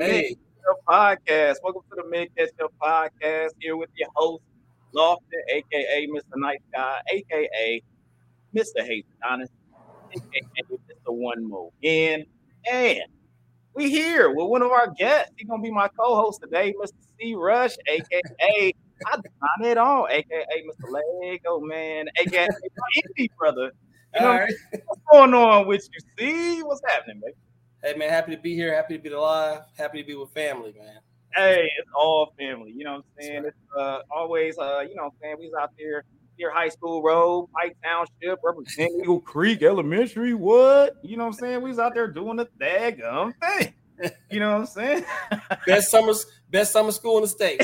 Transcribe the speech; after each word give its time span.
Hey. 0.00 0.34
Podcast. 0.88 1.56
Welcome 1.62 1.82
to 1.90 1.96
the 1.96 2.08
Mint 2.08 2.30
Ketchup 2.34 2.72
Podcast. 2.80 3.50
Here 3.58 3.76
with 3.76 3.90
your 3.96 4.08
host, 4.14 4.42
Lofton, 4.94 5.18
aka 5.50 6.06
Mr. 6.06 6.22
Nice 6.36 6.60
Guy, 6.72 7.00
aka 7.12 7.82
Mr. 8.56 8.82
Hayes 8.82 9.04
Honest, 9.28 9.52
aka 10.14 10.40
Mr. 10.72 10.78
One 11.08 11.46
More 11.46 11.70
In. 11.82 12.24
And 12.72 13.02
we 13.74 13.90
here 13.90 14.30
with 14.30 14.46
one 14.46 14.62
of 14.62 14.70
our 14.70 14.90
guests. 14.90 15.32
He's 15.36 15.46
gonna 15.46 15.62
be 15.62 15.70
my 15.70 15.88
co-host 15.88 16.40
today, 16.40 16.72
Mr. 16.82 16.94
C. 17.20 17.34
Rush, 17.34 17.74
aka 17.86 18.72
I 19.06 19.16
done 19.16 19.70
it 19.70 19.76
all, 19.76 20.08
aka 20.10 20.44
Mr. 20.66 20.90
Lego 20.90 21.60
Man, 21.60 22.06
aka 22.18 22.48
my 22.48 23.02
indie 23.02 23.28
brother. 23.38 23.72
You 24.14 24.20
know 24.22 24.28
All 24.28 24.38
right. 24.38 24.54
what's 24.86 25.02
going 25.12 25.34
on 25.34 25.66
with 25.66 25.86
you? 25.92 26.00
See 26.18 26.62
what's 26.62 26.80
happening, 26.86 27.20
baby? 27.20 27.34
Hey, 27.82 27.94
man, 27.96 28.10
happy 28.10 28.36
to 28.36 28.42
be 28.42 28.54
here. 28.54 28.74
Happy 28.74 28.98
to 28.98 29.02
be 29.02 29.08
alive. 29.10 29.60
Happy 29.78 30.02
to 30.02 30.06
be 30.06 30.14
with 30.14 30.30
family, 30.32 30.74
man. 30.78 30.98
Hey, 31.34 31.70
it's 31.78 31.88
all 31.96 32.34
family. 32.38 32.72
You 32.76 32.84
know 32.84 32.92
what 32.92 32.96
I'm 32.98 33.22
saying? 33.24 33.42
That's 33.44 33.56
It's 33.56 33.76
uh, 33.78 34.00
always, 34.10 34.58
uh, 34.58 34.80
you 34.80 34.94
know 34.96 35.04
what 35.04 35.12
I'm 35.12 35.18
saying? 35.22 35.36
We 35.38 35.46
was 35.46 35.54
out 35.58 35.70
there 35.78 36.04
near 36.38 36.52
High 36.52 36.68
School 36.68 37.02
Road, 37.02 37.48
Pike 37.54 37.76
Township, 37.82 38.38
representing 38.44 39.00
Eagle 39.02 39.20
Creek 39.20 39.62
Elementary. 39.62 40.34
What? 40.34 40.96
You 41.02 41.16
know 41.16 41.24
what 41.24 41.34
I'm 41.34 41.38
saying? 41.38 41.62
We 41.62 41.70
was 41.70 41.78
out 41.78 41.94
there 41.94 42.06
doing 42.08 42.36
the 42.36 42.48
daggum 42.60 43.32
thing. 43.40 43.74
You 44.30 44.40
know 44.40 44.52
what 44.52 44.60
I'm 44.60 44.66
saying? 44.66 45.04
Best 45.66 45.90
summer, 45.90 46.14
best 46.48 46.72
summer 46.72 46.90
school 46.90 47.18
in 47.18 47.22
the 47.24 47.28
state. 47.28 47.60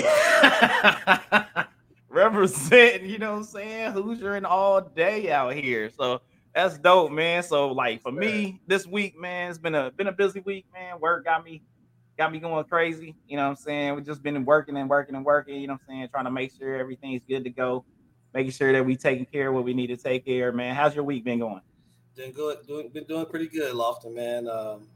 Representing, 2.11 3.09
you 3.09 3.17
know 3.17 3.31
what 3.33 3.39
I'm 3.39 3.45
saying? 3.45 3.93
Hoosier 3.93 4.35
and 4.35 4.45
all 4.45 4.83
day 4.83 5.33
out 5.33 5.55
here. 5.55 5.89
So 5.97 6.21
that's 6.57 6.79
dope, 6.79 7.13
man. 7.13 7.43
So 7.43 7.71
like 7.71 8.01
for 8.01 8.11
me, 8.11 8.61
this 8.67 8.87
week, 8.87 9.19
man, 9.19 9.51
it's 9.51 9.59
been 9.59 9.75
a 9.75 9.91
been 9.91 10.07
a 10.07 10.13
busy 10.13 10.41
week, 10.41 10.65
man. 10.73 10.99
Work 10.99 11.27
got 11.27 11.45
me 11.45 11.61
got 12.17 12.33
me 12.33 12.39
going 12.39 12.65
crazy. 12.65 13.15
You 13.29 13.37
know 13.37 13.43
what 13.45 13.51
I'm 13.51 13.57
saying? 13.57 13.95
We've 13.95 14.07
just 14.07 14.23
been 14.23 14.43
working 14.43 14.75
and 14.79 14.89
working 14.89 15.15
and 15.15 15.25
working, 15.25 15.61
you 15.61 15.67
know 15.67 15.75
what 15.75 15.83
I'm 15.83 15.99
saying? 15.99 16.09
Trying 16.09 16.25
to 16.25 16.31
make 16.31 16.53
sure 16.59 16.77
everything's 16.77 17.21
good 17.29 17.45
to 17.45 17.51
go, 17.51 17.85
making 18.33 18.53
sure 18.53 18.73
that 18.73 18.87
we 18.87 18.97
taking 18.97 19.27
care 19.27 19.49
of 19.49 19.55
what 19.55 19.65
we 19.65 19.75
need 19.75 19.89
to 19.89 19.99
take 19.99 20.25
care 20.25 20.49
of, 20.49 20.55
man. 20.55 20.75
How's 20.75 20.95
your 20.95 21.05
week 21.05 21.25
been 21.25 21.41
going? 21.41 21.61
Been 22.15 22.33
good. 22.33 22.67
Doing, 22.67 22.89
been 22.89 23.05
doing 23.05 23.27
pretty 23.27 23.49
good, 23.49 23.75
Lofton, 23.75 24.15
man. 24.15 24.49
Um, 24.49 24.89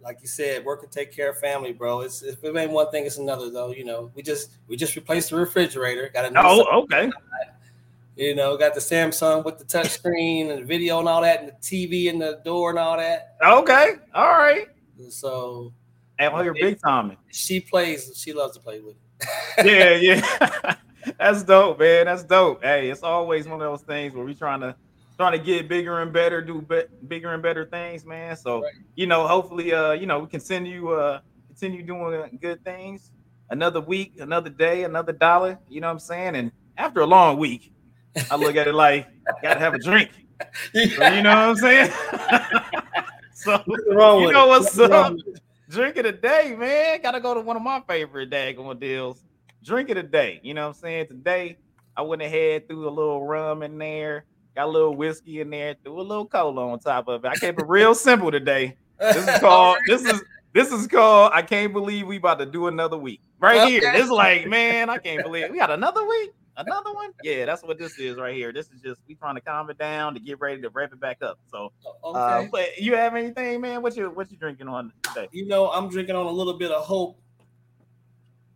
like 0.00 0.18
you 0.22 0.28
said, 0.28 0.64
work 0.64 0.84
and 0.84 0.92
take 0.92 1.12
care 1.12 1.30
of 1.30 1.38
family, 1.40 1.72
bro. 1.72 2.02
It's 2.02 2.22
if 2.22 2.44
it 2.44 2.56
ain't 2.56 2.70
one 2.70 2.90
thing, 2.92 3.06
it's 3.06 3.18
another 3.18 3.50
though. 3.50 3.72
You 3.72 3.84
know, 3.84 4.12
we 4.14 4.22
just 4.22 4.52
we 4.68 4.76
just 4.76 4.94
replaced 4.94 5.30
the 5.30 5.36
refrigerator. 5.36 6.08
Got 6.14 6.26
a 6.26 6.30
new, 6.30 6.40
Oh, 6.40 6.82
okay. 6.82 7.10
You 8.20 8.34
know, 8.34 8.56
got 8.56 8.74
the 8.74 8.80
Samsung 8.80 9.44
with 9.44 9.58
the 9.58 9.64
touch 9.64 9.88
screen 9.88 10.50
and 10.50 10.60
the 10.62 10.66
video 10.66 10.98
and 11.00 11.08
all 11.08 11.22
that, 11.22 11.40
and 11.40 11.48
the 11.48 11.52
TV 11.62 12.10
and 12.10 12.20
the 12.20 12.40
door 12.44 12.70
and 12.70 12.78
all 12.78 12.96
that. 12.98 13.36
Okay. 13.42 13.94
All 14.14 14.28
right. 14.28 14.68
So 15.08 15.72
Hey, 16.18 16.28
well, 16.28 16.44
you're 16.44 16.52
big 16.52 16.78
timing. 16.80 17.16
she 17.30 17.60
plays. 17.60 18.12
She 18.14 18.34
loves 18.34 18.54
to 18.54 18.60
play 18.62 18.80
with 18.80 18.96
it. 19.20 19.66
yeah, 20.04 20.16
yeah. 20.20 20.74
That's 21.18 21.42
dope, 21.42 21.78
man. 21.78 22.04
That's 22.06 22.22
dope. 22.24 22.62
Hey, 22.62 22.90
it's 22.90 23.02
always 23.02 23.46
one 23.48 23.54
of 23.54 23.60
those 23.70 23.80
things 23.82 24.14
where 24.14 24.24
we 24.24 24.34
trying 24.34 24.60
to 24.60 24.76
trying 25.16 25.32
to 25.32 25.38
get 25.38 25.66
bigger 25.68 26.00
and 26.00 26.12
better, 26.12 26.42
do 26.42 26.60
be- 26.60 26.84
bigger 27.08 27.32
and 27.32 27.42
better 27.42 27.64
things, 27.64 28.04
man. 28.04 28.36
So 28.36 28.62
Right. 28.62 28.72
you 28.96 29.06
know, 29.06 29.26
hopefully, 29.26 29.72
uh, 29.72 29.92
you 29.92 30.04
know, 30.06 30.18
we 30.18 30.26
continue 30.26 30.90
uh 30.90 31.20
continue 31.48 31.82
doing 31.82 32.38
good 32.42 32.62
things. 32.64 33.12
Another 33.48 33.80
week, 33.80 34.12
another 34.20 34.50
day, 34.50 34.84
another 34.84 35.12
dollar. 35.12 35.58
You 35.70 35.80
know 35.80 35.86
what 35.88 35.94
I'm 35.94 35.98
saying? 36.00 36.36
And 36.36 36.52
after 36.76 37.00
a 37.00 37.06
long 37.06 37.38
week, 37.38 37.72
I 38.30 38.36
look 38.36 38.56
at 38.56 38.66
it 38.68 38.74
like 38.74 39.06
gotta 39.42 39.60
have 39.60 39.74
a 39.74 39.78
drink. 39.78 40.10
So, 40.72 40.80
you 40.80 40.96
know 40.96 41.04
what 41.04 41.26
I'm 41.26 41.56
saying? 41.56 41.92
so 43.34 43.62
You 43.66 44.32
know 44.32 44.46
what's 44.46 44.74
wrong 44.78 44.92
up? 44.92 45.12
it. 45.26 45.40
drink 45.68 45.98
of 45.98 46.04
the 46.04 46.12
day, 46.12 46.56
man. 46.58 47.02
Gotta 47.02 47.20
go 47.20 47.34
to 47.34 47.40
one 47.40 47.56
of 47.56 47.62
my 47.62 47.82
favorite 47.86 48.30
daggone 48.30 48.80
deals. 48.80 49.22
Drink 49.62 49.90
of 49.90 49.96
the 49.96 50.02
day. 50.02 50.40
You 50.42 50.54
know 50.54 50.62
what 50.62 50.76
I'm 50.76 50.80
saying? 50.80 51.08
Today, 51.08 51.58
I 51.94 52.00
went 52.00 52.22
ahead, 52.22 52.68
threw 52.68 52.88
a 52.88 52.90
little 52.90 53.26
rum 53.26 53.62
in 53.62 53.76
there, 53.76 54.24
got 54.56 54.66
a 54.66 54.70
little 54.70 54.94
whiskey 54.94 55.40
in 55.42 55.50
there, 55.50 55.76
threw 55.84 56.00
a 56.00 56.02
little 56.02 56.26
cola 56.26 56.70
on 56.70 56.78
top 56.78 57.08
of 57.08 57.24
it. 57.24 57.28
I 57.28 57.34
kept 57.34 57.60
it 57.60 57.68
real 57.68 57.94
simple 57.94 58.30
today. 58.30 58.78
This 58.98 59.28
is 59.28 59.38
called 59.40 59.76
this 59.86 60.02
is 60.02 60.22
this 60.54 60.72
is 60.72 60.86
called 60.86 61.32
I 61.34 61.42
can't 61.42 61.74
believe 61.74 62.06
we 62.06 62.16
about 62.16 62.38
to 62.38 62.46
do 62.46 62.66
another 62.66 62.96
week. 62.96 63.20
Right 63.38 63.68
here. 63.68 63.82
Okay. 63.82 63.92
This 63.92 64.06
is 64.06 64.10
like, 64.10 64.46
man, 64.46 64.88
I 64.88 64.96
can't 64.96 65.22
believe 65.22 65.50
we 65.50 65.58
got 65.58 65.70
another 65.70 66.06
week. 66.06 66.30
Another 66.66 66.92
one? 66.92 67.10
Yeah, 67.22 67.46
that's 67.46 67.62
what 67.62 67.78
this 67.78 67.98
is 67.98 68.16
right 68.16 68.34
here. 68.34 68.52
This 68.52 68.66
is 68.66 68.80
just 68.82 69.00
we 69.06 69.14
trying 69.14 69.34
to 69.34 69.40
calm 69.40 69.70
it 69.70 69.78
down 69.78 70.14
to 70.14 70.20
get 70.20 70.40
ready 70.40 70.60
to 70.62 70.68
wrap 70.70 70.92
it 70.92 71.00
back 71.00 71.22
up. 71.22 71.38
So 71.50 71.72
okay. 72.04 72.18
uh, 72.18 72.44
but 72.50 72.78
you 72.78 72.94
have 72.94 73.14
anything, 73.14 73.60
man? 73.60 73.82
What 73.82 73.96
you 73.96 74.10
what 74.10 74.30
you 74.30 74.36
drinking 74.36 74.68
on 74.68 74.92
today? 75.02 75.28
you 75.32 75.46
know, 75.46 75.70
I'm 75.70 75.88
drinking 75.88 76.16
on 76.16 76.26
a 76.26 76.30
little 76.30 76.58
bit 76.58 76.70
of 76.70 76.84
hope. 76.84 77.18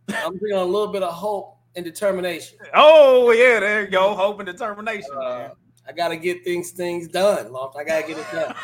I'm 0.09 0.37
drinking 0.37 0.57
on 0.57 0.67
a 0.67 0.71
little 0.71 0.91
bit 0.91 1.03
of 1.03 1.13
hope 1.13 1.57
and 1.75 1.83
determination. 1.83 2.59
Oh 2.73 3.31
yeah, 3.31 3.59
there 3.59 3.83
you 3.83 3.87
go. 3.87 4.13
Hope 4.15 4.39
and 4.39 4.47
determination. 4.47 5.11
Uh, 5.19 5.49
I 5.87 5.91
gotta 5.91 6.17
get 6.17 6.43
things 6.43 6.71
things 6.71 7.07
done, 7.07 7.51
Loft. 7.51 7.77
I 7.77 7.83
gotta 7.83 8.07
get 8.07 8.17
it 8.17 8.25
done. 8.31 8.55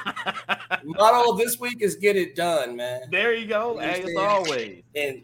Motto 0.83 1.35
this 1.37 1.59
week 1.59 1.81
is 1.81 1.95
get 1.95 2.15
it 2.15 2.35
done, 2.35 2.75
man. 2.75 3.01
there 3.11 3.33
you 3.33 3.45
go. 3.47 3.75
You 3.75 3.81
As 3.81 4.15
always. 4.17 4.83
And 4.95 5.23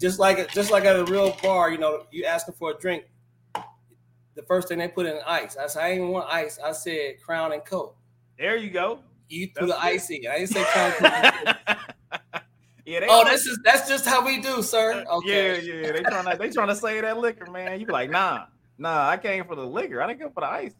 just 0.00 0.18
like 0.18 0.52
just 0.52 0.70
like 0.70 0.84
at 0.84 0.96
a 0.96 1.04
real 1.04 1.36
bar, 1.42 1.70
you 1.70 1.78
know, 1.78 2.06
you 2.10 2.24
asking 2.24 2.54
for 2.54 2.70
a 2.70 2.78
drink. 2.78 3.04
The 4.34 4.42
first 4.42 4.68
thing 4.68 4.78
they 4.78 4.88
put 4.88 5.06
in 5.06 5.18
ice. 5.26 5.56
I 5.56 5.66
said 5.66 5.82
I 5.82 5.92
didn't 5.94 6.08
want 6.08 6.32
ice. 6.32 6.58
I 6.64 6.72
said 6.72 7.20
Crown 7.24 7.52
and 7.52 7.64
Coke. 7.64 7.96
There 8.38 8.56
you 8.56 8.70
go. 8.70 9.00
You 9.28 9.48
threw 9.56 9.66
That's 9.68 9.80
the 9.80 9.86
good. 9.88 9.94
ice 9.94 10.10
in. 10.10 10.26
I 10.30 10.38
didn't 10.38 10.48
say 10.50 10.64
Crown 10.64 10.92
yeah, 12.86 13.00
they 13.00 13.06
Oh, 13.08 13.24
this 13.24 13.46
is 13.46 13.58
that's 13.64 13.88
just 13.88 14.04
how 14.06 14.24
we 14.24 14.40
do, 14.40 14.62
sir. 14.62 15.04
Okay. 15.10 15.60
Yeah, 15.62 15.74
yeah. 15.86 15.92
They 15.92 16.02
trying 16.02 16.30
to 16.30 16.36
they 16.38 16.50
trying 16.50 16.68
to 16.68 16.76
say 16.76 17.00
that 17.00 17.18
liquor, 17.18 17.50
man. 17.50 17.78
You 17.80 17.86
be 17.86 17.92
like, 17.92 18.10
nah, 18.10 18.46
nah. 18.78 19.08
I 19.08 19.16
came 19.16 19.44
for 19.44 19.54
the 19.54 19.64
liquor. 19.66 20.02
I 20.02 20.06
didn't 20.08 20.20
come 20.20 20.32
for 20.32 20.40
the 20.40 20.48
ice. 20.48 20.74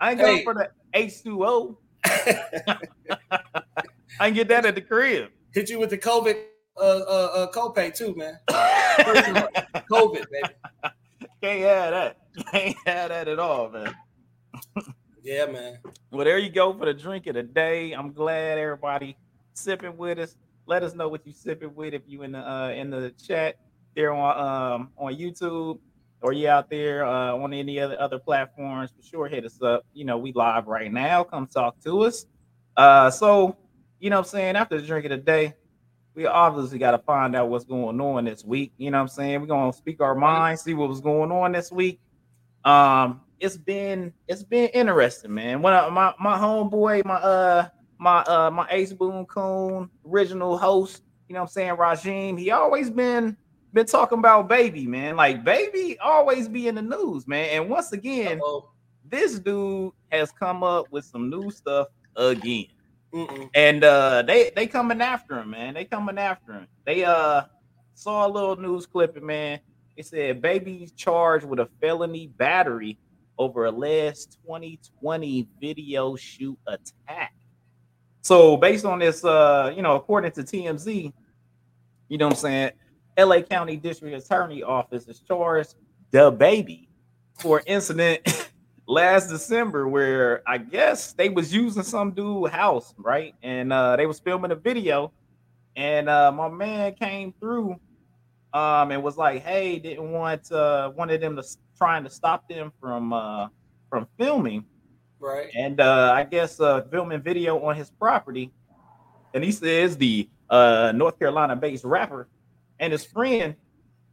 I 0.00 0.12
ain't 0.12 0.20
Hey. 0.20 0.26
going 0.26 0.44
for 0.44 0.54
the 0.54 0.70
H 0.94 1.22
two 1.22 1.44
O. 1.44 1.78
I 2.04 2.78
can 4.20 4.34
get 4.34 4.48
that 4.48 4.66
at 4.66 4.74
the 4.74 4.80
crib. 4.80 5.30
Hit 5.52 5.68
you 5.70 5.78
with 5.78 5.90
the 5.90 5.98
COVID 5.98 6.36
uh, 6.76 6.80
uh, 6.80 7.30
uh 7.34 7.52
copay 7.52 7.94
too, 7.94 8.14
man. 8.14 8.38
COVID, 8.48 10.24
baby. 10.30 10.54
Can't 11.42 11.60
have 11.60 11.90
that. 11.92 12.16
Can't 12.52 12.76
have 12.86 13.08
that 13.10 13.28
at 13.28 13.38
all, 13.38 13.70
man. 13.70 13.94
Yeah, 15.22 15.46
man. 15.46 15.78
Well, 16.10 16.24
there 16.24 16.38
you 16.38 16.50
go 16.50 16.72
for 16.72 16.86
the 16.86 16.94
drink 16.94 17.26
of 17.26 17.34
the 17.34 17.42
day. 17.42 17.92
I'm 17.92 18.12
glad 18.12 18.58
everybody 18.58 19.16
sipping 19.54 19.96
with 19.96 20.18
us. 20.18 20.36
Let 20.66 20.82
us 20.82 20.94
know 20.94 21.08
what 21.08 21.26
you 21.26 21.32
sipping 21.32 21.74
with 21.74 21.94
if 21.94 22.02
you 22.06 22.22
in 22.22 22.32
the 22.32 22.38
uh, 22.38 22.70
in 22.70 22.90
the 22.90 23.12
chat 23.26 23.56
there 23.94 24.12
on 24.12 24.38
um 24.38 24.90
on 24.96 25.14
YouTube 25.16 25.78
or 26.22 26.32
you 26.32 26.48
out 26.48 26.70
there 26.70 27.04
uh, 27.04 27.34
on 27.34 27.52
any 27.52 27.80
other 27.80 28.00
other 28.00 28.18
platforms. 28.18 28.90
For 28.96 29.02
sure, 29.02 29.28
hit 29.28 29.44
us 29.44 29.60
up. 29.62 29.84
You 29.92 30.04
know, 30.04 30.18
we 30.18 30.32
live 30.32 30.66
right 30.66 30.92
now. 30.92 31.24
Come 31.24 31.46
talk 31.46 31.80
to 31.84 32.02
us. 32.02 32.26
Uh, 32.76 33.10
so 33.10 33.56
you 34.00 34.10
know, 34.10 34.16
what 34.16 34.26
I'm 34.26 34.30
saying 34.30 34.56
after 34.56 34.80
the 34.80 34.86
drink 34.86 35.04
of 35.06 35.10
the 35.10 35.16
day, 35.18 35.54
we 36.18 36.26
obviously 36.26 36.80
got 36.80 36.90
to 36.90 36.98
find 36.98 37.36
out 37.36 37.48
what's 37.48 37.64
going 37.64 38.00
on 38.00 38.24
this 38.24 38.44
week. 38.44 38.72
You 38.76 38.90
know, 38.90 38.98
what 38.98 39.02
I'm 39.02 39.08
saying 39.08 39.40
we're 39.40 39.46
gonna 39.46 39.72
speak 39.72 40.00
our 40.00 40.16
minds, 40.16 40.62
see 40.62 40.74
what 40.74 40.88
was 40.88 41.00
going 41.00 41.30
on 41.30 41.52
this 41.52 41.70
week. 41.70 42.00
Um, 42.64 43.20
it's 43.38 43.56
been 43.56 44.12
it's 44.26 44.42
been 44.42 44.68
interesting, 44.70 45.32
man. 45.32 45.62
When 45.62 45.72
my 45.72 46.12
my 46.18 46.36
homeboy, 46.36 47.04
my 47.04 47.14
uh 47.14 47.68
my 47.98 48.22
uh 48.22 48.50
my 48.50 48.66
Ace 48.72 48.92
Boone 48.92 49.26
Coon 49.26 49.88
original 50.04 50.58
host, 50.58 51.04
you 51.28 51.34
know 51.34 51.42
what 51.42 51.44
I'm 51.44 51.50
saying, 51.50 51.76
Rajim, 51.76 52.36
he 52.36 52.50
always 52.50 52.90
been 52.90 53.36
been 53.72 53.86
talking 53.86 54.18
about 54.18 54.48
baby, 54.48 54.88
man. 54.88 55.14
Like 55.14 55.44
baby 55.44 55.96
always 56.00 56.48
be 56.48 56.66
in 56.66 56.74
the 56.74 56.82
news, 56.82 57.28
man. 57.28 57.48
And 57.52 57.70
once 57.70 57.92
again, 57.92 58.40
Uh-oh. 58.40 58.72
this 59.08 59.38
dude 59.38 59.92
has 60.10 60.32
come 60.32 60.64
up 60.64 60.86
with 60.90 61.04
some 61.04 61.30
new 61.30 61.48
stuff 61.52 61.86
again. 62.16 62.66
Mm-mm. 63.12 63.48
And 63.54 63.84
uh 63.84 64.22
they 64.22 64.50
they 64.54 64.66
coming 64.66 65.00
after 65.00 65.38
him, 65.38 65.50
man. 65.50 65.74
They 65.74 65.84
coming 65.84 66.18
after 66.18 66.52
him. 66.52 66.66
They 66.84 67.04
uh 67.04 67.42
saw 67.94 68.26
a 68.26 68.30
little 68.30 68.56
news 68.56 68.86
clipping, 68.86 69.24
man. 69.24 69.60
It 69.96 70.06
said 70.06 70.42
baby 70.42 70.90
charged 70.96 71.46
with 71.46 71.58
a 71.58 71.68
felony 71.80 72.28
battery 72.28 72.98
over 73.38 73.66
a 73.66 73.70
last 73.70 74.38
2020 74.44 75.48
video 75.60 76.16
shoot 76.16 76.58
attack. 76.66 77.32
So 78.20 78.56
based 78.56 78.84
on 78.84 78.98
this, 78.98 79.24
uh, 79.24 79.72
you 79.74 79.80
know, 79.80 79.94
according 79.94 80.32
to 80.32 80.42
TMZ, 80.42 81.12
you 82.08 82.18
know 82.18 82.26
what 82.26 82.34
I'm 82.34 82.38
saying, 82.38 82.70
LA 83.18 83.40
County 83.40 83.76
District 83.76 84.22
Attorney 84.22 84.62
Office 84.62 85.06
has 85.06 85.20
charged 85.20 85.74
the 86.10 86.30
baby 86.30 86.88
for 87.38 87.62
incident 87.66 88.50
last 88.88 89.28
December 89.28 89.86
where 89.86 90.42
I 90.48 90.58
guess 90.58 91.12
they 91.12 91.28
was 91.28 91.52
using 91.54 91.82
some 91.84 92.12
dude 92.12 92.50
house, 92.50 92.94
right? 92.98 93.34
And 93.42 93.72
uh 93.72 93.96
they 93.96 94.06
was 94.06 94.18
filming 94.18 94.50
a 94.50 94.56
video 94.56 95.12
and 95.76 96.08
uh 96.08 96.32
my 96.32 96.48
man 96.48 96.94
came 96.94 97.34
through 97.38 97.76
um 98.54 98.90
and 98.90 99.02
was 99.02 99.16
like, 99.18 99.44
"Hey, 99.44 99.78
didn't 99.78 100.10
want 100.10 100.50
uh 100.50 100.90
wanted 100.96 101.20
them 101.20 101.36
to 101.36 101.44
trying 101.76 102.04
to 102.04 102.10
stop 102.10 102.48
them 102.48 102.72
from 102.80 103.12
uh 103.12 103.48
from 103.90 104.08
filming 104.18 104.64
Right. 105.20 105.50
and 105.54 105.80
uh 105.80 106.12
I 106.14 106.24
guess 106.24 106.60
uh 106.60 106.82
filming 106.90 107.20
video 107.22 107.58
on 107.64 107.76
his 107.76 107.90
property 107.90 108.52
and 109.34 109.44
he 109.44 109.52
says 109.52 109.96
the 109.98 110.28
uh, 110.50 110.92
North 110.94 111.18
Carolina-based 111.18 111.84
rapper 111.84 112.28
and 112.80 112.92
his 112.92 113.04
friend 113.04 113.54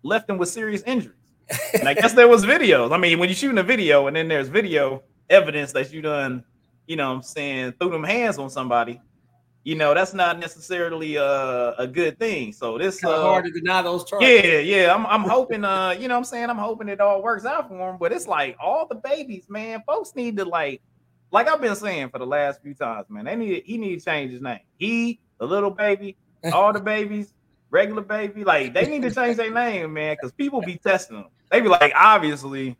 left 0.03 0.29
him 0.29 0.37
with 0.37 0.49
serious 0.49 0.81
injuries. 0.83 1.24
And 1.73 1.87
I 1.87 1.93
guess 1.93 2.13
there 2.13 2.27
was 2.27 2.45
videos. 2.45 2.91
I 2.91 2.97
mean, 2.97 3.19
when 3.19 3.29
you're 3.29 3.35
shooting 3.35 3.57
a 3.57 3.63
video 3.63 4.07
and 4.07 4.15
then 4.15 4.27
there's 4.27 4.47
video 4.47 5.03
evidence 5.29 5.71
that 5.73 5.91
you 5.93 6.01
done, 6.01 6.43
you 6.87 6.95
know, 6.95 7.09
what 7.09 7.15
I'm 7.15 7.21
saying 7.23 7.73
threw 7.79 7.89
them 7.89 8.03
hands 8.03 8.37
on 8.37 8.49
somebody, 8.49 8.99
you 9.63 9.73
know, 9.73 9.93
that's 9.95 10.13
not 10.13 10.37
necessarily 10.37 11.15
a, 11.15 11.73
a 11.77 11.87
good 11.87 12.19
thing. 12.19 12.53
So 12.53 12.77
this 12.77 13.03
uh, 13.03 13.21
hard 13.21 13.45
to 13.45 13.51
deny 13.51 13.81
those 13.81 14.05
charges. 14.05 14.29
Yeah, 14.29 14.59
yeah. 14.59 14.93
I'm 14.93 15.05
I'm 15.07 15.27
hoping 15.27 15.65
uh, 15.65 15.95
you 15.99 16.07
know 16.07 16.13
what 16.13 16.19
I'm 16.19 16.23
saying? 16.25 16.49
I'm 16.49 16.57
hoping 16.57 16.87
it 16.87 17.01
all 17.01 17.21
works 17.21 17.45
out 17.45 17.67
for 17.67 17.89
him. 17.89 17.97
But 17.99 18.11
it's 18.11 18.27
like 18.27 18.55
all 18.59 18.87
the 18.87 18.95
babies, 18.95 19.45
man, 19.49 19.81
folks 19.87 20.15
need 20.15 20.37
to 20.37 20.45
like 20.45 20.81
like 21.31 21.47
I've 21.47 21.59
been 21.59 21.75
saying 21.75 22.09
for 22.09 22.19
the 22.19 22.27
last 22.27 22.61
few 22.61 22.75
times, 22.75 23.09
man. 23.09 23.25
They 23.25 23.35
need 23.35 23.63
he 23.65 23.77
need 23.79 23.99
to 23.99 24.05
change 24.05 24.31
his 24.31 24.41
name. 24.41 24.59
He, 24.77 25.19
the 25.39 25.47
little 25.47 25.71
baby, 25.71 26.15
all 26.53 26.71
the 26.71 26.79
babies, 26.79 27.33
regular 27.71 28.03
baby, 28.03 28.43
like 28.43 28.73
they 28.73 28.87
need 28.87 29.01
to 29.01 29.11
change 29.11 29.37
their 29.37 29.51
name, 29.51 29.93
man, 29.93 30.15
because 30.15 30.31
people 30.31 30.61
be 30.61 30.77
testing 30.77 31.17
them. 31.17 31.25
They 31.51 31.61
be 31.61 31.69
like, 31.69 31.93
obviously, 31.95 32.77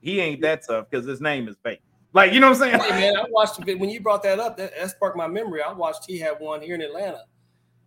he 0.00 0.20
ain't 0.20 0.40
that 0.42 0.66
tough 0.66 0.90
because 0.90 1.06
his 1.06 1.20
name 1.20 1.48
is 1.48 1.56
Baby. 1.56 1.80
Like, 2.12 2.32
you 2.32 2.40
know 2.40 2.50
what 2.50 2.60
I'm 2.62 2.72
saying? 2.72 2.80
Hey, 2.80 3.12
man, 3.12 3.16
I 3.16 3.24
watched 3.30 3.64
when 3.64 3.88
you 3.88 4.00
brought 4.00 4.22
that 4.24 4.40
up. 4.40 4.56
That, 4.56 4.72
that 4.76 4.90
sparked 4.90 5.16
my 5.16 5.28
memory. 5.28 5.62
I 5.62 5.72
watched 5.72 6.06
he 6.06 6.18
had 6.18 6.40
one 6.40 6.60
here 6.60 6.74
in 6.74 6.82
Atlanta, 6.82 7.24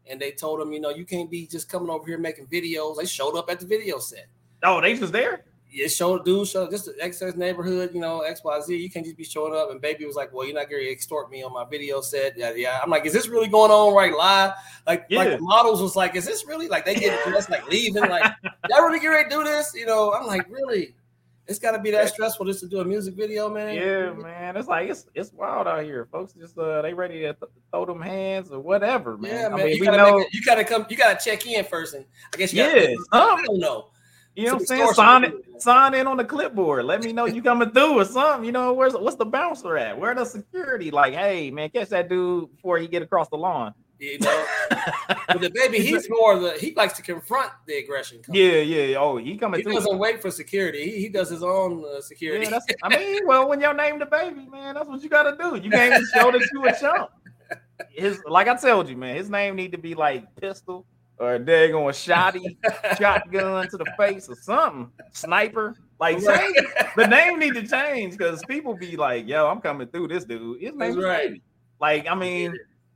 and 0.07 0.19
they 0.19 0.31
told 0.31 0.61
him, 0.61 0.71
you 0.71 0.79
know, 0.79 0.91
you 0.91 1.03
can't 1.05 1.29
be 1.29 1.45
just 1.45 1.67
coming 1.67 1.89
over 1.89 2.05
here 2.05 2.17
making 2.17 2.47
videos. 2.47 2.97
They 2.97 3.05
showed 3.05 3.35
up 3.35 3.49
at 3.49 3.59
the 3.59 3.65
video 3.65 3.99
set. 3.99 4.27
Oh, 4.63 4.79
they 4.79 4.95
just 4.95 5.11
there? 5.11 5.43
It 5.73 5.89
showed 5.89 6.23
dude 6.23 6.47
showed 6.47 6.69
just 6.69 6.85
the 6.85 6.95
excess 6.99 7.35
neighborhood, 7.35 7.91
you 7.93 7.99
know, 7.99 8.23
XYZ. 8.27 8.79
You 8.79 8.89
can't 8.89 9.05
just 9.05 9.17
be 9.17 9.23
showing 9.23 9.55
up. 9.55 9.71
And 9.71 9.81
baby 9.81 10.05
was 10.05 10.15
like, 10.15 10.31
Well, 10.33 10.45
you're 10.45 10.55
not 10.55 10.69
gonna 10.69 10.83
extort 10.83 11.31
me 11.31 11.43
on 11.43 11.53
my 11.53 11.65
video 11.65 12.01
set. 12.01 12.37
Yeah, 12.37 12.53
yeah. 12.55 12.79
I'm 12.81 12.89
like, 12.89 13.05
is 13.05 13.13
this 13.13 13.27
really 13.27 13.47
going 13.47 13.71
on 13.71 13.93
right 13.93 14.15
live? 14.15 14.53
Like, 14.85 15.05
yeah. 15.09 15.19
like 15.19 15.29
the 15.31 15.41
models 15.41 15.81
was 15.81 15.95
like, 15.95 16.15
Is 16.15 16.25
this 16.25 16.45
really 16.45 16.67
like 16.67 16.85
they 16.85 16.95
get 16.95 17.27
us 17.27 17.49
like 17.49 17.67
leaving? 17.69 18.03
Like, 18.03 18.31
y'all 18.69 18.83
really 18.83 18.99
get 18.99 19.07
ready 19.07 19.29
to 19.29 19.35
do 19.35 19.43
this? 19.43 19.73
You 19.73 19.85
know, 19.85 20.13
I'm 20.13 20.27
like, 20.27 20.47
really? 20.49 20.95
It's 21.45 21.59
gotta 21.59 21.79
be 21.79 21.91
that 21.91 22.07
stressful 22.07 22.45
just 22.45 22.61
to 22.61 22.67
do 22.67 22.79
a 22.79 22.85
music 22.85 23.15
video, 23.15 23.49
man. 23.49 23.75
Yeah, 23.75 24.13
man. 24.13 24.55
It's 24.55 24.69
like 24.69 24.89
it's 24.89 25.07
it's 25.13 25.33
wild 25.33 25.67
out 25.67 25.83
here. 25.83 26.07
Folks 26.09 26.31
just 26.33 26.57
uh 26.57 26.81
they 26.81 26.93
ready 26.93 27.19
to 27.19 27.33
th- 27.33 27.51
throw 27.69 27.85
them 27.85 28.01
hands 28.01 28.49
or 28.49 28.61
whatever, 28.61 29.17
man. 29.17 29.31
Yeah, 29.31 29.49
man. 29.49 29.59
I 29.59 29.63
mean, 29.65 29.75
you, 29.75 29.83
gotta 29.83 29.97
know... 29.97 30.19
a, 30.19 30.25
you 30.31 30.41
gotta 30.41 30.63
come, 30.63 30.85
you 30.89 30.95
gotta 30.95 31.19
check 31.21 31.45
in 31.45 31.65
first 31.65 31.95
and 31.95 32.05
I 32.33 32.37
guess 32.37 32.53
you 32.53 32.63
gotta, 32.63 32.91
yeah, 32.91 32.95
I 33.11 33.43
don't 33.45 33.59
know. 33.59 33.89
You 34.35 34.47
know 34.47 34.53
what 34.53 34.61
I'm 34.61 34.65
saying? 34.65 34.93
Sign 34.93 35.23
it, 35.25 35.61
sign 35.61 35.93
in 35.93 36.07
on 36.07 36.17
the 36.17 36.25
clipboard. 36.25 36.85
Let 36.85 37.03
me 37.03 37.13
know 37.13 37.25
you 37.25 37.41
coming 37.41 37.69
through 37.69 37.99
or 37.99 38.05
something. 38.05 38.45
You 38.45 38.51
know, 38.51 38.73
where's 38.73 38.93
what's 38.93 39.15
the 39.15 39.25
bouncer 39.25 39.77
at? 39.77 39.99
Where 39.99 40.15
the 40.15 40.25
security? 40.25 40.89
Like, 40.89 41.13
hey 41.13 41.51
man, 41.51 41.69
catch 41.69 41.89
that 41.89 42.09
dude 42.09 42.51
before 42.55 42.79
he 42.79 42.87
get 42.87 43.03
across 43.03 43.29
the 43.29 43.37
lawn. 43.37 43.73
You 43.99 44.19
know, 44.19 44.45
but 45.27 45.39
the 45.39 45.51
baby, 45.51 45.79
he's 45.85 46.09
more 46.09 46.37
the 46.37 46.53
he 46.53 46.73
likes 46.73 46.93
to 46.93 47.01
confront 47.03 47.51
the 47.67 47.75
aggression. 47.75 48.21
Yeah, 48.27 48.57
yeah. 48.57 48.97
Oh, 48.97 49.17
he 49.17 49.37
coming. 49.37 49.61
Through. 49.61 49.71
He 49.71 49.77
through. 49.77 49.85
doesn't 49.85 49.99
wait 49.99 50.21
for 50.21 50.31
security. 50.31 50.91
He, 50.91 51.01
he 51.01 51.09
does 51.09 51.29
his 51.29 51.43
own 51.43 51.85
uh, 51.85 52.01
security. 52.01 52.47
Yeah, 52.49 52.59
I 52.81 52.89
mean, 52.97 53.27
well, 53.27 53.47
when 53.47 53.61
you're 53.61 53.73
named 53.73 54.01
the 54.01 54.07
baby, 54.07 54.47
man, 54.47 54.75
that's 54.75 54.89
what 54.89 55.01
you 55.03 55.09
got 55.09 55.23
to 55.23 55.37
do. 55.37 55.61
You 55.63 55.69
can't 55.69 55.93
even 55.93 56.05
show 56.13 56.31
that 56.31 56.49
you 56.51 56.65
a 56.65 56.77
chump. 56.77 57.11
His, 57.91 58.21
like 58.27 58.47
I 58.47 58.55
told 58.55 58.89
you, 58.89 58.97
man, 58.97 59.15
his 59.15 59.29
name 59.29 59.55
need 59.55 59.71
to 59.73 59.77
be 59.77 59.93
like 59.93 60.23
pistol 60.35 60.85
or 61.23 61.35
a 61.35 61.39
going 61.39 61.93
shotty 61.93 62.57
shotgun 62.97 63.69
to 63.69 63.77
the 63.77 63.85
face 63.97 64.27
or 64.27 64.35
something. 64.35 64.91
Sniper. 65.13 65.75
Like 65.99 66.17
change, 66.17 66.57
the 66.97 67.07
name 67.07 67.39
need 67.39 67.53
to 67.53 67.65
change 67.65 68.17
because 68.17 68.43
people 68.45 68.73
be 68.73 68.97
like, 68.97 69.25
yo, 69.25 69.47
I'm 69.47 69.61
coming 69.61 69.87
through 69.87 70.09
this 70.09 70.25
dude. 70.25 70.61
His 70.61 70.75
name 70.75 70.99
right. 70.99 71.41
Like, 71.79 72.07
I 72.07 72.15
mean, 72.15 72.53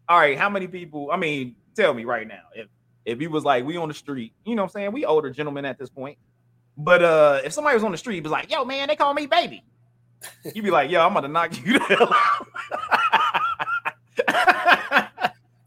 all 0.09 0.19
right, 0.19 0.38
how 0.38 0.50
many 0.50 0.68
people? 0.68 1.09
I 1.12 1.15
mean, 1.15 1.56
tell 1.74 1.94
me 1.94 2.03
right 2.03 2.27
now, 2.27 2.44
if 2.53 2.68
if 3.06 3.19
he 3.19 3.27
was 3.27 3.45
like, 3.45 3.63
we 3.65 3.77
on 3.77 3.88
the 3.88 3.94
street, 3.94 4.33
you 4.44 4.56
know 4.56 4.63
what 4.63 4.71
I'm 4.71 4.73
saying? 4.73 4.91
We 4.91 5.06
older 5.06 5.30
gentlemen 5.30 5.63
at 5.63 5.80
this 5.80 5.89
point. 5.89 6.18
But 6.77 7.01
uh 7.01 7.39
if 7.45 7.53
somebody 7.53 7.75
was 7.75 7.83
on 7.85 7.91
the 7.91 7.97
street, 7.97 8.23
was 8.23 8.31
like, 8.31 8.51
yo, 8.51 8.65
man, 8.65 8.89
they 8.89 8.97
call 8.97 9.13
me 9.13 9.25
baby. 9.25 9.63
You'd 10.53 10.65
be 10.65 10.71
like, 10.71 10.91
yo, 10.91 11.06
I'm 11.06 11.13
gonna 11.13 11.30
knock 11.30 11.56
you 11.65 11.80
the 11.80 11.85
hell 11.85 12.13
out. 12.13 12.47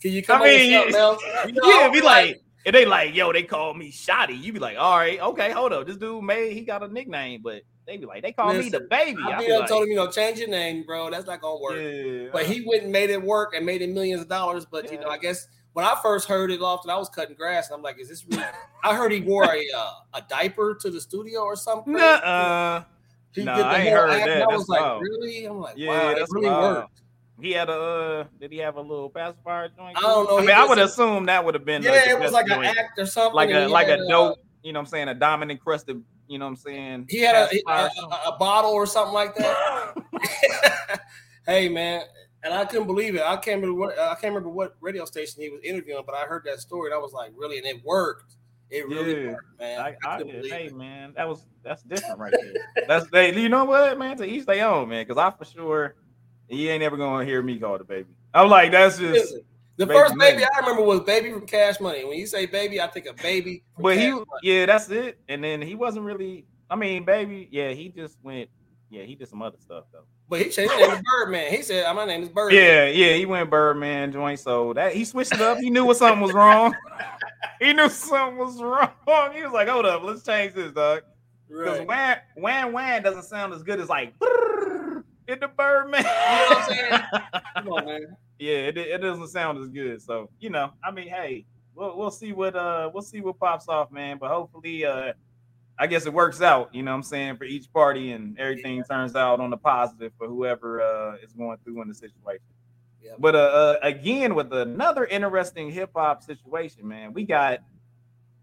Can 0.03 0.13
you 0.13 0.23
come 0.27 0.43
I 0.43 0.45
mean, 0.45 0.73
You 0.73 0.91
know, 0.91 1.19
yeah, 1.65 1.91
be 1.91 2.03
like, 2.03 2.43
and 2.67 2.75
they 2.75 2.85
like, 2.85 3.15
yo, 3.15 3.33
they 3.33 3.43
call 3.43 3.75
me 3.75 3.91
Shotty. 3.91 4.41
You 4.41 4.53
be 4.53 4.59
like, 4.59 4.77
all 4.79 4.99
right, 4.99 5.21
okay, 5.21 5.51
hold 5.51 5.73
up. 5.73 5.87
This 5.87 5.97
dude 5.97 6.23
made 6.23 6.53
he 6.53 6.63
got 6.63 6.83
a 6.83 6.89
nickname, 6.89 7.41
but 7.43 7.63
they 7.87 7.97
be 7.97 8.07
like, 8.07 8.23
they 8.23 8.33
call 8.33 8.49
Listen, 8.49 8.65
me 8.65 8.71
the 8.71 8.81
baby. 8.81 9.23
I, 9.27 9.33
I 9.33 9.39
be 9.39 9.53
like, 9.53 9.69
told 9.69 9.85
him, 9.85 9.91
you 9.91 9.97
know, 9.97 10.11
change 10.11 10.39
your 10.39 10.49
name, 10.49 10.85
bro. 10.85 11.11
That's 11.11 11.27
not 11.27 11.41
gonna 11.41 11.61
work. 11.61 11.77
Yeah, 11.77 12.29
but 12.33 12.47
he 12.47 12.65
went 12.67 12.85
and 12.85 12.93
made 12.93 13.11
it 13.11 13.21
work 13.21 13.55
and 13.55 13.65
made 13.65 13.83
it 13.83 13.91
millions 13.91 14.21
of 14.21 14.29
dollars. 14.29 14.67
But 14.67 14.85
yeah. 14.87 14.93
you 14.93 15.01
know, 15.01 15.09
I 15.09 15.19
guess 15.19 15.49
when 15.73 15.85
I 15.85 15.97
first 16.03 16.29
heard 16.29 16.51
it 16.51 16.61
often, 16.61 16.91
I 16.91 16.97
was 16.97 17.09
cutting 17.09 17.35
grass, 17.35 17.69
and 17.69 17.77
I'm 17.77 17.83
like, 17.83 17.99
is 17.99 18.09
this 18.09 18.25
really? 18.29 18.45
I 18.85 18.95
heard 18.95 19.13
he 19.13 19.21
wore 19.21 19.45
a 19.45 19.65
uh, 19.77 19.91
a 20.15 20.23
diaper 20.29 20.77
to 20.81 20.91
the 20.91 21.01
studio 21.01 21.41
or 21.41 21.57
something. 21.57 21.95
Nah, 21.95 22.85
he 23.33 23.45
nah, 23.45 23.57
did 23.57 23.65
the 23.65 23.69
I 23.69 23.79
ain't 23.79 23.91
heard 23.91 24.11
that. 24.11 24.43
I 24.43 24.47
was 24.47 24.69
like, 24.69 25.01
really? 25.01 25.47
I'm 25.47 25.61
like, 25.61 25.75
yeah, 25.77 25.89
wow, 25.89 26.15
that's 26.15 26.33
really 26.35 26.49
wild. 26.49 26.77
worked. 26.77 27.00
He 27.41 27.53
had 27.53 27.69
a 27.69 27.73
uh, 27.73 28.25
did 28.39 28.53
he 28.53 28.59
have 28.59 28.77
a 28.77 28.81
little 28.81 29.09
pacifier 29.11 29.69
joint? 29.69 29.97
I 29.97 30.01
don't 30.01 30.29
know. 30.29 30.39
I 30.39 30.41
mean, 30.41 30.51
I 30.51 30.67
would 30.67 30.79
assume 30.79 31.27
that 31.27 31.45
would 31.45 31.55
have 31.55 31.65
been 31.65 31.83
yeah, 31.83 31.91
like 31.93 32.09
it 32.09 32.19
was 32.19 32.33
like 32.33 32.47
joint. 32.47 32.67
an 32.67 32.79
act 32.79 32.99
or 32.99 33.07
something. 33.07 33.35
Like 33.35 33.51
a 33.51 33.67
like 33.67 33.89
a 33.89 33.97
dope, 34.09 34.39
you 34.63 34.73
know 34.73 34.81
what 34.81 34.87
I'm 34.87 34.91
saying, 34.91 35.09
a 35.09 35.15
diamond 35.15 35.51
encrusted, 35.51 36.03
you 36.29 36.39
know 36.39 36.45
what 36.45 36.51
I'm 36.51 36.57
saying? 36.57 37.07
He 37.09 37.21
had 37.21 37.35
a, 37.35 37.49
a, 37.69 37.73
a, 37.73 38.23
a 38.29 38.37
bottle 38.39 38.73
or 38.73 38.87
something 38.87 39.15
like 39.15 39.35
that. 39.37 39.95
hey 41.47 41.69
man, 41.69 42.03
and 42.43 42.55
I 42.55 42.65
couldn't 42.65 42.87
believe 42.87 43.15
it. 43.15 43.23
I 43.23 43.37
can't 43.37 43.61
remember 43.61 43.79
what 43.79 43.99
I 43.99 44.15
can't 44.15 44.35
remember 44.35 44.51
what 44.51 44.77
radio 44.81 45.05
station 45.05 45.43
he 45.43 45.49
was 45.51 45.61
interviewing, 45.63 46.03
but 46.07 46.15
I 46.15 46.25
heard 46.25 46.45
that 46.45 46.61
story 46.61 46.91
and 46.91 46.95
I 46.95 46.99
was 46.99 47.13
like, 47.13 47.33
really, 47.37 47.59
and 47.59 47.67
it 47.67 47.83
worked. 47.85 48.37
It 48.71 48.87
really 48.87 49.25
yeah. 49.25 49.33
worked, 49.33 49.59
man. 49.59 49.81
I, 49.81 49.97
I, 50.05 50.17
I 50.17 50.23
hey, 50.23 50.67
it. 50.67 50.77
man, 50.77 51.13
that 51.17 51.29
was 51.29 51.45
that's 51.63 51.83
different 51.83 52.19
right 52.19 52.33
there. 52.33 52.87
that's 52.87 53.11
they. 53.11 53.35
You 53.35 53.49
know 53.49 53.65
what, 53.65 53.99
man? 53.99 54.17
To 54.19 54.25
each 54.25 54.47
their 54.47 54.69
own, 54.69 54.89
man. 54.89 55.05
Because 55.07 55.19
I 55.19 55.37
for 55.37 55.45
sure 55.45 55.97
he 56.51 56.69
ain't 56.69 56.83
ever 56.83 56.97
gonna 56.97 57.25
hear 57.25 57.43
me 57.43 57.59
call 57.59 57.79
the 57.79 57.85
baby. 57.85 58.09
I'm 58.35 58.49
like, 58.49 58.73
that's 58.73 58.99
just 58.99 59.35
the 59.77 59.87
baby 59.87 59.99
first 59.99 60.19
baby 60.19 60.45
I 60.45 60.61
remember 60.61 60.83
was 60.83 61.01
baby 61.01 61.31
from 61.31 61.47
Cash 61.47 61.81
Money. 61.81 62.05
When 62.05 62.19
you 62.19 62.27
say 62.27 62.47
baby, 62.47 62.81
I 62.81 62.87
think 62.89 63.07
of 63.07 63.17
baby. 63.17 63.63
But 63.79 63.97
he, 63.97 64.11
Money. 64.11 64.25
yeah, 64.43 64.67
that's 64.67 64.91
it. 64.91 65.19
And 65.29 65.43
then 65.43 65.63
he 65.63 65.75
wasn't 65.75 66.05
really. 66.05 66.45
I 66.69 66.77
mean, 66.77 67.05
baby, 67.05 67.49
yeah, 67.51 67.71
he 67.71 67.89
just 67.89 68.19
went. 68.23 68.51
Yeah, 68.91 69.05
he 69.05 69.15
did 69.15 69.29
some 69.29 69.41
other 69.41 69.57
stuff 69.59 69.85
though. 69.93 70.05
But 70.29 70.41
he 70.41 70.45
changed 70.51 70.73
his 70.73 70.89
name 70.89 70.97
to 70.97 71.03
Birdman. 71.03 71.53
He 71.53 71.63
said, 71.63 71.93
"My 71.95 72.05
name 72.05 72.23
is 72.23 72.29
Birdman." 72.29 72.63
Yeah, 72.63 72.87
yeah, 72.87 73.15
he 73.15 73.27
went 73.27 73.49
Birdman 73.49 74.13
joint. 74.13 74.39
So 74.39 74.73
that 74.75 74.93
he 74.93 75.05
switched 75.05 75.33
it 75.33 75.41
up. 75.41 75.59
He 75.59 75.71
knew 75.71 75.85
what 75.85 75.97
something 75.97 76.21
was 76.21 76.33
wrong. 76.33 76.75
he 77.61 77.73
knew 77.73 77.89
something 77.89 78.39
was 78.39 78.61
wrong. 78.61 78.91
He 79.33 79.43
was 79.43 79.53
like, 79.53 79.69
"Hold 79.69 79.87
up, 79.87 80.03
let's 80.03 80.23
change 80.25 80.55
this, 80.55 80.73
dog." 80.73 81.03
Because 81.49 81.79
right. 81.81 82.23
Wan 82.37 82.65
Wan 82.65 82.73
Wan 82.73 83.03
doesn't 83.03 83.25
sound 83.25 83.55
as 83.55 83.63
good 83.63 83.81
as 83.81 83.89
like. 83.89 84.15
The 85.37 85.49
Birdman. 85.49 86.03
You 86.03 86.09
know 86.09 86.47
what 86.49 86.57
I'm 86.59 86.69
saying? 86.69 87.01
Come 87.57 87.69
on, 87.69 87.85
man. 87.87 88.17
Yeah, 88.39 88.69
it, 88.69 88.79
it 88.79 88.99
doesn't 89.03 89.29
sound 89.29 89.59
as 89.59 89.69
good. 89.69 90.01
So 90.01 90.31
you 90.41 90.51
know, 90.51 90.73
I 90.83 90.91
mean, 90.91 91.09
hey, 91.09 91.45
we'll 91.75 91.97
we'll 91.97 92.11
see 92.11 92.33
what 92.33 92.57
uh 92.57 92.91
we'll 92.93 93.03
see 93.03 93.21
what 93.21 93.39
pops 93.39 93.69
off, 93.69 93.93
man. 93.93 94.19
But 94.19 94.31
hopefully, 94.31 94.85
uh, 94.85 95.13
I 95.79 95.87
guess 95.87 96.07
it 96.07 96.13
works 96.13 96.41
out. 96.41 96.75
You 96.75 96.83
know, 96.83 96.93
what 96.93 96.99
I'm 96.99 97.03
saying 97.03 97.37
for 97.37 97.45
each 97.45 97.73
party 97.73 98.13
and 98.13 98.39
everything 98.39 98.79
yeah. 98.79 98.83
turns 98.85 99.15
out 99.15 99.41
on 99.41 99.51
the 99.51 99.57
positive 99.57 100.13
for 100.17 100.27
whoever 100.27 100.83
uh 100.83 101.17
is 101.23 101.33
going 101.33 101.59
through 101.65 101.83
in 101.83 101.89
the 101.89 101.95
situation. 101.95 102.45
Yeah. 103.03 103.13
But 103.19 103.35
uh, 103.35 103.39
uh 103.39 103.77
again, 103.83 104.35
with 104.35 104.53
another 104.53 105.05
interesting 105.05 105.71
hip 105.71 105.91
hop 105.95 106.23
situation, 106.23 106.87
man, 106.87 107.13
we 107.13 107.25
got 107.25 107.61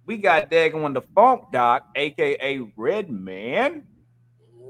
we 0.06 0.18
got 0.18 0.50
Dagon 0.50 0.94
the 0.94 1.02
Funk 1.02 1.52
Doc, 1.52 1.88
aka 1.96 2.60
Redman 2.76 3.84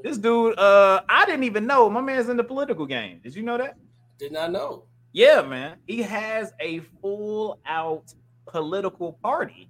this 0.04 0.18
dude, 0.18 0.58
uh, 0.58 1.01
I 1.08 1.25
didn't 1.25 1.44
even 1.44 1.66
know 1.66 1.89
my 1.89 2.01
man's 2.01 2.30
in 2.30 2.38
the 2.38 2.44
political 2.44 2.86
game. 2.86 3.20
Did 3.24 3.36
you 3.36 3.44
know 3.44 3.58
that? 3.58 3.77
Did 4.18 4.32
not 4.32 4.51
know. 4.51 4.84
Yeah, 5.13 5.42
man. 5.42 5.77
He 5.88 6.01
has 6.04 6.54
a 6.60 6.80
full 7.01 7.60
out 7.66 8.13
political 8.46 9.13
party 9.24 9.70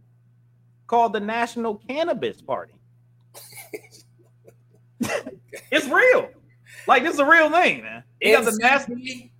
called 0.88 1.14
the 1.14 1.20
National 1.20 1.76
Cannabis 1.76 2.42
Party. 2.42 2.74
it's 5.02 5.88
real. 5.88 6.30
Like 6.88 7.04
it's 7.04 7.20
a 7.20 7.26
real 7.26 7.50
thing, 7.50 7.84
man. 7.84 8.04
He 8.22 8.32
got 8.32 8.46
the 8.46 8.58
national 8.62 8.98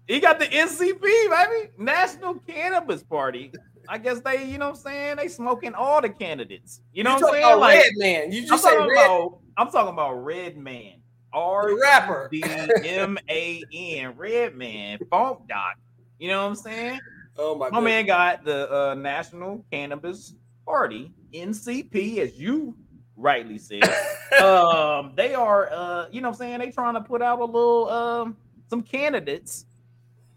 he 0.08 0.22
got 0.22 0.40
the 0.40 0.46
NCP, 0.46 1.02
baby. 1.02 1.70
National 1.78 2.36
Cannabis 2.36 3.04
Party. 3.04 3.52
I 3.90 3.98
guess 3.98 4.22
they, 4.22 4.46
you 4.46 4.58
know 4.58 4.70
what 4.70 4.78
I'm 4.78 4.82
saying? 4.82 5.18
They 5.18 5.28
smoking 5.28 5.74
all 5.74 6.02
the 6.02 6.10
candidates. 6.10 6.82
You 6.94 7.04
know 7.04 7.18
you 7.18 7.24
what 7.24 7.36
I'm 7.36 7.42
saying? 7.42 7.60
Like 7.60 7.84
Red 7.84 7.94
Man. 7.96 8.32
You 8.32 8.42
just 8.42 8.66
I'm 8.66 8.72
say 8.72 8.78
Red. 8.78 9.06
About, 9.06 9.40
I'm 9.58 9.72
talking 9.72 9.94
about 9.94 10.14
Redman. 10.24 11.02
R 11.34 11.80
rapper. 11.80 12.30
D 12.32 12.44
M 12.86 13.18
A 13.30 13.64
N 13.74 14.16
Redman 14.16 15.00
Funk 15.10 15.48
Doc. 15.48 15.76
You 16.20 16.30
know 16.30 16.44
what 16.44 16.50
I'm 16.50 16.56
saying? 16.56 17.00
Oh 17.38 17.56
my 17.56 17.70
god. 17.70 17.76
My 17.76 17.80
man 17.82 18.06
got 18.06 18.44
the 18.44 18.72
uh, 18.74 18.94
National 18.96 19.64
Cannabis 19.72 20.34
Party, 20.66 21.12
NCP, 21.34 22.18
as 22.18 22.40
you 22.40 22.76
rightly 23.16 23.58
said. 23.58 23.84
um, 24.42 25.14
they 25.16 25.36
are 25.36 25.72
uh, 25.72 26.08
you 26.12 26.22
know 26.22 26.30
what 26.30 26.36
I'm 26.36 26.40
saying? 26.40 26.60
They 26.60 26.72
trying 26.72 26.96
to 26.96 27.02
put 27.02 27.22
out 27.22 27.40
a 27.40 27.46
little 27.46 27.90
um 27.90 28.38
some 28.70 28.82
candidates 28.82 29.66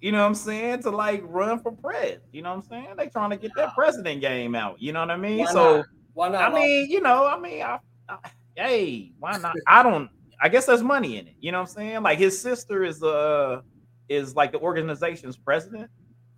you 0.00 0.12
know 0.12 0.20
what 0.20 0.26
I'm 0.26 0.34
saying, 0.34 0.82
to 0.82 0.90
like 0.90 1.22
run 1.26 1.60
for 1.60 1.72
pres. 1.72 2.20
You 2.32 2.42
know 2.42 2.50
what 2.50 2.64
I'm 2.64 2.68
saying? 2.68 2.94
They 2.96 3.08
trying 3.08 3.30
to 3.30 3.36
get 3.36 3.52
that 3.56 3.74
president 3.74 4.20
game 4.20 4.54
out. 4.54 4.80
You 4.80 4.92
know 4.92 5.00
what 5.00 5.10
I 5.10 5.16
mean? 5.16 5.40
Why 5.40 5.52
so 5.52 5.76
not? 5.78 5.86
Why 6.14 6.28
not? 6.30 6.52
I 6.52 6.54
mean, 6.54 6.90
you 6.90 7.00
know, 7.00 7.26
I 7.26 7.38
mean, 7.38 7.62
I, 7.62 7.78
I, 8.08 8.16
hey, 8.56 9.12
why 9.18 9.36
not? 9.38 9.54
I 9.66 9.82
don't. 9.82 10.08
I 10.40 10.48
guess 10.48 10.66
there's 10.66 10.82
money 10.82 11.18
in 11.18 11.28
it. 11.28 11.34
You 11.40 11.52
know 11.52 11.60
what 11.60 11.68
I'm 11.68 11.74
saying? 11.74 12.02
Like 12.02 12.18
his 12.18 12.40
sister 12.40 12.82
is 12.82 13.02
uh 13.02 13.60
is 14.08 14.34
like 14.34 14.52
the 14.52 14.58
organization's 14.60 15.36
president. 15.36 15.90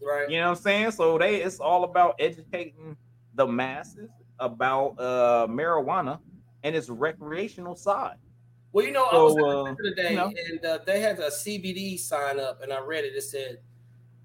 right. 0.04 0.28
You 0.28 0.38
know 0.40 0.50
what 0.50 0.58
I'm 0.58 0.62
saying? 0.62 0.90
So 0.92 1.18
they 1.18 1.36
it's 1.36 1.60
all 1.60 1.84
about 1.84 2.16
educating 2.18 2.96
the 3.34 3.46
masses 3.46 4.10
about 4.40 4.96
uh 4.98 5.46
marijuana 5.48 6.18
and 6.64 6.74
its 6.74 6.88
recreational 6.88 7.76
side. 7.76 8.16
Well, 8.72 8.84
you 8.86 8.92
know, 8.92 9.04
I 9.04 9.16
was 9.18 9.36
at 9.36 9.42
the 9.42 9.46
uh, 9.48 9.64
paper 9.66 9.82
today, 9.82 10.10
you 10.12 10.16
know. 10.16 10.32
and 10.50 10.64
uh, 10.64 10.78
they 10.86 11.00
had 11.00 11.18
a 11.18 11.28
CBD 11.30 11.98
sign 11.98 12.40
up, 12.40 12.62
and 12.62 12.72
I 12.72 12.80
read 12.80 13.04
it. 13.04 13.14
It 13.14 13.22
said, 13.22 13.58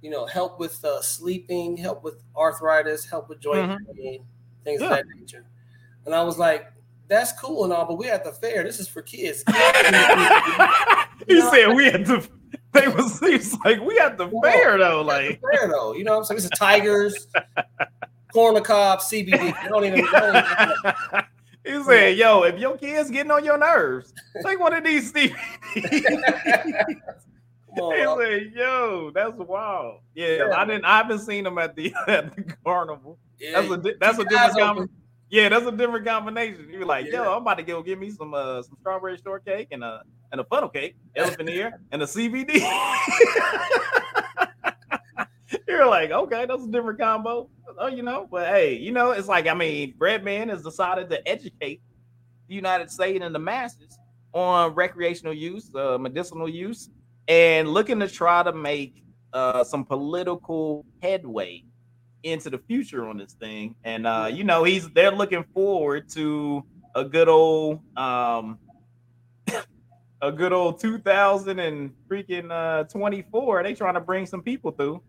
you 0.01 0.09
know, 0.09 0.25
help 0.25 0.59
with 0.59 0.83
uh, 0.85 1.01
sleeping, 1.01 1.75
help 1.75 2.03
with 2.03 2.23
arthritis, 2.35 3.03
help 3.05 3.27
with 3.29 3.39
joint 3.41 3.69
Mhm. 3.71 3.95
pain, 3.95 4.25
things 4.63 4.79
Yeah. 4.81 4.87
of 4.87 4.95
that 4.97 5.05
nature. 5.19 5.45
And 6.05 6.15
I 6.15 6.23
was 6.23 6.37
like, 6.37 6.71
that's 7.09 7.31
cool 7.33 7.63
and 7.65 7.73
all, 7.73 7.85
but 7.85 7.97
we're 7.97 8.13
at 8.13 8.23
the 8.23 8.31
fair. 8.31 8.63
This 8.63 8.79
is 8.79 8.87
for 8.87 9.01
kids. 9.01 9.43
he 11.27 11.41
said 11.41 11.73
we 11.75 11.85
had 11.85 12.05
to 12.05 12.21
they 12.73 12.87
was 12.87 13.19
he's 13.19 13.57
like 13.65 13.79
we 13.81 13.95
had 13.97 14.17
the 14.17 14.29
fair 14.43 14.77
though, 14.77 15.01
like 15.01 15.41
fair 15.41 15.67
though. 15.69 15.93
You 15.93 16.03
know 16.03 16.11
what 16.11 16.17
I'm 16.19 16.23
saying? 16.25 16.35
This 16.37 16.43
is 16.45 16.51
tigers, 16.51 17.27
corn 18.33 18.49
on 18.49 18.53
the 18.55 18.61
cob, 18.61 18.99
CBD. 18.99 19.31
They 19.31 19.69
don't 19.69 19.85
even. 19.85 20.01
They 20.01 20.05
don't 20.11 20.35
even 20.35 21.23
he 21.67 21.83
said, 21.83 22.17
yo, 22.17 22.43
if 22.43 22.57
your 22.59 22.77
kids 22.77 23.09
getting 23.11 23.31
on 23.31 23.43
your 23.45 23.57
nerves, 23.57 24.13
take 24.43 24.59
one 24.59 24.73
of 24.73 24.83
these 24.83 25.09
Steve. 25.09 25.35
come 25.75 25.83
on, 27.83 27.95
He 27.95 28.03
said, 28.25 28.53
"Yo, 28.55 29.11
that's 29.13 29.35
wild." 29.37 29.99
Yeah, 30.15 30.27
Yeah. 30.47 30.53
I 30.57 30.65
didn't. 30.65 30.85
I 30.85 30.97
haven't 30.97 31.19
seen 31.19 31.43
them 31.43 31.57
at 31.57 31.75
the 31.75 31.93
at 32.07 32.35
the 32.35 32.55
carnival. 32.65 33.17
Yeah, 33.39 33.61
That's 33.61 33.71
a 33.73 33.77
that's 33.99 34.17
a 34.19 34.23
keep 34.23 34.31
your 34.31 34.39
eyes 34.39 34.47
different 34.55 34.69
open. 34.71 34.87
com- 34.87 34.95
Yeah, 35.29 35.49
that's 35.49 35.65
a 35.65 35.71
different 35.71 36.05
combination. 36.05 36.67
You're 36.71 36.85
like, 36.85 37.05
Yeah. 37.05 37.23
yo, 37.23 37.33
I'm 37.35 37.41
about 37.43 37.57
to 37.57 37.63
go 37.63 37.83
get 37.83 37.99
me 37.99 38.09
some 38.09 38.33
uh 38.33 38.63
some 38.63 38.77
strawberry 38.79 39.17
shortcake 39.23 39.67
and 39.71 39.83
a 39.83 40.01
and 40.31 40.41
a 40.41 40.43
funnel 40.45 40.69
cake, 40.69 40.95
elephant 41.15 41.49
ear, 41.49 41.79
and 41.91 42.01
a 42.01 42.05
CBD. 42.05 42.61
You're 45.67 45.87
like, 45.87 46.11
okay, 46.11 46.45
that's 46.45 46.63
a 46.63 46.67
different 46.67 46.99
combo. 46.99 47.49
Oh, 47.77 47.87
you 47.87 48.03
know, 48.03 48.27
but 48.29 48.47
hey, 48.47 48.75
you 48.75 48.91
know, 48.91 49.11
it's 49.11 49.27
like 49.27 49.47
I 49.47 49.53
mean, 49.53 49.93
Redman 49.97 50.49
has 50.49 50.63
decided 50.63 51.09
to 51.09 51.27
educate 51.27 51.81
the 52.47 52.55
United 52.55 52.91
States 52.91 53.23
and 53.23 53.33
the 53.33 53.39
masses 53.39 53.97
on 54.33 54.73
recreational 54.73 55.33
use, 55.33 55.73
uh, 55.75 55.97
medicinal 55.97 56.49
use, 56.49 56.89
and 57.27 57.69
looking 57.69 57.99
to 57.99 58.07
try 58.07 58.43
to 58.43 58.53
make 58.53 59.03
uh, 59.33 59.63
some 59.63 59.85
political 59.85 60.85
headway 61.01 61.63
into 62.23 62.49
the 62.49 62.57
future 62.57 63.07
on 63.07 63.17
this 63.17 63.33
thing. 63.33 63.75
And 63.83 64.05
uh, 64.07 64.29
you 64.31 64.43
know, 64.43 64.63
he's 64.63 64.89
they're 64.89 65.11
looking 65.11 65.45
forward 65.53 66.09
to 66.09 66.63
a 66.95 67.05
good 67.05 67.29
old 67.29 67.81
um 67.97 68.59
a 70.21 70.31
good 70.31 70.51
old 70.51 70.79
2000 70.79 71.59
and 71.59 71.93
freaking 72.09 72.51
uh 72.51 72.83
24. 72.85 73.63
They 73.63 73.73
trying 73.75 73.93
to 73.93 74.01
bring 74.01 74.25
some 74.25 74.41
people 74.41 74.71
through 74.71 75.01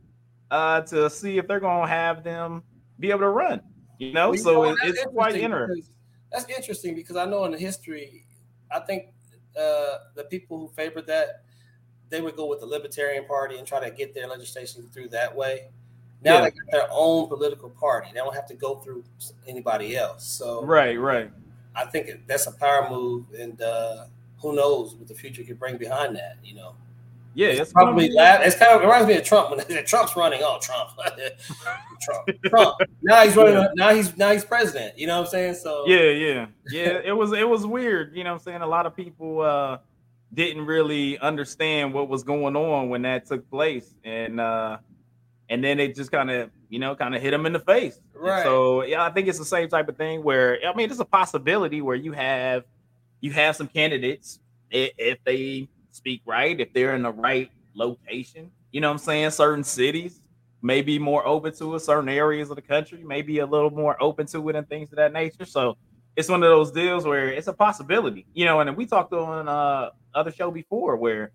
uh 0.50 0.80
to 0.82 1.08
see 1.10 1.38
if 1.38 1.46
they're 1.46 1.60
gonna 1.60 1.86
have 1.86 2.22
them 2.24 2.62
be 2.98 3.10
able 3.10 3.20
to 3.20 3.28
run. 3.28 3.60
You 3.98 4.12
know, 4.12 4.28
Well, 4.28 4.36
you 4.36 4.42
so 4.42 4.52
know, 4.52 4.70
it- 4.70 4.78
it's 4.84 5.04
quite 5.04 5.34
interesting 5.36 5.84
That's 6.30 6.48
interesting 6.48 6.94
because 6.94 7.16
I 7.16 7.24
know 7.24 7.44
in 7.46 7.52
the 7.52 7.58
history, 7.58 8.24
I 8.70 8.80
think 8.80 9.12
uh, 9.58 9.98
the 10.14 10.24
people 10.24 10.58
who 10.58 10.68
favored 10.68 11.06
that 11.06 11.42
they 12.10 12.20
would 12.20 12.36
go 12.36 12.46
with 12.46 12.60
the 12.60 12.66
Libertarian 12.66 13.24
Party 13.24 13.56
and 13.58 13.66
try 13.66 13.80
to 13.80 13.90
get 13.94 14.14
their 14.14 14.26
legislation 14.28 14.88
through 14.92 15.08
that 15.08 15.34
way. 15.34 15.68
Now 16.22 16.34
Yeah. 16.34 16.40
they 16.42 16.50
got 16.50 16.70
their 16.70 16.88
own 16.90 17.28
political 17.28 17.70
party; 17.70 18.08
they 18.12 18.18
don't 18.20 18.34
have 18.34 18.46
to 18.46 18.54
go 18.54 18.76
through 18.76 19.04
anybody 19.46 19.96
else. 19.96 20.24
So, 20.24 20.62
Right, 20.64 20.96
right. 21.00 21.30
I 21.74 21.86
think 21.86 22.26
that's 22.26 22.46
a 22.46 22.52
power 22.52 22.88
move, 22.90 23.26
and 23.38 23.60
uh, 23.62 24.06
who 24.38 24.54
knows 24.54 24.94
what 24.96 25.08
the 25.08 25.14
future 25.14 25.42
could 25.44 25.58
bring 25.58 25.76
behind 25.76 26.14
that? 26.16 26.36
You 26.44 26.54
know, 26.56 26.74
Yeah, 27.38 27.48
it's 27.62 27.72
probably 27.72 28.08
gonna 28.08 28.40
it's 28.42 28.56
kind 28.56 28.72
of 28.72 28.82
it 28.82 28.84
reminds 28.84 29.06
me 29.06 29.16
of 29.16 29.22
Trump 29.24 29.50
when 29.56 29.84
Trump's 29.86 30.16
running. 30.16 30.40
Oh, 30.42 30.58
Trump, 30.60 30.90
Trump, 32.02 32.28
Trump. 32.46 32.76
Now 33.02 33.22
he's 33.24 33.36
running. 33.36 33.68
Now 33.76 33.94
he's 33.94 34.16
now 34.16 34.32
he's 34.32 34.44
president. 34.44 34.98
You 34.98 35.06
know 35.06 35.18
what 35.18 35.26
I'm 35.26 35.30
saying? 35.30 35.54
So 35.54 35.84
yeah 35.86 36.00
yeah 36.10 36.46
yeah 36.70 37.00
it 37.04 37.12
was 37.16 37.32
it 37.32 37.48
was 37.48 37.64
weird 37.64 38.14
you 38.16 38.24
know 38.24 38.30
what 38.32 38.40
i'm 38.40 38.42
saying 38.44 38.60
a 38.62 38.66
lot 38.66 38.86
of 38.86 38.94
people 38.96 39.40
uh 39.40 39.78
didn't 40.34 40.66
really 40.66 41.16
understand 41.20 41.94
what 41.94 42.08
was 42.08 42.22
going 42.24 42.56
on 42.56 42.88
when 42.90 43.02
that 43.02 43.24
took 43.24 43.48
place 43.50 43.94
and 44.04 44.38
uh 44.40 44.76
and 45.48 45.62
then 45.64 45.78
it 45.80 45.94
just 45.94 46.10
kind 46.12 46.30
of 46.30 46.50
you 46.68 46.78
know 46.78 46.94
kind 46.94 47.14
of 47.14 47.22
hit 47.22 47.30
them 47.30 47.46
in 47.46 47.52
the 47.54 47.60
face 47.60 48.00
And 48.14 48.22
Right. 48.22 48.42
so 48.42 48.82
yeah 48.82 49.02
i 49.02 49.10
think 49.10 49.28
it's 49.28 49.38
the 49.38 49.44
same 49.46 49.68
type 49.68 49.88
of 49.88 49.96
thing 49.96 50.22
where 50.22 50.58
i 50.66 50.74
mean 50.74 50.90
it's 50.90 51.00
a 51.00 51.04
possibility 51.06 51.80
where 51.80 51.96
you 51.96 52.12
have 52.12 52.64
you 53.20 53.30
have 53.32 53.56
some 53.56 53.68
candidates 53.68 54.40
if 54.70 55.18
they 55.24 55.68
speak 55.98 56.22
right 56.26 56.60
if 56.60 56.72
they're 56.72 56.94
in 56.94 57.02
the 57.02 57.12
right 57.12 57.50
location 57.74 58.50
you 58.72 58.80
know 58.80 58.88
what 58.88 58.92
i'm 58.92 58.98
saying 58.98 59.30
certain 59.30 59.64
cities 59.64 60.20
may 60.62 60.82
be 60.82 60.98
more 60.98 61.26
open 61.26 61.54
to 61.54 61.74
it 61.74 61.80
certain 61.80 62.08
areas 62.08 62.50
of 62.50 62.56
the 62.56 62.62
country 62.62 63.02
may 63.04 63.22
be 63.22 63.38
a 63.40 63.46
little 63.46 63.70
more 63.70 64.00
open 64.02 64.26
to 64.26 64.48
it 64.48 64.56
and 64.56 64.68
things 64.68 64.90
of 64.92 64.96
that 64.96 65.12
nature 65.12 65.44
so 65.44 65.76
it's 66.18 66.28
one 66.28 66.42
of 66.42 66.50
those 66.50 66.72
deals 66.72 67.04
where 67.04 67.28
it's 67.28 67.46
a 67.46 67.52
possibility, 67.52 68.26
you 68.34 68.44
know. 68.44 68.58
And 68.58 68.76
we 68.76 68.86
talked 68.86 69.12
on 69.12 69.48
uh 69.48 69.90
other 70.12 70.32
show 70.32 70.50
before 70.50 70.96
where, 70.96 71.30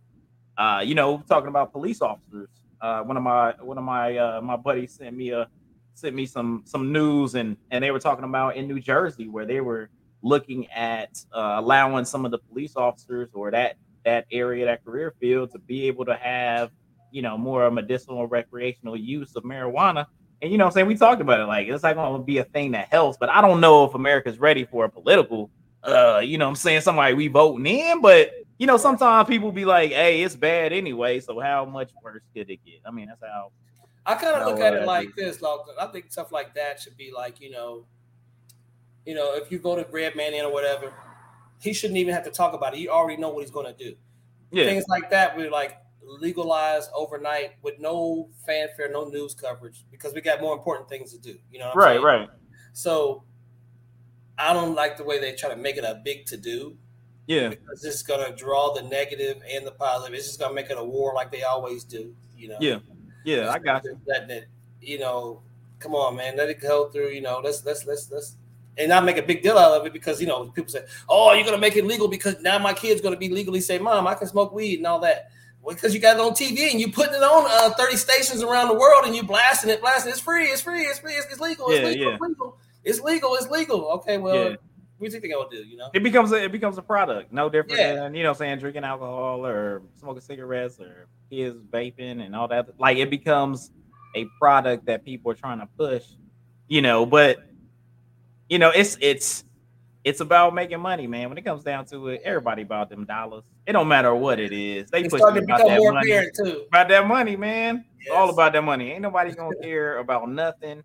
uh, 0.58 0.84
you 0.86 0.94
know, 0.94 1.24
talking 1.30 1.48
about 1.48 1.72
police 1.72 2.02
officers. 2.02 2.50
Uh, 2.82 3.02
one 3.04 3.16
of 3.16 3.24
my 3.24 3.54
one 3.62 3.78
of 3.78 3.86
my 3.86 4.18
uh, 4.18 4.42
my 4.42 4.58
buddies 4.58 4.96
sent 4.96 5.16
me 5.16 5.30
a 5.30 5.48
sent 5.94 6.14
me 6.14 6.26
some 6.26 6.64
some 6.66 6.92
news 6.92 7.36
and 7.36 7.56
and 7.72 7.82
they 7.82 7.92
were 7.92 8.00
talking 8.00 8.26
about 8.26 8.58
in 8.58 8.68
New 8.68 8.82
Jersey 8.82 9.30
where 9.30 9.46
they 9.46 9.62
were 9.62 9.90
looking 10.22 10.70
at 10.72 11.18
uh, 11.34 11.56
allowing 11.60 12.04
some 12.04 12.26
of 12.26 12.32
the 12.32 12.40
police 12.40 12.76
officers 12.76 13.30
or 13.34 13.52
that 13.52 13.78
that 14.06 14.26
area 14.32 14.66
that 14.66 14.84
career 14.84 15.14
field 15.20 15.52
to 15.52 15.60
be 15.60 15.88
able 15.88 16.06
to 16.06 16.16
have 16.16 16.72
you 17.12 17.22
know 17.22 17.38
more 17.38 17.70
medicinal 17.72 18.28
recreational 18.28 18.98
use 18.98 19.36
of 19.36 19.44
marijuana 19.44 20.06
and 20.42 20.52
you 20.52 20.58
know 20.58 20.66
I'm 20.66 20.72
saying? 20.72 20.88
We 20.88 20.96
talked 20.96 21.22
about 21.22 21.40
it. 21.40 21.46
Like 21.46 21.68
it's 21.70 21.84
not 21.84 21.96
gonna 21.96 22.22
be 22.22 22.40
a 22.40 22.44
thing 22.44 22.72
that 22.72 22.90
helps, 22.90 23.18
but 23.18 23.30
I 23.30 23.42
don't 23.42 23.62
know 23.62 23.86
if 23.86 23.96
America's 23.96 24.38
ready 24.40 24.66
for 24.66 24.86
a 24.86 24.90
political 24.90 25.50
uh, 25.84 26.22
you 26.24 26.38
know 26.38 26.46
what 26.46 26.52
I'm 26.52 26.56
saying, 26.56 26.82
somebody 26.82 27.14
we 27.14 27.28
voting 27.28 27.66
in, 27.66 28.02
but 28.02 28.32
you 28.58 28.68
know, 28.68 28.78
sometimes 28.78 29.28
people 29.28 29.52
be 29.52 29.66
like, 29.66 29.92
hey, 29.92 30.22
it's 30.22 30.36
bad 30.36 30.72
anyway, 30.72 31.20
so 31.20 31.40
how 31.40 31.66
much 31.66 31.92
worse 32.02 32.22
could 32.34 32.50
it 32.50 32.60
get? 32.66 32.80
I 32.86 32.92
mean, 32.92 33.08
that's 33.08 33.22
how 33.22 33.52
I 34.06 34.16
kind 34.16 34.36
of 34.36 34.48
look 34.48 34.60
at 34.60 34.74
it 34.74 34.86
like 34.86 35.16
this, 35.16 35.42
Lachlan. 35.42 35.76
I 35.80 35.88
think 35.88 36.12
stuff 36.12 36.32
like 36.32 36.54
that 36.56 36.80
should 36.80 36.98
be 36.98 37.12
like, 37.14 37.40
you 37.42 37.52
know, 37.52 37.86
you 39.06 39.16
know, 39.16 39.36
if 39.36 39.52
you 39.52 39.60
voted 39.60 39.88
Redman 39.92 40.34
in 40.34 40.46
or 40.46 40.54
whatever, 40.54 40.94
he 41.64 41.72
shouldn't 41.74 41.98
even 41.98 42.14
have 42.14 42.26
to 42.26 42.30
talk 42.32 42.54
about 42.54 42.74
it. 42.74 42.80
You 42.80 42.90
already 42.90 43.20
know 43.22 43.30
what 43.30 43.42
he's 43.42 43.52
going 43.52 43.74
to 43.74 43.84
do. 43.84 43.96
yeah, 44.52 44.66
Things 44.66 44.84
like 44.90 45.10
that, 45.12 45.38
we 45.38 45.48
like 45.48 45.78
legalized 46.06 46.90
overnight 46.94 47.54
with 47.62 47.80
no 47.80 48.28
fanfare, 48.46 48.92
no 48.92 49.06
news 49.06 49.34
coverage, 49.34 49.86
because 49.90 50.14
we 50.14 50.20
got 50.20 50.42
more 50.42 50.54
important 50.54 50.90
things 50.90 51.14
to 51.14 51.20
do. 51.20 51.38
You 51.50 51.60
know, 51.60 51.68
what 51.68 51.76
I'm 51.76 51.80
right, 51.80 51.94
saying? 51.94 52.04
right. 52.04 52.30
So 52.74 53.24
I 54.38 54.52
don't 54.52 54.76
like 54.76 54.98
the 54.98 55.06
way 55.06 55.20
they 55.20 55.34
try 55.34 55.50
to 55.50 55.56
make 55.56 55.78
it 55.78 55.86
a 55.86 56.02
big 56.04 56.26
to 56.28 56.38
do 56.38 56.76
Yeah, 57.28 57.48
because 57.48 57.86
it's 57.86 58.04
going 58.04 58.30
to 58.30 58.36
draw 58.36 58.74
the 58.74 58.82
negative 58.82 59.42
and 59.50 59.66
the 59.66 59.72
positive. 59.72 60.14
It's 60.14 60.28
just 60.28 60.40
going 60.40 60.52
to 60.52 60.56
make 60.56 60.70
it 60.70 60.78
a 60.78 60.84
war 60.84 61.14
like 61.16 61.32
they 61.32 61.44
always 61.44 61.86
do. 61.86 62.14
You 62.38 62.50
know. 62.50 62.58
Yeah. 62.60 62.80
yeah, 63.24 63.52
I 63.52 63.60
got 63.60 63.86
you. 63.86 63.98
That, 64.08 64.28
that 64.28 64.46
you 64.82 65.00
know, 65.00 65.42
come 65.80 65.96
on, 65.96 66.18
man, 66.18 66.36
let 66.36 66.50
it 66.50 66.60
go 66.60 66.90
through. 66.90 67.12
You 67.12 67.22
know, 67.22 67.40
let's 67.42 67.64
let's 67.64 67.86
let's 67.86 68.12
let's 68.12 68.36
and 68.78 68.90
not 68.90 69.04
make 69.06 69.18
a 69.18 69.22
big 69.24 69.44
deal 69.44 69.58
out 69.58 69.80
of 69.80 69.86
it 69.86 69.94
because 69.94 70.20
you 70.20 70.28
know 70.28 70.46
people 70.50 70.72
say, 70.72 70.86
"Oh, 71.08 71.34
you're 71.34 71.46
gonna 71.46 71.58
make 71.58 71.76
it 71.76 71.86
legal 71.86 72.08
because 72.08 72.40
now 72.42 72.58
my 72.60 72.74
kid's 72.74 73.02
gonna 73.02 73.18
be 73.18 73.30
legally 73.30 73.62
say, 73.62 73.78
Mom, 73.80 74.08
I 74.08 74.16
can 74.16 74.28
smoke 74.28 74.54
weed 74.54 74.78
and 74.78 74.88
all 74.88 75.00
that." 75.00 75.30
Well, 75.62 75.76
because 75.76 75.94
you 75.94 76.02
got 76.02 76.18
it 76.18 76.20
on 76.20 76.34
TV 76.34 76.72
and 76.72 76.80
you 76.82 76.92
putting 76.92 77.14
it 77.16 77.24
on 77.24 77.46
uh, 77.50 77.74
30 77.76 77.96
stations 77.96 78.44
around 78.44 78.68
the 78.68 78.74
world 78.74 79.06
and 79.06 79.16
you 79.16 79.24
blasting 79.24 79.70
it, 79.70 79.80
blasting. 79.80 80.12
It's 80.12 80.20
free, 80.20 80.48
it's 80.48 80.62
free, 80.62 80.82
it's 80.82 81.00
free, 81.00 81.14
it's, 81.14 81.26
it's 81.32 81.40
legal, 81.40 81.70
it's 81.70 81.80
Yeah, 81.80 81.88
legal, 81.88 82.06
yeah. 82.06 82.14
it's 82.16 82.22
legal, 82.22 82.58
it's 82.84 83.00
legal, 83.00 83.36
it's 83.36 83.48
legal. 83.50 83.86
Okay, 83.94 84.18
well, 84.18 84.36
Yeah. 84.36 84.44
what 84.50 84.60
do 85.00 85.06
you 85.06 85.10
think 85.12 85.24
they're 85.24 85.32
gonna 85.38 85.50
do? 85.50 85.64
You 85.66 85.78
know? 85.78 85.90
It 85.94 86.04
becomes 86.04 86.34
a 86.34 86.44
it 86.44 86.52
becomes 86.52 86.78
a 86.78 86.82
product, 86.82 87.32
no 87.32 87.48
different 87.48 87.80
Yeah. 87.80 87.94
than 87.96 88.14
you 88.14 88.24
know, 88.24 88.34
saying 88.34 88.60
drinking 88.60 88.84
alcohol 88.84 89.46
or 89.46 89.84
smoking 89.96 90.22
cigarettes 90.22 90.82
or 90.82 91.08
kids 91.30 91.58
vaping 91.72 92.26
and 92.26 92.36
all 92.36 92.50
that. 92.50 92.68
Like 92.78 92.98
it 92.98 93.10
becomes 93.10 93.72
a 94.16 94.26
product 94.40 94.86
that 94.88 95.06
people 95.06 95.32
are 95.32 95.36
trying 95.36 95.60
to 95.62 95.68
push, 95.78 96.04
you 96.68 96.82
know. 96.82 97.06
But 97.06 97.38
you 98.54 98.60
know, 98.60 98.70
it's 98.70 99.00
it's 99.02 99.44
it's 100.04 100.20
about 100.20 100.54
making 100.54 100.80
money, 100.80 101.08
man. 101.08 101.30
When 101.30 101.40
it 101.40 101.42
comes 101.42 101.64
down 101.64 101.86
to 101.86 102.10
it, 102.10 102.22
everybody 102.24 102.62
about 102.62 102.88
them 102.88 103.04
dollars. 103.04 103.44
It 103.66 103.72
don't 103.72 103.88
matter 103.88 104.14
what 104.14 104.40
it 104.40 104.52
is. 104.52 104.92
They 104.92 105.10
push 105.10 105.22
about 105.22 105.34
that 105.34 105.80
more 105.80 105.92
money. 105.92 106.28
too. 106.38 106.66
About 106.68 106.88
that 106.90 107.08
money, 107.08 107.36
man. 107.36 107.84
It's 108.00 108.12
all 108.12 108.30
about 108.30 108.54
that 108.54 108.64
money. 108.64 108.92
Ain't 108.92 109.02
nobody 109.02 109.34
gonna 109.34 109.56
care 109.64 109.98
about 109.98 110.30
nothing 110.30 110.84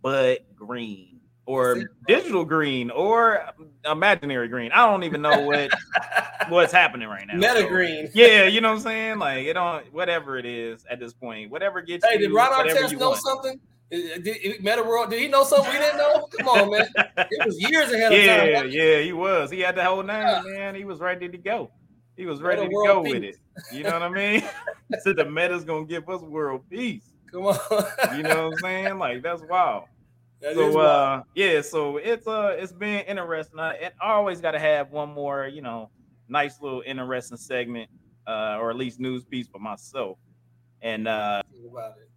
but 0.00 0.54
green 0.54 1.18
or 1.44 1.90
digital 2.06 2.44
green 2.44 2.92
or 2.92 3.50
imaginary 3.84 4.46
green. 4.46 4.70
I 4.70 4.88
don't 4.88 5.02
even 5.02 5.20
know 5.20 5.40
what 5.40 5.72
what's 6.48 6.72
happening 6.72 7.08
right 7.08 7.26
now. 7.26 7.34
Meta 7.34 7.62
so, 7.62 7.68
green. 7.68 8.10
Yeah, 8.14 8.44
you 8.44 8.60
know 8.60 8.68
what 8.68 8.76
I'm 8.76 8.80
saying? 8.82 9.18
Like 9.18 9.44
it 9.44 9.54
don't 9.54 9.92
whatever 9.92 10.38
it 10.38 10.46
is 10.46 10.86
at 10.88 11.00
this 11.00 11.14
point. 11.14 11.50
Whatever 11.50 11.82
gets 11.82 12.06
Hey, 12.06 12.12
you, 12.12 12.28
did 12.28 12.32
Ron 12.32 12.52
Artest 12.52 12.96
know 12.96 13.08
want. 13.08 13.22
something? 13.22 13.58
Did, 13.90 14.62
Metta 14.62 14.82
World, 14.82 15.10
did 15.10 15.20
he 15.20 15.28
know 15.28 15.44
something 15.44 15.72
we 15.72 15.78
didn't 15.78 15.96
know? 15.96 16.26
Come 16.38 16.48
on, 16.48 16.70
man. 16.70 16.88
It 17.16 17.46
was 17.46 17.58
years 17.58 17.90
ahead 17.90 18.12
of 18.12 18.18
yeah, 18.18 18.36
time. 18.36 18.70
Yeah, 18.70 18.82
yeah, 18.82 19.00
he 19.00 19.12
was. 19.12 19.50
He 19.50 19.60
had 19.60 19.76
the 19.76 19.84
whole 19.84 20.02
name, 20.02 20.26
yeah. 20.26 20.42
man. 20.44 20.74
He 20.74 20.84
was 20.84 21.00
ready 21.00 21.28
to 21.28 21.38
go. 21.38 21.70
He 22.16 22.26
was 22.26 22.42
ready 22.42 22.62
Meta 22.62 22.70
to 22.70 22.86
go 22.86 23.02
peace. 23.02 23.14
with 23.14 23.22
it. 23.24 23.36
You 23.72 23.84
know 23.84 23.92
what 23.92 24.02
I 24.02 24.08
mean? 24.08 24.42
Said 25.00 25.16
the 25.16 25.24
meta's 25.24 25.64
gonna 25.64 25.86
give 25.86 26.08
us 26.08 26.20
world 26.20 26.62
peace. 26.68 27.12
Come 27.30 27.46
on. 27.46 27.56
you 28.16 28.24
know 28.24 28.48
what 28.48 28.54
I'm 28.54 28.58
saying? 28.58 28.98
Like 28.98 29.22
that's 29.22 29.42
wild. 29.48 29.84
That 30.40 30.54
so 30.54 30.78
uh 30.78 31.22
yeah, 31.34 31.60
so 31.62 31.96
it's 31.96 32.28
uh 32.28 32.54
it's 32.56 32.70
been 32.70 33.04
interesting. 33.06 33.58
I, 33.58 33.72
and 33.74 33.92
I 34.00 34.12
always 34.12 34.40
got 34.40 34.52
to 34.52 34.60
have 34.60 34.92
one 34.92 35.08
more, 35.08 35.48
you 35.48 35.62
know, 35.62 35.90
nice 36.28 36.60
little 36.60 36.80
interesting 36.86 37.36
segment, 37.36 37.90
uh, 38.24 38.56
or 38.60 38.70
at 38.70 38.76
least 38.76 39.00
news 39.00 39.24
piece 39.24 39.48
for 39.48 39.58
myself. 39.58 40.16
And 40.80 41.08
uh 41.08 41.42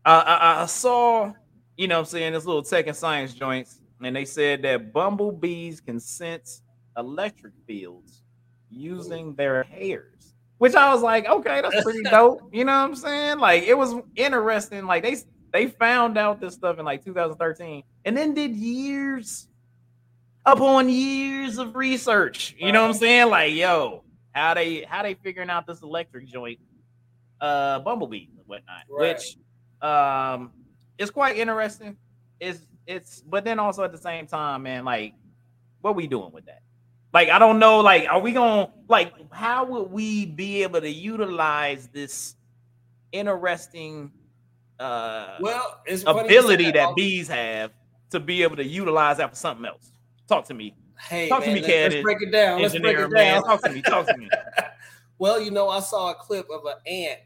I, 0.05 0.19
I, 0.19 0.61
I 0.61 0.65
saw, 0.67 1.33
you 1.81 1.87
know, 1.87 1.97
I'm 1.97 2.05
saying 2.05 2.33
this 2.33 2.45
little 2.45 2.61
tech 2.61 2.85
and 2.85 2.95
science 2.95 3.33
joints, 3.33 3.79
and 4.03 4.15
they 4.15 4.23
said 4.23 4.61
that 4.61 4.93
bumblebees 4.93 5.81
can 5.81 5.99
sense 5.99 6.61
electric 6.95 7.53
fields 7.65 8.21
using 8.69 9.33
their 9.33 9.63
hairs. 9.63 10.35
Which 10.59 10.75
I 10.75 10.93
was 10.93 11.01
like, 11.01 11.25
okay, 11.25 11.59
that's 11.59 11.83
pretty 11.83 12.03
dope. 12.11 12.41
You 12.53 12.65
know 12.65 12.73
what 12.73 12.89
I'm 12.89 12.95
saying? 12.95 13.39
Like 13.39 13.63
it 13.63 13.75
was 13.75 13.95
interesting. 14.15 14.85
Like 14.85 15.01
they 15.01 15.17
they 15.51 15.67
found 15.69 16.19
out 16.19 16.39
this 16.39 16.53
stuff 16.53 16.77
in 16.77 16.85
like 16.85 17.03
2013 17.03 17.81
and 18.05 18.15
then 18.15 18.35
did 18.35 18.55
years 18.55 19.47
upon 20.45 20.87
years 20.87 21.57
of 21.57 21.75
research. 21.75 22.55
You 22.59 22.71
know 22.73 22.83
what 22.83 22.89
I'm 22.89 22.93
saying? 22.93 23.29
Like, 23.31 23.55
yo, 23.55 24.03
how 24.33 24.53
they 24.53 24.83
how 24.83 25.01
they 25.01 25.15
figuring 25.15 25.49
out 25.49 25.65
this 25.65 25.81
electric 25.81 26.27
joint, 26.27 26.59
uh, 27.39 27.79
bumblebee 27.79 28.27
and 28.37 28.45
whatnot, 28.45 28.83
right. 28.87 29.15
which 29.15 29.35
um 29.81 30.51
is 31.01 31.11
quite 31.11 31.37
interesting. 31.37 31.97
It's 32.39 32.59
it's 32.87 33.21
but 33.21 33.43
then 33.43 33.59
also 33.59 33.83
at 33.83 33.91
the 33.91 33.97
same 33.97 34.27
time, 34.27 34.63
man, 34.63 34.85
like, 34.85 35.13
what 35.81 35.95
we 35.95 36.07
doing 36.07 36.31
with 36.31 36.45
that? 36.45 36.61
Like, 37.13 37.29
I 37.29 37.39
don't 37.39 37.59
know. 37.59 37.79
Like, 37.79 38.07
are 38.09 38.19
we 38.19 38.31
gonna 38.31 38.71
like 38.87 39.13
how 39.31 39.65
would 39.65 39.91
we 39.91 40.25
be 40.25 40.63
able 40.63 40.81
to 40.81 40.89
utilize 40.89 41.87
this 41.89 42.35
interesting 43.11 44.09
uh 44.79 45.37
well 45.41 45.81
ability 46.07 46.71
that 46.71 46.95
bees 46.95 47.27
have 47.27 47.71
to 48.11 48.19
be 48.19 48.43
able 48.43 48.55
to 48.57 48.63
utilize 48.63 49.17
that 49.17 49.29
for 49.31 49.35
something 49.35 49.65
else. 49.65 49.91
Talk 50.27 50.45
to 50.45 50.53
me. 50.53 50.75
Hey, 51.09 51.29
talk 51.29 51.39
man, 51.41 51.49
to 51.49 51.55
me, 51.55 51.61
let's, 51.61 51.93
let's 51.93 52.03
break 52.03 52.21
it 52.21 52.31
down. 52.31 52.61
Let's 52.61 52.77
break 52.77 52.97
it 52.97 53.01
down. 53.01 53.11
Man. 53.11 53.43
Talk 53.43 53.61
to 53.63 53.71
me. 53.71 53.81
Talk 53.81 54.05
to 54.07 54.17
me. 54.17 54.29
well, 55.17 55.41
you 55.41 55.49
know, 55.51 55.69
I 55.69 55.79
saw 55.79 56.11
a 56.11 56.15
clip 56.15 56.47
of 56.49 56.65
an 56.65 56.75
ant. 56.85 57.19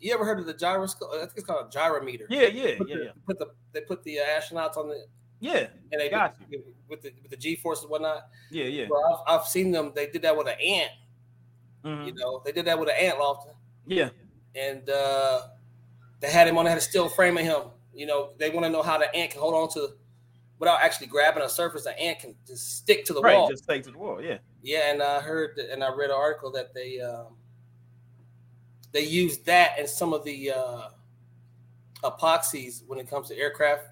You 0.00 0.14
ever 0.14 0.24
heard 0.24 0.38
of 0.38 0.46
the 0.46 0.54
gyroscope? 0.54 1.10
I 1.12 1.18
think 1.20 1.32
it's 1.36 1.46
called 1.46 1.66
a 1.66 1.76
gyrometer. 1.76 2.26
Yeah, 2.28 2.42
yeah, 2.42 2.78
put 2.78 2.88
yeah, 2.88 2.96
the, 2.96 3.04
yeah. 3.04 3.10
Put 3.26 3.38
the 3.38 3.46
they 3.72 3.80
put 3.80 4.02
the 4.04 4.18
astronauts 4.18 4.76
on 4.76 4.88
the 4.88 5.06
yeah, 5.40 5.66
and 5.92 6.00
they 6.00 6.08
got 6.08 6.36
you. 6.50 6.62
with 6.88 7.02
the 7.02 7.12
with 7.22 7.30
the 7.30 7.36
G 7.36 7.56
force 7.56 7.82
and 7.82 7.90
whatnot. 7.90 8.28
Yeah, 8.50 8.64
yeah. 8.64 8.86
Well, 8.88 9.24
I've, 9.26 9.40
I've 9.40 9.46
seen 9.46 9.70
them. 9.70 9.92
They 9.94 10.06
did 10.06 10.22
that 10.22 10.36
with 10.36 10.46
an 10.46 10.60
ant. 10.60 10.90
Mm-hmm. 11.84 12.06
You 12.06 12.14
know, 12.14 12.42
they 12.44 12.52
did 12.52 12.64
that 12.66 12.78
with 12.78 12.88
an 12.88 12.94
ant 12.98 13.18
lofton. 13.18 13.54
Yeah, 13.86 14.10
and 14.54 14.88
uh, 14.88 15.42
they 16.20 16.30
had 16.30 16.46
him 16.48 16.58
on. 16.58 16.64
They 16.64 16.70
had 16.70 16.78
a 16.78 16.82
still 16.82 17.08
frame 17.08 17.36
of 17.36 17.44
him 17.44 17.62
you 17.98 18.06
know, 18.06 18.30
they 18.38 18.48
want 18.48 18.64
to 18.64 18.70
know 18.70 18.82
how 18.82 18.96
the 18.96 19.12
ant 19.14 19.32
can 19.32 19.40
hold 19.40 19.54
on 19.54 19.68
to 19.70 19.94
without 20.60 20.80
actually 20.80 21.08
grabbing 21.08 21.42
a 21.42 21.48
surface. 21.48 21.82
The 21.82 21.98
ant 22.00 22.20
can 22.20 22.36
just 22.46 22.76
stick 22.76 23.04
to 23.06 23.12
the 23.12 23.20
right, 23.20 23.36
wall. 23.36 23.48
Just 23.50 23.64
stick 23.64 23.82
to 23.82 23.90
the 23.90 23.98
wall. 23.98 24.22
Yeah. 24.22 24.38
Yeah, 24.62 24.92
and 24.92 25.02
I 25.02 25.20
heard 25.20 25.58
and 25.58 25.82
I 25.82 25.92
read 25.92 26.10
an 26.10 26.16
article 26.16 26.52
that 26.52 26.72
they 26.74 27.00
um, 27.00 27.36
they 28.98 29.04
use 29.04 29.38
that 29.38 29.78
and 29.78 29.88
some 29.88 30.12
of 30.12 30.24
the 30.24 30.50
uh, 30.50 30.88
epoxies 32.02 32.82
when 32.88 32.98
it 32.98 33.08
comes 33.08 33.28
to 33.28 33.36
aircraft. 33.36 33.84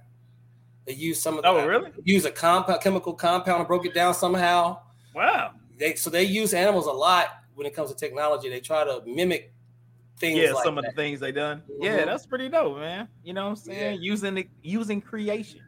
They 0.84 0.94
use 0.94 1.20
some 1.20 1.36
of 1.36 1.42
the, 1.42 1.48
oh 1.48 1.64
really 1.64 1.92
use 2.02 2.24
a 2.24 2.30
compound 2.30 2.80
chemical 2.80 3.12
compound 3.12 3.60
and 3.60 3.68
broke 3.68 3.86
it 3.86 3.94
down 3.94 4.14
somehow. 4.14 4.80
Wow. 5.14 5.52
They 5.78 5.94
so 5.94 6.10
they 6.10 6.24
use 6.24 6.54
animals 6.54 6.86
a 6.86 6.92
lot 6.92 7.28
when 7.54 7.68
it 7.68 7.74
comes 7.74 7.90
to 7.90 7.96
technology. 7.96 8.48
They 8.48 8.60
try 8.60 8.82
to 8.82 9.02
mimic 9.06 9.52
things. 10.18 10.38
Yeah, 10.38 10.52
like 10.52 10.64
some 10.64 10.74
that. 10.74 10.86
of 10.86 10.94
the 10.94 11.00
things 11.00 11.20
they 11.20 11.30
done. 11.30 11.62
Mm-hmm. 11.70 11.84
Yeah, 11.84 12.04
that's 12.04 12.26
pretty 12.26 12.48
dope, 12.48 12.78
man. 12.78 13.06
You 13.22 13.32
know 13.32 13.44
what 13.44 13.50
I'm 13.50 13.56
saying? 13.56 13.94
Yeah. 13.94 14.10
Using 14.10 14.34
the 14.34 14.48
using 14.62 15.00
creation. 15.00 15.60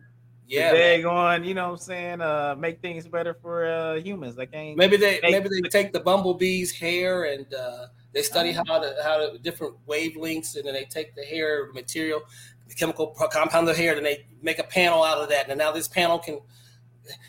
Yeah, 0.49 0.73
they 0.73 1.03
going, 1.03 1.45
you 1.45 1.55
know 1.55 1.67
what 1.67 1.73
I'm 1.73 1.79
saying, 1.79 2.21
uh 2.23 2.57
make 2.59 2.81
things 2.81 3.07
better 3.07 3.35
for 3.35 3.69
uh 3.69 3.95
humans. 4.01 4.35
They 4.35 4.47
can't 4.47 4.77
maybe 4.77 4.97
they 4.97 5.21
maybe 5.23 5.49
they 5.49 5.69
take 5.69 5.93
the 5.93 6.01
bumblebee's 6.01 6.73
hair 6.73 7.25
and 7.25 7.53
uh 7.55 7.87
they 8.13 8.23
study 8.23 8.53
how 8.53 8.65
to 8.65 8.95
how 9.03 9.19
to 9.19 9.39
different 9.39 9.75
wavelengths 9.87 10.57
and 10.57 10.65
then 10.65 10.75
they 10.75 10.85
take 10.85 11.15
the 11.15 11.23
hair 11.23 11.71
material, 11.73 12.23
the 12.67 12.75
chemical 12.75 13.09
compound 13.09 13.69
the 13.69 13.75
hair, 13.75 13.97
and 13.97 14.05
they 14.05 14.27
make 14.43 14.59
a 14.59 14.65
panel 14.65 15.03
out 15.03 15.19
of 15.19 15.29
that. 15.29 15.49
And 15.49 15.59
now 15.59 15.73
this 15.73 15.89
panel 15.89 16.19
can 16.19 16.41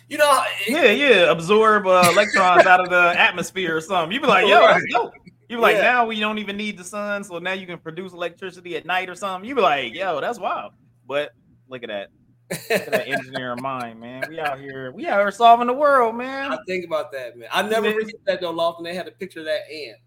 you 0.07 0.17
know, 0.17 0.43
it, 0.67 0.69
yeah, 0.69 0.91
yeah, 0.91 1.31
absorb 1.31 1.87
uh, 1.87 2.07
electrons 2.11 2.65
out 2.65 2.81
of 2.81 2.89
the 2.89 3.19
atmosphere 3.19 3.77
or 3.77 3.81
something. 3.81 4.11
You'd 4.11 4.21
be 4.21 4.27
like, 4.27 4.47
yo, 4.47 4.59
that's 4.59 4.83
dope. 4.91 5.13
You're 5.47 5.59
like, 5.59 5.77
yeah. 5.77 5.81
now 5.81 6.05
we 6.05 6.19
don't 6.19 6.37
even 6.37 6.57
need 6.57 6.77
the 6.77 6.83
sun, 6.83 7.23
so 7.23 7.39
now 7.39 7.53
you 7.53 7.65
can 7.65 7.79
produce 7.79 8.13
electricity 8.13 8.75
at 8.75 8.85
night 8.85 9.09
or 9.09 9.15
something. 9.15 9.47
You'd 9.47 9.55
be 9.55 9.61
like, 9.61 9.95
yo, 9.95 10.21
that's 10.21 10.37
wild. 10.37 10.73
But 11.07 11.31
look 11.67 11.83
at 11.83 11.89
that. 11.89 12.09
Look 12.51 12.71
at 12.71 12.91
that 12.91 13.07
engineering 13.07 13.61
mind, 13.61 13.99
man. 13.99 14.23
We 14.29 14.39
out 14.39 14.59
here, 14.59 14.91
we 14.91 15.07
out 15.07 15.19
here 15.19 15.31
solving 15.31 15.67
the 15.67 15.73
world, 15.73 16.15
man. 16.15 16.51
I 16.51 16.59
think 16.67 16.85
about 16.85 17.11
that, 17.13 17.37
man. 17.37 17.49
I 17.51 17.63
never 17.63 17.91
forget 17.91 18.15
that 18.25 18.41
though, 18.41 18.53
Lofton. 18.53 18.83
They 18.83 18.93
had 18.93 19.07
a 19.07 19.11
picture 19.11 19.39
of 19.39 19.45
that 19.45 19.61
ant. 19.71 19.97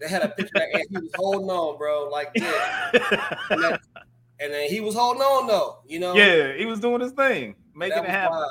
They 0.00 0.08
had 0.08 0.22
a 0.22 0.28
picture 0.28 0.52
that. 0.54 0.86
He 0.88 0.96
was 0.96 1.10
holding 1.16 1.50
on, 1.50 1.76
bro, 1.76 2.08
like 2.10 2.32
this. 2.34 2.44
and, 3.50 3.62
then, 3.62 3.78
and, 4.40 4.52
then, 4.52 4.70
he 4.70 4.80
was 4.80 4.94
holding 4.94 5.22
on 5.22 5.46
though, 5.46 5.80
you 5.86 5.98
know. 5.98 6.14
Yeah, 6.14 6.54
he 6.54 6.66
was 6.66 6.80
doing 6.80 7.00
his 7.00 7.12
thing, 7.12 7.56
making 7.74 8.04
it 8.04 8.10
happen. 8.10 8.38
Wild 8.38 8.50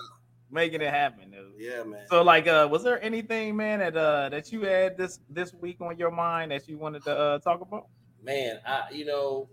making 0.52 0.82
it 0.82 0.90
happen. 0.90 1.34
Yeah, 1.58 1.84
man. 1.84 2.06
So 2.10 2.22
like 2.22 2.48
uh 2.48 2.68
was 2.70 2.84
there 2.84 3.02
anything, 3.04 3.56
man, 3.56 3.80
that 3.80 3.96
uh 3.96 4.30
that 4.30 4.52
you 4.52 4.62
had 4.62 4.98
this 4.98 5.20
this 5.30 5.54
week 5.54 5.82
on 5.82 5.98
your 5.98 6.12
mind 6.12 6.52
that 6.52 6.68
you 6.68 6.78
wanted 6.78 7.04
to 7.04 7.18
uh 7.18 7.40
talk 7.40 7.62
about? 7.62 7.88
Man, 8.22 8.60
I 8.66 8.90
you 8.92 9.06
know 9.06 9.50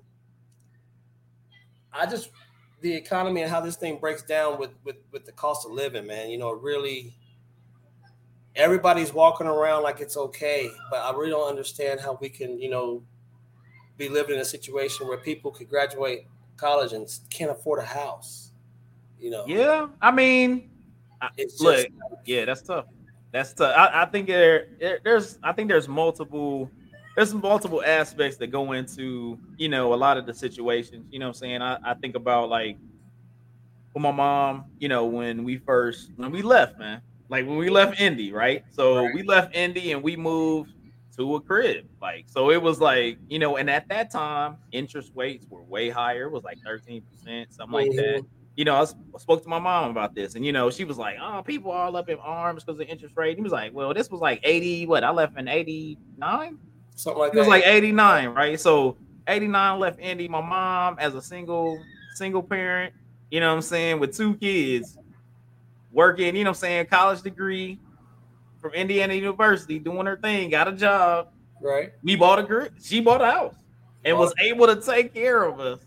I 1.92 2.06
just 2.06 2.30
the 2.80 2.94
economy 2.94 3.42
and 3.42 3.50
how 3.50 3.60
this 3.60 3.76
thing 3.76 3.98
breaks 3.98 4.22
down 4.22 4.58
with 4.58 4.70
with 4.84 4.96
with 5.12 5.24
the 5.24 5.32
cost 5.32 5.66
of 5.66 5.72
living, 5.72 6.06
man. 6.06 6.30
You 6.30 6.38
know, 6.38 6.52
really 6.52 7.14
everybody's 8.56 9.12
walking 9.12 9.46
around 9.46 9.82
like 9.82 10.00
it's 10.00 10.16
okay, 10.16 10.70
but 10.90 11.00
I 11.00 11.12
really 11.12 11.30
don't 11.30 11.48
understand 11.48 12.00
how 12.00 12.18
we 12.20 12.28
can, 12.28 12.60
you 12.60 12.70
know, 12.70 13.02
be 13.96 14.08
living 14.08 14.36
in 14.36 14.40
a 14.40 14.44
situation 14.44 15.06
where 15.06 15.18
people 15.18 15.50
could 15.50 15.68
graduate 15.68 16.26
college 16.56 16.92
and 16.92 17.08
can't 17.30 17.50
afford 17.50 17.80
a 17.80 17.86
house. 17.86 18.52
You 19.18 19.30
know. 19.30 19.44
Yeah, 19.46 19.88
I 20.02 20.10
mean, 20.10 20.70
it's 21.36 21.60
look, 21.60 21.76
just, 21.76 21.88
yeah, 22.26 22.44
that's 22.44 22.62
tough. 22.62 22.86
That's 23.32 23.52
tough. 23.52 23.74
I, 23.76 24.02
I 24.02 24.06
think 24.06 24.26
there, 24.26 24.68
there's, 25.02 25.38
I 25.42 25.52
think 25.52 25.68
there's 25.68 25.88
multiple, 25.88 26.70
there's 27.16 27.32
multiple 27.32 27.82
aspects 27.84 28.36
that 28.38 28.48
go 28.48 28.72
into, 28.72 29.38
you 29.56 29.68
know, 29.68 29.94
a 29.94 29.96
lot 29.96 30.18
of 30.18 30.26
the 30.26 30.34
situations. 30.34 31.06
You 31.10 31.18
know, 31.20 31.28
I'm 31.28 31.34
saying. 31.34 31.62
I, 31.62 31.78
I 31.84 31.94
think 31.94 32.16
about 32.16 32.48
like, 32.48 32.76
with 33.94 34.02
my 34.02 34.10
mom, 34.10 34.64
you 34.78 34.88
know, 34.88 35.06
when 35.06 35.44
we 35.44 35.56
first, 35.56 36.10
when 36.16 36.30
we 36.30 36.42
left, 36.42 36.78
man, 36.78 37.00
like 37.28 37.46
when 37.46 37.56
we 37.56 37.70
left 37.70 38.00
Indy, 38.00 38.32
right? 38.32 38.64
So 38.70 39.04
right. 39.04 39.14
we 39.14 39.22
left 39.22 39.54
Indy 39.54 39.92
and 39.92 40.02
we 40.02 40.16
moved 40.16 40.72
to 41.16 41.36
a 41.36 41.40
crib. 41.40 41.86
Like, 42.00 42.26
so 42.28 42.50
it 42.50 42.60
was 42.60 42.80
like, 42.80 43.18
you 43.28 43.38
know, 43.38 43.56
and 43.56 43.70
at 43.70 43.88
that 43.88 44.10
time, 44.10 44.56
interest 44.72 45.12
rates 45.14 45.46
were 45.48 45.62
way 45.62 45.88
higher. 45.90 46.24
It 46.24 46.32
was 46.32 46.44
like 46.44 46.58
13%, 46.66 47.02
something 47.50 47.72
like 47.72 47.90
that. 47.92 48.20
Mm-hmm 48.20 48.26
you 48.56 48.64
know, 48.64 48.76
I 48.76 49.18
spoke 49.18 49.42
to 49.42 49.48
my 49.48 49.58
mom 49.58 49.90
about 49.90 50.14
this, 50.14 50.36
and 50.36 50.44
you 50.44 50.52
know, 50.52 50.70
she 50.70 50.84
was 50.84 50.96
like, 50.96 51.16
"Oh, 51.20 51.42
people 51.42 51.72
all 51.72 51.96
up 51.96 52.08
in 52.08 52.18
arms 52.18 52.62
because 52.62 52.80
of 52.80 52.86
interest 52.86 53.16
rate." 53.16 53.30
And 53.30 53.38
he 53.38 53.42
was 53.42 53.52
like, 53.52 53.74
"Well, 53.74 53.92
this 53.92 54.10
was 54.10 54.20
like 54.20 54.40
eighty. 54.44 54.86
What 54.86 55.02
I 55.02 55.10
left 55.10 55.36
in 55.36 55.48
eighty 55.48 55.98
nine, 56.16 56.58
something 56.94 57.18
like 57.18 57.32
it 57.32 57.34
that." 57.34 57.38
It 57.38 57.40
was 57.40 57.48
like 57.48 57.66
eighty 57.66 57.90
nine, 57.90 58.28
right? 58.28 58.58
So 58.58 58.96
eighty 59.26 59.48
nine 59.48 59.80
left 59.80 59.98
Indy. 59.98 60.28
My 60.28 60.40
mom, 60.40 60.96
as 61.00 61.14
a 61.14 61.22
single 61.22 61.82
single 62.14 62.42
parent, 62.42 62.94
you 63.30 63.40
know, 63.40 63.48
what 63.48 63.56
I'm 63.56 63.62
saying, 63.62 63.98
with 63.98 64.16
two 64.16 64.36
kids, 64.36 64.98
working, 65.94 66.36
you 66.36 66.44
know, 66.44 66.50
what 66.50 66.56
I'm 66.56 66.60
saying, 66.60 66.86
college 66.86 67.22
degree 67.22 67.78
from 68.60 68.72
Indiana 68.72 69.14
University, 69.14 69.78
doing 69.78 70.06
her 70.06 70.16
thing, 70.16 70.50
got 70.50 70.68
a 70.68 70.72
job. 70.72 71.28
Right. 71.60 71.92
We 72.02 72.16
bought 72.16 72.38
a 72.38 72.42
group. 72.42 72.72
She 72.82 73.00
bought 73.00 73.22
a 73.22 73.30
house 73.30 73.54
and 74.04 74.18
was 74.18 74.34
able 74.40 74.66
to 74.66 74.76
take 74.76 75.14
care 75.14 75.44
of 75.44 75.60
us 75.60 75.80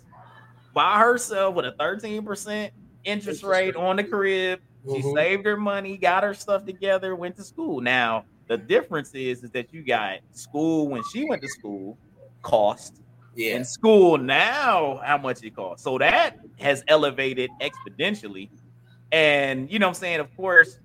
by 0.73 0.99
herself 0.99 1.55
with 1.55 1.65
a 1.65 1.71
13% 1.73 2.71
interest 3.03 3.43
rate 3.43 3.75
on 3.75 3.97
the 3.97 4.03
crib. 4.03 4.61
She 4.85 4.99
mm-hmm. 4.99 5.15
saved 5.15 5.45
her 5.45 5.57
money, 5.57 5.97
got 5.97 6.23
her 6.23 6.33
stuff 6.33 6.65
together, 6.65 7.15
went 7.15 7.35
to 7.37 7.43
school. 7.43 7.81
Now, 7.81 8.25
the 8.47 8.57
difference 8.57 9.13
is, 9.13 9.43
is 9.43 9.51
that 9.51 9.73
you 9.73 9.83
got 9.83 10.19
school 10.31 10.87
when 10.87 11.01
she 11.11 11.25
went 11.25 11.41
to 11.41 11.49
school 11.49 11.97
cost. 12.41 13.01
Yeah. 13.35 13.55
In 13.55 13.65
school 13.65 14.17
now, 14.17 14.99
how 15.03 15.17
much 15.17 15.43
it 15.43 15.55
costs. 15.55 15.83
So 15.83 15.97
that 15.99 16.37
has 16.59 16.83
elevated 16.87 17.51
exponentially. 17.61 18.49
And 19.11 19.71
you 19.71 19.79
know 19.79 19.87
what 19.87 19.97
I'm 19.97 19.99
saying? 20.01 20.19
Of 20.19 20.35
course, 20.35 20.79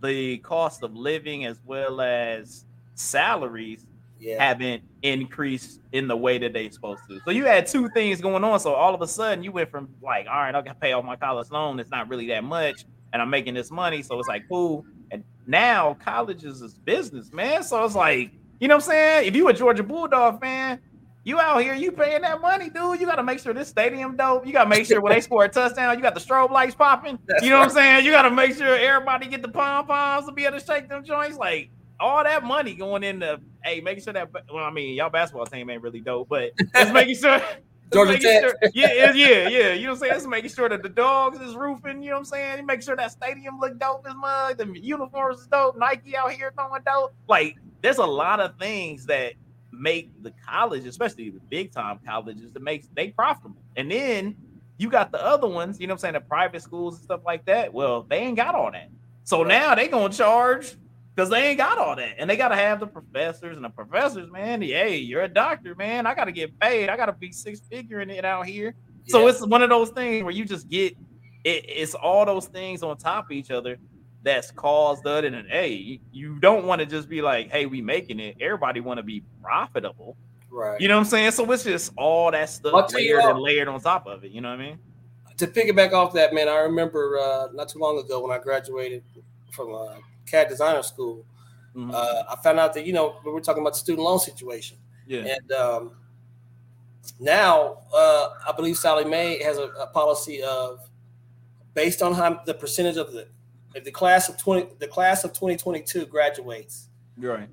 the 0.00 0.38
cost 0.38 0.82
of 0.82 0.94
living 0.94 1.44
as 1.44 1.60
well 1.64 2.00
as 2.00 2.64
salaries 2.94 3.86
yeah. 4.20 4.42
haven't 4.42 4.82
increased 5.02 5.80
in 5.92 6.08
the 6.08 6.16
way 6.16 6.38
that 6.38 6.52
they're 6.52 6.70
supposed 6.70 7.02
to. 7.08 7.20
So 7.24 7.30
you 7.30 7.44
had 7.44 7.66
two 7.66 7.88
things 7.90 8.20
going 8.20 8.42
on. 8.44 8.58
So 8.60 8.74
all 8.74 8.94
of 8.94 9.02
a 9.02 9.06
sudden 9.06 9.44
you 9.44 9.52
went 9.52 9.70
from 9.70 9.88
like, 10.02 10.26
all 10.26 10.36
right, 10.36 10.54
I 10.54 10.60
gotta 10.60 10.74
pay 10.74 10.92
off 10.92 11.04
my 11.04 11.16
college 11.16 11.50
loan. 11.50 11.78
It's 11.80 11.90
not 11.90 12.08
really 12.08 12.26
that 12.28 12.44
much, 12.44 12.84
and 13.12 13.22
I'm 13.22 13.30
making 13.30 13.54
this 13.54 13.70
money. 13.70 14.02
So 14.02 14.18
it's 14.18 14.28
like 14.28 14.48
cool. 14.48 14.84
And 15.10 15.24
now 15.46 15.96
colleges 16.04 16.60
is 16.62 16.74
business, 16.74 17.32
man. 17.32 17.62
So 17.62 17.84
it's 17.84 17.94
like, 17.94 18.32
you 18.60 18.68
know 18.68 18.76
what 18.76 18.84
I'm 18.84 18.90
saying? 18.90 19.28
If 19.28 19.36
you 19.36 19.48
a 19.48 19.54
Georgia 19.54 19.82
Bulldog 19.82 20.40
fan, 20.40 20.80
you 21.28 21.38
out 21.38 21.60
here, 21.60 21.74
you 21.74 21.92
paying 21.92 22.22
that 22.22 22.40
money, 22.40 22.70
dude. 22.70 22.98
You 22.98 23.06
got 23.06 23.16
to 23.16 23.22
make 23.22 23.38
sure 23.38 23.52
this 23.52 23.68
stadium 23.68 24.16
dope. 24.16 24.46
You 24.46 24.52
got 24.54 24.64
to 24.64 24.70
make 24.70 24.86
sure 24.86 25.00
when 25.02 25.12
they 25.12 25.20
score 25.20 25.44
a 25.44 25.48
touchdown, 25.48 25.94
you 25.94 26.02
got 26.02 26.14
the 26.14 26.20
strobe 26.20 26.50
lights 26.50 26.74
popping. 26.74 27.18
That's 27.26 27.44
you 27.44 27.50
know 27.50 27.56
right. 27.56 27.66
what 27.66 27.68
I'm 27.68 27.74
saying? 27.74 28.06
You 28.06 28.12
got 28.12 28.22
to 28.22 28.30
make 28.30 28.56
sure 28.56 28.74
everybody 28.74 29.28
get 29.28 29.42
the 29.42 29.48
pom 29.48 29.86
poms 29.86 30.24
to 30.24 30.32
be 30.32 30.46
able 30.46 30.58
to 30.58 30.64
shake 30.64 30.88
them 30.88 31.04
joints. 31.04 31.36
Like 31.36 31.70
all 32.00 32.24
that 32.24 32.44
money 32.44 32.74
going 32.74 33.04
into, 33.04 33.40
hey, 33.62 33.80
making 33.82 34.04
sure 34.04 34.14
that. 34.14 34.30
Well, 34.50 34.64
I 34.64 34.70
mean, 34.70 34.94
y'all 34.94 35.10
basketball 35.10 35.44
team 35.44 35.68
ain't 35.68 35.82
really 35.82 36.00
dope, 36.00 36.30
but 36.30 36.52
just 36.74 36.92
making 36.94 37.16
sure. 37.16 37.42
Georgia 37.92 38.18
Tech. 38.18 38.42
Sure, 38.42 38.54
yeah, 38.74 39.12
yeah, 39.12 39.48
yeah. 39.48 39.72
You 39.72 39.84
know 39.84 39.92
what 39.92 39.96
I'm 39.96 40.00
saying? 40.00 40.12
It's 40.16 40.26
making 40.26 40.50
sure 40.50 40.68
that 40.68 40.82
the 40.82 40.90
dogs 40.90 41.40
is 41.40 41.56
roofing. 41.56 42.02
You 42.02 42.10
know 42.10 42.16
what 42.16 42.18
I'm 42.20 42.24
saying? 42.26 42.66
Make 42.66 42.82
sure 42.82 42.96
that 42.96 43.12
stadium 43.12 43.58
look 43.58 43.78
dope 43.78 44.06
as 44.06 44.14
mug. 44.14 44.58
The 44.58 44.78
uniforms 44.78 45.40
is 45.40 45.46
dope. 45.46 45.78
Nike 45.78 46.14
out 46.14 46.32
here 46.32 46.52
throwing 46.54 46.82
dope. 46.84 47.14
Like, 47.28 47.56
there's 47.80 47.96
a 47.96 48.04
lot 48.04 48.40
of 48.40 48.58
things 48.58 49.06
that 49.06 49.34
make 49.78 50.22
the 50.22 50.32
college, 50.46 50.86
especially 50.86 51.30
the 51.30 51.40
big 51.48 51.72
time 51.72 51.98
colleges, 52.04 52.52
that 52.52 52.62
makes 52.62 52.88
they 52.94 53.08
profitable. 53.08 53.62
And 53.76 53.90
then 53.90 54.36
you 54.78 54.90
got 54.90 55.12
the 55.12 55.24
other 55.24 55.48
ones, 55.48 55.80
you 55.80 55.86
know 55.86 55.92
what 55.92 55.96
I'm 55.96 56.00
saying, 56.00 56.14
the 56.14 56.20
private 56.20 56.62
schools 56.62 56.96
and 56.96 57.04
stuff 57.04 57.20
like 57.24 57.44
that. 57.46 57.72
Well, 57.72 58.04
they 58.08 58.18
ain't 58.18 58.36
got 58.36 58.54
all 58.54 58.70
that. 58.72 58.90
So 59.24 59.42
right. 59.42 59.48
now 59.48 59.74
they 59.74 59.88
gonna 59.88 60.12
charge 60.12 60.76
because 61.14 61.30
they 61.30 61.48
ain't 61.48 61.58
got 61.58 61.78
all 61.78 61.96
that. 61.96 62.14
And 62.18 62.30
they 62.30 62.36
gotta 62.36 62.56
have 62.56 62.80
the 62.80 62.86
professors 62.86 63.56
and 63.56 63.64
the 63.64 63.70
professors, 63.70 64.30
man. 64.30 64.62
Hey, 64.62 64.98
you're 64.98 65.22
a 65.22 65.28
doctor, 65.28 65.74
man. 65.74 66.06
I 66.06 66.14
gotta 66.14 66.32
get 66.32 66.58
paid. 66.60 66.88
I 66.88 66.96
gotta 66.96 67.12
be 67.12 67.32
six 67.32 67.60
figuring 67.70 68.10
it 68.10 68.24
out 68.24 68.46
here. 68.46 68.74
Yeah. 69.04 69.12
So 69.12 69.26
it's 69.26 69.44
one 69.44 69.62
of 69.62 69.68
those 69.68 69.90
things 69.90 70.22
where 70.22 70.32
you 70.32 70.44
just 70.44 70.68
get 70.68 70.96
it, 71.44 71.64
it's 71.68 71.94
all 71.94 72.24
those 72.24 72.46
things 72.46 72.82
on 72.82 72.96
top 72.96 73.26
of 73.26 73.32
each 73.32 73.50
other 73.50 73.78
that's 74.22 74.50
caused 74.50 75.04
that. 75.04 75.24
And 75.24 75.48
hey, 75.48 76.00
you 76.12 76.38
don't 76.38 76.66
want 76.66 76.80
to 76.80 76.86
just 76.86 77.08
be 77.08 77.22
like, 77.22 77.50
hey, 77.50 77.66
we 77.66 77.80
making 77.80 78.20
it. 78.20 78.36
Everybody 78.40 78.80
want 78.80 78.98
to 78.98 79.02
be 79.02 79.22
profitable. 79.42 80.16
Right. 80.50 80.80
You 80.80 80.88
know 80.88 80.96
what 80.96 81.04
I'm 81.04 81.06
saying? 81.06 81.30
So 81.32 81.50
it's 81.52 81.64
just 81.64 81.92
all 81.96 82.30
that 82.30 82.48
stuff 82.48 82.92
layered 82.92 83.22
and 83.22 83.38
layered 83.38 83.68
on 83.68 83.80
top 83.80 84.06
of 84.06 84.24
it. 84.24 84.32
You 84.32 84.40
know 84.40 84.50
what 84.50 84.60
I 84.60 84.64
mean? 84.64 84.78
To 85.36 85.46
piggyback 85.46 85.92
off 85.92 86.12
that, 86.14 86.34
man, 86.34 86.48
I 86.48 86.56
remember 86.56 87.18
uh, 87.18 87.48
not 87.52 87.68
too 87.68 87.78
long 87.78 87.98
ago 87.98 88.20
when 88.20 88.36
I 88.36 88.42
graduated 88.42 89.04
from 89.52 89.74
uh, 89.74 89.94
CAD 90.26 90.48
designer 90.48 90.82
school, 90.82 91.24
mm-hmm. 91.76 91.92
uh, 91.94 92.22
I 92.28 92.36
found 92.42 92.58
out 92.58 92.74
that, 92.74 92.86
you 92.86 92.92
know, 92.92 93.20
we 93.24 93.30
were 93.30 93.40
talking 93.40 93.62
about 93.62 93.74
the 93.74 93.78
student 93.78 94.04
loan 94.04 94.18
situation. 94.18 94.78
Yeah. 95.06 95.36
And 95.36 95.52
um, 95.52 95.92
now 97.20 97.82
uh, 97.94 98.30
I 98.48 98.52
believe 98.56 98.76
Sallie 98.76 99.04
Mae 99.04 99.40
has 99.42 99.58
a, 99.58 99.68
a 99.78 99.86
policy 99.88 100.42
of 100.42 100.80
based 101.74 102.02
on 102.02 102.14
how 102.14 102.40
the 102.44 102.54
percentage 102.54 102.96
of 102.96 103.12
the 103.12 103.28
if 103.74 103.84
the 103.84 103.90
class 103.90 104.28
of 104.28 104.36
20 104.38 104.74
the 104.78 104.88
class 104.88 105.24
of 105.24 105.32
2022 105.32 106.06
graduates 106.06 106.88
right 107.18 107.48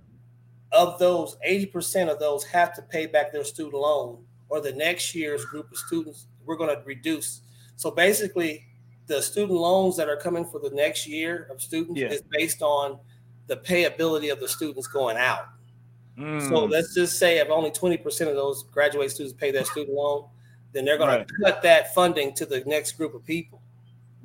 of 0.71 0.99
those 0.99 1.37
80% 1.47 2.09
of 2.09 2.19
those 2.19 2.43
have 2.45 2.73
to 2.73 2.81
pay 2.81 3.05
back 3.05 3.31
their 3.31 3.43
student 3.43 3.75
loan 3.75 4.23
or 4.49 4.59
the 4.59 4.73
next 4.73 5.15
year's 5.15 5.45
group 5.45 5.71
of 5.71 5.77
students 5.77 6.27
we're 6.45 6.57
going 6.57 6.75
to 6.75 6.81
reduce 6.85 7.41
so 7.75 7.91
basically 7.91 8.65
the 9.07 9.21
student 9.21 9.59
loans 9.59 9.95
that 9.97 10.09
are 10.09 10.17
coming 10.17 10.45
for 10.45 10.59
the 10.59 10.71
next 10.71 11.07
year 11.07 11.47
of 11.51 11.61
students 11.61 11.99
yeah. 11.99 12.07
is 12.07 12.21
based 12.31 12.61
on 12.61 12.99
the 13.47 13.55
payability 13.57 14.29
of 14.29 14.39
the 14.39 14.47
students 14.47 14.87
going 14.87 15.17
out 15.17 15.47
mm. 16.17 16.49
so 16.49 16.65
let's 16.65 16.93
just 16.93 17.17
say 17.17 17.37
if 17.37 17.49
only 17.49 17.71
20% 17.71 18.05
of 18.27 18.35
those 18.35 18.63
graduate 18.63 19.11
students 19.11 19.37
pay 19.37 19.51
their 19.51 19.65
student 19.65 19.95
loan 19.95 20.25
then 20.73 20.83
they're 20.83 20.97
going 20.97 21.09
right. 21.09 21.27
to 21.27 21.33
cut 21.43 21.61
that 21.61 21.93
funding 21.93 22.33
to 22.33 22.45
the 22.45 22.61
next 22.65 22.93
group 22.93 23.13
of 23.13 23.23
people 23.25 23.61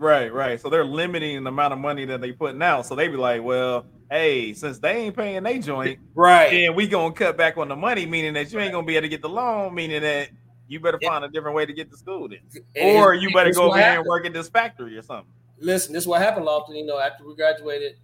Right, 0.01 0.33
right. 0.33 0.59
So 0.59 0.71
they're 0.71 0.83
limiting 0.83 1.45
the 1.45 1.51
amount 1.51 1.75
of 1.75 1.79
money 1.79 2.07
that 2.07 2.23
they 2.23 2.33
putting 2.33 2.63
out. 2.63 2.87
So 2.87 2.95
they 2.95 3.09
be 3.09 3.19
like, 3.19 3.43
well, 3.43 3.85
hey, 4.11 4.55
since 4.55 4.79
they 4.79 4.93
ain't 4.93 5.15
paying 5.15 5.43
they 5.43 5.59
joint, 5.59 5.99
right, 6.15 6.51
then 6.51 6.75
we 6.75 6.89
gonna 6.89 7.13
cut 7.13 7.37
back 7.37 7.59
on 7.59 7.69
the 7.69 7.77
money, 7.77 8.07
meaning 8.07 8.33
that 8.33 8.51
you 8.51 8.59
ain't 8.61 8.73
gonna 8.73 8.87
be 8.87 8.97
able 8.97 9.03
to 9.03 9.09
get 9.11 9.21
the 9.21 9.29
loan, 9.29 9.75
meaning 9.75 10.01
that 10.01 10.31
you 10.69 10.81
better 10.81 10.99
find 11.05 11.23
a 11.23 11.29
different 11.29 11.55
way 11.55 11.67
to 11.67 11.75
get 11.75 11.91
to 11.91 11.99
school 11.99 12.31
then, 12.31 12.41
or 12.81 13.13
you 13.13 13.31
better 13.35 13.53
go 13.53 13.65
over 13.65 13.77
there 13.77 13.99
and 13.99 14.09
work 14.09 14.25
at 14.25 14.33
this 14.33 14.49
factory 14.49 14.97
or 14.97 15.03
something. 15.03 15.31
Listen, 15.59 15.93
this 15.93 16.05
is 16.05 16.09
what 16.09 16.23
happened, 16.23 16.47
Lofton. 16.47 16.79
You 16.79 16.87
know, 16.87 16.99
after 16.99 17.27
we 17.27 17.37
graduated, 17.37 17.97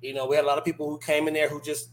you 0.00 0.14
know, 0.14 0.28
we 0.28 0.36
had 0.36 0.44
a 0.44 0.48
lot 0.48 0.58
of 0.58 0.64
people 0.64 0.88
who 0.88 0.98
came 0.98 1.26
in 1.26 1.34
there 1.34 1.48
who 1.48 1.60
just 1.60 1.90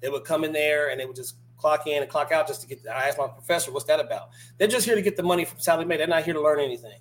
they 0.00 0.08
would 0.08 0.22
come 0.22 0.44
in 0.44 0.52
there 0.52 0.90
and 0.90 1.00
they 1.00 1.04
would 1.04 1.16
just 1.16 1.34
clock 1.56 1.88
in 1.88 2.00
and 2.00 2.08
clock 2.08 2.30
out 2.30 2.46
just 2.46 2.60
to 2.60 2.68
get. 2.68 2.78
I 2.86 3.08
asked 3.08 3.18
my 3.18 3.26
professor, 3.26 3.72
"What's 3.72 3.86
that 3.86 3.98
about?" 3.98 4.28
They're 4.56 4.68
just 4.68 4.86
here 4.86 4.94
to 4.94 5.02
get 5.02 5.16
the 5.16 5.24
money 5.24 5.44
from 5.44 5.58
Sallie 5.58 5.84
Mae. 5.84 5.96
They're 5.96 6.06
not 6.06 6.22
here 6.22 6.34
to 6.34 6.40
learn 6.40 6.60
anything. 6.60 7.00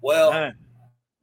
Well. 0.00 0.52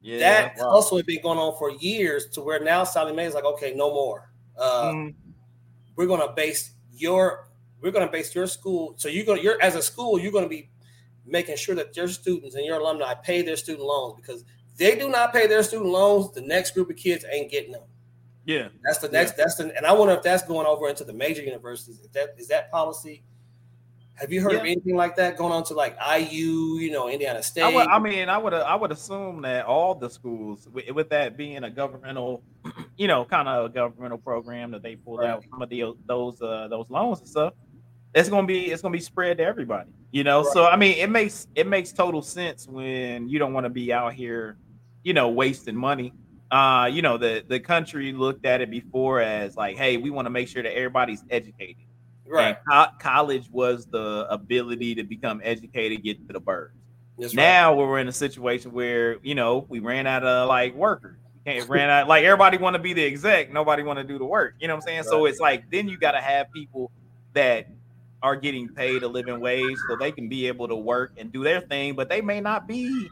Yeah, 0.00 0.18
that 0.18 0.58
wow. 0.58 0.70
also 0.70 0.96
had 0.96 1.06
been 1.06 1.22
going 1.22 1.38
on 1.38 1.58
for 1.58 1.70
years 1.70 2.28
to 2.30 2.40
where 2.40 2.60
now 2.62 2.84
Sallie 2.84 3.12
Mae 3.12 3.26
is 3.26 3.34
like, 3.34 3.44
okay, 3.44 3.74
no 3.74 3.92
more. 3.92 4.30
Uh, 4.56 4.92
mm 4.92 5.14
We're 5.96 6.06
gonna 6.06 6.32
base 6.32 6.72
your 6.92 7.48
we're 7.80 7.92
gonna 7.92 8.10
base 8.10 8.34
your 8.34 8.46
school. 8.46 8.94
So 8.96 9.08
you're 9.08 9.24
gonna 9.24 9.40
you're 9.40 9.60
as 9.60 9.74
a 9.74 9.82
school, 9.82 10.18
you're 10.18 10.32
gonna 10.32 10.48
be 10.48 10.70
making 11.26 11.56
sure 11.56 11.74
that 11.74 11.96
your 11.96 12.08
students 12.08 12.54
and 12.54 12.64
your 12.64 12.78
alumni 12.78 13.14
pay 13.14 13.42
their 13.42 13.56
student 13.56 13.86
loans 13.86 14.14
because 14.16 14.44
they 14.76 14.96
do 14.96 15.08
not 15.08 15.32
pay 15.32 15.46
their 15.46 15.62
student 15.62 15.90
loans, 15.90 16.32
the 16.32 16.40
next 16.40 16.72
group 16.72 16.88
of 16.88 16.96
kids 16.96 17.24
ain't 17.30 17.50
getting 17.50 17.72
them. 17.72 17.82
Yeah, 18.46 18.68
that's 18.82 18.98
the 18.98 19.08
next. 19.08 19.32
Yeah. 19.32 19.44
That's 19.44 19.56
the, 19.56 19.76
and 19.76 19.84
I 19.84 19.92
wonder 19.92 20.14
if 20.14 20.22
that's 20.22 20.44
going 20.44 20.66
over 20.66 20.88
into 20.88 21.04
the 21.04 21.12
major 21.12 21.42
universities. 21.42 21.98
Is 21.98 22.08
that 22.10 22.34
is 22.38 22.48
that 22.48 22.70
policy 22.70 23.24
have 24.20 24.32
you 24.32 24.40
heard 24.40 24.52
yeah. 24.52 24.58
of 24.58 24.64
anything 24.64 24.96
like 24.96 25.14
that 25.16 25.36
going 25.36 25.52
on 25.52 25.62
to 25.64 25.74
like 25.74 25.96
IU, 26.00 26.78
you 26.78 26.90
know, 26.90 27.08
Indiana 27.08 27.42
State? 27.42 27.62
I, 27.62 27.72
would, 27.72 27.86
I 27.86 27.98
mean, 28.00 28.28
I 28.28 28.36
would 28.36 28.52
I 28.52 28.74
would 28.74 28.90
assume 28.90 29.42
that 29.42 29.64
all 29.64 29.94
the 29.94 30.10
schools, 30.10 30.68
with, 30.72 30.90
with 30.90 31.08
that 31.10 31.36
being 31.36 31.62
a 31.62 31.70
governmental, 31.70 32.42
you 32.96 33.06
know, 33.06 33.24
kind 33.24 33.48
of 33.48 33.66
a 33.66 33.68
governmental 33.68 34.18
program 34.18 34.72
that 34.72 34.82
they 34.82 34.96
pulled 34.96 35.20
right. 35.20 35.30
out 35.30 35.44
some 35.48 35.62
of 35.62 35.68
the, 35.68 35.94
those 36.06 36.42
uh, 36.42 36.66
those 36.68 36.86
loans 36.88 37.20
and 37.20 37.28
stuff, 37.28 37.54
it's 38.14 38.28
gonna 38.28 38.46
be 38.46 38.72
it's 38.72 38.82
gonna 38.82 38.92
be 38.92 39.00
spread 39.00 39.38
to 39.38 39.44
everybody, 39.44 39.90
you 40.10 40.24
know. 40.24 40.42
Right. 40.42 40.52
So 40.52 40.66
I 40.66 40.76
mean, 40.76 40.98
it 40.98 41.10
makes 41.10 41.46
it 41.54 41.68
makes 41.68 41.92
total 41.92 42.22
sense 42.22 42.66
when 42.66 43.28
you 43.28 43.38
don't 43.38 43.52
want 43.52 43.66
to 43.66 43.70
be 43.70 43.92
out 43.92 44.14
here, 44.14 44.58
you 45.04 45.14
know, 45.14 45.28
wasting 45.28 45.76
money. 45.76 46.12
Uh, 46.50 46.90
you 46.90 47.02
know, 47.02 47.18
the 47.18 47.44
the 47.46 47.60
country 47.60 48.12
looked 48.12 48.46
at 48.46 48.62
it 48.62 48.70
before 48.70 49.20
as 49.20 49.56
like, 49.56 49.76
hey, 49.76 49.96
we 49.96 50.10
want 50.10 50.26
to 50.26 50.30
make 50.30 50.48
sure 50.48 50.62
that 50.62 50.74
everybody's 50.76 51.22
educated 51.30 51.87
Right. 52.28 52.56
Co- 52.70 52.92
college 52.98 53.48
was 53.50 53.86
the 53.86 54.26
ability 54.30 54.94
to 54.96 55.04
become 55.04 55.40
educated, 55.42 56.02
get 56.02 56.26
to 56.26 56.32
the 56.32 56.40
birds. 56.40 56.74
That's 57.18 57.34
now 57.34 57.70
right. 57.70 57.78
we're 57.78 57.98
in 57.98 58.08
a 58.08 58.12
situation 58.12 58.72
where 58.72 59.18
you 59.22 59.34
know 59.34 59.66
we 59.68 59.80
ran 59.80 60.06
out 60.06 60.24
of 60.24 60.48
like 60.48 60.74
workers. 60.74 61.18
We 61.44 61.52
can't 61.52 61.68
ran 61.68 61.90
out 61.90 62.06
like 62.06 62.24
everybody 62.24 62.58
want 62.58 62.74
to 62.74 62.82
be 62.82 62.92
the 62.92 63.04
exec, 63.04 63.52
nobody 63.52 63.82
want 63.82 63.98
to 63.98 64.04
do 64.04 64.18
the 64.18 64.24
work. 64.24 64.54
You 64.60 64.68
know 64.68 64.74
what 64.74 64.82
I'm 64.82 64.86
saying? 64.86 64.98
Right. 64.98 65.06
So 65.06 65.24
it's 65.24 65.40
like 65.40 65.70
then 65.70 65.88
you 65.88 65.98
got 65.98 66.12
to 66.12 66.20
have 66.20 66.52
people 66.52 66.90
that 67.32 67.68
are 68.22 68.36
getting 68.36 68.68
paid 68.68 69.02
a 69.02 69.08
living 69.08 69.40
wage 69.40 69.76
so 69.88 69.96
they 69.96 70.12
can 70.12 70.28
be 70.28 70.46
able 70.46 70.68
to 70.68 70.76
work 70.76 71.12
and 71.16 71.32
do 71.32 71.44
their 71.44 71.60
thing, 71.60 71.94
but 71.94 72.08
they 72.08 72.20
may 72.20 72.40
not 72.40 72.66
be 72.66 73.08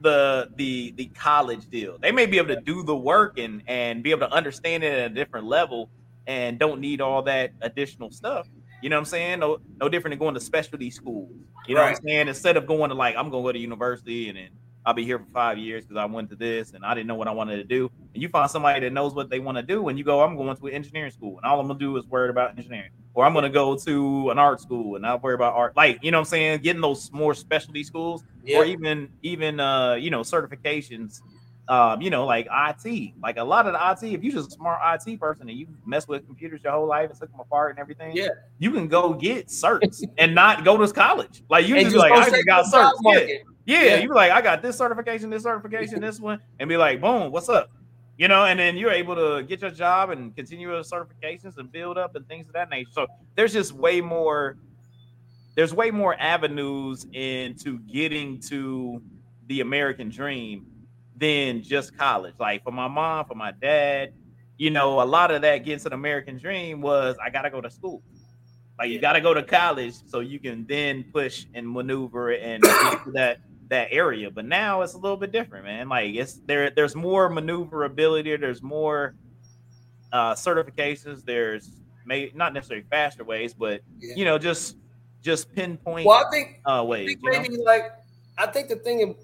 the 0.00 0.48
the 0.56 0.92
the 0.96 1.06
college 1.06 1.68
deal. 1.68 1.98
They 1.98 2.12
may 2.12 2.26
be 2.26 2.38
able 2.38 2.54
to 2.54 2.60
do 2.60 2.82
the 2.82 2.96
work 2.96 3.38
and 3.38 3.62
and 3.66 4.02
be 4.02 4.10
able 4.10 4.28
to 4.28 4.32
understand 4.32 4.84
it 4.84 4.92
at 4.92 5.10
a 5.10 5.14
different 5.14 5.46
level, 5.46 5.90
and 6.28 6.58
don't 6.58 6.80
need 6.80 7.00
all 7.00 7.22
that 7.22 7.52
additional 7.62 8.10
stuff. 8.12 8.46
You 8.82 8.90
know 8.90 8.96
what 8.96 9.00
I'm 9.00 9.06
saying? 9.06 9.40
No, 9.40 9.58
no 9.80 9.88
different 9.88 10.12
than 10.12 10.18
going 10.20 10.34
to 10.34 10.40
specialty 10.40 10.90
schools. 10.90 11.32
You 11.66 11.74
know 11.74 11.80
right. 11.80 11.90
what 11.90 11.98
I'm 11.98 12.04
saying? 12.04 12.28
Instead 12.28 12.56
of 12.56 12.66
going 12.66 12.90
to 12.90 12.94
like, 12.94 13.16
I'm 13.16 13.30
gonna 13.30 13.42
go 13.42 13.50
to 13.50 13.58
university 13.58 14.28
and 14.28 14.38
then 14.38 14.50
I'll 14.86 14.94
be 14.94 15.04
here 15.04 15.18
for 15.18 15.26
five 15.32 15.58
years 15.58 15.84
because 15.84 15.96
I 15.96 16.04
went 16.04 16.30
to 16.30 16.36
this 16.36 16.72
and 16.72 16.84
I 16.84 16.94
didn't 16.94 17.08
know 17.08 17.16
what 17.16 17.28
I 17.28 17.32
wanted 17.32 17.56
to 17.56 17.64
do. 17.64 17.90
And 18.14 18.22
you 18.22 18.28
find 18.28 18.48
somebody 18.48 18.80
that 18.80 18.92
knows 18.92 19.14
what 19.14 19.30
they 19.30 19.40
want 19.40 19.56
to 19.56 19.62
do, 19.62 19.88
and 19.88 19.98
you 19.98 20.04
go, 20.04 20.22
I'm 20.22 20.36
going 20.36 20.56
to 20.56 20.66
an 20.66 20.72
engineering 20.72 21.10
school, 21.10 21.36
and 21.36 21.44
all 21.44 21.60
I'm 21.60 21.66
gonna 21.66 21.78
do 21.78 21.96
is 21.96 22.06
worry 22.06 22.30
about 22.30 22.56
engineering. 22.56 22.90
Or 23.14 23.24
I'm 23.24 23.34
gonna 23.34 23.50
go 23.50 23.76
to 23.76 24.30
an 24.30 24.38
art 24.38 24.60
school 24.60 24.96
and 24.96 25.04
I'll 25.04 25.18
worry 25.18 25.34
about 25.34 25.54
art. 25.54 25.76
Like, 25.76 25.98
you 26.02 26.10
know 26.10 26.18
what 26.18 26.26
I'm 26.28 26.30
saying? 26.30 26.60
Getting 26.60 26.82
those 26.82 27.10
more 27.12 27.34
specialty 27.34 27.82
schools, 27.82 28.22
yeah. 28.44 28.58
or 28.58 28.64
even 28.64 29.08
even 29.22 29.58
uh, 29.60 29.94
you 29.94 30.10
know, 30.10 30.20
certifications 30.20 31.20
um, 31.68 32.00
you 32.00 32.08
know, 32.08 32.24
like 32.24 32.46
IT. 32.50 33.12
Like 33.22 33.36
a 33.36 33.44
lot 33.44 33.66
of 33.66 33.74
the 33.74 34.08
IT, 34.08 34.14
if 34.14 34.22
you're 34.22 34.32
just 34.32 34.48
a 34.48 34.52
smart 34.52 34.80
IT 35.06 35.20
person 35.20 35.48
and 35.48 35.58
you 35.58 35.68
mess 35.84 36.08
with 36.08 36.26
computers 36.26 36.62
your 36.64 36.72
whole 36.72 36.86
life 36.86 37.10
and 37.10 37.18
took 37.18 37.30
them 37.30 37.40
apart 37.40 37.70
and 37.70 37.78
everything, 37.78 38.16
yeah, 38.16 38.28
you 38.58 38.70
can 38.70 38.88
go 38.88 39.12
get 39.12 39.48
certs 39.48 40.02
and 40.16 40.34
not 40.34 40.64
go 40.64 40.76
to 40.78 40.92
college. 40.92 41.42
Like 41.50 41.66
you 41.66 41.74
just, 41.74 41.86
just 41.88 41.96
like, 41.96 42.12
I 42.12 42.30
just 42.30 42.46
got 42.46 42.64
certs. 42.66 42.92
Yeah. 43.02 43.36
yeah. 43.66 43.84
yeah, 43.84 43.96
you 43.96 44.14
like, 44.14 44.32
I 44.32 44.40
got 44.40 44.62
this 44.62 44.78
certification, 44.78 45.28
this 45.28 45.42
certification, 45.42 46.00
this 46.00 46.18
one, 46.18 46.40
and 46.58 46.68
be 46.68 46.78
like, 46.78 47.00
boom, 47.02 47.30
what's 47.30 47.50
up? 47.50 47.70
You 48.16 48.28
know, 48.28 48.46
and 48.46 48.58
then 48.58 48.76
you're 48.76 48.90
able 48.90 49.14
to 49.14 49.44
get 49.44 49.60
your 49.60 49.70
job 49.70 50.10
and 50.10 50.34
continue 50.34 50.74
with 50.74 50.90
certifications 50.90 51.58
and 51.58 51.70
build 51.70 51.98
up 51.98 52.16
and 52.16 52.26
things 52.26 52.48
of 52.48 52.54
that 52.54 52.70
nature. 52.70 52.90
So 52.92 53.06
there's 53.36 53.52
just 53.52 53.72
way 53.72 54.00
more, 54.00 54.56
there's 55.54 55.74
way 55.74 55.90
more 55.90 56.16
avenues 56.18 57.06
into 57.12 57.78
getting 57.80 58.40
to 58.40 59.02
the 59.46 59.60
American 59.60 60.08
dream 60.08 60.66
than 61.18 61.62
just 61.62 61.96
college. 61.96 62.34
Like 62.38 62.62
for 62.62 62.70
my 62.70 62.88
mom, 62.88 63.26
for 63.26 63.34
my 63.34 63.52
dad, 63.52 64.12
you 64.56 64.70
know, 64.70 65.00
a 65.00 65.04
lot 65.04 65.30
of 65.30 65.42
that 65.42 65.58
gets 65.58 65.84
the 65.84 65.94
American 65.94 66.38
dream 66.38 66.80
was 66.80 67.16
I 67.22 67.30
gotta 67.30 67.50
go 67.50 67.60
to 67.60 67.70
school. 67.70 68.02
Like 68.78 68.90
you 68.90 69.00
gotta 69.00 69.20
go 69.20 69.34
to 69.34 69.42
college 69.42 69.94
so 70.06 70.20
you 70.20 70.38
can 70.38 70.66
then 70.66 71.04
push 71.12 71.46
and 71.54 71.70
maneuver 71.70 72.32
and 72.32 72.62
that 73.14 73.38
that 73.68 73.88
area. 73.90 74.30
But 74.30 74.44
now 74.44 74.82
it's 74.82 74.94
a 74.94 74.98
little 74.98 75.16
bit 75.16 75.32
different, 75.32 75.64
man. 75.64 75.88
Like 75.88 76.14
it's 76.14 76.40
there, 76.46 76.70
there's 76.70 76.94
more 76.94 77.28
maneuverability, 77.28 78.36
there's 78.36 78.62
more 78.62 79.14
uh 80.12 80.34
certifications, 80.34 81.24
there's 81.24 81.70
may 82.06 82.32
not 82.34 82.54
necessarily 82.54 82.86
faster 82.90 83.24
ways, 83.24 83.54
but 83.54 83.82
yeah. 83.98 84.14
you 84.16 84.24
know, 84.24 84.38
just 84.38 84.76
just 85.22 85.52
pinpoint 85.54 86.06
well, 86.06 86.24
I 86.26 86.30
think, 86.30 86.60
uh 86.64 86.84
ways. 86.86 87.02
I 87.02 87.06
think 87.06 87.22
maybe 87.22 87.56
know? 87.56 87.64
like 87.64 87.92
I 88.38 88.46
think 88.46 88.68
the 88.68 88.76
thing 88.76 89.16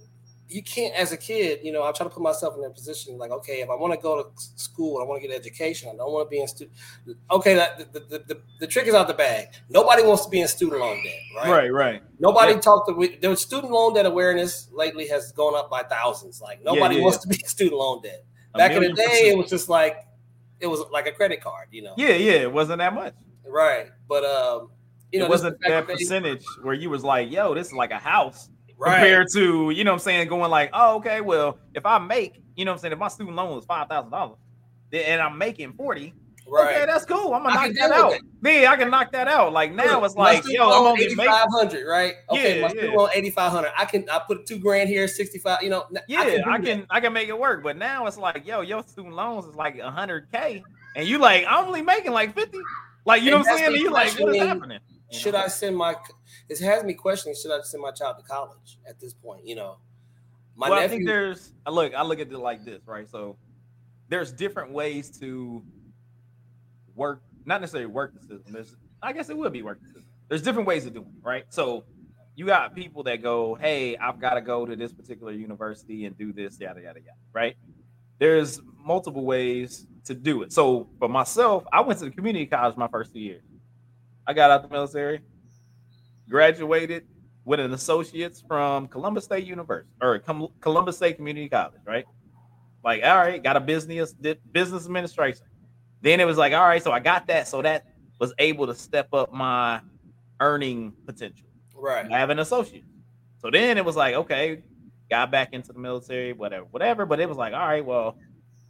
you 0.49 0.63
can't 0.63 0.95
as 0.95 1.13
a 1.13 1.17
kid, 1.17 1.61
you 1.63 1.73
know, 1.73 1.83
I 1.83 1.93
try 1.93 2.05
to 2.05 2.11
put 2.11 2.23
myself 2.23 2.55
in 2.55 2.63
that 2.63 2.75
position. 2.75 3.17
Like, 3.17 3.31
okay, 3.31 3.61
if 3.61 3.71
I 3.71 3.75
want 3.75 3.95
to 3.95 3.99
go 3.99 4.23
to 4.23 4.29
school, 4.37 5.01
I 5.01 5.05
want 5.05 5.21
to 5.21 5.27
get 5.27 5.35
an 5.35 5.41
education. 5.41 5.89
I 5.93 5.97
don't 5.97 6.13
want 6.13 6.27
to 6.27 6.31
be 6.31 6.41
in 6.41 6.49
student. 6.49 6.77
Okay, 7.31 7.55
that 7.55 7.93
the, 7.93 8.01
the, 8.01 8.19
the, 8.19 8.41
the, 8.61 8.67
trick 8.67 8.87
is 8.87 8.95
out 8.95 9.09
the 9.09 9.15
bag. 9.15 9.49
Nobody 9.71 10.03
wants 10.03 10.25
to 10.25 10.31
be 10.31 10.41
in 10.41 10.49
student 10.49 10.81
loan 10.81 11.03
debt, 11.03 11.13
right? 11.37 11.51
Right, 11.51 11.73
right. 11.73 12.03
Nobody 12.19 12.53
yeah. 12.53 12.61
talked 12.61 12.89
to 12.89 13.19
the 13.21 13.37
student 13.37 13.73
loan 13.73 13.95
debt 13.95 14.07
awareness 14.07 14.69
lately 14.73 15.09
has 15.09 15.33
gone 15.33 15.55
up 15.57 15.71
by 15.71 15.83
thousands. 15.83 16.41
Like 16.41 16.63
nobody 16.63 16.97
yeah, 16.97 16.99
yeah, 16.99 17.05
wants 17.05 17.19
to 17.19 17.29
be 17.29 17.37
in 17.37 17.49
student 17.49 17.79
loan 17.79 18.03
debt. 18.03 18.25
Back 18.55 18.73
in 18.73 18.83
the 18.83 18.93
day, 18.93 19.05
percent. 19.05 19.27
it 19.27 19.39
was 19.39 19.51
just 19.51 19.69
like 19.69 20.05
it 20.61 20.67
was 20.67 20.81
like 20.93 21.07
a 21.07 21.13
credit 21.13 21.41
card, 21.41 21.69
you 21.71 21.83
know. 21.83 21.95
Yeah, 21.97 22.15
yeah, 22.15 22.33
it 22.33 22.53
wasn't 22.53 22.79
that 22.79 22.95
much. 22.95 23.15
Right, 23.47 23.89
but 24.09 24.25
um, 24.25 24.71
you 25.11 25.19
know, 25.19 25.27
it 25.27 25.29
wasn't 25.29 25.59
that 25.67 25.87
percentage 25.87 26.45
where 26.63 26.75
you 26.75 26.91
was 26.91 27.03
like, 27.03 27.31
"Yo, 27.31 27.55
this 27.55 27.69
is 27.69 27.73
like 27.73 27.91
a 27.91 27.99
house." 27.99 28.51
Right. 28.79 28.99
compared 28.99 29.29
to 29.33 29.71
you 29.71 29.85
know 29.85 29.93
what 29.93 29.97
I'm 29.97 30.01
saying 30.01 30.29
going 30.29 30.51
like 30.51 30.71
oh 30.73 30.97
okay 30.97 31.21
well 31.21 31.59
if 31.75 31.87
I 31.87 31.99
make 31.99 32.43
you 32.57 32.65
know 32.65 32.73
what 32.73 32.77
I'm 32.77 32.81
saying 32.81 32.93
if 32.93 32.99
my 32.99 33.09
student 33.09 33.37
loan 33.37 33.59
is 33.59 33.65
five 33.65 33.89
thousand 33.89 34.11
dollars 34.11 34.39
and 34.93 35.21
I'm 35.21 35.37
making 35.39 35.73
forty 35.73 36.15
Right. 36.47 36.77
Okay, 36.77 36.87
that's 36.87 37.07
cool. 37.07 37.33
I'm 37.33 37.43
gonna 37.43 37.55
knock 37.55 37.73
that 37.79 37.91
out. 37.91 38.15
Me, 38.43 38.67
I 38.67 38.77
can 38.77 38.91
knock 38.91 39.13
that 39.13 39.29
out. 39.29 39.53
Like 39.53 39.73
now, 39.73 40.01
Look, 40.01 40.05
it's 40.05 40.15
like, 40.15 40.43
yo, 40.47 40.71
I'm 40.71 40.87
only 40.87 41.05
eighty 41.05 41.15
five 41.15 41.49
hundred, 41.51 41.87
right? 41.87 42.15
Okay, 42.31 42.57
yeah, 42.57 42.63
my 42.63 42.69
student 42.69 42.93
yeah. 42.93 42.99
loan 42.99 43.09
eighty 43.15 43.31
five 43.31 43.51
hundred. 43.51 43.73
I 43.79 43.87
can 43.87 44.09
I 44.11 44.21
put 44.27 44.45
two 44.45 44.59
grand 44.59 44.91
here, 44.91 45.09
sixty 45.09 45.39
five. 45.39 45.63
You 45.63 45.71
know, 45.71 45.87
yeah, 46.07 46.21
I 46.21 46.31
can 46.31 46.45
I 46.45 46.59
can, 46.59 46.87
I 46.91 47.01
can 47.01 47.13
make 47.15 47.29
it 47.29 47.39
work. 47.39 47.63
But 47.63 47.79
now 47.79 48.07
it's 48.07 48.19
like, 48.19 48.47
yo, 48.47 48.61
your 48.61 48.83
student 48.83 49.15
loans 49.15 49.47
is 49.47 49.55
like 49.55 49.81
hundred 49.81 50.31
k, 50.33 50.63
and 50.97 51.09
you 51.09 51.17
like, 51.19 51.47
I'm 51.49 51.65
only 51.65 51.83
making 51.83 52.13
like 52.13 52.35
fifty. 52.35 52.59
Like 53.07 53.23
you 53.23 53.35
and 53.35 53.43
know 53.45 53.51
what 53.51 53.63
I'm 53.63 53.73
saying? 53.73 53.81
You 53.81 53.91
like, 53.91 54.13
what 54.19 54.37
is 54.37 54.43
happening? 54.43 54.81
Should 55.13 55.35
know? 55.35 55.41
I 55.41 55.49
send 55.49 55.77
my 55.77 55.97
it 56.49 56.61
has 56.61 56.85
me 56.85 56.95
questioning 56.95 57.37
should 57.41 57.51
I 57.51 57.63
send 57.63 57.83
my 57.83 57.91
child 57.91 58.17
to 58.19 58.25
college 58.25 58.79
at 58.87 59.01
this 59.01 59.15
point? 59.15 59.47
You 59.47 59.57
know, 59.57 59.77
my 60.57 60.69
well, 60.69 60.81
nephew, 60.81 60.95
I 60.95 60.99
think 60.99 61.09
there's 61.09 61.53
I 61.67 61.71
look 61.71 61.95
I 61.95 62.03
look 62.03 62.21
at 62.21 62.31
it 62.31 62.39
like 62.39 62.65
this, 62.65 62.81
right? 62.87 63.09
So 63.11 63.37
there's 64.09 64.33
different 64.33 64.73
ways 64.73 65.11
to 65.19 65.63
work, 66.95 67.23
not 67.45 67.61
necessarily 67.61 67.87
work 67.87 68.15
the 68.15 68.21
system. 68.21 68.53
There's 68.53 68.77
I 69.03 69.13
guess 69.13 69.31
it 69.31 69.37
would 69.37 69.53
be 69.53 69.63
work 69.63 69.81
the 69.81 69.87
system. 69.87 70.05
There's 70.29 70.43
different 70.43 70.69
ways 70.69 70.87
of 70.87 70.95
doing 70.95 71.07
it, 71.07 71.27
right? 71.27 71.45
So 71.49 71.85
you 72.37 72.47
got 72.47 72.75
people 72.75 73.03
that 73.05 73.23
go, 73.23 73.55
hey, 73.55 73.97
I've 73.97 74.21
got 74.21 74.35
to 74.35 74.41
go 74.41 74.67
to 74.67 74.75
this 74.75 74.93
particular 74.93 75.33
university 75.33 76.05
and 76.05 76.17
do 76.19 76.33
this, 76.33 76.59
yada 76.61 76.81
yada 76.81 77.01
yada, 77.01 77.19
right? 77.33 77.57
There's 78.19 78.61
multiple 78.85 79.25
ways 79.25 79.87
to 80.05 80.15
do 80.15 80.43
it. 80.43 80.53
So 80.53 80.89
for 80.99 81.09
myself, 81.09 81.65
I 81.73 81.81
went 81.81 81.99
to 82.01 82.07
the 82.07 82.11
community 82.11 82.47
college 82.47 82.77
my 82.77 82.89
first 82.89 83.13
two 83.13 83.21
years. 83.21 83.43
I 84.27 84.33
got 84.33 84.51
out 84.51 84.63
the 84.63 84.69
military 84.69 85.21
graduated 86.29 87.07
with 87.45 87.61
an 87.61 87.73
associate's 87.73 88.43
from 88.47 88.89
Columbus 88.89 89.25
State 89.25 89.47
University 89.47 89.91
or 90.01 90.19
Columbus 90.61 90.97
State 90.97 91.17
Community 91.17 91.49
College, 91.49 91.81
right? 91.87 92.05
Like, 92.85 93.03
all 93.03 93.17
right, 93.17 93.43
got 93.43 93.57
a 93.57 93.61
business 93.61 94.15
business 94.53 94.87
administration. 94.87 95.47
Then 96.01 96.21
it 96.21 96.27
was 96.27 96.37
like, 96.37 96.53
all 96.53 96.67
right, 96.67 96.83
so 96.83 96.93
I 96.93 97.01
got 97.01 97.27
that, 97.29 97.49
so 97.49 97.63
that 97.63 97.87
was 98.19 98.33
able 98.39 98.67
to 98.67 98.75
step 98.75 99.09
up 99.13 99.33
my 99.33 99.81
earning 100.41 100.93
potential. 101.07 101.47
Right. 101.75 102.11
I 102.11 102.19
have 102.19 102.31
an 102.31 102.39
associate. 102.39 102.85
So 103.39 103.51
then 103.51 103.77
it 103.79 103.85
was 103.85 103.97
like, 103.97 104.15
okay, 104.15 104.63
got 105.11 105.31
back 105.31 105.53
into 105.53 105.73
the 105.73 105.79
military, 105.79 106.33
whatever, 106.33 106.65
whatever. 106.71 107.07
But 107.07 107.21
it 107.21 107.29
was 107.29 107.37
like, 107.37 107.53
all 107.53 107.61
right, 107.61 107.85
well, 107.85 108.17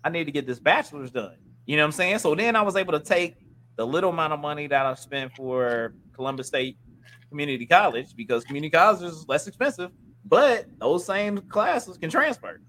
I 0.02 0.10
need 0.10 0.24
to 0.24 0.32
get 0.32 0.46
this 0.46 0.58
bachelor's 0.58 1.10
done. 1.10 1.36
You 1.66 1.76
know 1.76 1.82
what 1.82 1.86
I'm 1.86 1.92
saying? 1.92 2.18
So 2.18 2.34
then 2.34 2.56
I 2.56 2.62
was 2.62 2.76
able 2.76 2.92
to 2.92 3.00
take 3.00 3.36
the 3.76 3.86
little 3.86 4.10
amount 4.10 4.32
of 4.32 4.40
money 4.40 4.66
that 4.66 4.84
I 4.86 4.94
spent 4.94 5.32
for 5.36 5.94
Columbus 6.12 6.48
State 6.48 6.76
community 7.34 7.66
college 7.66 8.14
because 8.14 8.44
community 8.44 8.70
college 8.70 9.02
is 9.02 9.26
less 9.26 9.48
expensive, 9.48 9.90
but 10.24 10.66
those 10.78 11.04
same 11.04 11.38
classes 11.38 11.98
can 11.98 12.08
transfer. 12.08 12.60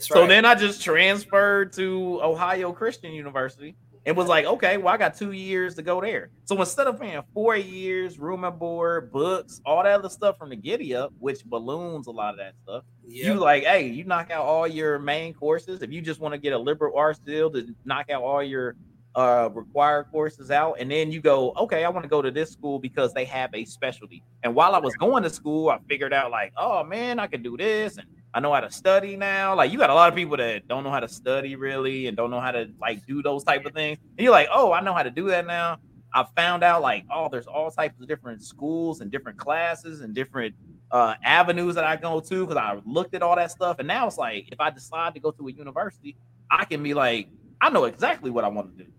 So 0.00 0.20
right. 0.20 0.28
then 0.28 0.46
I 0.46 0.54
just 0.54 0.82
transferred 0.82 1.74
to 1.74 2.20
Ohio 2.22 2.72
Christian 2.72 3.12
University 3.12 3.76
and 4.06 4.16
was 4.16 4.28
like, 4.28 4.46
okay, 4.46 4.78
well, 4.78 4.94
I 4.94 4.96
got 4.96 5.14
two 5.14 5.32
years 5.32 5.74
to 5.74 5.82
go 5.82 6.00
there. 6.00 6.30
So 6.46 6.58
instead 6.58 6.86
of 6.86 6.98
paying 6.98 7.20
four 7.34 7.54
years, 7.54 8.18
room 8.18 8.44
and 8.44 8.58
board, 8.58 9.12
books, 9.12 9.60
all 9.66 9.82
that 9.82 9.92
other 9.92 10.08
stuff 10.08 10.38
from 10.38 10.48
the 10.48 10.56
giddy 10.56 10.94
up, 10.94 11.12
which 11.18 11.44
balloons 11.44 12.06
a 12.06 12.10
lot 12.10 12.30
of 12.32 12.38
that 12.38 12.54
stuff, 12.62 12.84
yep. 13.06 13.26
you 13.26 13.34
like, 13.34 13.64
hey, 13.64 13.86
you 13.86 14.04
knock 14.04 14.30
out 14.30 14.46
all 14.46 14.66
your 14.66 14.98
main 14.98 15.34
courses. 15.34 15.82
If 15.82 15.92
you 15.92 16.00
just 16.00 16.18
want 16.18 16.32
to 16.32 16.38
get 16.38 16.54
a 16.54 16.58
liberal 16.58 16.96
arts 16.96 17.18
deal 17.18 17.50
to 17.50 17.74
knock 17.84 18.08
out 18.08 18.22
all 18.22 18.42
your 18.42 18.74
uh, 19.16 19.48
required 19.52 20.06
courses 20.10 20.50
out, 20.50 20.76
and 20.80 20.90
then 20.90 21.12
you 21.12 21.20
go, 21.20 21.52
okay, 21.56 21.84
I 21.84 21.88
want 21.88 22.04
to 22.04 22.08
go 22.08 22.20
to 22.20 22.30
this 22.30 22.50
school 22.50 22.78
because 22.78 23.12
they 23.12 23.24
have 23.26 23.54
a 23.54 23.64
specialty. 23.64 24.22
And 24.42 24.54
while 24.54 24.74
I 24.74 24.78
was 24.78 24.94
going 24.96 25.22
to 25.22 25.30
school, 25.30 25.68
I 25.68 25.78
figured 25.88 26.12
out 26.12 26.30
like, 26.30 26.52
oh 26.56 26.82
man, 26.84 27.18
I 27.18 27.26
can 27.26 27.42
do 27.42 27.56
this, 27.56 27.96
and 27.96 28.06
I 28.34 28.40
know 28.40 28.52
how 28.52 28.60
to 28.60 28.70
study 28.70 29.16
now. 29.16 29.54
Like 29.54 29.70
you 29.70 29.78
got 29.78 29.90
a 29.90 29.94
lot 29.94 30.08
of 30.08 30.16
people 30.16 30.36
that 30.38 30.66
don't 30.66 30.82
know 30.82 30.90
how 30.90 31.00
to 31.00 31.08
study 31.08 31.54
really, 31.56 32.08
and 32.08 32.16
don't 32.16 32.30
know 32.30 32.40
how 32.40 32.50
to 32.50 32.68
like 32.80 33.06
do 33.06 33.22
those 33.22 33.44
type 33.44 33.64
of 33.64 33.72
things. 33.72 33.98
And 34.18 34.24
you're 34.24 34.32
like, 34.32 34.48
oh, 34.52 34.72
I 34.72 34.80
know 34.80 34.94
how 34.94 35.04
to 35.04 35.10
do 35.10 35.28
that 35.28 35.46
now. 35.46 35.78
I 36.12 36.24
found 36.36 36.62
out 36.62 36.80
like, 36.82 37.04
oh, 37.12 37.28
there's 37.28 37.46
all 37.46 37.70
types 37.70 38.00
of 38.00 38.06
different 38.06 38.42
schools 38.42 39.00
and 39.00 39.10
different 39.10 39.38
classes 39.38 40.00
and 40.00 40.14
different 40.14 40.54
uh, 40.92 41.14
avenues 41.24 41.74
that 41.74 41.82
I 41.84 41.96
go 41.96 42.20
to 42.20 42.46
because 42.46 42.56
I 42.56 42.80
looked 42.86 43.14
at 43.14 43.22
all 43.22 43.34
that 43.36 43.50
stuff, 43.50 43.78
and 43.78 43.88
now 43.88 44.06
it's 44.06 44.18
like, 44.18 44.48
if 44.50 44.60
I 44.60 44.70
decide 44.70 45.14
to 45.14 45.20
go 45.20 45.30
to 45.32 45.48
a 45.48 45.52
university, 45.52 46.16
I 46.50 46.64
can 46.64 46.82
be 46.82 46.94
like, 46.94 47.28
I 47.60 47.70
know 47.70 47.84
exactly 47.84 48.30
what 48.30 48.44
I 48.44 48.48
want 48.48 48.76
to 48.76 48.84
do. 48.84 48.90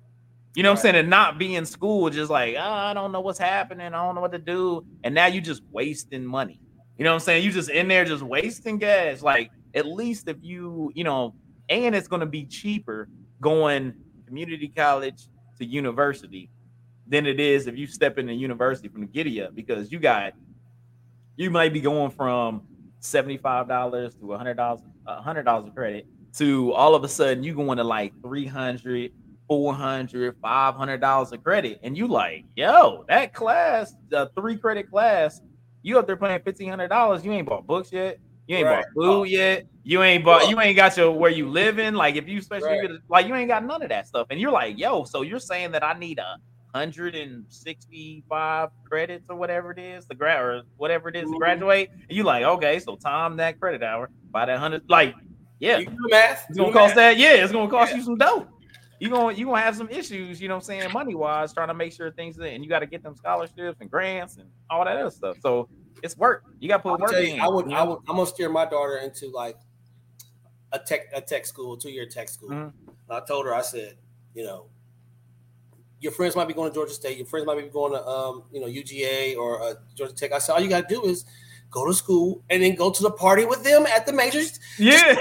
You 0.55 0.63
know 0.63 0.69
right. 0.69 0.73
what 0.73 0.79
I'm 0.79 0.81
saying? 0.83 0.95
And 0.95 1.09
not 1.09 1.37
be 1.37 1.55
in 1.55 1.65
school, 1.65 2.09
just 2.09 2.31
like, 2.31 2.55
oh, 2.57 2.61
I 2.61 2.93
don't 2.93 3.11
know 3.11 3.19
what's 3.19 3.39
happening. 3.39 3.87
I 3.87 4.05
don't 4.05 4.15
know 4.15 4.21
what 4.21 4.31
to 4.31 4.39
do. 4.39 4.85
And 5.03 5.13
now 5.13 5.27
you're 5.27 5.43
just 5.43 5.61
wasting 5.71 6.25
money. 6.25 6.61
You 6.97 7.03
know 7.03 7.11
what 7.11 7.15
I'm 7.15 7.19
saying? 7.21 7.43
You 7.43 7.51
just 7.51 7.69
in 7.69 7.89
there 7.89 8.05
just 8.05 8.23
wasting 8.23 8.77
gas. 8.77 9.21
Like, 9.21 9.51
at 9.73 9.85
least 9.85 10.29
if 10.29 10.37
you, 10.41 10.91
you 10.95 11.03
know, 11.03 11.35
and 11.69 11.93
it's 11.93 12.07
going 12.07 12.21
to 12.21 12.25
be 12.25 12.45
cheaper 12.45 13.09
going 13.41 13.93
community 14.25 14.69
college 14.69 15.27
to 15.59 15.65
university 15.65 16.49
than 17.07 17.25
it 17.25 17.39
is 17.39 17.67
if 17.67 17.77
you 17.77 17.85
step 17.85 18.17
into 18.17 18.33
university 18.33 18.87
from 18.87 19.01
the 19.01 19.07
giddy 19.07 19.41
up 19.41 19.53
because 19.53 19.91
you 19.91 19.99
got, 19.99 20.33
you 21.35 21.49
might 21.51 21.73
be 21.73 21.81
going 21.81 22.11
from 22.11 22.61
$75 23.01 24.19
to 24.19 24.25
$100, 24.25 24.81
$100 25.05 25.75
credit 25.75 26.07
to 26.37 26.73
all 26.73 26.95
of 26.95 27.03
a 27.03 27.09
sudden 27.09 27.43
you 27.43 27.53
going 27.53 27.77
to 27.77 27.83
like 27.83 28.13
300 28.21 29.11
400 29.47 30.35
500 30.41 31.01
dollars 31.01 31.31
of 31.31 31.43
credit. 31.43 31.79
And 31.83 31.97
you 31.97 32.07
like 32.07 32.45
yo 32.55 33.05
that 33.07 33.33
class 33.33 33.93
the 34.09 34.31
three 34.35 34.57
credit 34.57 34.89
class 34.89 35.41
you 35.83 35.99
up 35.99 36.07
there 36.07 36.17
paying 36.17 36.41
1500 36.43 36.87
dollars 36.87 37.25
you 37.25 37.31
ain't 37.31 37.47
bought 37.47 37.67
books 37.67 37.91
yet. 37.91 38.19
You 38.47 38.57
ain't 38.57 38.67
right. 38.67 38.85
bought 38.95 39.03
food 39.03 39.19
oh. 39.19 39.23
yet. 39.23 39.65
You 39.83 40.03
ain't 40.03 40.23
bought 40.23 40.49
you 40.49 40.59
ain't 40.59 40.75
got 40.75 40.97
your 40.97 41.11
where 41.11 41.31
you 41.31 41.49
living. 41.49 41.93
Like 41.93 42.15
if 42.15 42.27
you 42.27 42.39
especially 42.39 42.79
right. 42.79 42.89
like 43.09 43.27
you 43.27 43.35
ain't 43.35 43.49
got 43.49 43.63
none 43.65 43.81
of 43.81 43.89
that 43.89 44.07
stuff. 44.07 44.27
And 44.29 44.39
you're 44.39 44.51
like 44.51 44.77
yo 44.77 45.03
so 45.03 45.21
you're 45.21 45.39
saying 45.39 45.71
that 45.71 45.83
i 45.83 45.93
need 45.93 46.19
a 46.19 46.37
165 46.71 48.69
credits 48.83 49.25
or 49.29 49.37
whatever 49.37 49.71
it 49.71 49.79
is 49.79 50.05
to 50.07 50.15
grad 50.15 50.41
or 50.41 50.63
whatever 50.75 51.07
it 51.07 51.15
is 51.15 51.23
to 51.23 51.27
mm-hmm. 51.29 51.37
graduate? 51.37 51.89
And 51.91 52.17
you 52.17 52.23
like 52.23 52.43
okay 52.43 52.79
so 52.79 52.95
time 52.95 53.37
that 53.37 53.59
credit 53.59 53.81
hour 53.81 54.09
by 54.31 54.45
that 54.45 54.59
hundred 54.59 54.83
like 54.89 55.15
yeah. 55.59 55.77
You 55.77 55.85
do 55.85 55.95
math 56.09 56.45
it's 56.49 56.57
gonna 56.57 56.73
cost 56.73 56.95
that 56.95 57.17
yeah 57.17 57.35
it's 57.35 57.53
gonna 57.53 57.69
cost 57.69 57.91
yeah. 57.91 57.97
you 57.97 58.03
some 58.03 58.17
dough 58.17 58.47
you 58.99 59.09
going 59.09 59.37
you 59.37 59.45
gonna 59.45 59.61
have 59.61 59.75
some 59.75 59.89
issues, 59.89 60.41
you 60.41 60.47
know 60.47 60.55
what 60.55 60.63
I'm 60.63 60.65
saying, 60.65 60.91
money 60.93 61.15
wise, 61.15 61.53
trying 61.53 61.67
to 61.67 61.73
make 61.73 61.93
sure 61.93 62.11
things 62.11 62.37
and 62.37 62.63
you 62.63 62.69
got 62.69 62.79
to 62.79 62.85
get 62.85 63.03
them 63.03 63.15
scholarships 63.15 63.79
and 63.81 63.89
grants 63.89 64.37
and 64.37 64.49
all 64.69 64.85
that 64.85 64.97
other 64.97 65.11
stuff. 65.11 65.37
So 65.41 65.67
it's 66.03 66.17
work. 66.17 66.43
You 66.59 66.69
got 66.69 66.77
to 66.77 66.83
put 66.83 66.99
work 66.99 67.11
you, 67.11 67.17
in. 67.17 67.39
I 67.39 67.47
would, 67.47 67.71
I 67.71 67.83
would, 67.83 67.99
I'm 68.07 68.15
gonna 68.15 68.27
steer 68.27 68.49
my 68.49 68.65
daughter 68.65 68.97
into 68.97 69.29
like 69.29 69.57
a 70.71 70.79
tech, 70.79 71.07
a 71.13 71.21
tech 71.21 71.45
school, 71.45 71.77
two 71.77 71.89
year 71.89 72.05
tech 72.05 72.29
school. 72.29 72.49
Mm-hmm. 72.49 73.11
I 73.11 73.19
told 73.21 73.45
her, 73.45 73.53
I 73.53 73.61
said, 73.61 73.95
you 74.33 74.43
know, 74.43 74.67
your 75.99 76.11
friends 76.11 76.35
might 76.35 76.47
be 76.47 76.53
going 76.53 76.69
to 76.69 76.73
Georgia 76.73 76.93
State, 76.93 77.17
your 77.17 77.25
friends 77.25 77.45
might 77.45 77.57
be 77.57 77.67
going 77.67 77.93
to, 77.93 78.05
um, 78.05 78.43
you 78.51 78.59
know, 78.59 78.67
UGA 78.67 79.37
or 79.37 79.61
uh, 79.61 79.73
Georgia 79.95 80.13
Tech. 80.13 80.33
I 80.33 80.39
said, 80.39 80.53
all 80.53 80.59
you 80.61 80.69
got 80.69 80.87
to 80.87 80.95
do 80.95 81.03
is 81.05 81.25
go 81.71 81.85
to 81.85 81.93
school 81.93 82.43
and 82.49 82.61
then 82.61 82.75
go 82.75 82.91
to 82.91 83.03
the 83.03 83.11
party 83.11 83.45
with 83.45 83.63
them 83.63 83.85
at 83.85 84.05
the 84.05 84.13
majors. 84.13 84.59
Yeah, 84.77 85.15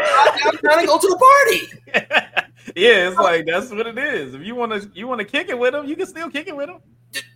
I'm 0.44 0.56
trying 0.58 0.80
to 0.80 0.86
go 0.86 0.98
to 0.98 1.06
the 1.08 1.70
party. 1.92 2.43
yeah, 2.74 3.08
it's 3.08 3.16
like 3.16 3.46
that's 3.46 3.70
what 3.70 3.86
it 3.86 3.98
is. 3.98 4.34
If 4.34 4.42
you 4.42 4.54
want 4.54 4.72
to, 4.72 4.90
you 4.94 5.06
want 5.06 5.20
to 5.20 5.24
kick 5.24 5.48
it 5.48 5.58
with 5.58 5.72
them, 5.72 5.86
you 5.86 5.96
can 5.96 6.06
still 6.06 6.30
kick 6.30 6.48
it 6.48 6.56
with 6.56 6.66
them. 6.66 6.80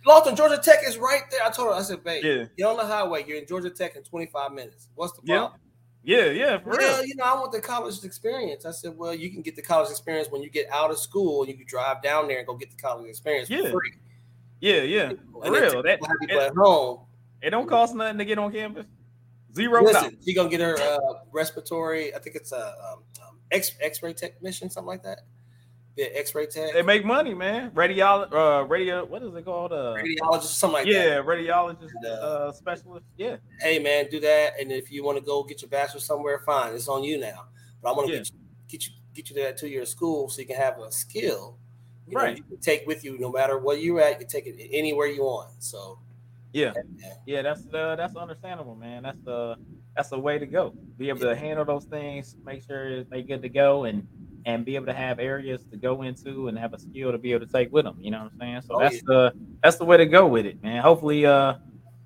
Lawton, 0.05 0.35
Georgia 0.35 0.59
Tech 0.61 0.79
is 0.85 0.97
right 0.97 1.21
there. 1.31 1.41
I 1.45 1.49
told 1.49 1.69
her, 1.69 1.73
I 1.73 1.81
said, 1.81 2.03
babe, 2.03 2.23
yeah. 2.23 2.45
get 2.57 2.65
on 2.65 2.77
the 2.77 2.85
highway. 2.85 3.23
You're 3.25 3.37
in 3.37 3.47
Georgia 3.47 3.69
Tech 3.69 3.95
in 3.95 4.03
25 4.03 4.51
minutes. 4.51 4.89
What's 4.95 5.13
the 5.13 5.21
problem? 5.21 5.59
Yeah, 6.03 6.25
yeah, 6.25 6.57
for 6.57 6.69
well, 6.69 6.77
real. 6.79 7.05
you 7.05 7.15
know, 7.15 7.25
I 7.25 7.33
want 7.35 7.51
the 7.51 7.59
college 7.59 8.03
experience. 8.03 8.65
I 8.65 8.71
said, 8.71 8.97
well, 8.97 9.13
you 9.13 9.29
can 9.29 9.41
get 9.41 9.55
the 9.55 9.61
college 9.61 9.89
experience 9.89 10.29
when 10.31 10.41
you 10.41 10.49
get 10.49 10.69
out 10.71 10.91
of 10.91 10.97
school 10.97 11.41
and 11.41 11.51
you 11.51 11.57
can 11.57 11.67
drive 11.67 12.01
down 12.01 12.27
there 12.27 12.37
and 12.37 12.47
go 12.47 12.55
get 12.55 12.71
the 12.71 12.77
college 12.77 13.07
experience 13.09 13.49
yeah. 13.49 13.63
for 13.63 13.71
free. 13.71 13.93
Yeah, 14.61 14.81
yeah, 14.81 15.13
for 15.31 15.51
real. 15.51 15.83
That, 15.83 15.99
it, 16.21 16.31
at 16.31 16.55
home. 16.55 17.01
It 17.41 17.51
don't 17.51 17.67
cost 17.67 17.95
nothing 17.95 18.17
to 18.17 18.25
get 18.25 18.37
on 18.37 18.51
campus. 18.51 18.85
Zero. 19.53 19.83
Listen, 19.83 20.17
she 20.25 20.33
gonna 20.33 20.49
get 20.49 20.61
her 20.61 20.79
uh, 20.79 20.99
respiratory. 21.31 22.13
I 22.13 22.19
think 22.19 22.35
it's 22.35 22.51
a 22.51 22.67
um, 22.67 23.03
um, 23.51 23.57
X 23.57 23.71
X-ray 23.81 24.13
technician, 24.13 24.69
something 24.69 24.87
like 24.87 25.03
that. 25.03 25.19
The 25.95 26.17
X-ray 26.17 26.45
tech. 26.45 26.73
They 26.73 26.81
make 26.81 27.03
money, 27.03 27.33
man. 27.33 27.71
Radiologist, 27.71 28.33
uh, 28.33 28.65
radio. 28.65 29.05
What 29.05 29.21
is 29.23 29.35
it 29.35 29.43
called? 29.43 29.73
Uh, 29.73 29.95
radiologist, 29.97 30.43
something 30.43 30.79
like 30.79 30.87
yeah, 30.87 30.99
that. 30.99 31.09
Yeah, 31.09 31.21
radiologist, 31.23 31.91
uh, 32.05 32.07
uh, 32.07 32.51
specialist. 32.53 33.05
Yeah. 33.17 33.37
Hey, 33.59 33.79
man, 33.79 34.07
do 34.09 34.19
that. 34.21 34.53
And 34.59 34.71
if 34.71 34.91
you 34.91 35.03
want 35.03 35.17
to 35.17 35.23
go 35.23 35.43
get 35.43 35.61
your 35.61 35.69
bachelor 35.69 35.99
somewhere, 35.99 36.39
fine. 36.45 36.73
It's 36.73 36.87
on 36.87 37.03
you 37.03 37.19
now. 37.19 37.45
But 37.81 37.89
I 37.89 37.93
want 37.93 38.07
to 38.07 38.13
yeah. 38.13 38.19
get 38.19 38.31
you 38.31 38.39
get 38.69 38.85
you 38.85 38.93
get 39.13 39.29
you 39.29 39.35
to 39.35 39.41
that 39.43 39.57
two 39.57 39.67
year 39.67 39.85
school 39.85 40.29
so 40.29 40.41
you 40.41 40.47
can 40.47 40.55
have 40.55 40.79
a 40.79 40.91
skill. 40.91 41.57
You 42.07 42.17
right. 42.17 42.37
Know, 42.37 42.45
you 42.51 42.57
take 42.61 42.87
with 42.87 43.03
you 43.03 43.17
no 43.19 43.31
matter 43.31 43.57
where 43.57 43.77
you're 43.77 43.99
at. 43.99 44.21
You 44.21 44.27
take 44.27 44.47
it 44.47 44.55
anywhere 44.71 45.07
you 45.07 45.23
want. 45.23 45.51
So. 45.59 45.99
Yeah, 46.51 46.73
yeah, 47.27 47.43
that's 47.43 47.61
uh, 47.71 47.95
that's 47.95 48.15
understandable, 48.15 48.73
man. 48.73 49.03
That's 49.03 49.19
the 49.23 49.55
that's 49.99 50.11
the 50.11 50.17
way 50.17 50.39
to 50.39 50.45
go. 50.45 50.73
Be 50.97 51.09
able 51.09 51.19
to 51.19 51.35
handle 51.35 51.65
those 51.65 51.83
things, 51.83 52.37
make 52.45 52.65
sure 52.65 53.03
they're 53.03 53.21
good 53.21 53.41
to 53.41 53.49
go, 53.49 53.83
and 53.83 54.07
and 54.45 54.63
be 54.63 54.77
able 54.77 54.85
to 54.85 54.93
have 54.93 55.19
areas 55.19 55.65
to 55.71 55.75
go 55.75 56.03
into 56.03 56.47
and 56.47 56.57
have 56.57 56.73
a 56.73 56.79
skill 56.79 57.11
to 57.11 57.17
be 57.17 57.33
able 57.33 57.45
to 57.45 57.51
take 57.51 57.69
with 57.73 57.83
them. 57.83 57.97
You 57.99 58.11
know 58.11 58.23
what 58.23 58.31
I'm 58.31 58.39
saying? 58.39 58.61
So 58.61 58.75
oh, 58.75 58.79
that's 58.79 58.95
yeah. 58.95 59.01
the 59.07 59.33
that's 59.61 59.75
the 59.75 59.83
way 59.83 59.97
to 59.97 60.05
go 60.05 60.25
with 60.25 60.45
it, 60.45 60.63
man. 60.63 60.81
Hopefully, 60.81 61.25
uh, 61.25 61.55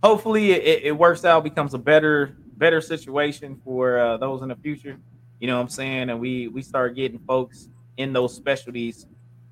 hopefully 0.01 0.53
it, 0.53 0.85
it 0.85 0.97
works 0.97 1.23
out, 1.23 1.43
becomes 1.43 1.75
a 1.75 1.77
better 1.77 2.35
better 2.57 2.81
situation 2.81 3.61
for 3.63 3.99
uh, 3.99 4.17
those 4.17 4.41
in 4.41 4.47
the 4.47 4.55
future. 4.55 4.97
You 5.39 5.45
know 5.45 5.57
what 5.57 5.61
I'm 5.61 5.69
saying? 5.69 6.09
And 6.09 6.19
we 6.19 6.47
we 6.47 6.63
start 6.63 6.95
getting 6.95 7.19
folks 7.19 7.69
in 7.97 8.11
those 8.11 8.35
specialties 8.35 9.05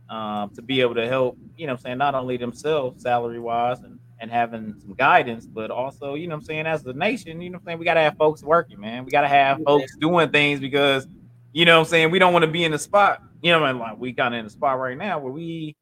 um, 0.10 0.50
to 0.56 0.64
be 0.64 0.82
able 0.82 0.96
to 0.96 1.08
help. 1.08 1.38
You 1.58 1.68
know 1.68 1.74
what 1.74 1.82
I'm 1.82 1.84
saying? 1.84 1.98
Not 2.00 2.16
only 2.16 2.38
themselves 2.38 3.04
salary 3.04 3.40
wise 3.40 3.82
and 3.82 4.00
and 4.22 4.32
having 4.32 4.76
some 4.80 4.94
guidance, 4.94 5.46
but 5.46 5.72
also, 5.72 6.14
you 6.14 6.28
know 6.28 6.36
I'm 6.36 6.42
saying, 6.42 6.68
as 6.68 6.86
a 6.86 6.94
nation, 6.94 7.42
you 7.42 7.50
know 7.50 7.58
I'm 7.58 7.66
saying, 7.66 7.80
we 7.80 7.86
gotta 7.86 8.00
have 8.00 8.16
folks 8.16 8.44
working, 8.44 8.80
man. 8.80 9.04
We 9.04 9.12
gotta 9.12 9.28
have 9.28 9.62
folks 9.66 9.98
doing 9.98 10.30
things 10.30 10.60
because 10.60 11.08
you 11.52 11.66
know 11.66 11.80
what 11.80 11.88
I'm 11.88 11.90
saying? 11.90 12.12
We 12.12 12.20
don't 12.20 12.32
want 12.32 12.44
to 12.44 12.52
be 12.52 12.64
in 12.64 12.72
the 12.72 12.80
spot. 12.80 13.24
You 13.42 13.52
know, 13.52 13.60
like 13.60 13.98
we 13.98 14.14
kind 14.14 14.36
of 14.36 14.40
in 14.40 14.46
the 14.46 14.52
spot 14.52 14.80
right 14.80 14.98
now 14.98 15.20
where 15.20 15.34
we 15.34 15.76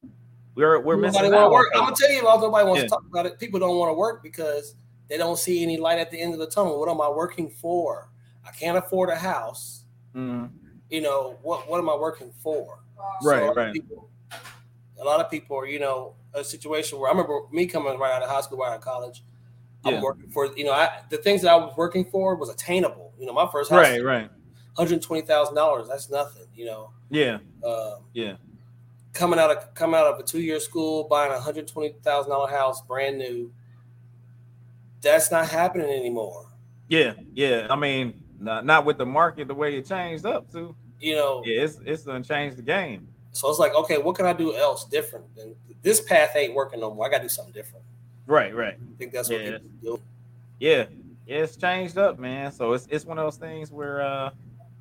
we're 0.54 0.80
we're 0.80 0.96
nobody 0.96 1.18
missing 1.18 1.34
out. 1.34 1.50
Work. 1.52 1.68
I'm 1.74 1.84
gonna 1.84 1.96
tell 1.96 2.10
you, 2.10 2.26
although 2.26 2.46
nobody 2.46 2.66
wants 2.66 2.78
yeah. 2.78 2.84
to 2.84 2.88
talk 2.88 3.04
about 3.08 3.26
it. 3.26 3.38
People 3.38 3.60
don't 3.60 3.76
want 3.76 3.90
to 3.90 3.94
work 3.94 4.22
because 4.22 4.74
they 5.08 5.18
don't 5.18 5.38
see 5.38 5.62
any 5.62 5.76
light 5.76 5.98
at 5.98 6.10
the 6.10 6.20
end 6.20 6.32
of 6.32 6.40
the 6.40 6.46
tunnel. 6.46 6.80
What 6.80 6.88
am 6.88 7.00
I 7.00 7.08
working 7.08 7.50
for? 7.50 8.10
I 8.46 8.50
can't 8.52 8.78
afford 8.78 9.10
a 9.10 9.16
house. 9.16 9.84
Mm-hmm. 10.16 10.46
You 10.88 11.02
know 11.02 11.38
what? 11.42 11.68
What 11.68 11.78
am 11.78 11.90
I 11.90 11.94
working 11.94 12.32
for? 12.42 12.78
Right, 13.22 13.40
so 13.40 13.54
right. 13.54 13.72
People, 13.72 14.08
a 15.00 15.04
lot 15.04 15.20
of 15.20 15.30
people 15.30 15.58
are, 15.58 15.66
you 15.66 15.78
know, 15.78 16.14
a 16.34 16.44
situation 16.44 16.98
where 16.98 17.08
I 17.08 17.12
remember 17.12 17.40
me 17.50 17.66
coming 17.66 17.98
right 17.98 18.12
out 18.12 18.22
of 18.22 18.30
high 18.30 18.40
school, 18.40 18.58
right 18.58 18.70
out 18.70 18.76
of 18.76 18.82
college. 18.82 19.22
I'm 19.82 20.02
working 20.02 20.28
for, 20.28 20.46
you 20.56 20.64
know, 20.64 20.72
I 20.72 21.00
the 21.08 21.16
things 21.16 21.40
that 21.42 21.50
I 21.50 21.56
was 21.56 21.74
working 21.76 22.04
for 22.04 22.34
was 22.36 22.50
attainable. 22.50 23.14
You 23.18 23.24
know, 23.24 23.32
my 23.32 23.48
first 23.50 23.70
house, 23.70 23.88
right, 23.88 24.04
right 24.04 24.30
hundred 24.76 25.02
twenty 25.02 25.26
thousand 25.26 25.54
dollars. 25.54 25.88
That's 25.88 26.10
nothing, 26.10 26.46
you 26.54 26.66
know. 26.66 26.90
Yeah. 27.10 27.38
Um, 27.64 28.04
yeah. 28.12 28.36
Coming 29.12 29.38
out 29.38 29.50
of 29.50 29.74
coming 29.74 29.98
out 29.98 30.06
of 30.06 30.18
a 30.18 30.22
two 30.22 30.40
year 30.40 30.60
school, 30.60 31.04
buying 31.04 31.32
a 31.32 31.40
hundred 31.40 31.68
twenty 31.68 31.94
thousand 32.02 32.30
dollar 32.30 32.50
house, 32.50 32.80
brand 32.82 33.18
new. 33.18 33.52
That's 35.02 35.30
not 35.30 35.48
happening 35.48 35.88
anymore. 35.88 36.46
Yeah, 36.88 37.14
yeah. 37.32 37.66
I 37.70 37.76
mean, 37.76 38.22
not, 38.38 38.66
not 38.66 38.84
with 38.84 38.98
the 38.98 39.06
market 39.06 39.48
the 39.48 39.54
way 39.54 39.76
it 39.76 39.86
changed 39.86 40.26
up 40.26 40.50
to. 40.52 40.74
You 41.00 41.14
know. 41.14 41.42
Yeah, 41.44 41.62
it's 41.62 41.78
it's 41.84 42.04
gonna 42.04 42.24
change 42.24 42.56
the 42.56 42.62
game. 42.62 43.08
So 43.32 43.48
it's 43.48 43.58
like, 43.58 43.74
okay, 43.74 43.98
what 43.98 44.16
can 44.16 44.26
I 44.26 44.32
do 44.32 44.56
else 44.56 44.84
different? 44.84 45.26
And 45.40 45.54
this 45.82 46.00
path 46.00 46.32
ain't 46.34 46.54
working 46.54 46.80
no 46.80 46.92
more. 46.92 47.06
I 47.06 47.10
gotta 47.10 47.24
do 47.24 47.28
something 47.28 47.52
different. 47.52 47.84
Right, 48.26 48.54
right. 48.54 48.74
I 48.74 48.98
think 48.98 49.12
that's 49.12 49.28
what 49.28 49.40
yeah. 49.40 49.50
people 49.52 49.68
do. 49.82 50.00
Yeah. 50.58 50.86
Yeah, 51.26 51.36
it's 51.38 51.56
changed 51.56 51.96
up, 51.96 52.18
man. 52.18 52.50
So 52.50 52.72
it's 52.72 52.86
it's 52.90 53.04
one 53.04 53.18
of 53.18 53.24
those 53.24 53.36
things 53.36 53.70
where 53.70 54.02
uh 54.02 54.30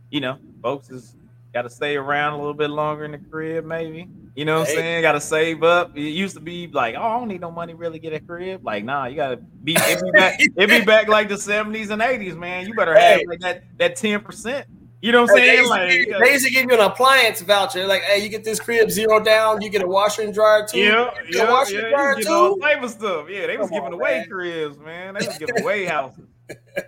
you 0.09 0.19
know, 0.19 0.38
folks 0.62 0.89
is 0.89 1.15
got 1.53 1.63
to 1.63 1.69
stay 1.69 1.95
around 1.95 2.33
a 2.33 2.38
little 2.38 2.53
bit 2.53 2.69
longer 2.69 3.05
in 3.05 3.12
the 3.12 3.17
crib, 3.17 3.65
maybe. 3.65 4.07
You 4.35 4.45
know 4.45 4.59
what 4.59 4.67
hey. 4.67 4.73
I'm 4.73 4.79
saying? 4.79 5.01
Got 5.01 5.12
to 5.13 5.21
save 5.21 5.63
up. 5.63 5.97
It 5.97 6.01
used 6.01 6.35
to 6.35 6.41
be 6.41 6.67
like, 6.67 6.95
oh, 6.95 7.01
I 7.01 7.19
don't 7.19 7.27
need 7.27 7.41
no 7.41 7.51
money 7.51 7.73
really 7.73 7.99
get 7.99 8.13
a 8.13 8.19
crib. 8.19 8.63
Like, 8.63 8.83
nah, 8.83 9.05
you 9.05 9.15
gotta 9.15 9.38
be 9.38 9.75
it 9.75 10.01
be 10.01 10.12
back, 10.12 10.39
it 10.39 10.69
be 10.69 10.81
back 10.85 11.07
like 11.07 11.29
the 11.29 11.35
70s 11.35 11.89
and 11.89 12.01
80s, 12.01 12.38
man. 12.38 12.67
You 12.67 12.73
better 12.73 12.97
have 12.97 13.19
hey. 13.19 13.25
like 13.25 13.39
that 13.39 13.63
that 13.77 13.95
10 13.95 14.21
percent. 14.21 14.67
You 15.01 15.13
know 15.13 15.21
what 15.21 15.31
I'm 15.31 15.38
saying? 15.38 15.63
They 15.63 15.69
like 15.69 15.89
give, 15.89 16.19
they 16.19 16.33
used 16.33 16.45
to 16.45 16.51
give 16.51 16.65
you 16.65 16.73
an 16.73 16.81
appliance 16.81 17.41
voucher. 17.41 17.88
Like, 17.88 18.01
hey, 18.01 18.21
you 18.21 18.27
get 18.27 18.43
this 18.43 18.59
crib 18.59 18.91
zero 18.91 19.23
down, 19.23 19.62
you 19.62 19.69
get 19.69 19.81
a 19.81 19.88
washer 19.88 20.23
and 20.23 20.33
dryer 20.33 20.67
too. 20.67 20.79
Yeah, 20.79 21.09
yeah, 21.29 21.49
washer 21.49 21.75
yeah, 21.75 21.85
and 21.85 21.89
dryer 21.91 22.15
too. 22.15 22.29
All 22.29 22.57
type 22.57 22.83
of 22.83 22.89
stuff. 22.89 23.27
Yeah, 23.29 23.47
they 23.47 23.53
Come 23.53 23.62
was 23.62 23.69
giving 23.69 23.85
on, 23.85 23.93
away 23.93 24.19
man. 24.19 24.29
cribs, 24.29 24.77
man. 24.77 25.15
They 25.17 25.25
was 25.25 25.38
giving 25.38 25.62
away 25.62 25.85
houses 25.85 26.25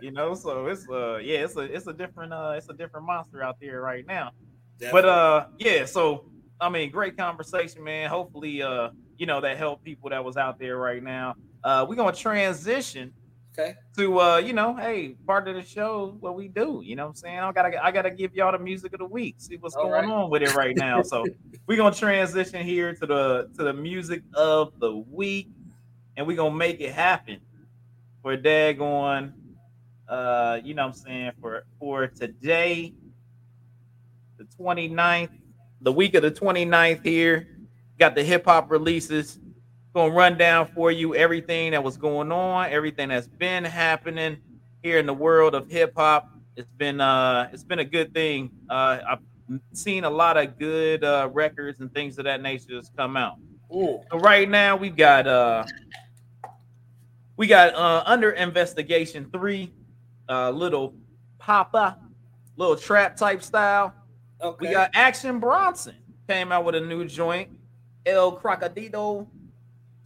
you 0.01 0.11
know, 0.11 0.33
so 0.35 0.67
it's 0.67 0.87
uh 0.89 1.17
yeah, 1.17 1.39
it's 1.39 1.55
a 1.55 1.61
it's 1.61 1.87
a 1.87 1.93
different 1.93 2.33
uh 2.33 2.53
it's 2.55 2.69
a 2.69 2.73
different 2.73 3.05
monster 3.05 3.43
out 3.43 3.57
there 3.59 3.81
right 3.81 4.05
now. 4.05 4.31
Definitely. 4.79 5.01
But 5.01 5.09
uh 5.09 5.45
yeah, 5.57 5.85
so 5.85 6.25
I 6.59 6.69
mean, 6.69 6.91
great 6.91 7.17
conversation, 7.17 7.83
man. 7.83 8.09
Hopefully 8.09 8.61
uh 8.61 8.89
you 9.17 9.25
know 9.25 9.41
that 9.41 9.57
helped 9.57 9.83
people 9.83 10.09
that 10.09 10.23
was 10.23 10.37
out 10.37 10.59
there 10.59 10.77
right 10.77 11.03
now. 11.03 11.35
Uh 11.63 11.85
we're 11.87 11.95
gonna 11.95 12.15
transition 12.15 13.13
okay 13.53 13.75
to 13.95 14.19
uh 14.19 14.37
you 14.37 14.53
know 14.53 14.75
hey 14.75 15.15
part 15.27 15.47
of 15.47 15.55
the 15.55 15.61
show 15.61 16.15
what 16.19 16.35
we 16.35 16.47
do 16.47 16.81
you 16.83 16.95
know 16.95 17.03
what 17.03 17.09
i'm 17.09 17.15
saying 17.15 17.39
i 17.39 17.51
gotta 17.51 17.83
i 17.83 17.91
gotta 17.91 18.09
give 18.09 18.33
y'all 18.33 18.51
the 18.51 18.59
music 18.59 18.93
of 18.93 18.99
the 18.99 19.05
week 19.05 19.35
see 19.37 19.57
what's 19.57 19.75
All 19.75 19.83
going 19.83 20.05
right. 20.05 20.13
on 20.13 20.29
with 20.29 20.41
it 20.41 20.55
right 20.55 20.75
now 20.75 21.01
so 21.01 21.25
we're 21.67 21.77
gonna 21.77 21.93
transition 21.93 22.65
here 22.65 22.93
to 22.95 23.05
the 23.05 23.49
to 23.57 23.63
the 23.63 23.73
music 23.73 24.23
of 24.33 24.79
the 24.79 24.95
week 24.95 25.49
and 26.15 26.25
we're 26.25 26.37
gonna 26.37 26.55
make 26.55 26.79
it 26.79 26.93
happen 26.93 27.39
for 28.21 28.37
daggone 28.37 29.33
uh, 30.11 30.59
you 30.61 30.73
know 30.73 30.87
what 30.87 30.95
I'm 30.95 31.01
saying, 31.01 31.31
for 31.39 31.63
for 31.79 32.07
today, 32.07 32.93
the 34.37 34.43
29th, 34.43 35.29
the 35.79 35.91
week 35.91 36.15
of 36.15 36.21
the 36.21 36.31
29th 36.31 37.01
here, 37.01 37.47
got 37.97 38.13
the 38.13 38.23
hip 38.23 38.43
hop 38.43 38.69
releases. 38.69 39.39
Gonna 39.93 40.13
run 40.13 40.37
down 40.37 40.67
for 40.67 40.91
you 40.91 41.15
everything 41.15 41.71
that 41.71 41.83
was 41.83 41.97
going 41.97 42.31
on, 42.31 42.69
everything 42.71 43.09
that's 43.09 43.27
been 43.27 43.63
happening 43.63 44.37
here 44.83 44.99
in 44.99 45.05
the 45.05 45.13
world 45.13 45.53
of 45.53 45.69
hip 45.69 45.93
hop. 45.97 46.29
It's 46.55 46.71
been 46.77 47.01
uh 47.01 47.49
it's 47.51 47.63
been 47.63 47.79
a 47.79 47.85
good 47.85 48.13
thing. 48.13 48.51
Uh 48.69 48.99
I've 49.09 49.19
seen 49.73 50.05
a 50.05 50.09
lot 50.09 50.37
of 50.37 50.57
good 50.57 51.03
uh 51.03 51.29
records 51.33 51.81
and 51.81 51.93
things 51.93 52.17
of 52.17 52.23
that 52.23 52.41
nature 52.41 52.75
that's 52.75 52.91
come 52.95 53.17
out. 53.17 53.35
Ooh. 53.73 53.99
So 54.11 54.19
right 54.19 54.49
now 54.49 54.77
we've 54.77 54.95
got 54.95 55.27
uh 55.27 55.65
we 57.35 57.47
got 57.47 57.75
uh 57.75 58.03
under 58.05 58.31
investigation 58.31 59.29
three 59.31 59.73
uh, 60.29 60.49
little 60.49 60.93
papa, 61.37 61.99
little 62.55 62.77
trap 62.77 63.17
type 63.17 63.43
style. 63.43 63.93
Okay. 64.41 64.67
We 64.67 64.73
got 64.73 64.89
Action 64.93 65.39
Bronson 65.39 65.95
came 66.29 66.51
out 66.51 66.63
with 66.63 66.75
a 66.75 66.81
new 66.81 67.05
joint, 67.05 67.49
El 68.05 68.37
Cocodrillo 68.37 69.27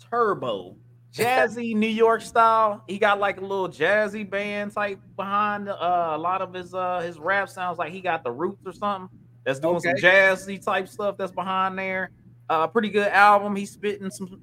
Turbo, 0.09 0.75
jazzy 1.13 1.75
New 1.75 1.87
York 1.87 2.21
style. 2.21 2.83
He 2.87 2.97
got 2.97 3.19
like 3.19 3.37
a 3.37 3.41
little 3.41 3.69
jazzy 3.69 4.29
band 4.29 4.73
type 4.73 4.99
behind 5.15 5.69
uh, 5.69 6.11
a 6.13 6.17
lot 6.17 6.41
of 6.41 6.53
his 6.53 6.73
uh 6.73 6.99
his 6.99 7.19
rap 7.19 7.49
sounds 7.49 7.77
like 7.77 7.91
he 7.91 8.01
got 8.01 8.23
the 8.23 8.31
roots 8.31 8.65
or 8.65 8.73
something. 8.73 9.09
That's 9.45 9.59
doing 9.59 9.75
okay. 9.75 9.89
some 9.89 9.97
jazzy 9.97 10.63
type 10.63 10.87
stuff 10.87 11.17
that's 11.17 11.31
behind 11.31 11.77
there. 11.77 12.11
Uh, 12.49 12.67
pretty 12.67 12.89
good 12.89 13.07
album. 13.09 13.55
He's 13.55 13.71
spitting 13.71 14.09
some 14.09 14.41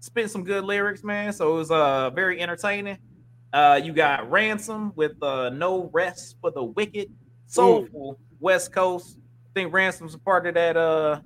spitting 0.00 0.28
some 0.28 0.44
good 0.44 0.64
lyrics, 0.64 1.02
man. 1.02 1.32
So 1.32 1.54
it 1.54 1.56
was 1.56 1.70
uh 1.70 2.10
very 2.10 2.40
entertaining. 2.40 2.98
Uh, 3.54 3.80
you 3.82 3.92
got 3.92 4.28
Ransom 4.28 4.92
with 4.96 5.22
uh, 5.22 5.48
No 5.50 5.88
Rest 5.92 6.34
for 6.40 6.50
the 6.50 6.64
Wicked, 6.64 7.08
Soulful 7.46 8.18
Ooh. 8.18 8.36
West 8.40 8.72
Coast. 8.72 9.16
I 9.16 9.60
think 9.60 9.72
Ransom's 9.72 10.14
a 10.14 10.18
part 10.18 10.48
of 10.48 10.54
that 10.54 10.76
uh, 10.76 11.20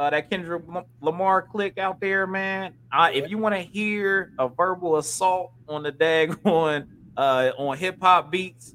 uh 0.00 0.08
that 0.08 0.30
Kendrick 0.30 0.62
Lamar 1.02 1.42
click 1.42 1.76
out 1.76 2.00
there, 2.00 2.26
man. 2.26 2.72
Uh, 2.90 3.10
if 3.12 3.28
you 3.28 3.36
want 3.36 3.54
to 3.54 3.60
hear 3.60 4.32
a 4.38 4.48
verbal 4.48 4.96
assault 4.96 5.52
on 5.68 5.82
the 5.82 5.92
dag 5.92 6.38
on 6.46 6.88
uh 7.18 7.50
on 7.58 7.76
hip 7.76 7.98
hop 8.00 8.30
beats, 8.30 8.74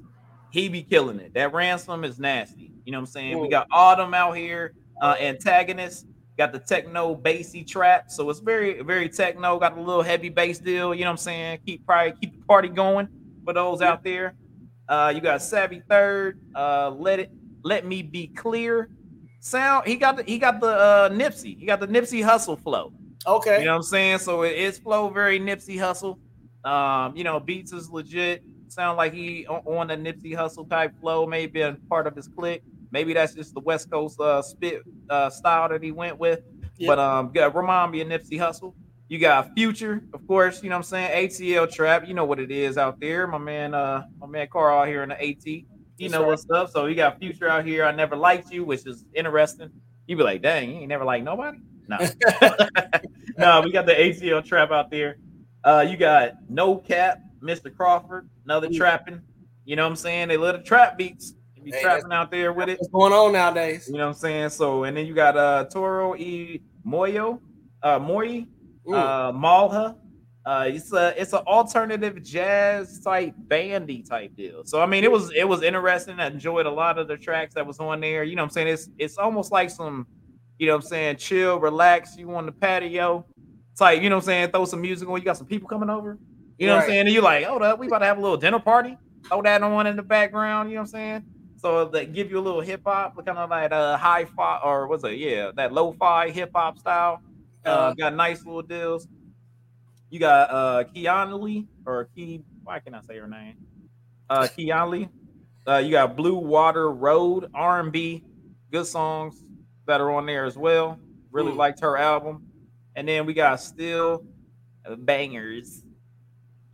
he 0.50 0.68
be 0.68 0.84
killing 0.84 1.18
it. 1.18 1.34
That 1.34 1.52
Ransom 1.52 2.04
is 2.04 2.20
nasty. 2.20 2.72
You 2.84 2.92
know 2.92 2.98
what 2.98 3.08
I'm 3.08 3.12
saying? 3.12 3.34
Ooh. 3.34 3.40
We 3.40 3.48
got 3.48 3.66
Autumn 3.72 4.14
out 4.14 4.36
here, 4.36 4.74
uh, 5.02 5.16
antagonist. 5.18 6.06
Got 6.38 6.52
the 6.52 6.60
techno 6.60 7.16
bassy 7.16 7.64
trap, 7.64 8.08
so 8.08 8.30
it's 8.30 8.38
very 8.38 8.80
very 8.82 9.08
techno. 9.08 9.58
Got 9.58 9.76
a 9.76 9.80
little 9.80 10.02
heavy 10.02 10.28
bass 10.28 10.60
deal. 10.60 10.94
You 10.94 11.00
know 11.00 11.06
what 11.08 11.12
I'm 11.12 11.16
saying? 11.16 11.58
Keep 11.66 11.86
probably 11.86 12.12
keep 12.20 12.38
the 12.38 12.44
party 12.44 12.68
going 12.68 13.08
for 13.44 13.52
those 13.52 13.82
out 13.82 14.04
there. 14.04 14.36
Uh, 14.88 15.12
you 15.12 15.20
got 15.20 15.42
Savvy 15.42 15.82
Third. 15.88 16.38
Uh, 16.54 16.90
let 16.90 17.18
it 17.18 17.32
let 17.64 17.84
me 17.84 18.02
be 18.02 18.28
clear. 18.28 18.90
Sound 19.46 19.86
he 19.86 19.94
got 19.94 20.16
the 20.16 20.24
he 20.24 20.40
got 20.40 20.58
the 20.58 20.66
uh, 20.66 21.08
Nipsey. 21.08 21.56
He 21.56 21.66
got 21.66 21.78
the 21.78 21.86
Nipsey 21.86 22.20
Hussle 22.20 22.60
flow. 22.60 22.92
Okay, 23.24 23.60
you 23.60 23.66
know 23.66 23.74
what 23.74 23.76
I'm 23.76 23.82
saying. 23.84 24.18
So 24.18 24.42
it 24.42 24.56
is 24.56 24.76
flow 24.76 25.08
very 25.08 25.38
Nipsey 25.38 25.76
Hussle. 25.76 26.18
Um, 26.68 27.16
you 27.16 27.22
know, 27.22 27.38
beats 27.38 27.72
is 27.72 27.88
legit. 27.88 28.42
sound 28.66 28.96
like 28.96 29.12
he 29.12 29.46
on, 29.46 29.60
on 29.64 29.86
the 29.86 29.94
Nipsey 29.96 30.32
Hussle 30.32 30.68
type 30.68 30.98
flow, 31.00 31.28
maybe 31.28 31.60
a 31.60 31.76
part 31.88 32.08
of 32.08 32.16
his 32.16 32.26
clique. 32.26 32.64
Maybe 32.90 33.14
that's 33.14 33.34
just 33.34 33.54
the 33.54 33.60
West 33.60 33.88
Coast 33.88 34.18
uh, 34.18 34.42
spit 34.42 34.82
uh, 35.08 35.30
style 35.30 35.68
that 35.68 35.80
he 35.80 35.92
went 35.92 36.18
with. 36.18 36.40
Yep. 36.78 36.88
But 36.88 36.98
um, 36.98 37.30
got 37.30 37.54
remind 37.54 37.92
me 37.92 38.00
of 38.00 38.08
Nipsey 38.08 38.40
Hussle. 38.40 38.74
You 39.08 39.20
got 39.20 39.54
Future, 39.54 40.02
of 40.12 40.26
course. 40.26 40.60
You 40.64 40.70
know 40.70 40.74
what 40.74 40.92
I'm 40.92 41.08
saying? 41.08 41.28
ATL 41.30 41.72
Trap. 41.72 42.08
You 42.08 42.14
know 42.14 42.24
what 42.24 42.40
it 42.40 42.50
is 42.50 42.76
out 42.78 42.98
there. 42.98 43.28
My 43.28 43.38
man, 43.38 43.74
uh, 43.74 44.06
my 44.18 44.26
man 44.26 44.48
Carl 44.50 44.80
out 44.80 44.88
here 44.88 45.04
in 45.04 45.10
the 45.10 45.22
AT. 45.22 45.75
You 45.98 46.08
know 46.10 46.26
what's 46.26 46.48
up. 46.50 46.70
So 46.70 46.86
you 46.86 46.94
got 46.94 47.18
Future 47.18 47.48
out 47.48 47.64
here. 47.64 47.84
I 47.84 47.92
never 47.92 48.16
liked 48.16 48.50
you, 48.50 48.64
which 48.64 48.86
is 48.86 49.04
interesting. 49.14 49.70
You 50.06 50.16
be 50.16 50.22
like, 50.22 50.42
dang, 50.42 50.70
you 50.70 50.76
ain't 50.80 50.88
never 50.88 51.04
liked 51.04 51.24
nobody. 51.24 51.58
No, 51.88 51.98
no, 53.38 53.62
we 53.62 53.72
got 53.72 53.86
the 53.86 53.94
ACL 53.94 54.44
Trap 54.44 54.70
out 54.70 54.90
there. 54.90 55.16
Uh, 55.64 55.84
you 55.88 55.96
got 55.96 56.34
No 56.48 56.76
Cap, 56.76 57.18
Mr. 57.42 57.74
Crawford, 57.74 58.28
another 58.44 58.68
Ooh. 58.68 58.76
trapping. 58.76 59.20
You 59.64 59.76
know 59.76 59.82
what 59.82 59.90
I'm 59.90 59.96
saying? 59.96 60.28
They 60.28 60.36
love 60.36 60.56
the 60.56 60.62
trap 60.62 60.96
beats. 60.96 61.34
Be 61.66 61.72
hey, 61.72 61.82
trapping 61.82 62.12
out 62.12 62.30
there 62.30 62.52
with 62.52 62.68
it. 62.68 62.78
What's 62.78 62.92
going 62.92 63.12
on 63.12 63.32
nowadays? 63.32 63.88
You 63.88 63.94
know 63.94 64.06
what 64.06 64.14
I'm 64.14 64.20
saying? 64.20 64.50
So, 64.50 64.84
and 64.84 64.96
then 64.96 65.04
you 65.04 65.14
got 65.14 65.36
uh 65.36 65.64
Toro 65.64 66.14
E 66.14 66.62
Moyo, 66.86 67.40
uh 67.82 67.98
Moyi, 67.98 68.46
uh 68.88 69.32
Malha. 69.32 69.96
Uh, 70.46 70.66
it's 70.68 70.92
a 70.92 71.12
it's 71.20 71.32
an 71.32 71.40
alternative 71.40 72.22
jazz 72.22 73.00
type 73.00 73.34
bandy 73.36 74.00
type 74.00 74.34
deal. 74.36 74.62
So 74.64 74.80
I 74.80 74.86
mean, 74.86 75.02
it 75.02 75.10
was 75.10 75.32
it 75.34 75.46
was 75.46 75.62
interesting. 75.64 76.20
I 76.20 76.28
enjoyed 76.28 76.66
a 76.66 76.70
lot 76.70 76.98
of 76.98 77.08
the 77.08 77.16
tracks 77.16 77.54
that 77.54 77.66
was 77.66 77.80
on 77.80 78.00
there. 78.00 78.22
You 78.22 78.36
know, 78.36 78.42
what 78.42 78.50
I'm 78.50 78.52
saying 78.52 78.68
it's 78.68 78.88
it's 78.96 79.18
almost 79.18 79.50
like 79.50 79.70
some, 79.70 80.06
you 80.60 80.68
know, 80.68 80.76
what 80.76 80.84
I'm 80.84 80.88
saying 80.88 81.16
chill, 81.16 81.58
relax. 81.58 82.16
You 82.16 82.32
on 82.36 82.46
the 82.46 82.52
patio, 82.52 83.26
type. 83.76 84.00
You 84.02 84.08
know, 84.08 84.16
what 84.16 84.22
I'm 84.22 84.26
saying 84.26 84.50
throw 84.50 84.64
some 84.66 84.80
music 84.80 85.08
on. 85.08 85.18
You 85.18 85.24
got 85.24 85.36
some 85.36 85.48
people 85.48 85.68
coming 85.68 85.90
over. 85.90 86.16
You 86.58 86.68
know 86.68 86.74
right. 86.74 86.78
what 86.78 86.84
I'm 86.84 86.90
saying? 86.90 87.06
And 87.06 87.12
you're 87.12 87.24
like, 87.24 87.44
hold 87.44 87.62
up, 87.62 87.80
we 87.80 87.88
about 87.88 87.98
to 87.98 88.06
have 88.06 88.18
a 88.18 88.20
little 88.20 88.36
dinner 88.36 88.60
party. 88.60 88.96
Throw 89.26 89.42
that 89.42 89.62
on 89.64 89.86
in 89.88 89.96
the 89.96 90.02
background. 90.02 90.70
You 90.70 90.76
know 90.76 90.82
what 90.82 90.88
I'm 90.88 90.92
saying? 90.92 91.24
So 91.56 91.86
they 91.86 92.06
give 92.06 92.30
you 92.30 92.38
a 92.38 92.40
little 92.40 92.60
hip 92.60 92.82
hop, 92.84 93.16
kind 93.26 93.36
of 93.36 93.50
like 93.50 93.72
a 93.72 93.96
high 93.96 94.24
fi 94.24 94.60
or 94.62 94.86
what's 94.86 95.02
it? 95.02 95.18
Yeah, 95.18 95.50
that 95.56 95.72
lo 95.72 95.92
fi 95.98 96.30
hip 96.30 96.52
hop 96.54 96.78
style. 96.78 97.20
Uh, 97.64 97.68
uh, 97.68 97.94
got 97.94 98.14
nice 98.14 98.44
little 98.44 98.62
deals. 98.62 99.08
You 100.10 100.20
got 100.20 100.50
uh 100.50 100.84
Keanu 100.94 101.40
Lee 101.40 101.66
or 101.84 102.08
Key. 102.14 102.42
Why 102.64 102.78
can 102.80 102.94
I 102.94 103.00
say 103.02 103.18
her 103.18 103.28
name? 103.28 103.56
Uh 104.28 104.42
Keanu. 104.42 105.08
Uh, 105.68 105.78
you 105.78 105.90
got 105.90 106.16
Blue 106.16 106.36
Water 106.36 106.92
Road 106.92 107.50
R&B, 107.52 108.22
good 108.70 108.86
songs 108.86 109.42
that 109.86 110.00
are 110.00 110.12
on 110.12 110.24
there 110.24 110.44
as 110.44 110.56
well. 110.56 111.00
Really 111.32 111.50
mm. 111.50 111.56
liked 111.56 111.80
her 111.80 111.96
album. 111.96 112.46
And 112.94 113.08
then 113.08 113.26
we 113.26 113.34
got 113.34 113.60
still 113.60 114.24
bangers 114.98 115.82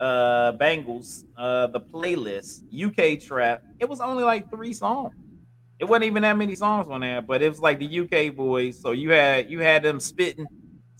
uh 0.03 0.53
Bangles, 0.53 1.24
uh 1.39 1.68
the 1.68 1.80
playlist, 1.80 2.62
UK 2.74 3.20
trap. 3.20 3.62
It 3.78 3.89
was 3.89 4.01
only 4.01 4.24
like 4.24 4.51
three 4.51 4.72
songs. 4.72 5.14
It 5.78 5.85
wasn't 5.85 6.05
even 6.05 6.22
that 6.22 6.37
many 6.37 6.57
songs 6.57 6.89
on 6.91 7.01
there, 7.01 7.22
but 7.22 7.41
it 7.41 7.49
was 7.49 7.61
like 7.61 7.78
the 7.78 8.01
UK 8.01 8.35
boys. 8.35 8.78
So 8.80 8.91
you 8.91 9.11
had 9.11 9.49
you 9.49 9.61
had 9.61 9.85
them 9.85 10.01
spitting 10.01 10.47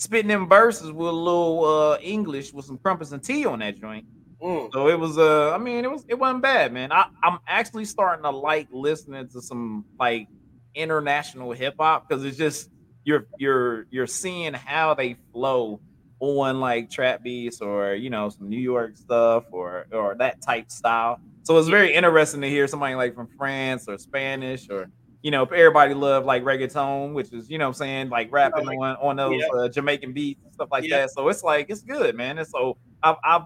spitting 0.03 0.29
them 0.29 0.49
verses 0.49 0.91
with 0.91 1.09
a 1.09 1.13
little 1.13 1.65
uh 1.65 1.99
English 1.99 2.53
with 2.53 2.65
some 2.65 2.79
crumpets 2.79 3.13
and 3.13 3.23
tea 3.23 3.47
on 3.47 3.61
that 3.61 3.81
joint. 3.81 4.05
Mm. 4.43 4.73
So 4.73 4.89
it 4.89 4.99
was 4.99 5.17
uh 5.17 5.53
I 5.53 5.59
mean 5.59 5.85
it 5.85 5.91
was 5.91 6.05
it 6.09 6.19
wasn't 6.19 6.43
bad, 6.43 6.73
man. 6.73 6.91
I, 6.91 7.07
I'm 7.23 7.39
actually 7.47 7.85
starting 7.85 8.25
to 8.25 8.31
like 8.31 8.69
listening 8.73 9.29
to 9.29 9.41
some 9.41 9.85
like 9.99 10.27
international 10.75 11.53
hip 11.53 11.77
hop 11.79 12.09
because 12.09 12.25
it's 12.25 12.37
just 12.37 12.69
you're 13.05 13.27
you're 13.39 13.87
you're 13.91 14.09
seeing 14.09 14.55
how 14.55 14.95
they 14.95 15.17
flow 15.33 15.81
on 16.19 16.61
like 16.61 16.89
trap 16.91 17.23
beats 17.23 17.61
or 17.61 17.95
you 17.95 18.11
know 18.11 18.29
some 18.29 18.49
New 18.49 18.61
York 18.61 18.97
stuff 18.97 19.45
or 19.53 19.87
or 19.93 20.17
that 20.17 20.43
type 20.43 20.71
style. 20.71 21.21
So 21.45 21.59
it's 21.59 21.69
very 21.69 21.95
interesting 21.95 22.41
to 22.41 22.49
hear 22.49 22.67
somebody 22.69 22.95
like 22.95 23.15
from 23.15 23.29
France 23.37 23.87
or 23.89 23.99
Spanish 23.99 24.69
or 24.69 24.91
you 25.23 25.31
know 25.31 25.45
everybody 25.45 25.95
love 25.95 26.25
like 26.25 26.43
reggaeton, 26.43 27.15
which 27.15 27.33
is 27.33 27.49
you 27.49 27.59
know 27.59 27.69
I'm 27.69 27.75
saying 27.75 28.11
like 28.11 28.31
rapping 28.33 28.67
on 28.67 28.97
on 28.97 29.17
those 29.17 29.41
yeah. 29.41 29.61
uh, 29.61 29.69
Jamaican 29.69 30.13
beats 30.13 30.43
and 30.45 30.53
stuff 30.53 30.69
like 30.71 30.85
yeah. 30.85 30.99
that. 30.99 31.11
So 31.11 31.29
it's 31.29 31.43
like 31.43 31.71
it's 31.71 31.83
good, 31.83 32.17
man. 32.17 32.39
And 32.39 32.47
so 32.47 32.77
I've 33.03 33.17
I've 33.25 33.43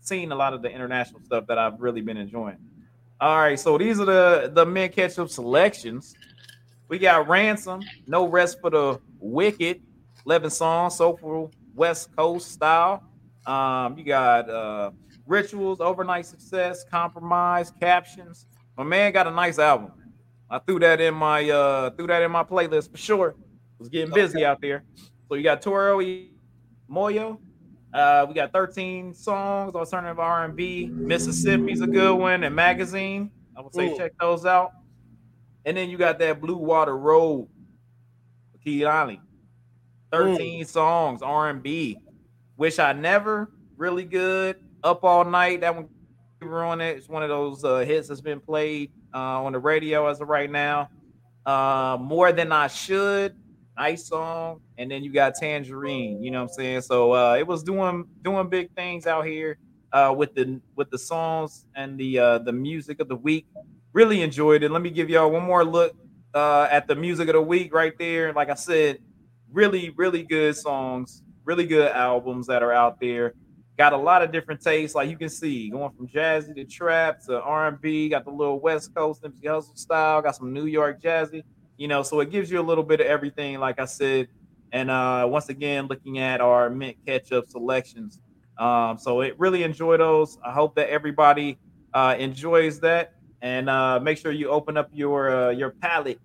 seen 0.00 0.32
a 0.32 0.34
lot 0.34 0.54
of 0.54 0.62
the 0.62 0.70
international 0.70 1.20
stuff 1.22 1.46
that 1.46 1.58
I've 1.58 1.80
really 1.80 2.00
been 2.00 2.16
enjoying. 2.16 2.58
All 3.20 3.36
right, 3.36 3.58
so 3.58 3.78
these 3.78 4.00
are 4.00 4.04
the 4.04 4.50
the 4.52 4.66
Mint 4.66 4.94
Ketchup 4.94 5.30
selections. 5.30 6.14
We 6.88 6.98
got 6.98 7.28
ransom, 7.28 7.82
no 8.08 8.26
rest 8.26 8.60
for 8.60 8.70
the 8.70 9.00
wicked, 9.20 9.82
eleven 10.26 10.50
songs, 10.50 10.96
soulful 10.96 11.52
West 11.74 12.14
Coast 12.16 12.50
style. 12.50 13.04
Um, 13.46 13.96
you 13.96 14.04
got 14.04 14.50
uh, 14.50 14.90
rituals, 15.26 15.80
overnight 15.80 16.26
success, 16.26 16.84
compromise, 16.90 17.72
captions. 17.78 18.46
My 18.76 18.84
man 18.84 19.12
got 19.12 19.28
a 19.28 19.30
nice 19.30 19.58
album. 19.58 19.92
I 20.50 20.58
threw 20.58 20.80
that 20.80 21.00
in 21.00 21.14
my 21.14 21.48
uh 21.48 21.90
threw 21.90 22.08
that 22.08 22.22
in 22.22 22.30
my 22.30 22.42
playlist 22.42 22.90
for 22.90 22.96
sure. 22.96 23.36
Was 23.78 23.88
getting 23.88 24.12
busy 24.12 24.38
okay. 24.38 24.44
out 24.44 24.60
there. 24.60 24.84
So 25.28 25.36
you 25.36 25.42
got 25.42 25.62
Toro 25.62 26.00
Moyo. 26.90 27.38
Uh, 27.92 28.24
we 28.28 28.34
got 28.34 28.52
13 28.52 29.14
songs, 29.14 29.74
alternative 29.74 30.18
R&B. 30.18 30.90
Mississippi's 30.92 31.80
a 31.80 31.86
good 31.86 32.14
one, 32.14 32.44
and 32.44 32.54
magazine. 32.54 33.30
I 33.56 33.62
would 33.62 33.74
say 33.74 33.90
Ooh. 33.90 33.96
check 33.96 34.12
those 34.20 34.46
out. 34.46 34.72
And 35.64 35.76
then 35.76 35.90
you 35.90 35.98
got 35.98 36.18
that 36.20 36.40
Blue 36.40 36.56
Water 36.56 36.96
Road, 36.96 37.48
Kehlani. 38.64 39.20
13 40.12 40.62
mm. 40.62 40.66
songs, 40.66 41.22
R&B. 41.22 41.96
Wish 42.56 42.78
I 42.78 42.92
Never, 42.92 43.50
really 43.76 44.04
good. 44.04 44.56
Up 44.84 45.02
All 45.04 45.24
Night, 45.24 45.62
that 45.62 45.74
one 45.74 45.88
on 46.42 46.80
it. 46.80 46.96
It's 46.96 47.08
one 47.08 47.22
of 47.22 47.28
those 47.28 47.64
uh, 47.64 47.78
hits 47.78 48.08
that's 48.08 48.20
been 48.20 48.40
played 48.40 48.92
uh, 49.14 49.42
on 49.42 49.52
the 49.52 49.58
radio 49.58 50.06
as 50.08 50.20
of 50.20 50.28
right 50.28 50.50
now. 50.50 50.88
Uh, 51.46 51.96
More 52.00 52.32
Than 52.32 52.52
I 52.52 52.66
Should, 52.66 53.34
nice 53.76 54.06
song. 54.06 54.60
And 54.78 54.90
then 54.90 55.02
you 55.02 55.12
got 55.12 55.34
Tangerine, 55.34 56.22
you 56.22 56.30
know 56.30 56.42
what 56.42 56.50
I'm 56.50 56.54
saying? 56.54 56.80
So 56.82 57.12
uh, 57.12 57.36
it 57.36 57.46
was 57.46 57.62
doing 57.62 58.04
doing 58.22 58.48
big 58.48 58.74
things 58.74 59.06
out 59.06 59.26
here 59.26 59.58
uh, 59.92 60.14
with 60.16 60.34
the 60.34 60.60
with 60.76 60.90
the 60.90 60.98
songs 60.98 61.66
and 61.74 61.98
the 61.98 62.18
uh, 62.18 62.38
the 62.38 62.52
music 62.52 63.00
of 63.00 63.08
the 63.08 63.16
week. 63.16 63.46
Really 63.92 64.22
enjoyed 64.22 64.62
it. 64.62 64.70
Let 64.70 64.82
me 64.82 64.90
give 64.90 65.10
y'all 65.10 65.30
one 65.30 65.42
more 65.42 65.64
look 65.64 65.96
uh, 66.34 66.68
at 66.70 66.86
the 66.86 66.94
music 66.94 67.28
of 67.28 67.34
the 67.34 67.42
week 67.42 67.74
right 67.74 67.96
there. 67.98 68.32
Like 68.32 68.50
I 68.50 68.54
said, 68.54 68.98
really, 69.52 69.90
really 69.96 70.22
good 70.22 70.56
songs, 70.56 71.22
really 71.44 71.66
good 71.66 71.90
albums 71.90 72.46
that 72.46 72.62
are 72.62 72.72
out 72.72 73.00
there. 73.00 73.34
Got 73.80 73.94
a 73.94 73.96
lot 73.96 74.20
of 74.20 74.30
different 74.30 74.60
tastes, 74.60 74.94
like 74.94 75.08
you 75.08 75.16
can 75.16 75.30
see, 75.30 75.70
going 75.70 75.90
from 75.96 76.06
jazzy 76.06 76.54
to 76.54 76.66
trap 76.66 77.24
to 77.24 77.40
R 77.40 77.68
and 77.68 77.80
B. 77.80 78.10
Got 78.10 78.26
the 78.26 78.30
little 78.30 78.60
West 78.60 78.94
Coast 78.94 79.22
Nipsey 79.22 79.44
Hussle 79.44 79.74
style. 79.78 80.20
Got 80.20 80.36
some 80.36 80.52
New 80.52 80.66
York 80.66 81.00
jazzy. 81.00 81.44
You 81.78 81.88
know, 81.88 82.02
so 82.02 82.20
it 82.20 82.30
gives 82.30 82.50
you 82.50 82.60
a 82.60 82.62
little 82.62 82.84
bit 82.84 83.00
of 83.00 83.06
everything, 83.06 83.58
like 83.58 83.80
I 83.80 83.86
said. 83.86 84.28
And 84.70 84.90
uh, 84.90 85.26
once 85.30 85.48
again, 85.48 85.86
looking 85.86 86.18
at 86.18 86.42
our 86.42 86.68
mint 86.68 86.98
ketchup 87.06 87.48
selections. 87.48 88.20
Um, 88.58 88.98
so 88.98 89.22
it 89.22 89.34
really 89.38 89.62
enjoy 89.62 89.96
those. 89.96 90.36
I 90.44 90.52
hope 90.52 90.74
that 90.74 90.90
everybody 90.90 91.58
uh, 91.94 92.16
enjoys 92.18 92.80
that, 92.80 93.14
and 93.40 93.70
uh, 93.70 93.98
make 93.98 94.18
sure 94.18 94.30
you 94.30 94.50
open 94.50 94.76
up 94.76 94.90
your 94.92 95.30
uh, 95.30 95.50
your 95.52 95.70
palette 95.70 96.20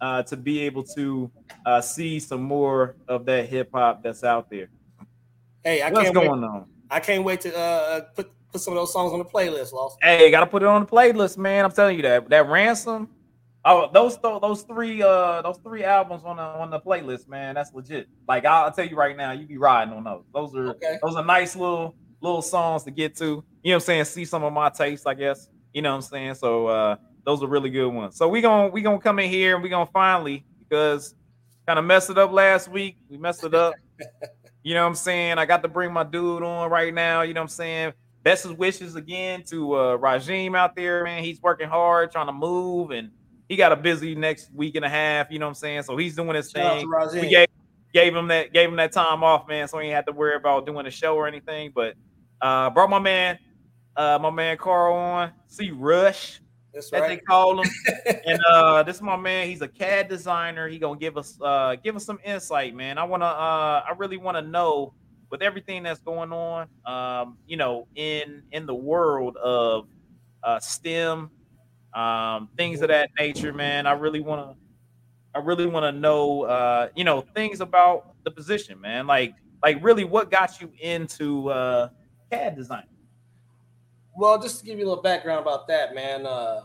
uh, 0.00 0.22
to 0.22 0.36
be 0.36 0.60
able 0.60 0.84
to 0.94 1.28
uh, 1.66 1.80
see 1.80 2.20
some 2.20 2.44
more 2.44 2.94
of 3.08 3.24
that 3.24 3.48
hip 3.48 3.70
hop 3.74 4.04
that's 4.04 4.22
out 4.22 4.48
there. 4.48 4.68
Hey, 5.68 5.82
I 5.82 5.90
what's 5.90 6.04
can't 6.04 6.14
going 6.14 6.40
wait, 6.40 6.48
on? 6.48 6.64
I 6.90 6.98
can't 6.98 7.24
wait 7.24 7.42
to 7.42 7.54
uh, 7.54 8.00
put 8.16 8.30
put 8.50 8.62
some 8.62 8.72
of 8.72 8.78
those 8.78 8.90
songs 8.90 9.12
on 9.12 9.18
the 9.18 9.24
playlist, 9.26 9.74
Lost. 9.74 9.98
Hey, 10.00 10.30
gotta 10.30 10.46
put 10.46 10.62
it 10.62 10.66
on 10.66 10.80
the 10.80 10.86
playlist, 10.86 11.36
man. 11.36 11.62
I'm 11.66 11.72
telling 11.72 11.96
you 11.96 12.02
that 12.04 12.26
that 12.30 12.48
ransom. 12.48 13.10
Oh, 13.66 13.90
those 13.92 14.16
th- 14.16 14.40
those 14.40 14.62
three 14.62 15.02
uh 15.02 15.42
those 15.42 15.58
three 15.58 15.84
albums 15.84 16.22
on 16.24 16.36
the 16.36 16.42
on 16.42 16.70
the 16.70 16.80
playlist, 16.80 17.28
man. 17.28 17.54
That's 17.54 17.74
legit. 17.74 18.08
Like 18.26 18.46
I'll, 18.46 18.64
I'll 18.64 18.72
tell 18.72 18.86
you 18.86 18.96
right 18.96 19.14
now, 19.14 19.32
you 19.32 19.46
be 19.46 19.58
riding 19.58 19.92
on 19.92 20.04
those. 20.04 20.24
Those 20.32 20.54
are 20.54 20.70
okay. 20.70 20.98
those 21.02 21.16
are 21.16 21.24
nice 21.24 21.54
little 21.54 21.94
little 22.22 22.40
songs 22.40 22.84
to 22.84 22.90
get 22.90 23.14
to. 23.16 23.24
You 23.24 23.26
know 23.26 23.44
what 23.62 23.74
I'm 23.74 23.80
saying? 23.80 24.04
See 24.06 24.24
some 24.24 24.44
of 24.44 24.54
my 24.54 24.70
taste, 24.70 25.06
I 25.06 25.12
guess. 25.12 25.48
You 25.74 25.82
know 25.82 25.90
what 25.90 25.96
I'm 25.96 26.02
saying? 26.02 26.36
So 26.36 26.66
uh 26.68 26.96
those 27.26 27.42
are 27.42 27.46
really 27.46 27.68
good 27.68 27.90
ones. 27.90 28.16
So 28.16 28.26
we 28.26 28.40
gonna 28.40 28.68
we 28.68 28.80
gonna 28.80 29.00
come 29.00 29.18
in 29.18 29.28
here 29.28 29.52
and 29.52 29.62
we 29.62 29.68
gonna 29.68 29.84
finally 29.92 30.46
because 30.60 31.14
kind 31.66 31.78
of 31.78 31.84
messed 31.84 32.08
it 32.08 32.16
up 32.16 32.32
last 32.32 32.68
week. 32.68 32.96
We 33.10 33.18
messed 33.18 33.44
it 33.44 33.54
up. 33.54 33.74
you 34.62 34.74
know 34.74 34.82
what 34.82 34.88
I'm 34.88 34.94
saying? 34.94 35.38
I 35.38 35.46
got 35.46 35.62
to 35.62 35.68
bring 35.68 35.92
my 35.92 36.04
dude 36.04 36.42
on 36.42 36.70
right 36.70 36.92
now. 36.92 37.22
You 37.22 37.34
know 37.34 37.40
what 37.40 37.44
I'm 37.44 37.48
saying? 37.48 37.92
Best 38.22 38.46
wishes 38.56 38.96
again 38.96 39.42
to 39.44 39.74
uh 39.74 39.96
Rajim 39.98 40.56
out 40.56 40.74
there, 40.76 41.04
man. 41.04 41.22
He's 41.22 41.40
working 41.40 41.68
hard, 41.68 42.10
trying 42.10 42.26
to 42.26 42.32
move, 42.32 42.90
and 42.90 43.10
he 43.48 43.56
got 43.56 43.72
a 43.72 43.76
busy 43.76 44.14
next 44.14 44.52
week 44.52 44.74
and 44.74 44.84
a 44.84 44.88
half. 44.88 45.30
You 45.30 45.38
know 45.38 45.46
what 45.46 45.50
I'm 45.50 45.54
saying? 45.54 45.82
So 45.84 45.96
he's 45.96 46.14
doing 46.14 46.34
his 46.34 46.50
Shout 46.50 46.80
thing. 46.80 46.90
We 47.22 47.28
gave, 47.28 47.48
gave 47.94 48.14
him 48.14 48.28
that 48.28 48.52
gave 48.52 48.68
him 48.68 48.76
that 48.76 48.92
time 48.92 49.22
off, 49.22 49.48
man. 49.48 49.68
So 49.68 49.78
he 49.78 49.88
had 49.88 50.04
to 50.06 50.12
worry 50.12 50.34
about 50.34 50.66
doing 50.66 50.86
a 50.86 50.90
show 50.90 51.14
or 51.14 51.26
anything. 51.26 51.72
But 51.74 51.94
uh 52.42 52.70
brought 52.70 52.90
my 52.90 52.98
man, 52.98 53.38
uh 53.96 54.18
my 54.20 54.30
man 54.30 54.56
Carl 54.58 54.94
on. 54.94 55.32
See 55.46 55.70
Rush. 55.70 56.40
That's 56.78 56.92
right. 56.92 57.08
they 57.08 57.16
call 57.16 57.60
him. 57.60 57.70
and 58.26 58.40
uh 58.50 58.82
this 58.82 58.96
is 58.96 59.02
my 59.02 59.16
man. 59.16 59.48
He's 59.48 59.62
a 59.62 59.68
CAD 59.68 60.08
designer. 60.08 60.68
He 60.68 60.78
gonna 60.78 60.98
give 60.98 61.16
us 61.16 61.38
uh 61.40 61.76
give 61.82 61.96
us 61.96 62.04
some 62.04 62.18
insight, 62.24 62.74
man. 62.74 62.98
I 62.98 63.04
wanna 63.04 63.24
uh 63.24 63.84
I 63.88 63.94
really 63.96 64.16
wanna 64.16 64.42
know 64.42 64.94
with 65.30 65.42
everything 65.42 65.82
that's 65.82 66.00
going 66.00 66.32
on, 66.32 66.68
um, 66.86 67.36
you 67.46 67.56
know, 67.56 67.86
in 67.94 68.42
in 68.52 68.66
the 68.66 68.74
world 68.74 69.36
of 69.36 69.86
uh, 70.42 70.58
STEM, 70.60 71.30
um, 71.94 72.48
things 72.56 72.82
of 72.82 72.88
that 72.88 73.10
nature, 73.18 73.52
man. 73.52 73.86
I 73.86 73.92
really 73.92 74.20
want 74.20 74.50
to, 74.50 74.56
I 75.34 75.42
really 75.42 75.66
want 75.66 75.84
to 75.84 75.92
know, 75.92 76.42
uh, 76.42 76.88
you 76.96 77.04
know, 77.04 77.20
things 77.20 77.60
about 77.60 78.14
the 78.24 78.30
position, 78.30 78.80
man. 78.80 79.06
Like, 79.06 79.34
like 79.62 79.82
really, 79.82 80.04
what 80.04 80.30
got 80.30 80.60
you 80.60 80.72
into 80.80 81.50
uh, 81.50 81.88
CAD 82.30 82.56
design? 82.56 82.84
Well, 84.18 84.36
just 84.42 84.58
to 84.58 84.66
give 84.66 84.80
you 84.80 84.84
a 84.84 84.88
little 84.88 85.02
background 85.02 85.42
about 85.42 85.68
that, 85.68 85.94
man. 85.94 86.26
Uh, 86.26 86.62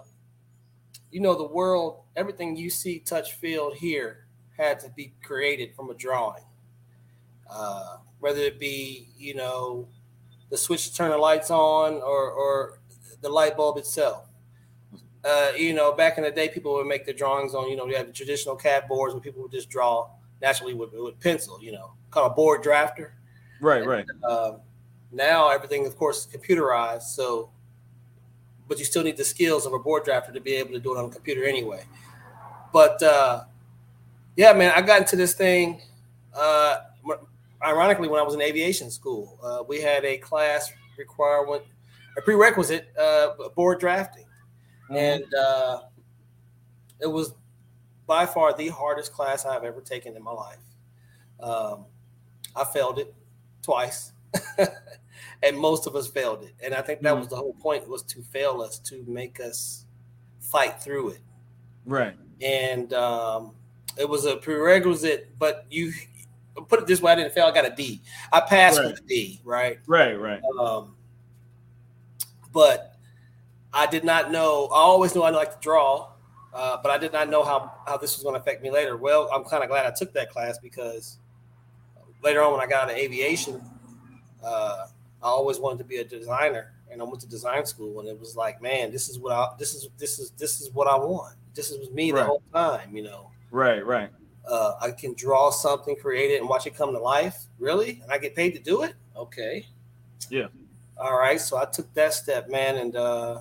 you 1.12 1.22
know, 1.22 1.36
the 1.36 1.48
world, 1.48 2.00
everything 2.16 2.56
you 2.56 2.72
see, 2.72 2.98
touch, 2.98 3.34
feel, 3.34 3.72
hear 3.72 4.26
had 4.58 4.80
to 4.80 4.90
be 4.90 5.14
created 5.24 5.76
from 5.76 5.92
a 5.92 5.94
drawing. 5.94 6.42
Uh, 7.48 7.98
whether 8.20 8.40
it 8.40 8.60
be, 8.60 9.10
you 9.16 9.36
know, 9.36 9.88
the 10.50 10.58
switch 10.58 10.90
to 10.90 10.96
turn 10.96 11.12
the 11.12 11.18
lights 11.18 11.52
on 11.52 12.02
or, 12.02 12.32
or 12.32 12.80
the 13.22 13.30
light 13.30 13.56
bulb 13.56 13.78
itself. 13.78 14.26
Uh, 15.24 15.52
you 15.56 15.74
know, 15.74 15.92
back 15.92 16.18
in 16.18 16.24
the 16.24 16.32
day, 16.32 16.50
people 16.50 16.74
would 16.74 16.88
make 16.88 17.06
the 17.06 17.14
drawings 17.14 17.54
on, 17.54 17.70
you 17.70 17.76
know, 17.76 17.86
you 17.86 17.96
had 17.96 18.08
the 18.08 18.14
traditional 18.14 18.56
CAD 18.56 18.88
boards 18.88 19.14
where 19.14 19.22
people 19.22 19.44
would 19.44 19.52
just 19.52 19.70
draw 19.70 20.10
naturally 20.42 20.74
with, 20.74 20.90
with 20.94 21.20
pencil, 21.20 21.62
you 21.62 21.72
know, 21.72 21.94
called 22.10 22.32
a 22.32 22.34
board 22.34 22.64
drafter. 22.64 23.12
Right, 23.62 23.82
and, 23.82 23.88
right. 23.88 24.06
Uh, 24.24 24.54
now 25.14 25.50
everything, 25.50 25.86
of 25.86 25.98
course, 25.98 26.26
is 26.26 26.28
computerized. 26.28 27.04
So, 27.04 27.50
but 28.68 28.80
you 28.80 28.86
still 28.86 29.04
need 29.04 29.18
the 29.18 29.24
skills 29.24 29.66
of 29.66 29.74
a 29.74 29.80
board 29.80 30.04
drafter 30.04 30.34
to 30.34 30.42
be 30.42 30.56
able 30.56 30.72
to 30.72 30.80
do 30.80 30.96
it 30.96 31.00
on 31.00 31.06
a 31.06 31.10
computer 31.10 31.44
anyway. 31.44 31.84
But 32.72 33.02
uh, 33.04 33.44
yeah, 34.36 34.54
man, 34.54 34.74
I 34.76 34.82
got 34.82 35.02
into 35.02 35.16
this 35.16 35.34
thing. 35.34 35.82
Uh, 36.34 36.78
ironically, 37.64 38.08
when 38.08 38.20
I 38.20 38.24
was 38.24 38.34
in 38.34 38.42
aviation 38.42 38.90
school, 38.90 39.38
uh, 39.44 39.64
we 39.68 39.80
had 39.80 40.04
a 40.06 40.18
class 40.18 40.72
requirement, 40.98 41.64
a 42.18 42.22
prerequisite, 42.22 42.88
uh, 42.98 43.30
board 43.56 43.80
drafting, 43.80 44.26
mm-hmm. 44.90 44.96
and 44.96 45.34
uh, 45.36 45.80
it 47.00 47.08
was 47.08 47.34
by 48.08 48.26
far 48.26 48.56
the 48.56 48.70
hardest 48.70 49.14
class 49.14 49.46
I've 49.46 49.64
ever 49.64 49.82
taken 49.82 50.16
in 50.16 50.24
my 50.24 50.32
life. 50.32 50.58
Um, 51.40 51.86
I 52.56 52.64
failed 52.64 53.00
it 53.00 53.14
twice, 53.62 54.14
and 55.44 55.58
most 55.58 55.86
of 55.86 55.96
us 55.96 56.08
failed 56.08 56.44
it. 56.44 56.56
And 56.64 56.74
I 56.74 56.82
think 56.82 57.02
that 57.02 57.12
mm-hmm. 57.12 57.20
was 57.20 57.28
the 57.28 57.36
whole 57.36 57.54
point 57.54 57.88
was 57.88 58.02
to 58.04 58.22
fail 58.22 58.62
us 58.62 58.80
to 58.80 59.04
make 59.08 59.40
us 59.40 59.86
fight 60.40 60.82
through 60.82 61.10
it. 61.10 61.22
Right. 61.86 62.16
And 62.42 62.94
um, 62.94 63.52
it 63.98 64.08
was 64.08 64.26
a 64.26 64.38
prerequisite, 64.38 65.38
but 65.38 65.66
you 65.70 65.92
put 66.68 66.80
it 66.80 66.88
this 66.88 67.02
way: 67.02 67.12
I 67.12 67.16
didn't 67.16 67.34
fail. 67.34 67.46
I 67.46 67.52
got 67.52 67.66
a 67.66 67.76
D. 67.76 68.02
I 68.32 68.40
passed 68.40 68.80
right. 68.80 68.88
with 68.88 69.00
a 69.00 69.04
D. 69.04 69.42
Right. 69.44 69.80
Right. 69.86 70.20
Right. 70.20 70.42
Um, 70.60 70.96
but 72.54 72.96
I 73.74 73.86
did 73.88 74.04
not 74.04 74.32
know. 74.32 74.68
I 74.72 74.78
always 74.78 75.14
knew 75.14 75.22
I 75.22 75.30
like 75.30 75.52
to 75.52 75.60
draw, 75.60 76.12
uh, 76.54 76.78
but 76.82 76.92
I 76.92 76.98
did 76.98 77.12
not 77.12 77.30
know 77.30 77.44
how 77.44 77.72
how 77.86 77.98
this 77.98 78.16
was 78.16 78.24
going 78.24 78.36
to 78.36 78.40
affect 78.40 78.64
me 78.64 78.72
later. 78.72 78.96
Well, 78.96 79.30
I'm 79.34 79.44
kind 79.44 79.64
of 79.64 79.70
glad 79.70 79.86
I 79.86 79.92
took 79.92 80.14
that 80.14 80.30
class 80.30 80.58
because 80.60 81.18
later 82.24 82.42
on, 82.42 82.54
when 82.54 82.62
I 82.62 82.68
got 82.68 82.90
into 82.90 83.02
aviation, 83.02 83.62
uh, 84.44 84.88
I 85.24 85.28
always 85.28 85.58
wanted 85.58 85.78
to 85.78 85.86
be 85.86 85.98
a 85.98 86.04
designer, 86.04 86.74
and 86.92 87.02
I 87.02 87.06
went 87.06 87.22
to 87.22 87.28
design 87.28 87.66
school, 87.66 88.02
and 88.02 88.10
it 88.10 88.20
was 88.20 88.36
like, 88.36 88.62
man, 88.62 88.92
this 88.92 89.08
is 89.08 89.18
what 89.18 89.32
I 89.32 89.48
this 89.58 89.74
is 89.74 89.88
this 89.98 90.20
is 90.20 90.32
this 90.32 90.60
is 90.60 90.70
what 90.72 90.88
I 90.88 90.98
want. 90.98 91.36
This 91.56 91.72
is 91.72 91.90
me 91.92 92.12
right. 92.12 92.20
the 92.20 92.26
whole 92.26 92.44
time, 92.54 92.96
you 92.96 93.04
know. 93.04 93.32
Right, 93.50 93.86
right. 93.86 94.10
Uh, 94.46 94.74
I 94.82 94.92
can 94.92 95.14
draw 95.14 95.50
something, 95.50 95.96
create 95.96 96.32
it, 96.32 96.42
and 96.42 96.50
watch 96.50 96.68
it 96.68 96.76
come 96.76 96.92
to 96.92 97.00
life. 97.00 97.46
Really? 97.58 98.02
And 98.04 98.12
I 98.12 98.18
get 98.18 98.36
paid 98.36 98.52
to 98.56 98.60
do 98.60 98.84
it? 98.84 98.96
Okay. 99.16 99.66
Yeah. 100.30 100.48
All 100.98 101.18
right. 101.18 101.40
So 101.40 101.58
I 101.58 101.66
took 101.66 101.94
that 101.94 102.14
step, 102.14 102.50
man, 102.50 102.76
and 102.76 102.96
uh, 102.98 103.40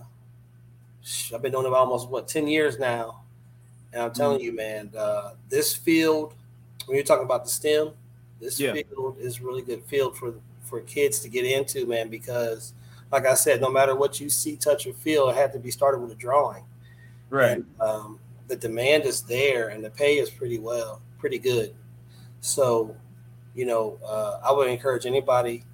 I've 1.34 1.42
been 1.42 1.50
doing 1.50 1.66
it 1.66 1.72
almost 1.72 2.08
what 2.08 2.28
ten 2.28 2.46
years 2.46 2.78
now. 2.78 3.22
And 3.92 4.02
I'm 4.02 4.12
telling 4.12 4.38
mm-hmm. 4.38 4.44
you, 4.44 4.56
man, 4.56 4.90
uh, 4.96 5.32
this 5.48 5.74
field, 5.74 6.34
when 6.86 6.96
you're 6.96 7.04
talking 7.04 7.24
about 7.24 7.44
the 7.44 7.50
STEM, 7.50 7.90
this 8.40 8.60
yeah. 8.60 8.72
field 8.72 9.16
is 9.18 9.40
really 9.40 9.62
good 9.62 9.82
field 9.84 10.16
for 10.16 10.34
for 10.72 10.80
kids 10.80 11.20
to 11.20 11.28
get 11.28 11.44
into, 11.44 11.84
man, 11.84 12.08
because 12.08 12.72
like 13.12 13.26
I 13.26 13.34
said, 13.34 13.60
no 13.60 13.70
matter 13.70 13.94
what 13.94 14.20
you 14.20 14.30
see, 14.30 14.56
touch, 14.56 14.86
or 14.86 14.94
feel, 14.94 15.28
it 15.28 15.36
had 15.36 15.52
to 15.52 15.58
be 15.58 15.70
started 15.70 15.98
with 15.98 16.10
a 16.12 16.14
drawing. 16.14 16.64
Right. 17.28 17.58
And, 17.58 17.66
um, 17.78 18.18
the 18.48 18.56
demand 18.56 19.04
is 19.04 19.20
there 19.20 19.68
and 19.68 19.84
the 19.84 19.90
pay 19.90 20.14
is 20.14 20.30
pretty 20.30 20.58
well, 20.58 21.02
pretty 21.18 21.38
good. 21.38 21.74
So, 22.40 22.96
you 23.54 23.66
know, 23.66 23.98
uh, 24.02 24.40
I 24.42 24.50
would 24.50 24.68
encourage 24.68 25.04
anybody 25.04 25.64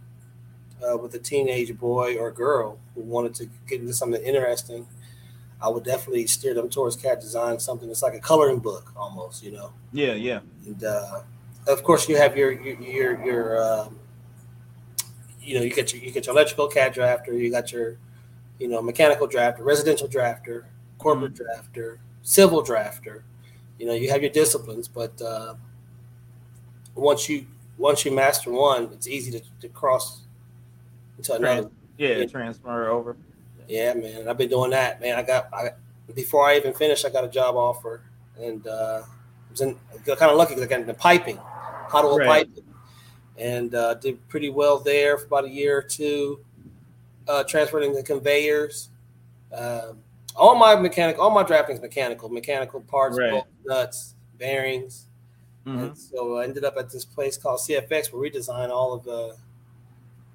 uh, 0.82 0.96
with 0.96 1.14
a 1.14 1.20
teenage 1.20 1.78
boy 1.78 2.16
or 2.18 2.32
girl 2.32 2.80
who 2.96 3.02
wanted 3.02 3.34
to 3.36 3.48
get 3.68 3.80
into 3.80 3.92
something 3.92 4.20
interesting. 4.20 4.88
I 5.62 5.68
would 5.68 5.84
definitely 5.84 6.26
steer 6.26 6.54
them 6.54 6.68
towards 6.68 6.96
CAD 6.96 7.20
design, 7.20 7.60
something 7.60 7.86
that's 7.86 8.02
like 8.02 8.14
a 8.14 8.20
coloring 8.20 8.58
book 8.58 8.92
almost, 8.96 9.44
you 9.44 9.52
know. 9.52 9.72
Yeah, 9.92 10.14
yeah. 10.14 10.40
And 10.66 10.82
uh, 10.82 11.20
of 11.68 11.84
course, 11.84 12.08
you 12.08 12.16
have 12.16 12.36
your 12.36 12.50
your 12.50 12.80
your, 12.80 13.24
your 13.24 13.62
um, 13.62 13.97
you 15.48 15.54
know, 15.54 15.62
you 15.62 15.70
get 15.70 15.94
your 15.94 16.02
you 16.02 16.10
get 16.10 16.26
your 16.26 16.34
electrical 16.34 16.68
CAD 16.68 16.94
drafter, 16.94 17.28
you 17.28 17.50
got 17.50 17.72
your 17.72 17.96
you 18.58 18.68
know 18.68 18.82
mechanical 18.82 19.26
drafter, 19.26 19.60
residential 19.60 20.06
drafter, 20.06 20.64
corporate 20.98 21.34
mm-hmm. 21.34 21.80
drafter, 21.80 21.98
civil 22.22 22.62
drafter. 22.62 23.22
You 23.78 23.86
know, 23.86 23.94
you 23.94 24.10
have 24.10 24.20
your 24.20 24.30
disciplines, 24.30 24.88
but 24.88 25.20
uh, 25.22 25.54
once 26.94 27.30
you 27.30 27.46
once 27.78 28.04
you 28.04 28.12
master 28.12 28.50
one, 28.50 28.90
it's 28.92 29.08
easy 29.08 29.30
to, 29.30 29.40
to 29.62 29.68
cross 29.68 30.22
into 31.16 31.34
another. 31.34 31.70
yeah, 31.96 32.18
know. 32.18 32.26
transfer 32.26 32.88
over. 32.88 33.16
Yeah, 33.68 33.94
man. 33.94 34.28
I've 34.28 34.36
been 34.36 34.50
doing 34.50 34.70
that, 34.72 35.00
man. 35.00 35.16
I 35.16 35.22
got 35.22 35.52
I 35.54 35.70
before 36.14 36.46
I 36.46 36.56
even 36.56 36.74
finished, 36.74 37.06
I 37.06 37.08
got 37.08 37.24
a 37.24 37.28
job 37.28 37.56
offer, 37.56 38.02
and 38.38 38.66
uh, 38.66 39.02
I 39.02 39.50
was 39.50 39.62
in, 39.62 39.78
kind 40.04 40.30
of 40.30 40.36
lucky 40.36 40.50
because 40.54 40.64
I 40.64 40.68
got 40.68 40.80
into 40.80 40.94
piping, 40.94 41.38
hot 41.38 42.04
oil 42.04 42.18
right. 42.18 42.46
piping, 42.46 42.64
and 43.38 43.74
uh, 43.74 43.94
did 43.94 44.26
pretty 44.28 44.50
well 44.50 44.78
there 44.78 45.16
for 45.18 45.26
about 45.26 45.44
a 45.44 45.50
year 45.50 45.78
or 45.78 45.82
two. 45.82 46.40
Uh, 47.26 47.44
transferred 47.44 47.82
into 47.82 48.02
conveyors. 48.02 48.88
Um, 49.52 49.98
all 50.34 50.54
my 50.54 50.74
mechanical, 50.76 51.22
all 51.22 51.30
my 51.30 51.42
drafting 51.42 51.76
is 51.76 51.82
mechanical, 51.82 52.28
mechanical 52.28 52.80
parts, 52.80 53.18
right. 53.18 53.32
bolts, 53.32 53.48
nuts, 53.66 54.14
bearings. 54.38 55.06
Mm-hmm. 55.66 55.78
And 55.78 55.98
so 55.98 56.38
I 56.38 56.44
ended 56.44 56.64
up 56.64 56.76
at 56.78 56.90
this 56.90 57.04
place 57.04 57.36
called 57.36 57.60
CFX 57.60 58.12
where 58.12 58.22
we 58.22 58.30
design 58.30 58.70
all 58.70 58.94
of 58.94 59.04
the 59.04 59.36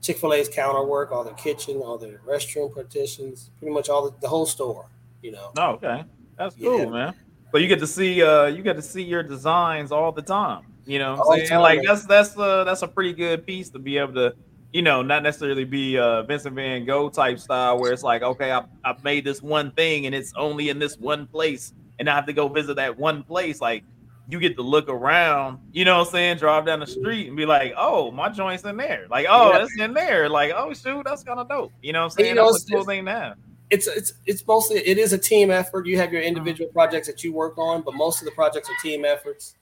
Chick 0.02 0.18
Fil 0.18 0.34
A's 0.34 0.50
counter 0.50 0.84
work, 0.84 1.12
all 1.12 1.24
their 1.24 1.34
kitchen, 1.34 1.78
all 1.78 1.98
their 1.98 2.20
restroom 2.28 2.74
partitions, 2.74 3.50
pretty 3.58 3.74
much 3.74 3.90
all 3.90 4.10
the, 4.10 4.16
the 4.22 4.28
whole 4.28 4.46
store. 4.46 4.86
You 5.22 5.32
know. 5.32 5.52
Oh, 5.58 5.72
okay, 5.72 6.04
that's 6.38 6.56
cool, 6.56 6.80
yeah. 6.80 6.86
man. 6.86 7.14
But 7.52 7.62
you 7.62 7.68
get 7.68 7.80
to 7.80 7.88
see, 7.88 8.22
uh, 8.22 8.48
you 8.48 8.62
get 8.62 8.76
to 8.76 8.82
see 8.82 9.02
your 9.02 9.24
designs 9.24 9.92
all 9.92 10.12
the 10.12 10.22
time. 10.22 10.66
You 10.86 11.00
know, 11.00 11.16
what 11.16 11.40
I'm 11.40 11.46
saying? 11.46 11.62
Like 11.62 11.82
that's 11.84 12.06
that's 12.06 12.38
uh 12.38 12.64
that's 12.64 12.82
a 12.82 12.88
pretty 12.88 13.14
good 13.14 13.46
piece 13.46 13.70
to 13.70 13.80
be 13.80 13.98
able 13.98 14.14
to 14.16 14.36
you 14.74 14.82
know, 14.82 15.04
not 15.04 15.22
necessarily 15.22 15.66
be 15.66 15.96
a 15.96 16.26
Vincent 16.28 16.56
Van 16.56 16.84
Gogh 16.84 17.10
type 17.10 17.40
style 17.40 17.80
where 17.80 17.94
it's 17.94 18.02
like, 18.02 18.24
okay, 18.24 18.52
I, 18.52 18.66
I 18.84 18.96
made 19.04 19.24
this 19.24 19.42
one 19.42 19.72
thing 19.72 20.08
and 20.08 20.16
it's 20.16 20.34
only 20.36 20.70
in 20.70 20.80
this 20.80 20.98
one 20.98 21.28
place, 21.28 21.74
and 22.00 22.10
I 22.10 22.16
have 22.16 22.26
to 22.26 22.34
go 22.34 22.48
visit 22.48 22.76
that 22.78 22.98
one 22.98 23.22
place. 23.24 23.62
Like, 23.62 23.84
you 24.28 24.40
get 24.40 24.56
to 24.56 24.64
look 24.64 24.90
around, 24.90 25.60
you 25.72 25.86
know 25.86 26.00
what 26.00 26.08
I'm 26.08 26.12
saying? 26.12 26.38
Drive 26.38 26.66
down 26.66 26.80
the 26.80 26.88
street 26.88 27.28
and 27.28 27.38
be 27.38 27.46
like, 27.46 27.74
oh, 27.78 28.10
my 28.10 28.30
joint's 28.30 28.64
in 28.64 28.78
there. 28.78 29.06
Like, 29.12 29.28
oh, 29.30 29.52
yeah. 29.52 29.60
that's 29.60 29.80
in 29.80 29.94
there. 29.94 30.28
Like, 30.28 30.52
oh, 30.56 30.74
shoot, 30.74 31.04
that's 31.06 31.24
kind 31.24 31.40
of 31.40 31.48
dope. 31.48 31.72
You 31.84 31.94
know 31.94 32.00
what 32.00 32.06
I'm 32.06 32.10
saying? 32.12 32.30
You 32.30 32.36
know, 32.36 32.52
that's 32.52 32.68
a 32.68 32.74
cool 32.74 32.84
thing 32.84 33.06
now. 33.06 33.36
It's 33.70 33.88
it's 33.88 34.14
it's 34.26 34.46
mostly 34.46 34.78
it 34.78 34.98
is 34.98 35.14
a 35.14 35.18
team 35.18 35.50
effort. 35.50 35.88
You 35.88 35.98
have 35.98 36.12
your 36.12 36.22
individual 36.22 36.68
mm-hmm. 36.68 36.78
projects 36.78 37.08
that 37.08 37.24
you 37.24 37.34
work 37.34 37.58
on, 37.58 37.82
but 37.82 37.96
most 37.96 38.22
of 38.22 38.26
the 38.26 38.32
projects 38.32 38.70
are 38.70 38.76
team 38.82 39.06
efforts. 39.06 39.56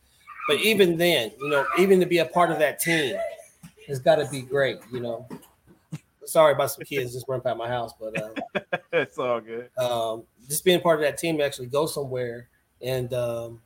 But 0.48 0.60
even 0.62 0.98
then, 0.98 1.32
you 1.40 1.50
know, 1.50 1.66
even 1.78 2.00
to 2.00 2.06
be 2.06 2.20
a 2.20 2.26
part 2.26 2.52
of 2.52 2.60
that 2.60 2.80
team, 2.80 3.16
it's 3.88 4.00
got 4.00 4.16
to 4.16 4.28
be 4.30 4.42
great, 4.42 4.80
you 4.92 5.00
know. 5.00 5.28
Sorry 6.26 6.54
about 6.54 6.72
some 6.72 6.84
kids 6.86 7.14
just 7.14 7.28
running 7.28 7.44
by 7.44 7.54
my 7.54 7.68
house, 7.68 7.94
but 8.00 8.22
uh, 8.22 8.60
it's 8.94 9.18
all 9.18 9.42
good. 9.42 9.70
Um, 9.78 10.24
just 10.48 10.64
being 10.64 10.82
part 10.82 11.00
of 11.00 11.04
that 11.04 11.18
team, 11.18 11.42
actually 11.42 11.68
go 11.68 11.86
somewhere 11.86 12.48
and 12.82 13.14
um, 13.14 13.62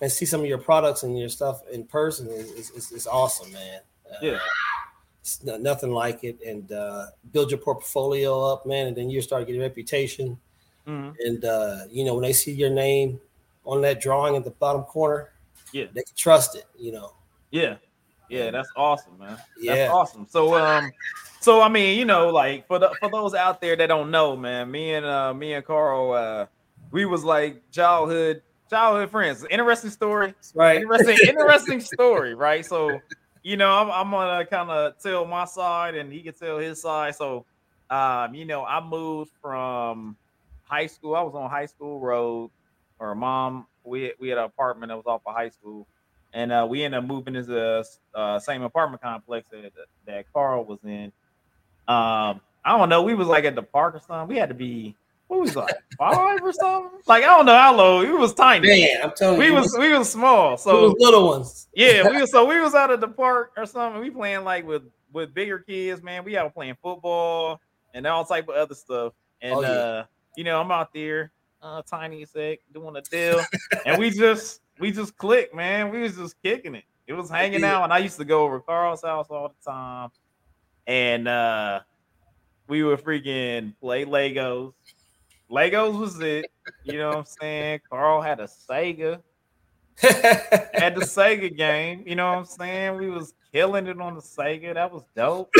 and 0.00 0.10
see 0.10 0.26
some 0.26 0.40
of 0.40 0.46
your 0.46 0.58
products 0.58 1.02
and 1.02 1.18
your 1.18 1.28
stuff 1.28 1.62
in 1.72 1.84
person 1.84 2.28
is 2.28 2.70
is, 2.70 2.92
is 2.92 3.06
awesome, 3.06 3.52
man. 3.52 3.80
Uh, 4.10 4.16
yeah. 4.22 4.38
It's 5.20 5.42
nothing 5.42 5.90
like 5.90 6.24
it, 6.24 6.38
and 6.46 6.70
uh, 6.72 7.06
build 7.32 7.50
your 7.50 7.58
portfolio 7.58 8.44
up, 8.44 8.64
man, 8.64 8.86
and 8.86 8.96
then 8.96 9.10
you 9.10 9.20
start 9.20 9.46
getting 9.46 9.60
reputation. 9.60 10.38
Mm-hmm. 10.86 11.10
And 11.26 11.44
uh, 11.44 11.78
you 11.90 12.04
know 12.04 12.14
when 12.14 12.22
they 12.22 12.32
see 12.32 12.52
your 12.52 12.70
name 12.70 13.20
on 13.64 13.82
that 13.82 14.00
drawing 14.00 14.36
at 14.36 14.44
the 14.44 14.50
bottom 14.50 14.82
corner, 14.84 15.30
yeah, 15.72 15.84
they 15.92 16.02
can 16.02 16.16
trust 16.16 16.56
it. 16.56 16.64
You 16.78 16.92
know. 16.92 17.12
Yeah, 17.50 17.76
yeah, 18.28 18.50
that's 18.50 18.70
awesome, 18.76 19.18
man. 19.18 19.38
Yeah. 19.58 19.74
That's 19.74 19.92
awesome. 19.92 20.26
So 20.28 20.54
um 20.54 20.92
so 21.40 21.60
I 21.60 21.68
mean, 21.68 21.98
you 21.98 22.04
know, 22.04 22.28
like 22.28 22.66
for 22.66 22.78
the 22.78 22.94
for 23.00 23.10
those 23.10 23.34
out 23.34 23.60
there 23.60 23.76
that 23.76 23.86
don't 23.86 24.10
know, 24.10 24.36
man, 24.36 24.70
me 24.70 24.94
and 24.94 25.06
uh 25.06 25.32
me 25.32 25.54
and 25.54 25.64
Carl 25.64 26.12
uh 26.12 26.46
we 26.90 27.04
was 27.04 27.24
like 27.24 27.62
childhood 27.70 28.42
childhood 28.68 29.10
friends. 29.10 29.44
Interesting 29.50 29.90
story. 29.90 30.34
Right. 30.54 30.82
Interesting 30.82 31.16
interesting 31.28 31.80
story, 31.80 32.34
right? 32.34 32.64
So 32.64 33.00
you 33.42 33.56
know, 33.56 33.70
I'm, 33.70 33.90
I'm 33.90 34.10
gonna 34.10 34.44
kind 34.44 34.70
of 34.70 34.98
tell 34.98 35.24
my 35.24 35.44
side, 35.44 35.94
and 35.94 36.12
he 36.12 36.20
can 36.20 36.34
tell 36.34 36.58
his 36.58 36.82
side. 36.82 37.14
So, 37.14 37.46
um, 37.88 38.34
you 38.34 38.44
know, 38.44 38.64
I 38.64 38.84
moved 38.84 39.30
from 39.40 40.16
high 40.64 40.86
school. 40.86 41.14
I 41.14 41.22
was 41.22 41.34
on 41.34 41.48
High 41.48 41.66
School 41.66 41.98
Road, 41.98 42.50
or 42.98 43.14
mom. 43.14 43.66
We 43.88 44.12
we 44.20 44.28
had 44.28 44.38
an 44.38 44.44
apartment 44.44 44.90
that 44.90 44.96
was 44.96 45.06
off 45.06 45.22
of 45.26 45.34
high 45.34 45.48
school, 45.50 45.86
and 46.32 46.52
uh, 46.52 46.66
we 46.68 46.84
ended 46.84 46.98
up 46.98 47.04
moving 47.04 47.34
into 47.34 47.50
the 47.50 47.86
uh, 48.14 48.38
same 48.38 48.62
apartment 48.62 49.02
complex 49.02 49.48
that 49.50 49.72
that 50.06 50.32
Carl 50.32 50.64
was 50.64 50.78
in. 50.84 51.12
Um, 51.86 52.40
I 52.64 52.76
don't 52.76 52.88
know. 52.88 53.02
We 53.02 53.14
was 53.14 53.28
like 53.28 53.44
at 53.44 53.54
the 53.54 53.62
park 53.62 53.94
or 53.94 54.00
something. 54.00 54.28
We 54.28 54.38
had 54.38 54.48
to 54.50 54.54
be 54.54 54.94
what 55.28 55.40
was 55.40 55.56
like 55.56 55.74
five 55.98 56.40
or 56.42 56.52
something? 56.52 57.00
Like 57.06 57.22
I 57.22 57.26
don't 57.28 57.46
know 57.46 57.56
how 57.56 57.74
low. 57.74 58.00
We 58.00 58.12
was 58.12 58.34
tiny. 58.34 58.66
Man, 58.66 59.02
I'm 59.04 59.12
telling 59.14 59.38
we 59.38 59.46
you, 59.46 59.54
was 59.54 59.74
we 59.78 59.92
was 59.96 60.10
small. 60.10 60.56
So 60.56 60.88
was 60.90 60.94
little 60.98 61.28
ones. 61.28 61.68
yeah, 61.74 62.08
we 62.08 62.16
was 62.20 62.30
so 62.30 62.44
we 62.44 62.60
was 62.60 62.74
out 62.74 62.90
at 62.90 63.00
the 63.00 63.08
park 63.08 63.52
or 63.56 63.64
something. 63.66 64.00
We 64.00 64.10
playing 64.10 64.44
like 64.44 64.66
with 64.66 64.82
with 65.12 65.32
bigger 65.32 65.58
kids, 65.60 66.02
man. 66.02 66.24
We 66.24 66.36
out 66.36 66.52
playing 66.52 66.76
football 66.82 67.60
and 67.94 68.06
all 68.06 68.24
type 68.24 68.48
of 68.48 68.54
other 68.56 68.74
stuff. 68.74 69.14
And 69.40 69.54
Oh, 69.54 69.60
yeah. 69.62 69.68
uh, 69.68 70.04
you 70.36 70.44
know, 70.44 70.60
I'm 70.60 70.70
out 70.70 70.92
there, 70.92 71.32
uh, 71.62 71.82
tiny 71.82 72.24
sec, 72.24 72.58
doing 72.72 72.96
a 72.96 73.02
deal, 73.02 73.40
and 73.84 73.98
we 73.98 74.10
just 74.10 74.60
we 74.78 74.92
just 74.92 75.16
clicked, 75.16 75.54
man. 75.54 75.90
We 75.90 76.00
was 76.02 76.16
just 76.16 76.40
kicking 76.42 76.74
it. 76.74 76.84
It 77.06 77.14
was 77.14 77.30
hanging 77.30 77.60
Yeah. 77.60 77.78
out, 77.78 77.84
and 77.84 77.92
I 77.92 77.98
used 77.98 78.18
to 78.18 78.24
go 78.24 78.44
over 78.44 78.60
Carl's 78.60 79.02
house 79.02 79.26
all 79.30 79.48
the 79.48 79.70
time, 79.70 80.10
and 80.86 81.26
uh, 81.26 81.80
we 82.68 82.82
would 82.84 83.00
freaking 83.02 83.74
play 83.80 84.04
Legos. 84.04 84.72
Legos 85.50 85.98
was 85.98 86.20
it. 86.20 86.50
You 86.84 86.98
know 86.98 87.08
what 87.08 87.16
I'm 87.18 87.24
saying? 87.24 87.80
Carl 87.90 88.20
had 88.20 88.40
a 88.40 88.46
Sega. 88.46 89.22
Had 90.00 90.94
the 90.94 91.00
Sega 91.00 91.56
game. 91.56 92.04
You 92.06 92.14
know 92.14 92.28
what 92.30 92.38
I'm 92.38 92.44
saying? 92.44 92.96
We 92.98 93.10
was 93.10 93.34
killing 93.52 93.88
it 93.88 94.00
on 94.00 94.14
the 94.14 94.20
Sega. 94.20 94.74
That 94.74 94.92
was 94.92 95.02
dope. 95.16 95.50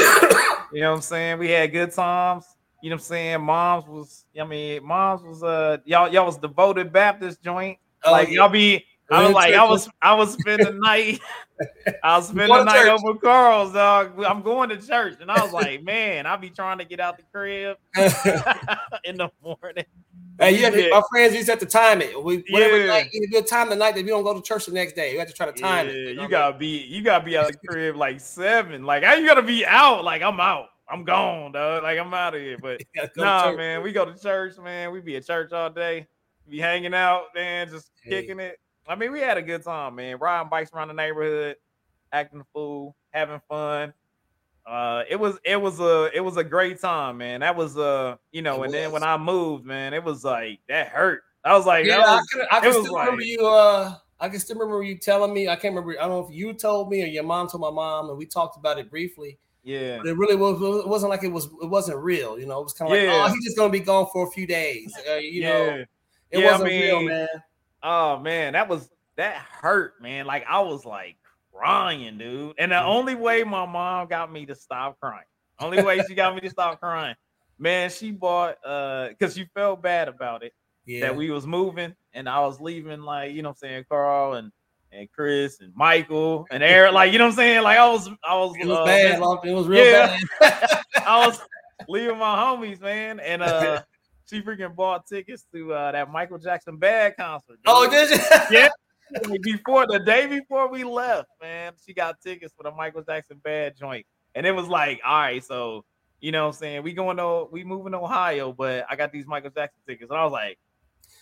You 0.70 0.82
know 0.82 0.90
what 0.90 0.96
I'm 0.96 1.02
saying? 1.02 1.38
We 1.38 1.48
had 1.50 1.72
good 1.72 1.92
times. 1.92 2.44
You 2.82 2.90
know 2.90 2.96
what 2.96 3.00
I'm 3.00 3.04
saying? 3.04 3.40
Moms 3.42 3.86
was, 3.86 4.24
I 4.40 4.44
mean, 4.44 4.84
moms 4.84 5.22
was 5.22 5.42
uh 5.42 5.78
y'all 5.84 6.08
y'all 6.12 6.26
was 6.26 6.38
devoted 6.38 6.92
Baptist 6.92 7.42
joint. 7.42 7.78
Oh, 8.04 8.12
like 8.12 8.28
yeah. 8.28 8.34
y'all 8.34 8.48
be 8.48 8.84
I 9.10 9.24
was 9.24 9.32
like, 9.32 9.54
I 9.54 9.64
was 9.64 9.88
I 10.02 10.14
was 10.14 10.32
spending 10.34 10.66
the 10.66 10.72
night. 10.72 11.20
I 12.04 12.18
was 12.18 12.28
spending 12.28 12.54
the 12.54 12.64
night 12.64 12.84
church. 12.84 13.00
over 13.04 13.18
Carl's 13.18 13.72
dog. 13.72 14.22
I'm 14.22 14.42
going 14.42 14.68
to 14.68 14.76
church. 14.76 15.16
And 15.20 15.30
I 15.30 15.42
was 15.42 15.52
like, 15.52 15.82
man, 15.82 16.26
I'll 16.26 16.36
be 16.38 16.50
trying 16.50 16.78
to 16.78 16.84
get 16.84 17.00
out 17.00 17.16
the 17.16 17.24
crib 17.32 17.78
in 19.04 19.16
the 19.16 19.30
morning. 19.42 19.84
Hey, 20.38 20.56
you 20.56 20.64
have 20.64 20.76
Yeah. 20.76 20.90
my 20.90 21.02
friends 21.10 21.34
used 21.34 21.46
to 21.46 21.52
have 21.52 21.58
to 21.60 21.66
time 21.66 22.00
it. 22.02 22.22
We 22.22 22.44
whatever 22.50 22.78
Yeah. 22.78 22.86
night 22.86 23.08
you 23.12 23.28
good 23.28 23.46
time 23.46 23.70
the 23.70 23.76
night 23.76 23.94
that 23.96 24.04
we 24.04 24.10
don't 24.10 24.22
go 24.22 24.34
to 24.34 24.42
church 24.42 24.66
the 24.66 24.72
next 24.72 24.94
day. 24.94 25.12
You 25.12 25.18
have 25.18 25.28
to 25.28 25.34
try 25.34 25.46
to 25.46 25.52
time 25.52 25.86
yeah, 25.88 25.92
it. 25.94 26.16
know 26.16 26.22
you 26.22 26.28
gotta 26.28 26.56
be 26.56 26.84
you 26.84 27.02
gotta 27.02 27.24
be 27.24 27.36
out 27.36 27.46
of 27.46 27.52
the 27.52 27.66
crib 27.66 27.96
like 27.96 28.20
seven. 28.20 28.84
Like 28.84 29.02
how 29.04 29.14
you 29.14 29.26
gotta 29.26 29.42
be 29.42 29.64
out? 29.66 30.04
Like 30.04 30.22
I'm 30.22 30.38
out. 30.38 30.66
I'm 30.90 31.04
gone, 31.04 31.52
dog. 31.52 31.82
Like 31.82 31.98
I'm 31.98 32.12
out 32.14 32.34
of 32.34 32.40
here. 32.40 32.56
But 32.60 32.78
mean? 32.78 32.86
You 32.94 33.00
gotta 33.02 33.08
go 33.14 33.22
to 33.22 33.26
nah, 33.50 33.56
man, 33.56 33.82
we 33.82 33.92
go 33.92 34.04
to 34.04 34.18
church, 34.18 34.58
man. 34.58 34.90
We 34.92 35.00
be 35.00 35.16
at 35.16 35.26
church 35.26 35.52
all 35.52 35.70
day. 35.70 36.06
Be 36.48 36.58
hanging 36.58 36.94
out, 36.94 37.24
man, 37.34 37.68
just 37.68 37.90
Hey. 38.02 38.22
kicking 38.22 38.40
it. 38.40 38.58
I 38.86 38.94
mean, 38.94 39.12
we 39.12 39.20
had 39.20 39.36
a 39.36 39.42
good 39.42 39.62
time, 39.62 39.96
man. 39.96 40.16
Riding 40.18 40.48
bikes 40.48 40.72
around 40.72 40.88
the 40.88 40.94
neighborhood, 40.94 41.56
acting 42.12 42.42
fool, 42.54 42.96
having 43.10 43.40
fun. 43.48 43.92
Uh, 44.66 45.02
it 45.08 45.16
was 45.16 45.38
it 45.44 45.60
was 45.60 45.80
a 45.80 46.10
it 46.14 46.20
was 46.20 46.36
a 46.36 46.44
great 46.44 46.80
time, 46.80 47.18
man. 47.18 47.40
That 47.40 47.54
was 47.56 47.76
uh, 47.76 48.16
you 48.32 48.42
know, 48.42 48.62
It 48.62 48.66
and 48.66 48.74
then 48.74 48.92
when. 48.92 49.02
I 49.02 49.16
moved, 49.18 49.64
man, 49.66 49.92
it 49.94 50.02
was 50.04 50.24
like 50.24 50.60
that 50.68 50.88
hurt. 50.88 51.22
I 51.44 51.56
was 51.56 51.64
like, 51.66 51.84
Yeah, 51.86 51.98
that 51.98 52.06
I 52.08 52.20
can, 52.32 52.46
I 52.50 52.60
can 52.60 52.68
was 52.68 52.76
still 52.86 52.98
remember 52.98 53.16
like- 53.20 53.26
you. 53.26 53.46
Uh, 53.46 53.94
I 54.20 54.28
can 54.28 54.40
still 54.40 54.58
remember 54.58 54.82
you 54.82 54.98
telling 54.98 55.32
me. 55.32 55.48
I 55.48 55.54
can't 55.56 55.74
remember. 55.74 55.92
I 55.92 56.06
don't 56.08 56.10
know 56.10 56.26
if 56.26 56.34
you 56.34 56.52
told 56.52 56.90
me 56.90 57.02
or 57.02 57.06
your 57.06 57.22
mom 57.24 57.48
told 57.48 57.60
my 57.60 57.70
mom, 57.70 58.08
and 58.10 58.18
we 58.18 58.26
talked 58.26 58.56
about 58.56 58.78
it 58.78 58.90
briefly. 58.90 59.38
Yeah, 59.68 59.98
But 59.98 60.06
it 60.06 60.16
really 60.16 60.34
was. 60.34 60.56
It 60.82 60.88
wasn't 60.88 61.10
like 61.10 61.24
it 61.24 61.28
was. 61.28 61.44
It 61.44 61.68
wasn't 61.68 61.98
real. 61.98 62.38
You 62.38 62.46
know, 62.46 62.58
it 62.58 62.64
was 62.64 62.72
kind 62.72 62.90
of 62.90 62.98
like, 62.98 63.06
oh, 63.06 63.34
he's 63.34 63.44
just 63.44 63.56
gonna 63.58 63.70
be 63.70 63.80
gone 63.80 64.06
for 64.10 64.26
a 64.26 64.30
few 64.30 64.46
days. 64.46 64.94
Uh, 65.10 65.16
you 65.16 65.42
know, 65.42 65.66
yeah. 65.66 65.84
it 66.30 66.38
Yeah, 66.38 66.52
wasn't 66.52 66.70
real, 66.70 66.98
mean, 67.00 67.08
man. 67.08 67.28
Oh 67.82 68.18
man, 68.18 68.54
that 68.54 68.66
was 68.66 68.88
that 69.16 69.36
hurt, 69.36 70.00
man. 70.00 70.24
Like 70.24 70.46
I 70.48 70.60
was 70.60 70.86
like 70.86 71.16
crying, 71.52 72.16
dude. 72.16 72.54
And 72.58 72.72
the 72.72 72.82
only 72.82 73.14
way 73.14 73.44
my 73.44 73.66
mom 73.66 74.08
got 74.08 74.32
me 74.32 74.46
to 74.46 74.54
stop 74.54 74.98
crying, 75.00 75.26
only 75.60 75.82
way 75.82 76.00
she 76.08 76.14
got 76.14 76.34
me 76.34 76.40
to 76.40 76.50
stop 76.50 76.80
crying, 76.80 77.14
man, 77.58 77.90
she 77.90 78.10
bought 78.10 78.56
uh 78.64 79.08
because 79.10 79.34
she 79.34 79.44
felt 79.54 79.82
bad 79.82 80.08
about 80.08 80.42
it 80.42 80.54
Yeah, 80.86 81.00
that 81.00 81.16
we 81.16 81.30
was 81.30 81.46
moving 81.46 81.94
and 82.14 82.26
I 82.26 82.40
was 82.40 82.58
leaving, 82.58 83.02
like 83.02 83.34
you 83.34 83.42
know 83.42 83.50
what 83.50 83.58
I'm 83.62 83.68
saying, 83.68 83.84
Carl 83.90 84.32
and 84.32 84.50
and 84.92 85.10
Chris 85.12 85.60
and 85.60 85.74
Michael 85.76 86.46
and 86.50 86.62
Eric, 86.62 86.92
like 86.92 87.12
you 87.12 87.18
know 87.18 87.24
what 87.26 87.30
I'm 87.32 87.36
saying, 87.36 87.62
like 87.62 87.78
I 87.78 87.88
was 87.88 88.08
I 88.26 88.34
was 88.36 88.54
it 88.60 88.66
was 88.66 88.78
uh, 88.78 88.84
bad. 88.84 89.20
It 89.44 89.52
was 89.54 89.66
real 89.66 89.84
Yeah. 89.84 90.18
bad. 90.40 90.82
I 91.06 91.26
was 91.26 91.40
leaving 91.88 92.18
my 92.18 92.36
homies, 92.36 92.80
man, 92.80 93.20
and 93.20 93.42
uh 93.42 93.82
she 94.28 94.42
freaking 94.42 94.74
bought 94.74 95.06
tickets 95.06 95.46
to 95.52 95.72
uh 95.72 95.92
that 95.92 96.10
Michael 96.10 96.38
Jackson 96.38 96.76
Bad 96.76 97.16
concert. 97.16 97.58
oh, 97.66 97.84
dude. 97.90 98.08
did 98.08 98.18
you? 98.18 98.24
Yeah. 98.50 98.68
before 99.42 99.86
the 99.86 99.98
day 99.98 100.26
before 100.26 100.68
we 100.70 100.84
left, 100.84 101.28
man, 101.40 101.72
she 101.86 101.94
got 101.94 102.20
tickets 102.20 102.52
for 102.56 102.62
the 102.62 102.70
Michael 102.70 103.02
Jackson 103.02 103.40
bad 103.42 103.74
joint. 103.76 104.04
And 104.34 104.46
it 104.46 104.52
was 104.52 104.68
like, 104.68 105.00
all 105.04 105.18
right, 105.18 105.42
so 105.42 105.84
you 106.20 106.30
know 106.32 106.42
what 106.42 106.54
I'm 106.54 106.58
saying? 106.58 106.82
We 106.82 106.92
going 106.92 107.16
to 107.16 107.46
we 107.50 107.64
moving 107.64 107.92
to 107.92 107.98
Ohio, 107.98 108.52
but 108.52 108.84
I 108.90 108.96
got 108.96 109.12
these 109.12 109.26
Michael 109.26 109.50
Jackson 109.50 109.80
tickets. 109.86 110.10
And 110.10 110.18
I 110.20 110.24
was 110.24 110.32
like, 110.32 110.58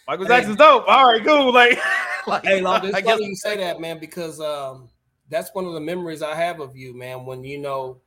Michael. 0.09 0.27
Jackson's 0.27 0.57
dope. 0.57 0.85
All 0.89 1.05
right, 1.13 1.25
cool. 1.25 1.53
Like, 1.53 1.79
like 2.29 2.45
Hey, 2.45 2.61
Long, 2.61 2.85
it's 2.85 2.95
I 2.95 3.03
funny 3.03 3.19
guess 3.23 3.29
you 3.29 3.37
say 3.37 3.57
that, 3.59 3.81
man, 3.81 3.99
because 3.99 4.41
um, 4.41 4.89
that's 5.29 5.55
one 5.55 5.65
of 5.67 5.73
the 5.75 5.81
memories 5.81 6.23
I 6.23 6.35
have 6.35 6.61
of 6.61 6.77
you, 6.77 6.97
man. 6.97 7.25
When 7.25 7.45
you 7.45 7.59
know 7.59 8.01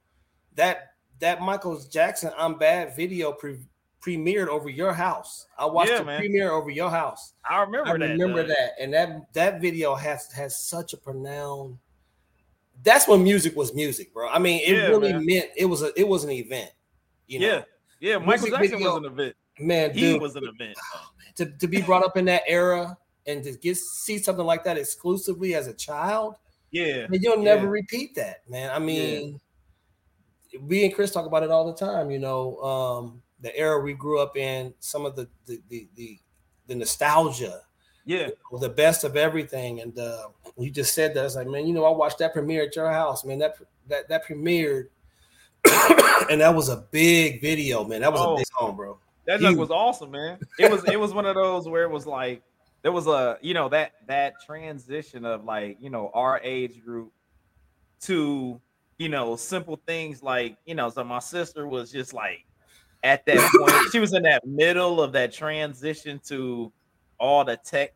that 0.56 0.94
that 1.20 1.42
Michael 1.42 1.80
Jackson 1.92 2.32
"I'm 2.38 2.58
Bad" 2.58 2.96
video 2.96 3.32
pre- 3.34 3.66
premiered 4.02 4.48
over 4.48 4.70
your 4.70 4.94
house. 4.94 5.46
I 5.58 5.66
watched 5.66 5.92
Yeah, 5.92 6.00
it 6.02 6.06
man. 6.06 6.20
premiere 6.20 6.52
over 6.52 6.70
your 6.70 6.90
house. 6.90 7.34
I 7.50 7.60
remember 7.62 7.90
I 7.90 7.98
that. 7.98 8.10
remember 8.12 8.42
dog. 8.44 8.50
that, 8.50 8.72
and 8.80 8.94
that 8.94 9.34
that 9.34 9.62
video 9.62 9.96
has 9.96 10.32
has 10.32 10.62
such 10.62 10.94
a 10.94 10.98
pronounced. 10.98 11.78
That's 12.82 13.08
when 13.10 13.22
music 13.24 13.58
was 13.58 13.74
music, 13.76 14.14
bro. 14.14 14.30
I 14.30 14.40
mean, 14.40 14.62
it 14.66 14.74
Yeah, 14.74 14.88
really 14.88 15.12
man. 15.12 15.26
meant 15.26 15.50
it 15.58 15.66
was 15.66 15.82
a 15.82 15.92
it 16.00 16.08
was 16.08 16.24
an 16.24 16.30
event. 16.32 16.72
You 17.28 17.40
know, 17.40 17.48
Yeah. 17.48 17.62
Yeah, 18.02 18.18
Michael 18.20 18.48
Music 18.48 18.52
Jackson 18.54 18.72
video- 18.78 18.88
was 18.94 18.98
an 19.00 19.06
event. 19.12 19.36
man, 19.60 19.94
He 19.94 20.00
dude, 20.00 20.22
was 20.22 20.36
an 20.38 20.46
event. 20.46 20.78
to, 21.36 21.46
to 21.48 21.68
be 21.68 21.82
brought 21.82 22.06
up 22.06 22.16
in 22.16 22.24
that 22.26 22.44
era 22.48 22.98
and 23.30 23.44
to 23.44 23.52
get 23.54 23.78
see 23.78 24.18
something 24.18 24.46
like 24.46 24.64
that 24.66 24.78
exclusively 24.78 25.56
as 25.56 25.68
a 25.68 25.74
child. 25.74 26.36
Yeah. 26.72 27.06
I 27.06 27.08
mean, 27.08 27.22
you'll 27.24 27.38
never 27.42 27.64
Yeah. 27.66 27.70
repeat 27.72 28.16
that, 28.16 28.48
man. 28.50 28.72
I 28.72 28.80
mean, 28.80 29.40
we 30.62 30.84
and 30.86 30.94
Chris 30.94 31.12
talk 31.12 31.26
about 31.26 31.44
it 31.44 31.52
all 31.52 31.66
the 31.66 31.74
time. 31.78 32.12
You 32.12 32.20
know, 32.20 32.58
um, 32.62 33.22
the 33.42 33.56
era 33.56 33.80
we 33.82 33.94
grew 33.94 34.20
up 34.20 34.36
in, 34.38 34.74
some 34.80 35.06
of 35.06 35.16
the 35.16 35.28
the 35.46 35.62
the 35.70 35.88
the, 35.96 36.20
the 36.68 36.76
nostalgia, 36.76 37.62
Yeah. 38.06 38.30
the 38.60 38.70
best 38.70 39.04
of 39.04 39.16
everything. 39.16 39.82
And 39.82 39.98
uh, 39.98 40.30
you 40.58 40.72
just 40.72 40.94
said 40.94 41.14
that. 41.14 41.22
I 41.22 41.24
was 41.24 41.36
like, 41.36 41.48
man, 41.48 41.66
you 41.68 41.74
know, 41.74 41.86
I 41.86 41.92
watched 41.96 42.18
that 42.20 42.34
premiere 42.34 42.64
at 42.64 42.76
your 42.76 42.92
house, 42.92 43.24
man. 43.26 43.40
That 43.40 43.56
that 43.88 44.08
that 44.10 44.26
premiered, 44.26 44.88
and 46.30 46.42
that 46.42 46.54
was 46.54 46.70
a 46.70 46.78
big 46.92 47.42
video, 47.42 47.84
man. 47.84 48.02
That 48.02 48.12
was 48.12 48.22
Oh. 48.22 48.34
a 48.34 48.38
big 48.38 48.48
song, 48.60 48.76
bro. 48.76 49.00
That 49.26 49.42
was 49.56 49.70
awesome, 49.70 50.12
man. 50.12 50.40
It 50.58 50.72
was 50.72 50.84
it 50.86 51.00
was 51.00 51.14
one 51.14 51.26
of 51.28 51.36
those 51.36 51.68
where 51.68 51.84
it 51.84 51.92
was 51.92 52.08
like 52.08 52.42
there 52.82 52.92
was 52.92 53.08
a 53.08 53.38
you 53.42 53.54
know 53.54 53.70
that 53.70 53.94
that 54.08 54.36
transition 54.46 55.26
of 55.26 55.44
like 55.44 55.78
you 55.80 55.90
know 55.90 56.12
our 56.14 56.40
age 56.44 56.82
group 56.84 57.12
to 58.02 58.60
you 58.98 59.10
know 59.10 59.36
simple 59.36 59.80
things 59.88 60.24
like 60.24 60.58
you 60.66 60.76
know 60.76 60.90
so 60.90 61.04
my 61.04 61.20
sister 61.20 61.68
was 61.68 61.92
just 61.92 62.14
like 62.14 62.46
at 63.04 63.26
that 63.26 63.52
point 63.58 63.92
she 63.92 64.00
was 64.00 64.14
in 64.14 64.24
that 64.24 64.46
middle 64.46 65.02
of 65.02 65.12
that 65.12 65.34
transition 65.34 66.20
to 66.26 66.72
all 67.20 67.44
the 67.44 67.58
tech 67.58 67.92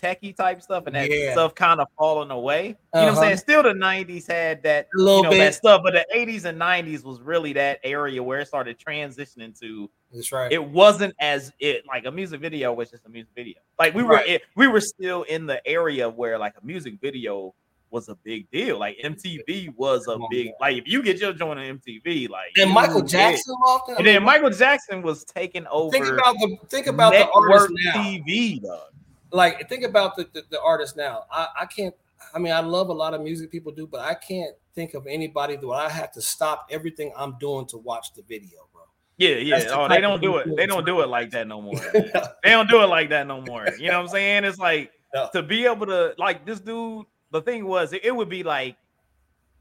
techie 0.00 0.34
type 0.36 0.62
stuff 0.62 0.84
and 0.86 0.94
that 0.94 1.10
Yeah. 1.10 1.32
stuff 1.32 1.54
kind 1.56 1.80
of 1.80 1.88
falling 1.98 2.30
away. 2.30 2.66
You 2.68 2.72
know 2.72 2.78
what 2.98 3.00
I'm 3.00 3.08
Uh-huh. 3.14 3.20
saying? 3.22 3.36
Still 3.38 3.62
the 3.64 3.72
90s 3.72 4.28
had 4.28 4.62
that 4.62 4.86
A 4.94 4.98
little 4.98 5.16
you 5.16 5.22
know 5.24 5.30
bit. 5.30 5.38
that 5.38 5.54
stuff, 5.56 5.80
but 5.82 5.92
the 5.94 6.06
80s 6.14 6.44
and 6.44 6.56
90s 6.56 7.02
was 7.02 7.20
really 7.20 7.52
that 7.54 7.80
area 7.82 8.22
where 8.22 8.38
it 8.40 8.46
started 8.46 8.78
transitioning 8.78 9.58
to 9.58 9.90
That's 10.12 10.32
right. 10.32 10.50
it 10.50 10.64
wasn't 10.64 11.14
as 11.20 11.52
it 11.60 11.84
like 11.86 12.06
a 12.06 12.10
music 12.10 12.40
video 12.40 12.72
was 12.72 12.90
just 12.90 13.04
a 13.04 13.08
music 13.08 13.32
video. 13.36 13.56
Like 13.78 13.94
we 13.94 14.02
were 14.02 14.14
Right. 14.14 14.28
it, 14.28 14.42
we 14.56 14.66
were 14.66 14.80
still 14.80 15.22
in 15.24 15.46
the 15.46 15.66
area 15.68 16.08
where 16.08 16.38
like 16.38 16.54
a 16.60 16.64
music 16.64 16.94
video 17.00 17.54
was 17.90 18.08
a 18.08 18.14
big 18.16 18.50
deal. 18.50 18.78
Like 18.78 18.98
MTV 19.04 19.74
was 19.76 20.06
a 20.08 20.18
big 20.30 20.52
like 20.60 20.76
if 20.76 20.86
you 20.86 21.02
get 21.02 21.18
your 21.18 21.32
joint 21.32 21.58
on 21.58 21.78
MTV, 21.78 22.28
like 22.30 22.52
and 22.56 22.70
Michael. 22.70 23.02
Jackson. 23.02 23.54
I 23.66 23.78
And 23.98 24.06
then 24.06 24.22
Michael 24.22 24.50
Jackson 24.50 25.02
was 25.02 25.24
taking 25.24 25.66
over 25.66 25.90
think 25.92 26.06
about 26.06 26.34
the 26.36 26.56
think 26.68 26.86
about 26.86 27.12
the 27.12 27.28
artist 27.30 27.70
now. 27.84 27.92
TV 28.02 28.62
though. 28.62 28.84
like 29.32 29.68
think 29.68 29.84
about 29.84 30.16
the, 30.16 30.26
the, 30.32 30.42
the 30.50 30.60
artist 30.62 30.96
now. 30.96 31.24
I, 31.30 31.48
I 31.60 31.66
can't 31.66 31.94
I 32.34 32.38
mean 32.38 32.52
I 32.52 32.60
love 32.60 32.88
a 32.88 32.94
lot 32.94 33.12
of 33.14 33.20
music 33.20 33.50
people 33.50 33.72
do, 33.72 33.86
but 33.86 34.00
I 34.00 34.14
can't 34.14 34.54
think 34.74 34.94
of 34.94 35.06
anybody 35.06 35.56
that 35.56 35.68
I 35.68 35.88
have 35.88 36.12
to 36.12 36.22
stop 36.22 36.68
everything 36.70 37.12
I'm 37.16 37.36
doing 37.38 37.66
to 37.68 37.78
watch 37.78 38.12
the 38.14 38.22
video. 38.22 38.67
Yeah, 39.18 39.36
yeah. 39.36 39.58
The 39.60 39.78
Oh, 39.78 39.88
they 39.88 40.00
don't 40.00 40.22
do 40.22 40.36
it. 40.38 40.56
They 40.56 40.66
don't 40.66 40.86
do 40.86 41.00
it 41.00 41.08
like 41.08 41.30
that 41.30 41.46
no 41.46 41.60
more. 41.60 41.78
they 41.92 42.50
don't 42.50 42.68
do 42.70 42.82
it 42.82 42.86
like 42.86 43.10
that 43.10 43.26
no 43.26 43.40
more. 43.42 43.68
You 43.78 43.88
know 43.88 43.98
what 43.98 44.04
I'm 44.04 44.08
saying? 44.08 44.44
It's 44.44 44.58
like 44.58 44.92
Yeah. 45.14 45.28
to 45.32 45.42
be 45.42 45.64
able 45.64 45.86
to 45.86 46.14
like 46.18 46.44
this 46.44 46.60
dude. 46.60 47.06
The 47.30 47.40
thing 47.42 47.66
was, 47.66 47.92
it, 47.94 48.04
it 48.04 48.14
would 48.14 48.28
be 48.28 48.42
like 48.42 48.76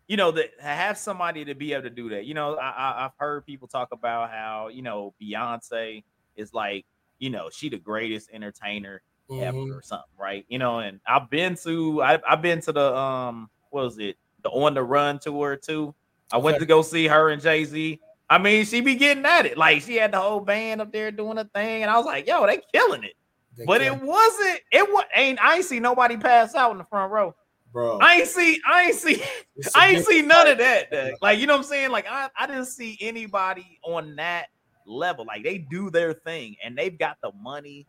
you 0.08 0.16
know, 0.16 0.32
that 0.32 0.52
have 0.60 0.98
somebody 0.98 1.44
to 1.46 1.54
be 1.54 1.74
able 1.74 1.84
to 1.84 1.90
do 1.90 2.10
that. 2.10 2.26
You 2.26 2.34
know, 2.34 2.56
I, 2.56 2.70
I 2.70 3.06
I've 3.06 3.12
heard 3.18 3.46
people 3.46 3.68
talk 3.68 3.90
about 3.92 4.30
how 4.30 4.70
you 4.70 4.82
know 4.82 5.14
Beyonce 5.22 6.04
is 6.36 6.54
like, 6.54 6.86
you 7.20 7.30
know, 7.30 7.50
she 7.52 7.70
the 7.70 7.78
greatest 7.78 8.30
entertainer 8.32 9.02
mm-hmm. 9.30 9.44
ever 9.44 9.78
or 9.78 9.82
something, 9.82 10.08
right? 10.18 10.46
You 10.48 10.60
know, 10.60 10.80
and 10.80 11.00
I've 11.06 11.30
been 11.30 11.56
to 11.64 12.02
I, 12.02 12.20
I've 12.28 12.42
been 12.42 12.62
to 12.62 12.72
the 12.72 12.96
um 12.96 13.50
what 13.70 13.84
was 13.84 14.00
it 14.00 14.18
the 14.44 14.50
on 14.50 14.74
the 14.74 14.84
run 14.84 15.20
tour 15.20 15.58
too. 15.58 15.94
I 16.32 16.38
went 16.38 16.60
to 16.60 16.66
go 16.66 16.82
see 16.82 17.08
her 17.08 17.30
and 17.30 17.42
Jay 17.42 17.64
Z. 17.66 18.00
I 18.30 18.38
mean, 18.38 18.66
she 18.66 18.82
be 18.82 18.96
getting 18.96 19.26
at 19.26 19.46
it. 19.46 19.58
Like 19.58 19.82
she 19.82 19.96
had 19.96 20.12
the 20.12 20.20
whole 20.20 20.42
band 20.42 20.82
up 20.82 20.92
there 20.92 21.12
doing 21.12 21.38
a 21.38 21.46
thing, 21.46 21.84
and 21.84 21.92
I 21.92 21.98
was 21.98 22.06
like, 22.06 22.28
"Yo, 22.28 22.46
they 22.46 22.62
killing 22.74 23.04
it." 23.04 23.14
They 23.58 23.66
but 23.66 23.82
it 23.82 23.92
wasn't. 23.92 24.60
It 24.72 24.88
was 24.88 25.06
ain't. 25.16 25.40
I 25.42 25.56
ain't 25.56 25.66
see 25.66 25.80
nobody 25.80 26.18
pass 26.18 26.54
out 26.54 26.72
in 26.72 26.78
the 26.78 26.84
front 26.84 27.12
row, 27.12 27.34
bro. 27.72 27.98
I 28.00 28.16
ain't 28.16 28.28
see. 28.28 28.62
I 28.68 28.84
ain't 28.86 28.96
see. 28.96 29.24
I 29.76 29.90
ain't 29.90 30.06
see 30.06 30.22
none 30.22 30.48
of 30.48 30.58
that. 30.60 31.18
Like 31.22 31.40
you 31.40 31.48
know 31.48 31.54
what 31.54 31.60
I'm 31.60 31.66
saying? 31.66 31.92
Like 31.92 32.06
I, 32.10 32.30
I 32.38 32.48
didn't 32.48 32.66
see 32.66 32.98
anybody 33.02 33.80
on 33.84 34.16
that 34.18 34.48
level. 34.86 35.26
Like 35.26 35.44
they 35.44 35.58
do 35.58 35.90
their 35.90 36.14
thing, 36.14 36.56
and 36.64 36.78
they've 36.78 36.98
got 36.98 37.18
the 37.22 37.32
money. 37.42 37.88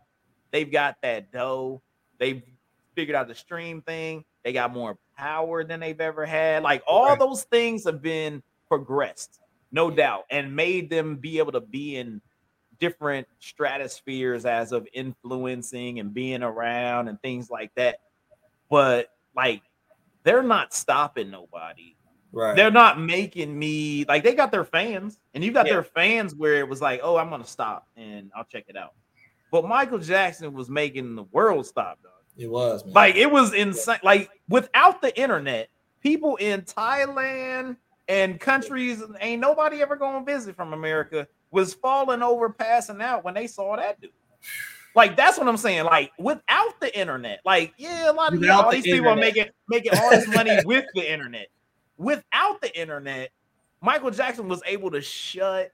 They've 0.53 0.70
got 0.70 0.97
that 1.03 1.32
dough. 1.32 1.82
They've 2.18 2.43
figured 2.95 3.14
out 3.14 3.28
the 3.28 3.34
stream 3.34 3.82
thing. 3.82 4.24
They 4.45 4.53
got 4.53 4.72
more 4.72 4.99
power 5.16 5.64
than 5.64 5.80
they've 5.80 6.01
ever 6.01 6.24
had. 6.24 6.62
Like 6.62 6.82
all 6.86 7.11
right. 7.11 7.18
those 7.18 7.45
things 7.45 7.84
have 7.84 8.01
been 8.01 8.43
progressed, 8.68 9.41
no 9.70 9.90
doubt, 9.90 10.24
and 10.30 10.54
made 10.54 10.90
them 10.90 11.16
be 11.16 11.38
able 11.38 11.52
to 11.52 11.60
be 11.60 11.96
in 11.96 12.20
different 12.78 13.26
stratospheres 13.40 14.44
as 14.44 14.72
of 14.72 14.86
influencing 14.92 15.98
and 15.98 16.14
being 16.14 16.42
around 16.42 17.08
and 17.08 17.20
things 17.22 17.50
like 17.50 17.74
that. 17.74 18.00
But 18.70 19.08
like 19.34 19.62
they're 20.22 20.42
not 20.42 20.74
stopping 20.74 21.30
nobody. 21.30 21.96
Right. 22.30 22.54
They're 22.54 22.70
not 22.70 23.00
making 23.00 23.58
me 23.58 24.04
like 24.06 24.22
they 24.22 24.34
got 24.34 24.50
their 24.50 24.64
fans, 24.64 25.18
and 25.34 25.42
you 25.42 25.52
got 25.52 25.66
yeah. 25.66 25.74
their 25.74 25.82
fans 25.82 26.34
where 26.34 26.56
it 26.56 26.68
was 26.68 26.80
like, 26.80 27.00
oh, 27.02 27.16
I'm 27.16 27.30
gonna 27.30 27.46
stop 27.46 27.88
and 27.96 28.30
I'll 28.36 28.44
check 28.44 28.64
it 28.68 28.76
out. 28.76 28.92
But 29.50 29.66
Michael 29.66 29.98
Jackson 29.98 30.52
was 30.52 30.68
making 30.68 31.14
the 31.14 31.22
world 31.24 31.66
stop, 31.66 32.02
dog. 32.02 32.12
It 32.36 32.50
was 32.50 32.84
man. 32.84 32.94
like 32.94 33.16
it 33.16 33.30
was 33.30 33.54
insane. 33.54 33.98
Like 34.02 34.30
without 34.48 35.00
the 35.00 35.18
internet, 35.18 35.70
people 36.02 36.36
in 36.36 36.62
Thailand 36.62 37.76
and 38.09 38.40
countries 38.40 39.02
ain't 39.20 39.40
nobody 39.40 39.82
ever 39.82 39.94
going 39.94 40.24
to 40.24 40.32
visit 40.32 40.56
from 40.56 40.72
America 40.72 41.28
was 41.50 41.74
falling 41.74 42.22
over, 42.22 42.50
passing 42.50 43.02
out 43.02 43.24
when 43.24 43.34
they 43.34 43.46
saw 43.46 43.76
that 43.76 44.00
dude. 44.00 44.11
Like 44.94 45.16
that's 45.16 45.38
what 45.38 45.46
I'm 45.46 45.56
saying. 45.56 45.84
Like 45.84 46.12
without 46.18 46.80
the 46.80 46.98
internet, 46.98 47.40
like 47.44 47.74
yeah, 47.76 48.11
a 48.11 48.12
lot 48.12 48.32
of 48.32 48.40
you 48.40 48.48
know, 48.48 48.62
all 48.62 48.70
these 48.70 48.84
internet. 48.84 48.98
people 48.98 49.12
are 49.12 49.16
making 49.16 49.46
making 49.68 49.92
all 49.96 50.11
this 50.11 50.26
money 50.26 50.59
with 50.64 50.86
the 50.94 51.11
internet. 51.11 51.48
Without 51.98 52.61
the 52.61 52.76
internet, 52.78 53.30
Michael 53.80 54.11
Jackson 54.11 54.48
was 54.48 54.62
able 54.66 54.90
to 54.92 55.00
shut 55.00 55.70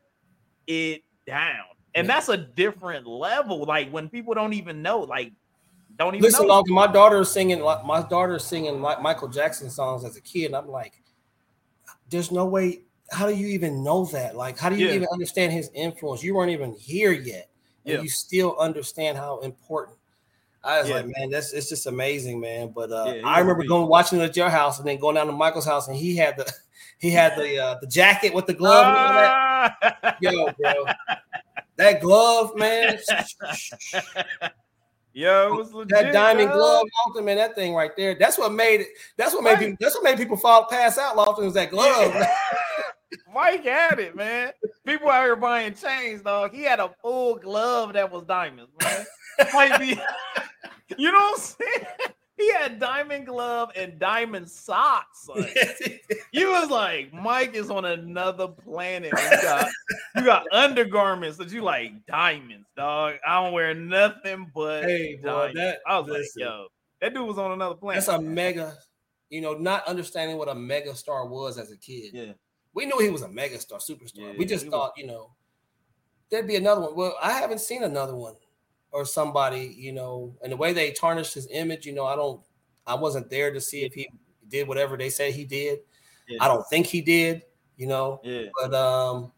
it 0.66 1.04
down, 1.26 1.64
and 1.94 2.08
that's 2.08 2.28
a 2.28 2.36
different 2.36 3.06
level. 3.06 3.64
Like 3.64 3.90
when 3.90 4.08
people 4.08 4.34
don't 4.34 4.52
even 4.52 4.82
know, 4.82 5.00
like 5.00 5.32
don't 5.96 6.16
even 6.16 6.24
listen. 6.24 6.48
Know. 6.48 6.64
My 6.66 6.88
daughter 6.88 7.20
is 7.20 7.30
singing. 7.30 7.60
My 7.60 8.02
daughter 8.02 8.34
is 8.34 8.44
singing 8.44 8.80
Michael 8.80 9.28
Jackson 9.28 9.70
songs 9.70 10.04
as 10.04 10.16
a 10.16 10.20
kid, 10.20 10.46
and 10.46 10.56
I'm 10.56 10.68
like, 10.68 11.03
there's 12.10 12.30
no 12.30 12.46
way. 12.46 12.82
How 13.10 13.26
do 13.26 13.34
you 13.34 13.48
even 13.48 13.84
know 13.84 14.06
that? 14.06 14.36
Like, 14.36 14.58
how 14.58 14.68
do 14.68 14.76
you 14.76 14.88
yeah. 14.88 14.94
even 14.94 15.08
understand 15.12 15.52
his 15.52 15.70
influence? 15.74 16.22
You 16.22 16.34
weren't 16.34 16.50
even 16.50 16.72
here 16.74 17.12
yet, 17.12 17.50
and 17.84 17.94
yeah. 17.94 18.00
you 18.00 18.08
still 18.08 18.56
understand 18.58 19.18
how 19.18 19.40
important. 19.40 19.98
I 20.62 20.80
was 20.80 20.88
yeah. 20.88 20.96
like, 20.96 21.06
man, 21.16 21.30
that's 21.30 21.52
it's 21.52 21.68
just 21.68 21.86
amazing, 21.86 22.40
man. 22.40 22.72
But 22.74 22.90
uh, 22.90 23.16
I 23.24 23.40
remember 23.40 23.64
going 23.64 23.88
watching 23.88 24.20
it 24.20 24.24
at 24.24 24.36
your 24.36 24.48
house, 24.48 24.78
and 24.78 24.88
then 24.88 24.98
going 24.98 25.16
down 25.16 25.26
to 25.26 25.32
Michael's 25.32 25.66
house, 25.66 25.88
and 25.88 25.96
he 25.96 26.16
had 26.16 26.36
the 26.38 26.50
he 26.98 27.10
had 27.10 27.36
the 27.36 27.58
uh, 27.58 27.78
the 27.80 27.86
jacket 27.86 28.32
with 28.32 28.46
the 28.46 28.54
glove. 28.54 28.84
Ah! 28.86 30.16
Yo, 30.20 30.50
bro, 30.58 30.86
that 31.76 32.00
glove, 32.00 32.56
man. 32.56 32.98
Yo, 35.16 35.54
it 35.54 35.56
was 35.56 35.72
legit, 35.72 35.90
that 35.90 36.12
diamond 36.12 36.50
glove, 36.50 36.84
Lofton, 37.06 37.24
man, 37.24 37.36
that 37.36 37.54
thing 37.54 37.72
right 37.72 37.92
there. 37.96 38.16
That's 38.18 38.36
what 38.36 38.52
made 38.52 38.80
it. 38.80 38.88
That's 39.16 39.32
what 39.32 39.44
made 39.44 39.50
right. 39.52 39.58
people. 39.60 39.76
That's 39.78 39.94
what 39.94 40.02
made 40.02 40.16
people 40.18 40.36
fall 40.36 40.66
pass 40.66 40.98
out. 40.98 41.16
Lofton 41.16 41.44
was 41.44 41.54
that 41.54 41.70
glove. 41.70 42.12
Yeah. 42.12 42.34
Mike 43.32 43.64
had 43.64 44.00
it, 44.00 44.16
man. 44.16 44.50
People 44.84 45.08
out 45.08 45.22
here 45.22 45.36
buying 45.36 45.74
chains, 45.74 46.22
dog. 46.22 46.52
He 46.52 46.62
had 46.62 46.80
a 46.80 46.90
full 47.00 47.36
glove 47.36 47.92
that 47.92 48.10
was 48.10 48.24
diamonds, 48.24 48.72
man. 48.82 49.04
Might 49.52 49.78
be, 49.78 49.86
you 50.98 51.12
know 51.12 51.18
what 51.18 51.34
I'm 51.34 51.40
saying? 51.40 51.86
He 52.36 52.52
had 52.52 52.80
diamond 52.80 53.26
glove 53.26 53.70
and 53.76 53.98
diamond 53.98 54.50
socks. 54.50 55.28
Like. 55.28 55.56
you 56.32 56.50
was 56.50 56.68
like, 56.68 57.12
Mike 57.12 57.54
is 57.54 57.70
on 57.70 57.84
another 57.84 58.48
planet. 58.48 59.12
You 59.12 59.42
got, 59.42 59.68
you 60.16 60.24
got 60.24 60.44
undergarments 60.50 61.36
that 61.38 61.52
you 61.52 61.62
like 61.62 61.92
diamonds, 62.06 62.66
dog. 62.76 63.14
I 63.26 63.42
don't 63.42 63.52
wear 63.52 63.72
nothing 63.72 64.50
but 64.52 64.84
hey, 64.84 65.16
boy, 65.22 65.52
that, 65.54 65.78
I 65.86 65.98
was 66.00 66.08
listen, 66.08 66.42
like, 66.42 66.50
yo, 66.50 66.66
that 67.00 67.14
dude 67.14 67.26
was 67.26 67.38
on 67.38 67.52
another 67.52 67.76
planet. 67.76 68.04
That's 68.04 68.18
a 68.18 68.20
mega, 68.20 68.76
you 69.30 69.40
know, 69.40 69.54
not 69.54 69.86
understanding 69.86 70.36
what 70.36 70.48
a 70.48 70.54
mega 70.54 70.94
star 70.96 71.26
was 71.28 71.56
as 71.56 71.70
a 71.70 71.76
kid. 71.76 72.10
Yeah. 72.12 72.32
We 72.74 72.86
knew 72.86 72.98
he 72.98 73.10
was 73.10 73.22
a 73.22 73.28
mega 73.28 73.60
star, 73.60 73.78
superstar. 73.78 74.12
Yeah, 74.16 74.32
we 74.36 74.44
just 74.44 74.66
thought, 74.66 74.94
was. 74.96 74.98
you 74.98 75.06
know, 75.06 75.30
there'd 76.30 76.48
be 76.48 76.56
another 76.56 76.80
one. 76.80 76.96
Well, 76.96 77.16
I 77.22 77.30
haven't 77.30 77.60
seen 77.60 77.84
another 77.84 78.16
one 78.16 78.34
or 78.94 79.04
somebody, 79.04 79.74
you 79.76 79.92
know, 79.92 80.32
and 80.40 80.52
the 80.52 80.56
way 80.56 80.72
they 80.72 80.92
tarnished 80.92 81.34
his 81.34 81.48
image, 81.50 81.84
you 81.84 81.92
know, 81.92 82.06
I 82.06 82.14
don't, 82.14 82.40
I 82.86 82.94
wasn't 82.94 83.28
there 83.28 83.52
to 83.52 83.60
see 83.60 83.82
if 83.82 83.92
he 83.92 84.08
did 84.48 84.68
whatever 84.68 84.96
they 84.96 85.10
said 85.10 85.34
he 85.34 85.44
did. 85.44 85.80
Yeah. 86.28 86.38
I 86.40 86.46
don't 86.46 86.64
think 86.68 86.86
he 86.86 87.00
did, 87.00 87.42
you 87.76 87.88
know. 87.88 88.20
Yeah. 88.22 88.44
But 88.62 88.72
um, 88.72 89.32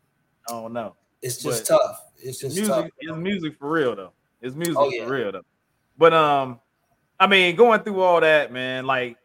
I 0.47 0.53
don't 0.53 0.75
know. 0.75 0.95
It's 1.23 1.43
just 1.43 1.69
but 1.69 1.79
tough. 1.79 2.05
It's 2.19 2.39
just 2.39 2.55
music. 2.55 2.75
Tough, 2.75 2.91
it's 2.99 3.17
music 3.17 3.59
for 3.59 3.71
real 3.71 3.97
though. 3.97 4.13
It's 4.43 4.55
music 4.55 4.77
oh, 4.77 4.91
yeah. 4.91 5.07
for 5.07 5.11
real 5.11 5.33
though. 5.33 5.47
But 5.97 6.13
um, 6.13 6.61
I 7.19 7.27
mean, 7.27 7.57
going 7.57 7.81
through 7.81 8.03
all 8.03 8.21
that, 8.21 8.53
man, 8.53 8.85
like 8.85 9.17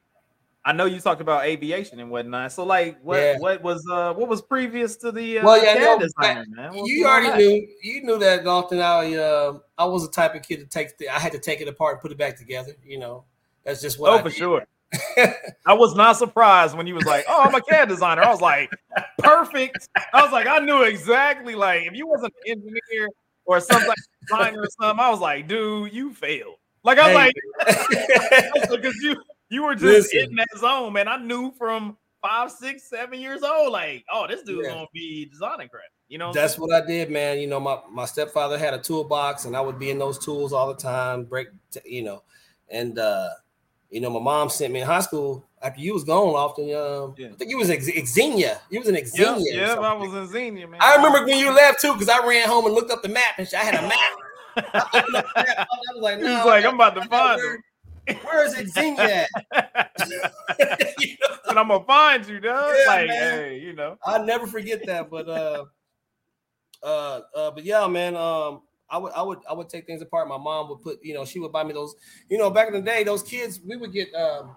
I 0.64 0.74
know 0.74 0.86
you 0.86 1.00
talked 1.00 1.22
about 1.22 1.46
aviation 1.46 2.00
and 2.00 2.12
whatnot. 2.12 2.52
So, 2.52 2.64
like, 2.64 3.00
what 3.02 3.18
yeah. 3.18 3.40
what 3.40 3.64
was 3.64 3.84
uh 3.92 4.14
what 4.14 4.28
was 4.28 4.42
previous 4.42 4.96
to 4.98 5.12
the 5.12 5.40
uh, 5.40 5.46
well, 5.46 5.64
yeah, 5.64 5.74
no, 5.74 6.00
designer, 6.00 6.46
man? 6.50 6.74
you 6.86 7.08
already 7.08 7.44
knew 7.44 7.68
you 7.82 8.04
knew 8.04 8.20
that 8.20 8.46
often. 8.46 8.80
I 8.80 9.16
uh, 9.16 9.58
I 9.78 9.86
was 9.86 10.06
the 10.06 10.14
type 10.14 10.36
of 10.36 10.44
kid 10.44 10.58
to 10.58 10.66
take 10.66 10.98
the, 10.98 11.10
I 11.10 11.20
had 11.20 11.32
to 11.32 11.40
take 11.40 11.62
it 11.62 11.68
apart 11.68 11.96
and 11.96 12.02
put 12.02 12.12
it 12.12 12.18
back 12.18 12.38
together. 12.38 12.76
You 12.86 13.00
know, 13.00 13.24
that's 13.64 13.82
just 13.82 14.00
what. 14.00 14.12
Oh, 14.12 14.18
I 14.18 14.22
for 14.22 14.30
did. 14.30 14.38
sure. 14.38 14.68
I 15.66 15.74
was 15.74 15.96
not 15.96 16.18
surprised 16.18 16.78
when 16.78 16.86
you 16.86 16.94
was 16.94 17.06
like, 17.06 17.26
"Oh, 17.28 17.42
I'm 17.42 17.56
a 17.56 17.62
CAD 17.62 17.90
designer." 17.90 18.24
I 18.24 18.30
was 18.30 18.42
like, 18.42 18.70
"Perfect." 19.18 19.90
I 20.14 20.22
was 20.22 20.32
like, 20.32 20.48
I 20.48 20.60
knew 20.60 20.84
exactly. 20.84 21.56
Like, 21.56 21.88
if 21.88 21.94
you 21.94 22.08
wasn't 22.08 22.34
an 22.46 22.52
engineer 22.52 23.08
or 23.46 23.60
some 23.62 23.82
like 23.88 23.98
designer 24.28 24.62
or 24.62 24.68
something, 24.80 25.00
I 25.00 25.10
was 25.10 25.22
like, 25.22 25.48
"Dude, 25.48 25.92
you 25.92 26.14
failed." 26.14 26.56
Like, 26.84 27.00
I 27.00 27.14
was 27.14 27.18
hey. 27.18 27.32
like, 28.54 28.70
because 28.82 28.96
you 29.02 29.16
you 29.52 29.64
were 29.64 29.76
just 29.76 30.14
Listen. 30.14 30.32
in 30.32 30.36
that 30.38 30.48
zone, 30.58 30.94
man. 30.94 31.08
I 31.08 31.18
knew 31.18 31.52
from 31.58 31.98
five, 32.22 32.52
six, 32.52 32.90
seven 32.90 33.20
years 33.20 33.44
old, 33.44 33.72
like, 33.72 34.06
oh, 34.12 34.26
this 34.28 34.44
dude's 34.44 34.68
yeah. 34.68 34.74
gonna 34.74 34.88
be 34.94 35.26
designing 35.26 35.68
crap. 35.68 35.84
You 36.08 36.18
know, 36.18 36.34
that's 36.34 36.58
what 36.58 36.74
I 36.74 36.86
did, 36.86 37.10
man. 37.10 37.40
You 37.40 37.48
know, 37.48 37.60
my, 37.60 37.80
my 37.90 38.06
stepfather 38.06 38.58
had 38.58 38.74
a 38.74 38.80
toolbox, 38.80 39.46
and 39.46 39.56
I 39.56 39.62
would 39.62 39.78
be 39.80 39.90
in 39.90 40.00
those 40.00 40.18
tools 40.18 40.54
all 40.54 40.68
the 40.68 40.80
time. 40.80 41.26
Break, 41.26 41.50
you 41.86 42.04
know, 42.04 42.24
and 42.70 42.98
uh, 42.98 43.30
you 43.90 44.02
know, 44.02 44.10
my 44.10 44.20
mom 44.20 44.50
sent 44.50 44.74
me 44.74 44.82
in 44.82 44.88
high 44.88 45.02
school 45.02 45.46
after 45.62 45.82
you 45.82 45.94
was 45.94 46.04
gone. 46.04 46.34
Often, 46.34 46.64
um, 46.76 47.16
yeah. 47.18 47.28
I 47.28 47.34
think 47.34 47.52
you 47.52 47.58
was 47.58 47.70
ex- 47.70 47.86
Xenia. 47.86 48.60
You 48.70 48.80
was 48.80 48.88
in 48.88 49.06
Xenia. 49.06 49.38
Yeah, 49.54 49.74
I 49.74 49.94
was 49.94 50.14
in 50.14 50.28
Xenia, 50.28 50.68
man. 50.68 50.80
I 50.82 50.96
remember 50.96 51.26
when 51.26 51.38
you 51.38 51.54
left 51.54 51.82
too, 51.82 51.94
because 51.94 52.10
I 52.10 52.26
ran 52.26 52.48
home 52.48 52.66
and 52.66 52.76
looked 52.76 52.92
up 52.92 53.04
the 53.04 53.10
map, 53.10 53.38
and 53.38 53.48
I 53.54 53.64
had 53.64 53.76
a 53.76 53.88
map. 53.88 54.12
I, 54.58 55.66
was 55.94 56.02
like, 56.02 56.20
no, 56.22 56.46
like, 56.46 56.66
I'm 56.66 56.76
about 56.76 56.96
to 56.96 57.06
find 57.08 57.42
him. 57.42 57.64
Where 58.24 58.46
is 58.46 58.72
Xenia 58.72 59.28
you 61.00 61.18
know? 61.22 61.36
And 61.50 61.60
I'm 61.60 61.68
gonna 61.68 61.84
find 61.86 62.26
you, 62.28 62.40
dog. 62.40 62.74
Yeah, 62.78 62.88
like, 62.88 63.08
man. 63.08 63.40
hey, 63.40 63.60
you 63.60 63.74
know. 63.74 63.98
I'll 64.04 64.26
never 64.26 64.48
forget 64.48 64.86
that. 64.86 65.10
But 65.10 65.28
uh 65.28 65.66
uh 66.84 67.22
uh, 67.36 67.52
but 67.52 67.64
yeah, 67.64 67.88
man. 67.88 68.16
Um, 68.16 68.62
I 68.90 68.98
would 68.98 69.14
I 69.14 69.22
would 69.22 69.40
I 69.50 69.54
would 69.54 69.70
take 69.70 69.86
things 69.86 70.02
apart. 70.02 70.28
My 70.28 70.38
mom 70.38 70.68
would 70.70 70.82
put, 70.82 71.00
you 71.02 71.14
know, 71.14 71.24
she 71.24 71.40
would 71.40 71.54
buy 71.54 71.64
me 71.64 71.74
those, 71.74 71.96
you 72.30 72.38
know, 72.38 72.50
back 72.50 72.68
in 72.68 72.74
the 72.74 72.82
day, 72.82 73.06
those 73.06 73.24
kids, 73.24 73.62
we 73.66 73.78
would 73.78 73.94
get 73.94 74.14
um 74.14 74.54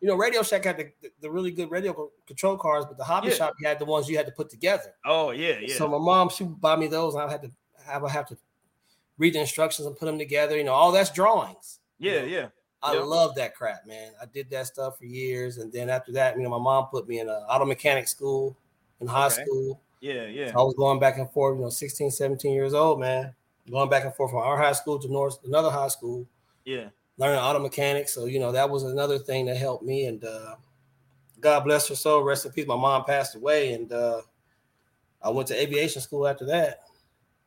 you 0.00 0.08
know, 0.08 0.16
Radio 0.16 0.42
Shack 0.42 0.64
had 0.64 0.78
the, 0.78 1.10
the 1.20 1.30
really 1.30 1.52
good 1.52 1.70
radio 1.70 2.10
control 2.26 2.56
cars, 2.56 2.84
but 2.86 2.98
the 2.98 3.04
hobby 3.04 3.28
yeah. 3.28 3.34
shop 3.34 3.54
had 3.64 3.78
the 3.78 3.84
ones 3.84 4.08
you 4.08 4.16
had 4.16 4.26
to 4.26 4.32
put 4.32 4.50
together. 4.50 4.94
Oh 5.04 5.30
yeah, 5.30 5.58
yeah. 5.60 5.76
So 5.76 5.86
my 5.86 5.98
mom, 5.98 6.28
she 6.28 6.42
would 6.42 6.60
buy 6.60 6.74
me 6.74 6.88
those, 6.88 7.14
and 7.14 7.22
I 7.22 7.30
had 7.30 7.42
to 7.42 7.50
I 7.88 7.98
would 7.98 8.10
have 8.10 8.26
to 8.28 8.36
read 9.16 9.34
the 9.34 9.40
instructions 9.40 9.86
and 9.86 9.96
put 9.96 10.06
them 10.06 10.18
together. 10.18 10.56
You 10.56 10.64
know, 10.64 10.72
all 10.72 10.90
that's 10.90 11.10
drawings. 11.10 11.78
Yeah, 11.98 12.12
you 12.12 12.20
know? 12.20 12.26
yeah. 12.26 12.48
I 12.82 12.94
yep. 12.94 13.04
love 13.04 13.34
that 13.36 13.54
crap, 13.54 13.86
man. 13.86 14.12
I 14.20 14.26
did 14.26 14.50
that 14.50 14.66
stuff 14.66 14.98
for 14.98 15.04
years, 15.04 15.58
and 15.58 15.72
then 15.72 15.88
after 15.88 16.12
that, 16.12 16.36
you 16.36 16.42
know, 16.42 16.50
my 16.50 16.58
mom 16.58 16.86
put 16.86 17.06
me 17.06 17.20
in 17.20 17.28
an 17.28 17.34
auto 17.34 17.64
mechanic 17.64 18.08
school 18.08 18.56
in 19.00 19.06
high 19.06 19.26
okay. 19.26 19.44
school. 19.44 19.80
Yeah, 20.00 20.26
yeah. 20.26 20.52
So 20.52 20.58
I 20.58 20.62
was 20.62 20.74
going 20.76 20.98
back 20.98 21.18
and 21.18 21.30
forth, 21.30 21.56
you 21.56 21.62
know, 21.62 21.70
16, 21.70 22.10
17 22.10 22.52
years 22.52 22.74
old, 22.74 22.98
man. 22.98 23.34
Going 23.70 23.88
back 23.88 24.04
and 24.04 24.14
forth 24.14 24.32
from 24.32 24.40
our 24.40 24.58
high 24.58 24.72
school 24.72 24.98
to 24.98 25.08
North 25.08 25.38
another 25.44 25.70
high 25.70 25.88
school. 25.88 26.26
Yeah. 26.64 26.88
Learning 27.18 27.38
auto 27.38 27.60
mechanics. 27.60 28.12
So, 28.12 28.24
you 28.24 28.40
know, 28.40 28.50
that 28.50 28.68
was 28.68 28.82
another 28.82 29.18
thing 29.18 29.46
that 29.46 29.56
helped 29.56 29.84
me. 29.84 30.06
And 30.06 30.24
uh 30.24 30.56
God 31.42 31.64
bless 31.64 31.88
her 31.88 31.96
soul. 31.96 32.22
Rest 32.22 32.46
in 32.46 32.52
peace. 32.52 32.66
My 32.66 32.76
mom 32.76 33.04
passed 33.04 33.34
away, 33.34 33.72
and 33.72 33.92
uh, 33.92 34.22
I 35.20 35.28
went 35.28 35.48
to 35.48 35.60
aviation 35.60 36.00
school 36.00 36.26
after 36.26 36.46
that. 36.46 36.84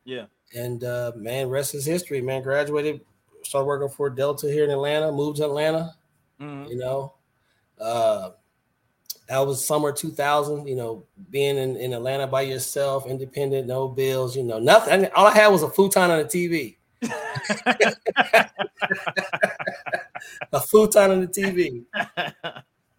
Yeah. 0.04 0.26
And 0.54 0.84
uh, 0.84 1.12
man, 1.16 1.48
rest 1.48 1.74
is 1.74 1.86
history. 1.86 2.20
Man, 2.20 2.42
graduated, 2.42 3.00
started 3.46 3.66
working 3.66 3.88
for 3.88 4.10
Delta 4.10 4.50
here 4.50 4.64
in 4.64 4.70
Atlanta. 4.70 5.10
Moved 5.12 5.38
to 5.38 5.44
Atlanta. 5.44 5.94
Mm-hmm. 6.40 6.70
You 6.70 6.78
know, 6.78 7.14
uh, 7.80 8.30
that 9.28 9.38
was 9.38 9.66
summer 9.66 9.92
2000. 9.92 10.66
You 10.66 10.76
know, 10.76 11.04
being 11.30 11.56
in, 11.56 11.76
in 11.76 11.92
Atlanta 11.92 12.26
by 12.26 12.42
yourself, 12.42 13.06
independent, 13.06 13.66
no 13.66 13.88
bills. 13.88 14.36
You 14.36 14.42
know, 14.42 14.58
nothing. 14.58 15.06
all 15.14 15.26
I 15.26 15.34
had 15.34 15.48
was 15.48 15.62
a 15.62 15.70
futon 15.70 16.10
on 16.10 16.18
the 16.18 16.24
TV. 16.24 16.76
a 20.52 20.60
futon 20.60 21.10
on 21.10 21.20
the 21.20 21.28
TV. 21.28 21.84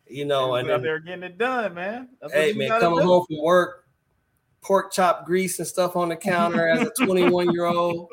You 0.09 0.25
know, 0.25 0.55
and 0.55 0.69
they're 0.69 0.99
getting 0.99 1.23
it 1.23 1.37
done, 1.37 1.73
man. 1.73 2.09
That's 2.21 2.33
hey, 2.33 2.53
man, 2.53 2.69
coming 2.79 2.99
do. 2.99 3.05
home 3.05 3.25
from 3.27 3.41
work, 3.41 3.85
pork 4.61 4.91
chop 4.91 5.25
grease 5.25 5.59
and 5.59 5.67
stuff 5.67 5.95
on 5.95 6.09
the 6.09 6.15
counter 6.15 6.67
as 6.67 6.87
a 6.87 6.91
21 7.05 7.51
year 7.51 7.65
old. 7.65 8.09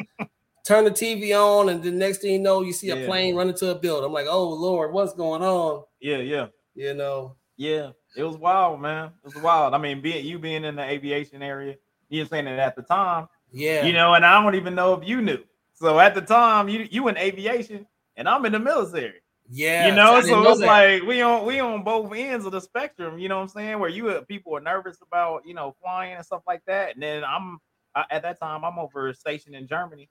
Turn 0.67 0.85
the 0.85 0.91
TV 0.91 1.33
on, 1.33 1.69
and 1.69 1.83
the 1.83 1.91
next 1.91 2.19
thing 2.19 2.33
you 2.33 2.39
know, 2.39 2.63
you 2.63 2.73
see 2.73 2.91
a 2.91 2.97
yeah. 2.97 3.07
plane 3.07 3.35
running 3.37 3.55
to 3.55 3.71
a 3.71 3.75
building. 3.75 4.07
I'm 4.07 4.13
like, 4.13 4.27
oh 4.29 4.49
Lord, 4.49 4.93
what's 4.93 5.13
going 5.13 5.43
on? 5.43 5.85
Yeah, 6.01 6.19
yeah. 6.19 6.47
You 6.75 6.95
know. 6.95 7.37
Yeah, 7.57 7.91
it 8.17 8.25
was 8.25 8.37
wild, 8.37 8.81
man. 8.81 9.13
It 9.25 9.35
was 9.35 9.43
wild. 9.43 9.75
I 9.75 9.79
mean, 9.79 10.01
being 10.01 10.25
you 10.25 10.39
being 10.39 10.65
in 10.65 10.77
the 10.77 10.83
aviation 10.83 11.43
area, 11.43 11.77
you 12.09 12.23
were 12.23 12.27
saying 12.27 12.47
it 12.47 12.59
at 12.59 12.77
the 12.77 12.83
time. 12.83 13.29
Yeah. 13.53 13.85
You 13.85 13.93
know, 13.93 14.15
and 14.15 14.25
I 14.25 14.43
don't 14.43 14.57
even 14.57 14.75
know 14.75 14.95
if 14.95 15.07
you 15.07 15.23
knew. 15.23 15.39
So 15.75 16.01
at 16.01 16.15
the 16.15 16.21
time, 16.21 16.69
you 16.69 16.89
you 16.91 17.09
in 17.09 17.17
aviation, 17.17 17.87
and 18.17 18.29
I'm 18.29 18.45
in 18.47 18.53
the 18.53 18.59
military. 18.59 19.21
Yeah, 19.51 19.89
you 19.89 19.95
know, 19.95 20.21
so 20.23 20.53
it's 20.53 20.61
like 20.61 21.03
we 21.03 21.21
on 21.21 21.45
we 21.45 21.61
on 21.61 21.85
both 21.85 22.13
ends 22.15 22.47
of 22.47 22.53
the 22.53 22.61
spectrum. 22.61 23.19
You 23.19 23.29
know 23.29 23.37
what 23.37 23.43
I'm 23.43 23.49
saying? 23.49 23.79
Where 23.79 23.91
you 23.91 24.09
uh, 24.09 24.23
people 24.23 24.57
are 24.57 24.61
nervous 24.61 24.99
about 25.03 25.47
you 25.47 25.53
know 25.53 25.77
flying 25.83 26.15
and 26.15 26.25
stuff 26.25 26.43
like 26.47 26.63
that, 26.67 26.95
and 26.95 27.03
then 27.03 27.25
I'm 27.25 27.59
I, 27.95 28.05
at 28.11 28.23
that 28.23 28.41
time 28.41 28.65
I'm 28.65 28.79
over 28.79 29.13
stationed 29.13 29.55
in 29.55 29.69
Germany, 29.69 30.09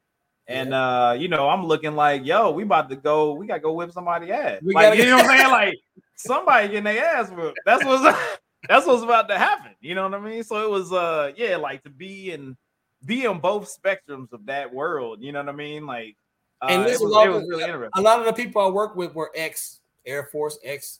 and 0.47 0.73
uh, 0.73 1.15
you 1.17 1.27
know 1.27 1.49
I'm 1.49 1.65
looking 1.65 1.95
like 1.95 2.25
yo, 2.25 2.51
we 2.51 2.63
about 2.63 2.89
to 2.89 2.95
go, 2.95 3.33
we 3.33 3.47
gotta 3.47 3.61
go 3.61 3.73
whip 3.73 3.91
somebody 3.91 4.31
ass. 4.31 4.59
We 4.61 4.73
like 4.73 4.97
you 4.97 5.05
know 5.05 5.17
what 5.17 5.25
I'm 5.25 5.37
saying? 5.37 5.43
Like 5.51 5.79
somebody 6.15 6.67
getting 6.67 6.83
their 6.83 7.03
ass 7.03 7.29
whipped. 7.29 7.59
That's 7.65 7.85
what's 7.85 8.17
that's 8.69 8.85
what's 8.85 9.03
about 9.03 9.29
to 9.29 9.37
happen. 9.37 9.71
You 9.81 9.95
know 9.95 10.03
what 10.03 10.19
I 10.19 10.19
mean? 10.19 10.43
So 10.43 10.63
it 10.63 10.69
was 10.69 10.91
uh 10.91 11.31
yeah, 11.35 11.57
like 11.57 11.83
to 11.83 11.89
be 11.89 12.31
in 12.31 12.57
be 13.05 13.25
on 13.27 13.39
both 13.39 13.73
spectrums 13.73 14.31
of 14.31 14.45
that 14.45 14.73
world. 14.73 15.21
You 15.21 15.31
know 15.31 15.39
what 15.39 15.49
I 15.49 15.53
mean? 15.53 15.85
Like 15.85 16.15
and 16.61 16.83
uh, 16.83 16.87
this 16.87 16.99
was, 16.99 17.11
was, 17.11 17.41
was 17.41 17.49
really 17.49 17.63
interesting. 17.63 17.91
A 17.95 18.01
lot 18.01 18.19
of 18.19 18.25
the 18.25 18.33
people 18.33 18.61
I 18.61 18.69
work 18.69 18.95
with 18.95 19.13
were 19.13 19.31
ex 19.35 19.79
Air 20.05 20.29
Force, 20.31 20.57
ex. 20.63 20.99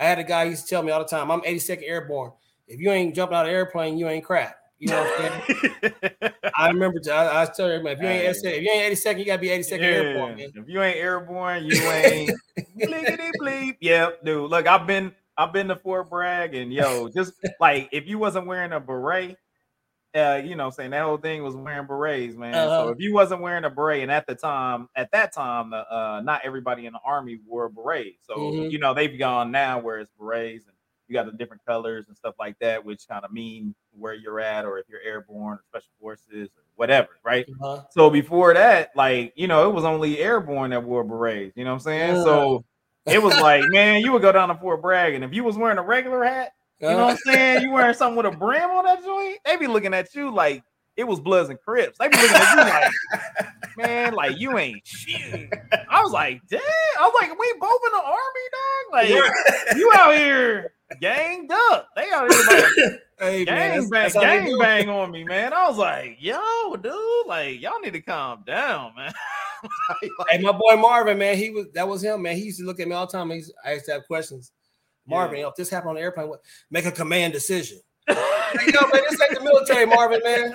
I 0.00 0.04
had 0.04 0.18
a 0.18 0.24
guy 0.24 0.44
used 0.44 0.64
to 0.64 0.68
tell 0.68 0.82
me 0.82 0.92
all 0.92 1.00
the 1.00 1.08
time, 1.08 1.30
"I'm 1.30 1.40
82nd 1.40 1.82
Airborne. 1.82 2.32
If 2.66 2.80
you 2.80 2.90
ain't 2.90 3.14
jumping 3.14 3.36
out 3.36 3.46
of 3.46 3.52
airplane, 3.52 3.98
you 3.98 4.08
ain't 4.08 4.24
crap." 4.24 4.56
You 4.78 4.88
know 4.88 5.02
what 5.02 5.20
I'm 5.20 5.42
saying? 5.82 6.32
I 6.56 6.68
remember. 6.68 7.00
I, 7.10 7.42
I 7.42 7.46
tell 7.46 7.68
you, 7.68 7.86
if 7.86 8.00
you 8.00 8.06
ain't 8.06 8.36
if 8.36 8.62
you 8.62 8.70
ain't 8.70 8.96
82nd, 8.96 9.18
you 9.18 9.24
gotta 9.24 9.40
be 9.40 9.48
82nd 9.48 9.78
yeah. 9.78 9.86
airborne. 9.86 10.36
Man. 10.36 10.50
If 10.54 10.68
you 10.68 10.82
ain't 10.82 10.96
airborne, 10.96 11.64
you 11.64 11.74
ain't 11.82 12.30
bleepity 12.80 13.30
bleep. 13.40 13.76
Yep, 13.80 14.24
dude. 14.24 14.50
Look, 14.50 14.66
I've 14.66 14.86
been 14.86 15.12
I've 15.36 15.52
been 15.52 15.68
to 15.68 15.76
Fort 15.76 16.10
Bragg, 16.10 16.54
and 16.54 16.72
yo, 16.72 17.08
just 17.08 17.32
like 17.60 17.88
if 17.92 18.06
you 18.06 18.18
wasn't 18.18 18.46
wearing 18.46 18.72
a 18.72 18.80
beret, 18.80 19.36
uh, 20.14 20.40
you 20.44 20.56
know, 20.56 20.70
saying 20.70 20.90
that 20.90 21.02
whole 21.02 21.16
thing 21.16 21.42
was 21.42 21.54
wearing 21.54 21.86
berets, 21.86 22.36
man. 22.36 22.54
Uh-huh. 22.54 22.84
So 22.84 22.88
if 22.90 23.00
you 23.00 23.12
wasn't 23.12 23.40
wearing 23.40 23.64
a 23.64 23.70
beret, 23.70 24.02
and 24.02 24.10
at 24.10 24.26
the 24.26 24.34
time, 24.34 24.88
at 24.96 25.10
that 25.12 25.32
time, 25.32 25.72
uh, 25.72 26.20
not 26.24 26.42
everybody 26.44 26.86
in 26.86 26.92
the 26.92 27.00
army 27.04 27.40
wore 27.46 27.68
berets. 27.68 28.26
So 28.26 28.36
mm-hmm. 28.36 28.70
you 28.70 28.78
know, 28.78 28.94
they've 28.94 29.18
gone 29.18 29.50
now 29.50 29.80
where 29.80 29.98
it's 29.98 30.12
berets 30.18 30.66
and 30.66 30.74
you 31.08 31.14
got 31.14 31.26
the 31.26 31.32
different 31.32 31.64
colors 31.64 32.06
and 32.08 32.16
stuff 32.16 32.34
like 32.38 32.58
that, 32.60 32.84
which 32.84 33.06
kind 33.08 33.24
of 33.24 33.32
mean 33.32 33.74
where 33.92 34.14
you're 34.14 34.40
at, 34.40 34.64
or 34.64 34.78
if 34.78 34.86
you're 34.88 35.00
airborne 35.00 35.58
or 35.58 35.62
special 35.68 35.90
forces 36.00 36.48
or 36.48 36.62
whatever, 36.76 37.08
right? 37.24 37.46
Uh-huh. 37.60 37.82
So 37.90 38.10
before 38.10 38.54
that, 38.54 38.90
like 38.94 39.32
you 39.36 39.48
know, 39.48 39.68
it 39.68 39.74
was 39.74 39.84
only 39.84 40.18
airborne 40.18 40.70
that 40.70 40.84
wore 40.84 41.04
berets. 41.04 41.56
You 41.56 41.64
know 41.64 41.70
what 41.70 41.76
I'm 41.76 41.80
saying? 41.80 42.10
Uh-huh. 42.16 42.24
So 42.24 42.64
it 43.06 43.22
was 43.22 43.38
like, 43.40 43.64
man, 43.68 44.02
you 44.02 44.12
would 44.12 44.22
go 44.22 44.32
down 44.32 44.48
to 44.48 44.54
Fort 44.54 44.82
Bragg, 44.82 45.14
and 45.14 45.24
if 45.24 45.32
you 45.32 45.44
was 45.44 45.56
wearing 45.56 45.78
a 45.78 45.82
regular 45.82 46.24
hat, 46.24 46.52
you 46.80 46.88
know 46.88 47.06
what 47.06 47.10
I'm 47.10 47.16
saying? 47.18 47.62
You 47.62 47.72
wearing 47.72 47.94
something 47.94 48.16
with 48.16 48.26
a 48.26 48.36
brim 48.36 48.70
on 48.70 48.84
that 48.84 49.02
joint? 49.04 49.38
They 49.44 49.56
be 49.56 49.66
looking 49.66 49.94
at 49.94 50.14
you 50.14 50.32
like 50.32 50.62
it 50.96 51.04
was 51.04 51.20
Bloods 51.20 51.48
and 51.48 51.60
Crips. 51.60 51.98
They 51.98 52.08
be 52.08 52.16
looking 52.16 52.36
at 52.36 52.52
you 52.52 52.60
like, 52.60 53.48
man, 53.78 54.14
like 54.14 54.38
you 54.38 54.58
ain't 54.58 54.86
shit. 54.86 55.50
I 55.88 56.02
was 56.02 56.12
like, 56.12 56.40
damn. 56.48 56.60
I 57.00 57.02
was 57.02 57.14
like, 57.20 57.38
we 57.38 57.54
both 57.58 57.80
in 57.86 57.92
the 57.92 58.04
army, 58.04 58.46
dog. 58.52 58.92
Like 58.92 59.76
you 59.76 59.92
out 59.94 60.14
here 60.14 60.72
ganged 61.00 61.50
up. 61.52 61.88
They 61.96 62.10
out 62.10 62.32
here 62.32 62.42
like 62.46 63.00
hey, 63.18 63.44
gang 63.44 63.88
man, 63.88 64.10
bang, 64.10 64.12
gang 64.12 64.58
bang 64.58 64.88
on 64.88 65.10
me, 65.10 65.24
man. 65.24 65.52
I 65.52 65.68
was 65.68 65.78
like, 65.78 66.16
yo, 66.20 66.76
dude, 66.76 67.26
like 67.26 67.60
y'all 67.60 67.80
need 67.80 67.92
to 67.92 68.00
calm 68.00 68.42
down, 68.46 68.94
man. 68.96 69.12
like, 70.18 70.28
hey, 70.30 70.38
my 70.42 70.52
boy 70.52 70.76
Marvin, 70.76 71.18
man, 71.18 71.36
he 71.36 71.50
was 71.50 71.66
that 71.74 71.86
was 71.88 72.02
him, 72.02 72.22
man. 72.22 72.36
He 72.36 72.44
used 72.44 72.58
to 72.60 72.66
look 72.66 72.80
at 72.80 72.88
me 72.88 72.94
all 72.94 73.06
the 73.06 73.12
time. 73.12 73.30
He 73.30 73.42
I 73.64 73.74
used 73.74 73.86
to 73.86 73.92
have 73.92 74.06
questions. 74.06 74.52
Marvin, 75.06 75.36
yeah. 75.36 75.38
you 75.38 75.42
know, 75.44 75.50
if 75.50 75.56
this 75.56 75.70
happened 75.70 75.90
on 75.90 75.96
the 75.96 76.02
airplane, 76.02 76.28
what, 76.28 76.40
make 76.70 76.84
a 76.84 76.92
command 76.92 77.32
decision. 77.32 77.78
you 78.08 78.14
know, 78.14 78.88
man, 78.92 79.02
this 79.08 79.20
ain't 79.22 79.34
the 79.34 79.40
military, 79.42 79.86
Marvin, 79.86 80.20
man. 80.22 80.54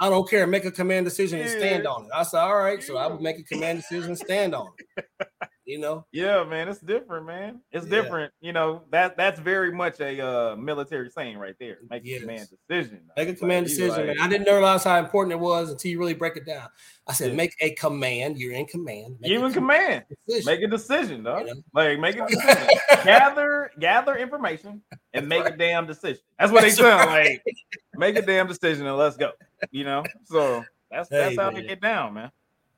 I 0.00 0.08
don't 0.08 0.28
care. 0.28 0.46
Make 0.46 0.64
a 0.64 0.70
command 0.70 1.04
decision 1.04 1.40
and 1.40 1.50
stand 1.50 1.86
on 1.86 2.04
it. 2.04 2.10
I 2.14 2.22
said, 2.22 2.40
all 2.40 2.56
right. 2.56 2.82
So 2.82 2.96
I 2.96 3.06
would 3.06 3.20
make 3.20 3.38
a 3.38 3.44
command 3.44 3.78
decision 3.78 4.10
and 4.10 4.18
stand 4.18 4.54
on 4.54 4.68
it 4.96 5.06
you 5.64 5.78
know. 5.78 6.06
Yeah, 6.12 6.44
man, 6.44 6.68
it's 6.68 6.80
different, 6.80 7.26
man. 7.26 7.60
It's 7.72 7.86
yeah. 7.86 7.90
different. 7.90 8.32
You 8.40 8.52
know 8.52 8.82
that 8.90 9.16
that's 9.16 9.40
very 9.40 9.72
much 9.72 10.00
a 10.00 10.20
uh, 10.20 10.56
military 10.56 11.10
saying 11.10 11.38
right 11.38 11.54
there. 11.60 11.78
Make 11.88 12.02
yes. 12.04 12.18
a 12.18 12.20
command 12.20 12.48
decision. 12.68 13.00
Make 13.16 13.28
a 13.28 13.34
command 13.34 13.66
like, 13.66 13.76
decision, 13.76 14.06
like, 14.06 14.16
man. 14.16 14.20
I 14.20 14.28
didn't 14.28 14.52
realize 14.52 14.84
how 14.84 14.98
important 14.98 15.32
it 15.32 15.40
was 15.40 15.70
until 15.70 15.90
you 15.90 15.98
really 15.98 16.14
break 16.14 16.36
it 16.36 16.46
down. 16.46 16.68
I 17.06 17.12
said, 17.12 17.30
yeah. 17.30 17.36
make 17.36 17.54
a 17.60 17.70
command. 17.72 18.38
You're 18.38 18.52
in 18.52 18.66
command. 18.66 19.16
Make 19.20 19.32
you 19.32 19.44
in 19.44 19.52
command. 19.52 20.04
Decision. 20.26 20.46
Make 20.46 20.62
a 20.62 20.68
decision, 20.68 21.22
though. 21.22 21.40
You 21.40 21.46
know? 21.46 21.54
Like 21.74 21.98
make 21.98 22.16
a 22.16 22.26
decision. 22.26 22.68
gather, 23.04 23.70
gather 23.78 24.16
information 24.16 24.82
and 25.12 25.28
make 25.28 25.44
right. 25.44 25.54
a 25.54 25.56
damn 25.56 25.86
decision. 25.86 26.22
That's 26.38 26.52
what 26.52 26.62
that's 26.62 26.76
they 26.76 26.82
sound 26.82 27.08
right. 27.10 27.40
like. 27.46 27.56
Make 27.96 28.16
a 28.16 28.22
damn 28.22 28.46
decision 28.46 28.86
and 28.86 28.96
let's 28.96 29.16
go. 29.16 29.32
You 29.70 29.84
know. 29.84 30.04
So 30.24 30.64
that's 30.90 31.08
hey, 31.08 31.18
that's 31.18 31.36
how 31.36 31.50
man. 31.50 31.62
they 31.62 31.68
get 31.68 31.80
down, 31.80 32.14
man. 32.14 32.30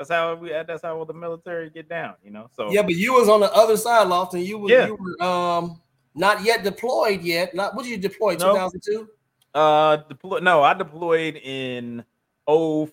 That's 0.08 0.10
how 0.20 0.34
we. 0.34 0.48
That's 0.50 0.82
how 0.82 1.04
the 1.04 1.14
military 1.14 1.70
get 1.70 1.88
down. 1.88 2.14
You 2.24 2.30
know. 2.30 2.48
So 2.56 2.70
yeah, 2.70 2.82
but 2.82 2.94
you 2.94 3.14
was 3.14 3.28
on 3.28 3.40
the 3.40 3.52
other 3.52 3.76
side, 3.76 4.06
Lofton. 4.08 4.44
You 4.44 4.58
were. 4.58 4.70
Yeah. 4.70 4.86
You 4.86 4.96
were 4.96 5.24
um 5.24 5.80
not 6.14 6.44
yet 6.44 6.64
deployed 6.64 7.22
yet. 7.22 7.54
Not 7.54 7.74
what 7.74 7.84
did 7.84 7.90
you 7.90 7.98
deploy? 7.98 8.34
Two 8.34 8.52
thousand 8.52 8.82
two. 8.84 9.08
Uh, 9.54 9.96
deploy. 10.08 10.38
No, 10.38 10.62
I 10.62 10.74
deployed 10.74 11.36
in 11.36 12.02
04. 12.46 12.92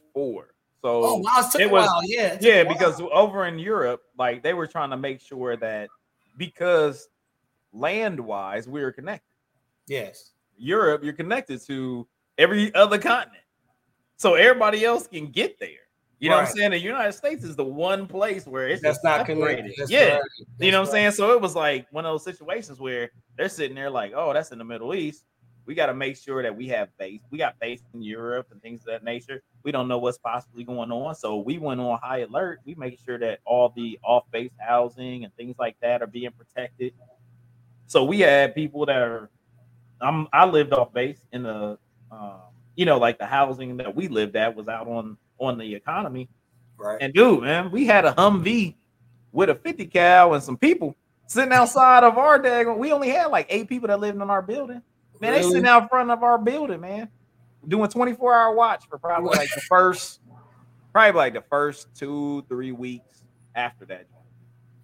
So 0.81 1.03
oh 1.03 1.15
wow, 1.17 1.49
it, 1.55 1.61
it 1.61 1.71
was 1.71 1.87
while. 1.87 2.01
yeah, 2.05 2.37
yeah, 2.39 2.63
because 2.63 3.01
over 3.11 3.45
in 3.45 3.59
Europe, 3.59 4.01
like 4.17 4.43
they 4.43 4.53
were 4.53 4.67
trying 4.67 4.91
to 4.91 4.97
make 4.97 5.19
sure 5.19 5.57
that 5.57 5.89
because 6.37 7.09
land 7.73 8.19
wise 8.19 8.67
we 8.67 8.81
were 8.81 8.91
connected. 8.91 9.33
Yes, 9.87 10.31
Europe, 10.57 11.03
you're 11.03 11.13
connected 11.13 11.61
to 11.67 12.07
every 12.37 12.73
other 12.75 12.97
continent, 12.97 13.43
so 14.15 14.35
everybody 14.35 14.85
else 14.85 15.05
can 15.05 15.27
get 15.31 15.59
there. 15.59 15.88
You 16.19 16.29
know 16.29 16.35
what 16.35 16.47
I'm 16.49 16.55
saying? 16.55 16.71
The 16.71 16.79
United 16.79 17.13
States 17.13 17.45
is 17.45 17.55
the 17.55 17.63
one 17.63 18.05
place 18.05 18.45
where 18.45 18.67
it's 18.67 18.81
that's 18.81 19.01
not 19.03 19.25
connected. 19.25 19.73
That's 19.77 19.89
yeah, 19.89 20.15
right. 20.15 20.21
you 20.59 20.71
know 20.71 20.81
what 20.81 20.87
I'm 20.87 20.91
saying. 20.91 21.11
So 21.11 21.31
it 21.31 21.39
was 21.39 21.55
like 21.55 21.87
one 21.91 22.05
of 22.05 22.11
those 22.11 22.25
situations 22.25 22.79
where 22.79 23.11
they're 23.37 23.47
sitting 23.47 23.75
there 23.75 23.89
like, 23.89 24.11
"Oh, 24.13 24.33
that's 24.33 24.51
in 24.51 24.57
the 24.57 24.65
Middle 24.65 24.93
East. 24.93 25.23
We 25.65 25.75
got 25.75 25.85
to 25.85 25.93
make 25.93 26.17
sure 26.17 26.43
that 26.43 26.53
we 26.53 26.67
have 26.69 26.89
base. 26.97 27.21
We 27.29 27.37
got 27.37 27.57
base 27.59 27.81
in 27.93 28.01
Europe 28.01 28.47
and 28.51 28.61
things 28.61 28.81
of 28.81 28.87
that 28.87 29.03
nature. 29.03 29.43
We 29.63 29.71
don't 29.71 29.87
know 29.87 29.97
what's 29.99 30.17
possibly 30.17 30.63
going 30.63 30.91
on, 30.91 31.15
so 31.15 31.37
we 31.37 31.57
went 31.57 31.79
on 31.79 31.99
high 32.01 32.21
alert. 32.21 32.59
We 32.65 32.75
make 32.75 32.99
sure 33.05 33.17
that 33.19 33.39
all 33.45 33.71
the 33.75 33.97
off-base 34.03 34.51
housing 34.59 35.23
and 35.23 35.33
things 35.35 35.55
like 35.57 35.77
that 35.81 36.01
are 36.01 36.07
being 36.07 36.31
protected. 36.31 36.93
So 37.87 38.03
we 38.03 38.19
had 38.19 38.55
people 38.55 38.85
that 38.87 39.01
are. 39.01 39.29
I'm. 40.01 40.27
I 40.33 40.45
lived 40.45 40.73
off 40.73 40.91
base 40.91 41.19
in 41.31 41.43
the, 41.43 41.77
um, 42.11 42.39
you 42.75 42.85
know, 42.85 42.97
like 42.97 43.19
the 43.19 43.25
housing 43.25 43.77
that 43.77 43.95
we 43.95 44.09
lived 44.09 44.35
at 44.35 44.55
was 44.55 44.67
out 44.67 44.87
on 44.87 45.17
on 45.39 45.57
the 45.57 45.75
economy. 45.75 46.29
Right. 46.77 46.97
And 47.01 47.13
dude, 47.13 47.41
man, 47.43 47.71
we 47.71 47.85
had 47.85 48.05
a 48.05 48.13
Humvee 48.13 48.75
with 49.31 49.49
a 49.49 49.55
50 49.55 49.85
cal 49.87 50.33
and 50.33 50.43
some 50.43 50.57
people 50.57 50.95
sitting 51.27 51.51
outside 51.51 52.03
of 52.03 52.17
our 52.17 52.39
dag. 52.39 52.67
We 52.67 52.91
only 52.91 53.09
had 53.09 53.27
like 53.27 53.47
eight 53.49 53.67
people 53.67 53.87
that 53.87 53.99
lived 53.99 54.21
in 54.21 54.29
our 54.29 54.41
building. 54.41 54.81
Man, 55.19 55.31
really? 55.31 55.43
they 55.43 55.49
sitting 55.49 55.65
out 55.67 55.89
front 55.89 56.11
of 56.11 56.23
our 56.23 56.37
building, 56.37 56.81
man, 56.81 57.09
doing 57.67 57.89
24 57.89 58.33
hour 58.33 58.55
watch 58.55 58.87
for 58.89 58.97
probably 58.97 59.37
like 59.37 59.53
the 59.53 59.61
first, 59.61 60.21
probably 60.93 61.17
like 61.17 61.33
the 61.33 61.43
first 61.49 61.87
two, 61.93 62.43
three 62.47 62.71
weeks 62.71 63.23
after 63.55 63.85
that. 63.85 64.05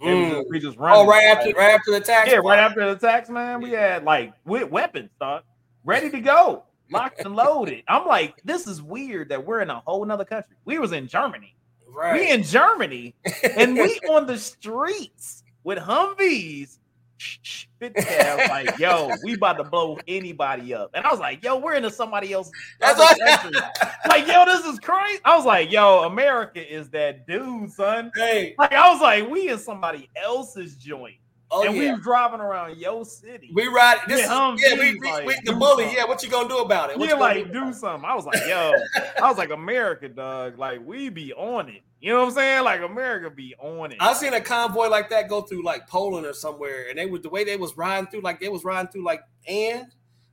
Mm. 0.01 0.43
We 0.49 0.59
just 0.59 0.77
run. 0.77 0.93
Oh, 0.93 1.07
right 1.07 1.23
after, 1.23 1.51
right 1.51 1.71
after 1.71 1.91
the 1.91 2.01
tax. 2.01 2.29
Yeah, 2.29 2.37
right 2.43 2.59
after 2.59 2.93
the 2.93 2.99
tax, 2.99 3.29
man. 3.29 3.61
We 3.61 3.71
had 3.71 4.03
like 4.03 4.33
with 4.43 4.69
weapons, 4.69 5.09
dog, 5.19 5.43
ready 5.85 6.09
to 6.09 6.19
go 6.19 6.63
locked 6.91 7.21
and 7.21 7.35
loaded. 7.35 7.83
I'm 7.87 8.05
like, 8.05 8.41
this 8.43 8.67
is 8.67 8.81
weird 8.81 9.29
that 9.29 9.45
we're 9.45 9.61
in 9.61 9.69
a 9.69 9.79
whole 9.81 10.05
nother 10.05 10.25
country. 10.25 10.55
We 10.65 10.79
was 10.79 10.91
in 10.91 11.07
Germany. 11.07 11.55
Right. 11.87 12.19
We 12.19 12.31
in 12.31 12.43
Germany 12.43 13.15
and 13.57 13.75
we 13.75 13.99
on 14.09 14.27
the 14.27 14.37
streets 14.37 15.43
with 15.63 15.79
Humvees. 15.79 16.79
Shh, 17.17 17.37
shh, 17.41 17.65
50K. 17.81 18.25
I 18.25 18.35
was 18.35 18.49
like, 18.49 18.77
yo, 18.79 19.09
we 19.23 19.35
about 19.35 19.53
to 19.53 19.63
blow 19.63 19.97
anybody 20.05 20.73
up. 20.73 20.91
And 20.93 21.05
I 21.05 21.11
was 21.11 21.19
like, 21.19 21.41
yo, 21.43 21.57
we're 21.57 21.75
into 21.75 21.89
somebody 21.89 22.33
else. 22.33 22.51
That's 22.81 22.99
like, 22.99 24.27
yo, 24.27 24.45
this 24.45 24.65
is 24.65 24.79
crazy. 24.79 25.21
I 25.23 25.37
was 25.37 25.45
like, 25.45 25.71
yo, 25.71 26.03
America 26.03 26.61
is 26.61 26.89
that 26.89 27.25
dude, 27.25 27.71
son. 27.71 28.11
Hey. 28.15 28.53
Like, 28.57 28.73
I 28.73 28.91
was 28.91 29.01
like, 29.01 29.29
we 29.29 29.49
in 29.49 29.57
somebody 29.57 30.09
else's 30.21 30.75
joint. 30.75 31.15
Oh, 31.51 31.63
and 31.63 31.75
yeah. 31.75 31.95
we 31.95 32.01
driving 32.01 32.39
around 32.39 32.77
your 32.77 33.05
city. 33.05 33.51
We 33.53 33.67
ride 33.67 33.99
this. 34.07 34.21
Yeah, 34.21 34.53
is, 34.53 34.61
yeah, 34.61 34.79
we, 34.79 34.99
we, 34.99 35.11
like, 35.11 35.27
we 35.27 35.35
the 35.45 35.53
bully. 35.53 35.83
something. 35.83 35.97
Yeah, 35.97 36.05
what 36.05 36.23
you 36.23 36.29
gonna 36.29 36.49
do 36.49 36.57
about 36.57 36.89
it? 36.89 36.97
What 36.97 37.07
Yeah, 37.07 37.15
like 37.15 37.51
do 37.51 37.65
do 37.65 37.73
something. 37.73 38.09
I 38.09 38.15
was 38.15 38.25
like, 38.25 38.41
yo, 38.47 38.73
I 39.21 39.29
was 39.29 39.37
like, 39.37 39.51
America, 39.51 40.09
dog. 40.09 40.57
Like, 40.57 40.85
we 40.85 41.09
be 41.09 41.33
on 41.33 41.69
it. 41.69 41.83
You 42.01 42.13
know 42.13 42.19
what 42.19 42.29
I'm 42.29 42.33
saying? 42.33 42.63
Like, 42.63 42.81
America 42.81 43.29
be 43.29 43.55
on 43.59 43.91
it. 43.91 43.97
I 43.99 44.13
seen 44.13 44.33
a 44.33 44.41
convoy 44.41 44.89
like 44.89 45.09
that 45.11 45.29
go 45.29 45.41
through 45.41 45.63
like 45.63 45.87
Poland 45.87 46.25
or 46.25 46.33
somewhere, 46.33 46.87
and 46.89 46.97
they 46.97 47.05
would 47.05 47.23
the 47.23 47.29
way 47.29 47.43
they 47.43 47.57
was 47.57 47.77
riding 47.77 48.07
through, 48.09 48.21
like 48.21 48.39
they 48.39 48.49
was 48.49 48.63
riding 48.63 48.91
through 48.91 49.05
like 49.05 49.21
and 49.47 49.85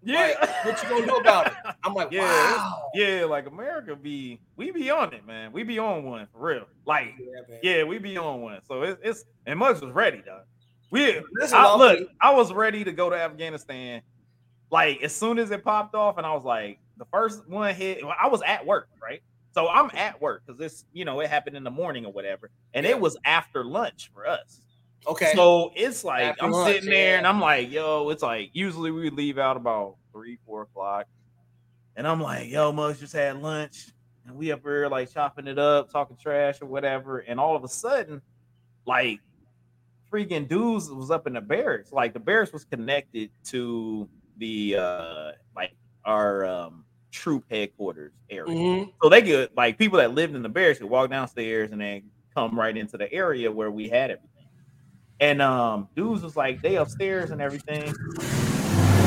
yeah. 0.04 0.34
like, 0.40 0.64
what 0.64 0.82
you 0.82 0.88
gonna 0.88 1.06
do 1.06 1.16
about 1.16 1.46
it? 1.46 1.52
I'm 1.84 1.94
like, 1.94 2.10
Yeah, 2.10 2.22
wow. 2.22 2.90
Yeah, 2.94 3.24
like 3.24 3.46
America 3.46 3.94
be 3.94 4.40
we 4.56 4.70
be 4.70 4.90
on 4.90 5.12
it, 5.12 5.26
man. 5.26 5.52
We 5.52 5.62
be 5.62 5.78
on 5.78 6.04
one 6.04 6.26
for 6.32 6.46
real. 6.46 6.66
Like, 6.86 7.14
Yeah, 7.18 7.58
yeah, 7.62 7.84
we 7.84 7.98
be 7.98 8.16
on 8.16 8.40
one. 8.40 8.60
So 8.66 8.82
it's 8.82 9.00
it's 9.02 9.24
and 9.46 9.58
Muggs 9.58 9.80
was 9.80 9.92
ready, 9.92 10.22
dog. 10.24 10.42
We 10.92 11.20
Listen, 11.32 11.58
I, 11.58 11.74
look, 11.74 12.08
I 12.20 12.32
was 12.32 12.52
ready 12.52 12.84
to 12.84 12.92
go 12.92 13.10
to 13.10 13.16
Afghanistan. 13.16 14.02
Like 14.70 15.02
as 15.02 15.14
soon 15.14 15.38
as 15.38 15.50
it 15.50 15.64
popped 15.64 15.94
off, 15.94 16.18
and 16.18 16.26
I 16.26 16.32
was 16.34 16.44
like, 16.44 16.78
the 16.98 17.06
first 17.06 17.48
one 17.48 17.74
hit. 17.74 18.04
I 18.20 18.28
was 18.28 18.42
at 18.42 18.64
work, 18.64 18.88
right? 19.02 19.22
So 19.52 19.68
I'm 19.68 19.90
at 19.94 20.20
work 20.20 20.42
because 20.46 20.58
this, 20.58 20.84
you 20.92 21.04
know, 21.04 21.20
it 21.20 21.28
happened 21.28 21.56
in 21.56 21.64
the 21.64 21.70
morning 21.70 22.06
or 22.06 22.12
whatever, 22.12 22.50
and 22.74 22.84
Yeah. 22.84 22.92
it 22.92 23.00
was 23.00 23.16
after 23.24 23.64
lunch 23.64 24.10
for 24.14 24.26
us. 24.26 24.60
Okay. 25.06 25.32
So 25.34 25.72
it's 25.74 26.04
like 26.04 26.24
After 26.24 26.44
I'm 26.44 26.52
lunch, 26.52 26.74
sitting 26.74 26.90
there 26.90 27.12
yeah. 27.12 27.18
and 27.18 27.26
I'm 27.26 27.40
like, 27.40 27.72
yo, 27.72 28.08
it's 28.10 28.22
like 28.22 28.50
usually 28.52 28.90
we 28.92 29.10
leave 29.10 29.36
out 29.38 29.56
about 29.56 29.96
three, 30.12 30.38
four 30.46 30.62
o'clock. 30.62 31.06
And 31.96 32.06
I'm 32.06 32.20
like, 32.20 32.48
yo, 32.48 32.70
Muggs 32.72 33.00
just 33.00 33.12
had 33.12 33.42
lunch. 33.42 33.88
And 34.26 34.36
we 34.36 34.52
up 34.52 34.62
here 34.62 34.88
like 34.88 35.12
chopping 35.12 35.48
it 35.48 35.58
up, 35.58 35.90
talking 35.90 36.16
trash 36.16 36.62
or 36.62 36.66
whatever. 36.66 37.18
And 37.18 37.40
all 37.40 37.56
of 37.56 37.64
a 37.64 37.68
sudden, 37.68 38.22
like 38.86 39.18
freaking 40.12 40.46
dudes 40.48 40.90
was 40.90 41.10
up 41.10 41.26
in 41.26 41.32
the 41.34 41.40
barracks. 41.40 41.92
Like 41.92 42.12
the 42.12 42.20
barracks 42.20 42.52
was 42.52 42.64
connected 42.64 43.30
to 43.46 44.08
the 44.36 44.76
uh 44.76 45.32
like 45.56 45.72
our 46.04 46.44
um 46.44 46.84
troop 47.10 47.44
headquarters 47.50 48.12
area. 48.30 48.52
Mhm. 48.52 48.92
So 49.02 49.08
they 49.08 49.22
could 49.22 49.50
like 49.56 49.78
people 49.78 49.98
that 49.98 50.12
lived 50.14 50.34
in 50.34 50.42
the 50.42 50.48
barracks 50.48 50.78
could 50.78 50.90
walk 50.90 51.10
downstairs 51.10 51.72
and 51.72 51.80
then 51.80 52.02
come 52.34 52.58
right 52.58 52.76
into 52.76 52.96
the 52.96 53.12
area 53.12 53.50
where 53.50 53.70
we 53.70 53.88
had 53.88 54.10
everything. 54.10 54.28
And 55.20 55.40
um 55.42 55.88
dudes 55.96 56.22
was 56.22 56.36
like 56.36 56.60
they 56.62 56.76
upstairs 56.76 57.30
and 57.30 57.40
everything. 57.40 57.92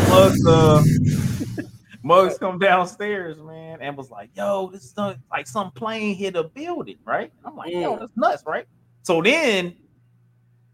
Muggs 0.09 0.45
uh 0.47 0.83
Muggs 2.03 2.37
come 2.37 2.59
downstairs, 2.59 3.39
man, 3.39 3.79
and 3.81 3.97
was 3.97 4.11
like, 4.11 4.29
yo, 4.35 4.69
this 4.71 4.83
is 4.85 4.93
like 5.31 5.47
some 5.47 5.71
plane 5.71 6.15
hit 6.15 6.35
a 6.35 6.43
building, 6.43 6.97
right? 7.03 7.31
I'm 7.43 7.55
like, 7.55 7.71
yo, 7.73 7.95
Mm. 7.95 7.99
that's 7.99 8.11
nuts, 8.15 8.43
right? 8.45 8.67
So 9.01 9.23
then 9.23 9.75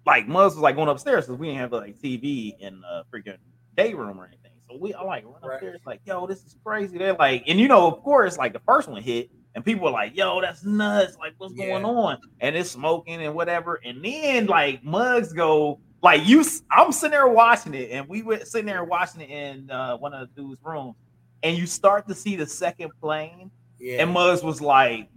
like 0.06 0.28
Muggs 0.28 0.56
was 0.56 0.62
like 0.64 0.76
going 0.76 0.90
upstairs 0.90 1.26
because 1.26 1.40
we 1.40 1.48
didn't 1.48 1.60
have 1.60 1.72
like 1.72 1.98
TV 2.00 2.58
in 2.60 2.82
the 2.82 3.04
freaking 3.14 3.38
day 3.78 3.94
room 3.94 4.20
or 4.20 4.26
anything. 4.26 4.52
So 4.70 4.78
we 4.78 4.94
I 4.94 5.04
like 5.04 5.26
run 5.26 5.36
Right. 5.44 5.56
upstairs, 5.56 5.82
like, 5.86 6.02
yo, 6.06 6.26
this 6.28 6.44
is 6.44 6.56
crazy. 6.64 6.98
They're 6.98 7.14
like, 7.14 7.44
and 7.48 7.60
you 7.60 7.68
know, 7.68 7.88
of 7.88 8.02
course, 8.04 8.38
like 8.38 8.54
the 8.54 8.60
first 8.66 8.88
one 8.88 9.02
hit, 9.02 9.30
and 9.54 9.64
people 9.66 9.84
were 9.86 9.92
like, 9.92 10.16
yo, 10.16 10.40
that's 10.42 10.64
nuts. 10.64 11.18
Like, 11.18 11.34
what's 11.38 11.54
going 11.54 11.84
on? 11.86 12.18
And 12.40 12.56
it's 12.56 12.72
smoking 12.72 13.22
and 13.22 13.36
whatever. 13.36 13.80
And 13.84 14.04
then 14.04 14.46
like 14.48 14.84
Muggs 14.84 15.34
go, 15.34 15.80
like 16.02 16.26
you 16.26 16.44
I'm 16.72 16.92
sitting 16.92 17.12
there 17.12 17.28
watching 17.28 17.74
it, 17.74 17.92
and 17.92 18.08
we 18.08 18.24
were 18.24 18.40
sitting 18.46 18.66
there 18.66 18.84
watching 18.84 19.22
it 19.22 19.30
in 19.30 19.70
uh, 19.70 19.98
one 19.98 20.14
of 20.14 20.30
the 20.34 20.42
dude's 20.42 20.62
rooms, 20.64 20.96
and 21.44 21.58
you 21.58 21.66
start 21.68 22.08
to 22.08 22.16
see 22.16 22.36
the 22.36 22.48
second 22.48 22.92
plane, 23.02 23.52
Yeah. 23.78 24.02
and 24.02 24.12
Muggs 24.12 24.42
was 24.42 24.62
like, 24.62 25.10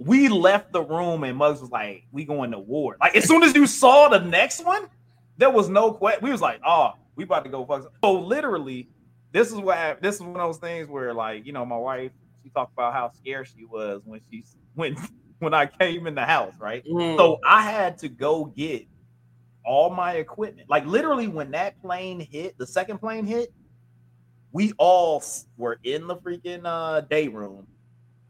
we 0.00 0.28
left 0.28 0.72
the 0.72 0.82
room, 0.82 1.24
and 1.24 1.36
Muggs 1.36 1.60
was 1.60 1.70
like, 1.70 2.04
we 2.10 2.24
going 2.24 2.52
to 2.52 2.58
war. 2.58 2.96
Like 3.00 3.14
as 3.16 3.28
soon 3.28 3.42
as 3.42 3.54
you 3.54 3.66
saw 3.66 4.08
the 4.08 4.18
next 4.18 4.64
one, 4.64 4.88
there 5.36 5.50
was 5.50 5.68
no 5.68 5.92
question. 5.92 6.24
We 6.24 6.32
was 6.32 6.40
like, 6.40 6.60
oh, 6.66 6.92
we 7.16 7.24
about 7.24 7.44
to 7.44 7.50
go 7.50 7.66
fuck. 7.66 7.92
So 8.02 8.18
literally, 8.18 8.88
this 9.32 9.48
is 9.48 9.56
what 9.58 9.76
hap- 9.76 10.00
this 10.00 10.14
is 10.16 10.22
one 10.22 10.30
of 10.30 10.36
those 10.36 10.56
things 10.56 10.88
where 10.88 11.12
like 11.12 11.44
you 11.44 11.52
know 11.52 11.66
my 11.66 11.76
wife 11.76 12.12
she 12.42 12.48
talked 12.48 12.72
about 12.72 12.94
how 12.94 13.10
scared 13.12 13.46
she 13.48 13.66
was 13.66 14.00
when 14.06 14.20
she 14.30 14.42
when 14.74 14.96
when 15.38 15.52
I 15.52 15.66
came 15.66 16.06
in 16.06 16.14
the 16.14 16.24
house, 16.24 16.54
right? 16.58 16.82
Mm. 16.86 17.16
So 17.18 17.38
I 17.46 17.62
had 17.62 17.98
to 17.98 18.08
go 18.08 18.46
get 18.46 18.86
all 19.66 19.90
my 19.90 20.14
equipment. 20.14 20.70
Like 20.70 20.86
literally, 20.86 21.28
when 21.28 21.50
that 21.50 21.80
plane 21.82 22.20
hit, 22.20 22.56
the 22.56 22.66
second 22.66 22.98
plane 23.00 23.26
hit, 23.26 23.52
we 24.50 24.72
all 24.78 25.22
were 25.58 25.78
in 25.84 26.06
the 26.06 26.16
freaking 26.16 26.62
uh, 26.64 27.02
day 27.02 27.28
room. 27.28 27.66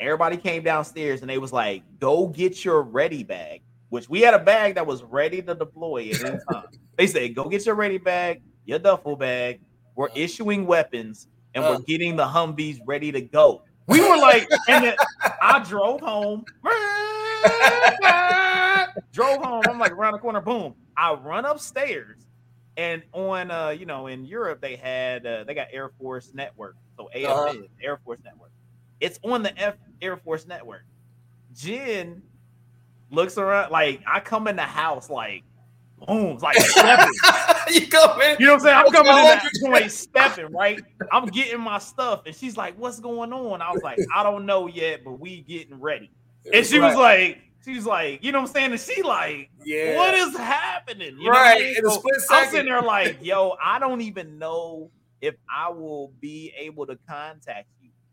Everybody 0.01 0.37
came 0.39 0.63
downstairs 0.63 1.21
and 1.21 1.29
they 1.31 1.39
was 1.39 1.53
like, 1.53 1.83
"Go 1.99 2.27
get 2.29 2.65
your 2.65 2.83
ready 2.83 3.23
bag," 3.23 3.63
which 3.91 4.09
we 4.09 4.21
had 4.23 4.33
a 4.35 4.39
bag 4.39 4.75
that 4.77 4.87
was 4.87 5.03
ready 5.03 5.43
to 5.43 5.55
deploy 5.55 6.11
at 6.11 6.25
any 6.25 6.39
time. 6.53 6.65
they 6.97 7.07
said, 7.07 7.35
"Go 7.35 7.49
get 7.49 7.67
your 7.67 7.75
ready 7.75 7.99
bag, 7.99 8.43
your 8.65 8.79
duffel 8.79 9.17
bag. 9.17 9.61
We're 9.97 10.09
issuing 10.15 10.67
weapons 10.67 11.29
and 11.55 11.65
Uh. 11.65 11.77
we're 11.77 11.85
getting 11.85 12.17
the 12.17 12.25
Humvees 12.27 12.79
ready 12.87 13.13
to 13.13 13.21
go." 13.21 13.63
We 13.89 14.01
were 14.01 14.17
like, 14.17 14.49
and 14.69 14.85
then 14.85 14.95
I 15.43 15.59
drove 15.69 16.01
home. 16.01 16.45
drove 19.13 19.43
home. 19.43 19.63
I'm 19.69 19.79
like 19.79 19.93
around 19.93 20.13
the 20.13 20.19
corner. 20.19 20.41
Boom! 20.41 20.75
I 20.97 21.13
run 21.15 21.45
upstairs, 21.45 22.27
and 22.77 23.03
on 23.13 23.51
uh, 23.51 23.71
you 23.71 23.87
know, 23.87 24.07
in 24.07 24.25
Europe 24.25 24.61
they 24.61 24.77
had 24.77 25.27
uh, 25.27 25.45
they 25.45 25.55
got 25.55 25.69
Air 25.73 25.91
Force 25.99 26.33
Network, 26.35 26.77
so 26.97 27.09
AFN, 27.15 27.27
Uh-huh. 27.27 27.55
Air 27.83 27.99
Force 28.05 28.21
Network. 28.25 28.50
It's 29.01 29.19
on 29.23 29.43
the 29.43 29.59
F 29.59 29.77
Air 30.01 30.17
Force 30.17 30.47
Network. 30.47 30.85
Jen 31.55 32.23
looks 33.11 33.39
around 33.39 33.73
like 33.73 34.03
I 34.07 34.21
come 34.21 34.47
in 34.47 34.57
the 34.57 34.63
house 34.63 35.11
like 35.11 35.43
boom, 36.07 36.39
like 36.39 36.57
stepping. 36.59 37.13
you 37.71 37.87
come 37.89 38.21
in. 38.23 38.37
You 38.39 38.47
know 38.47 38.55
what 38.55 38.61
I'm 38.61 38.61
saying? 38.61 38.77
I'm 38.77 38.93
coming 38.93 39.13
in 39.13 39.17
going 39.17 39.25
that 39.27 39.51
joint 39.65 39.93
stepping, 39.93 40.53
right? 40.53 40.81
I'm 41.13 41.27
getting 41.27 41.61
my 41.61 41.79
stuff, 41.79 42.23
and 42.27 42.35
she's 42.35 42.57
like, 42.57 42.77
"What's 42.79 43.01
going 43.01 43.33
on?" 43.33 43.63
I 43.63 43.71
was 43.73 43.83
like, 43.83 43.99
"I 44.15 44.23
don't 44.23 44.47
know 44.47 44.67
yet, 44.67 45.05
but 45.05 45.21
we 45.21 45.43
getting 45.43 45.81
ready." 45.81 46.11
And 46.53 46.65
she 46.67 46.79
was 46.79 46.97
like, 46.97 47.39
"She's 47.65 47.85
like, 47.87 48.25
you 48.25 48.33
know 48.33 48.41
what 48.41 48.49
I'm 48.49 48.55
saying?" 48.55 48.73
And 48.73 48.81
she 48.81 49.03
like, 49.03 49.51
"Yeah, 49.65 49.97
what 49.97 50.15
is 50.15 50.37
happening? 50.37 51.19
You 51.19 51.31
know 51.31 51.39
I 51.39 51.53
right 51.53 51.61
mean? 51.61 51.77
in 51.79 51.87
a 51.87 51.91
So 51.91 51.99
split 51.99 52.15
I'm 52.31 52.51
sitting 52.51 52.67
there 52.67 52.83
like, 52.83 53.19
yo, 53.23 53.57
I 53.63 53.79
don't 53.79 54.01
even 54.01 54.39
know 54.39 54.91
if 55.21 55.35
I 55.55 55.69
will 55.69 56.13
be 56.21 56.53
able 56.57 56.87
to 56.87 56.99
contact. 57.09 57.69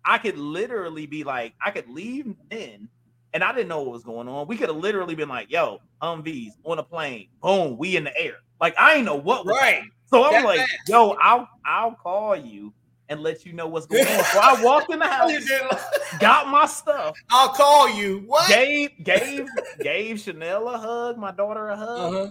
I 0.08 0.18
could 0.18 0.38
literally 0.38 1.05
be 1.05 1.24
like, 1.24 1.53
I 1.64 1.70
could 1.72 1.89
leave 1.89 2.34
then, 2.49 2.88
and 3.34 3.43
I 3.43 3.51
didn't 3.53 3.68
know 3.68 3.82
what 3.84 3.91
was 3.91 4.03
going 4.03 4.28
on. 4.28 4.47
We 4.47 4.55
could 4.58 4.70
have 4.70 4.78
literally 4.78 5.14
been 5.16 5.30
like, 5.30 5.51
yo, 5.51 5.80
Humvees 6.01 6.51
on 6.64 6.80
a 6.80 6.84
plane, 6.84 7.28
boom, 7.41 7.78
we 7.78 7.97
in 7.97 8.05
the 8.05 8.18
air. 8.18 8.36
Like 8.62 8.74
I 8.80 8.95
ain't 8.95 9.05
know 9.05 9.16
what 9.16 9.45
was 9.45 9.55
Right. 9.55 9.74
happening. 9.76 9.91
So 10.05 10.24
I'm 10.24 10.32
That 10.32 10.45
like, 10.45 10.60
fast. 10.62 10.72
yo, 10.88 11.12
I'll 11.22 11.47
I'll 11.66 11.91
call 11.91 12.36
you 12.36 12.74
and 13.10 13.22
let 13.22 13.45
you 13.45 13.53
know 13.53 13.68
what's 13.68 13.86
going 13.93 14.08
on. 14.08 14.24
So 14.26 14.39
I 14.41 14.62
walked 14.62 14.91
in 14.93 14.99
the 14.99 15.08
house, 15.08 15.32
You 15.32 15.39
did 15.45 15.62
like- 15.72 16.20
got 16.20 16.47
my 16.47 16.66
stuff, 16.66 17.16
I'll 17.30 17.49
call 17.49 17.93
you. 17.93 18.24
What? 18.26 18.47
gave 18.49 18.91
gave 19.03 19.45
gave 19.82 20.20
Chanel 20.22 20.70
a 20.70 20.78
hug, 20.78 21.18
my 21.18 21.32
daughter 21.32 21.68
a 21.70 21.76
hug, 21.76 22.14
Uh-huh. 22.14 22.28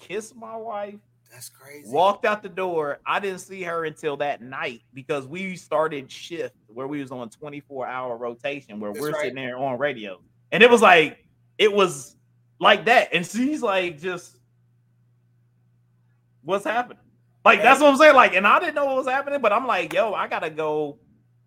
kissed 0.00 0.34
my 0.36 0.56
wife, 0.56 0.98
That's 1.32 1.48
crazy. 1.48 1.90
walked 1.90 2.26
out 2.26 2.42
the 2.42 2.48
door. 2.50 3.00
I 3.06 3.18
didn't 3.18 3.38
see 3.38 3.62
her 3.62 3.86
until 3.86 4.18
that 4.18 4.42
night 4.42 4.82
because 4.92 5.26
we 5.26 5.56
started 5.56 6.10
shift 6.10 6.54
where 6.68 6.86
we 6.86 7.00
was 7.00 7.10
on 7.10 7.30
24 7.30 7.86
hour 7.86 8.16
rotation 8.18 8.78
where 8.78 8.92
That's 8.92 9.00
we're 9.00 9.12
right. 9.12 9.20
sitting 9.22 9.36
there 9.36 9.56
on 9.56 9.78
radio. 9.78 10.20
And 10.52 10.62
it 10.62 10.70
was 10.70 10.82
like, 10.82 11.24
it 11.56 11.72
was 11.72 12.16
like 12.60 12.84
that. 12.84 13.08
And 13.14 13.26
she's 13.26 13.62
like, 13.62 13.98
just 13.98 14.36
what's 16.42 16.64
happening? 16.64 16.98
Like, 17.44 17.62
that's 17.62 17.80
what 17.80 17.90
I'm 17.90 17.96
saying. 17.96 18.14
Like, 18.14 18.34
and 18.34 18.46
I 18.46 18.60
didn't 18.60 18.74
know 18.74 18.84
what 18.84 18.96
was 18.96 19.08
happening, 19.08 19.40
but 19.40 19.52
I'm 19.52 19.66
like, 19.66 19.92
yo, 19.92 20.12
I 20.14 20.28
gotta 20.28 20.50
go 20.50 20.98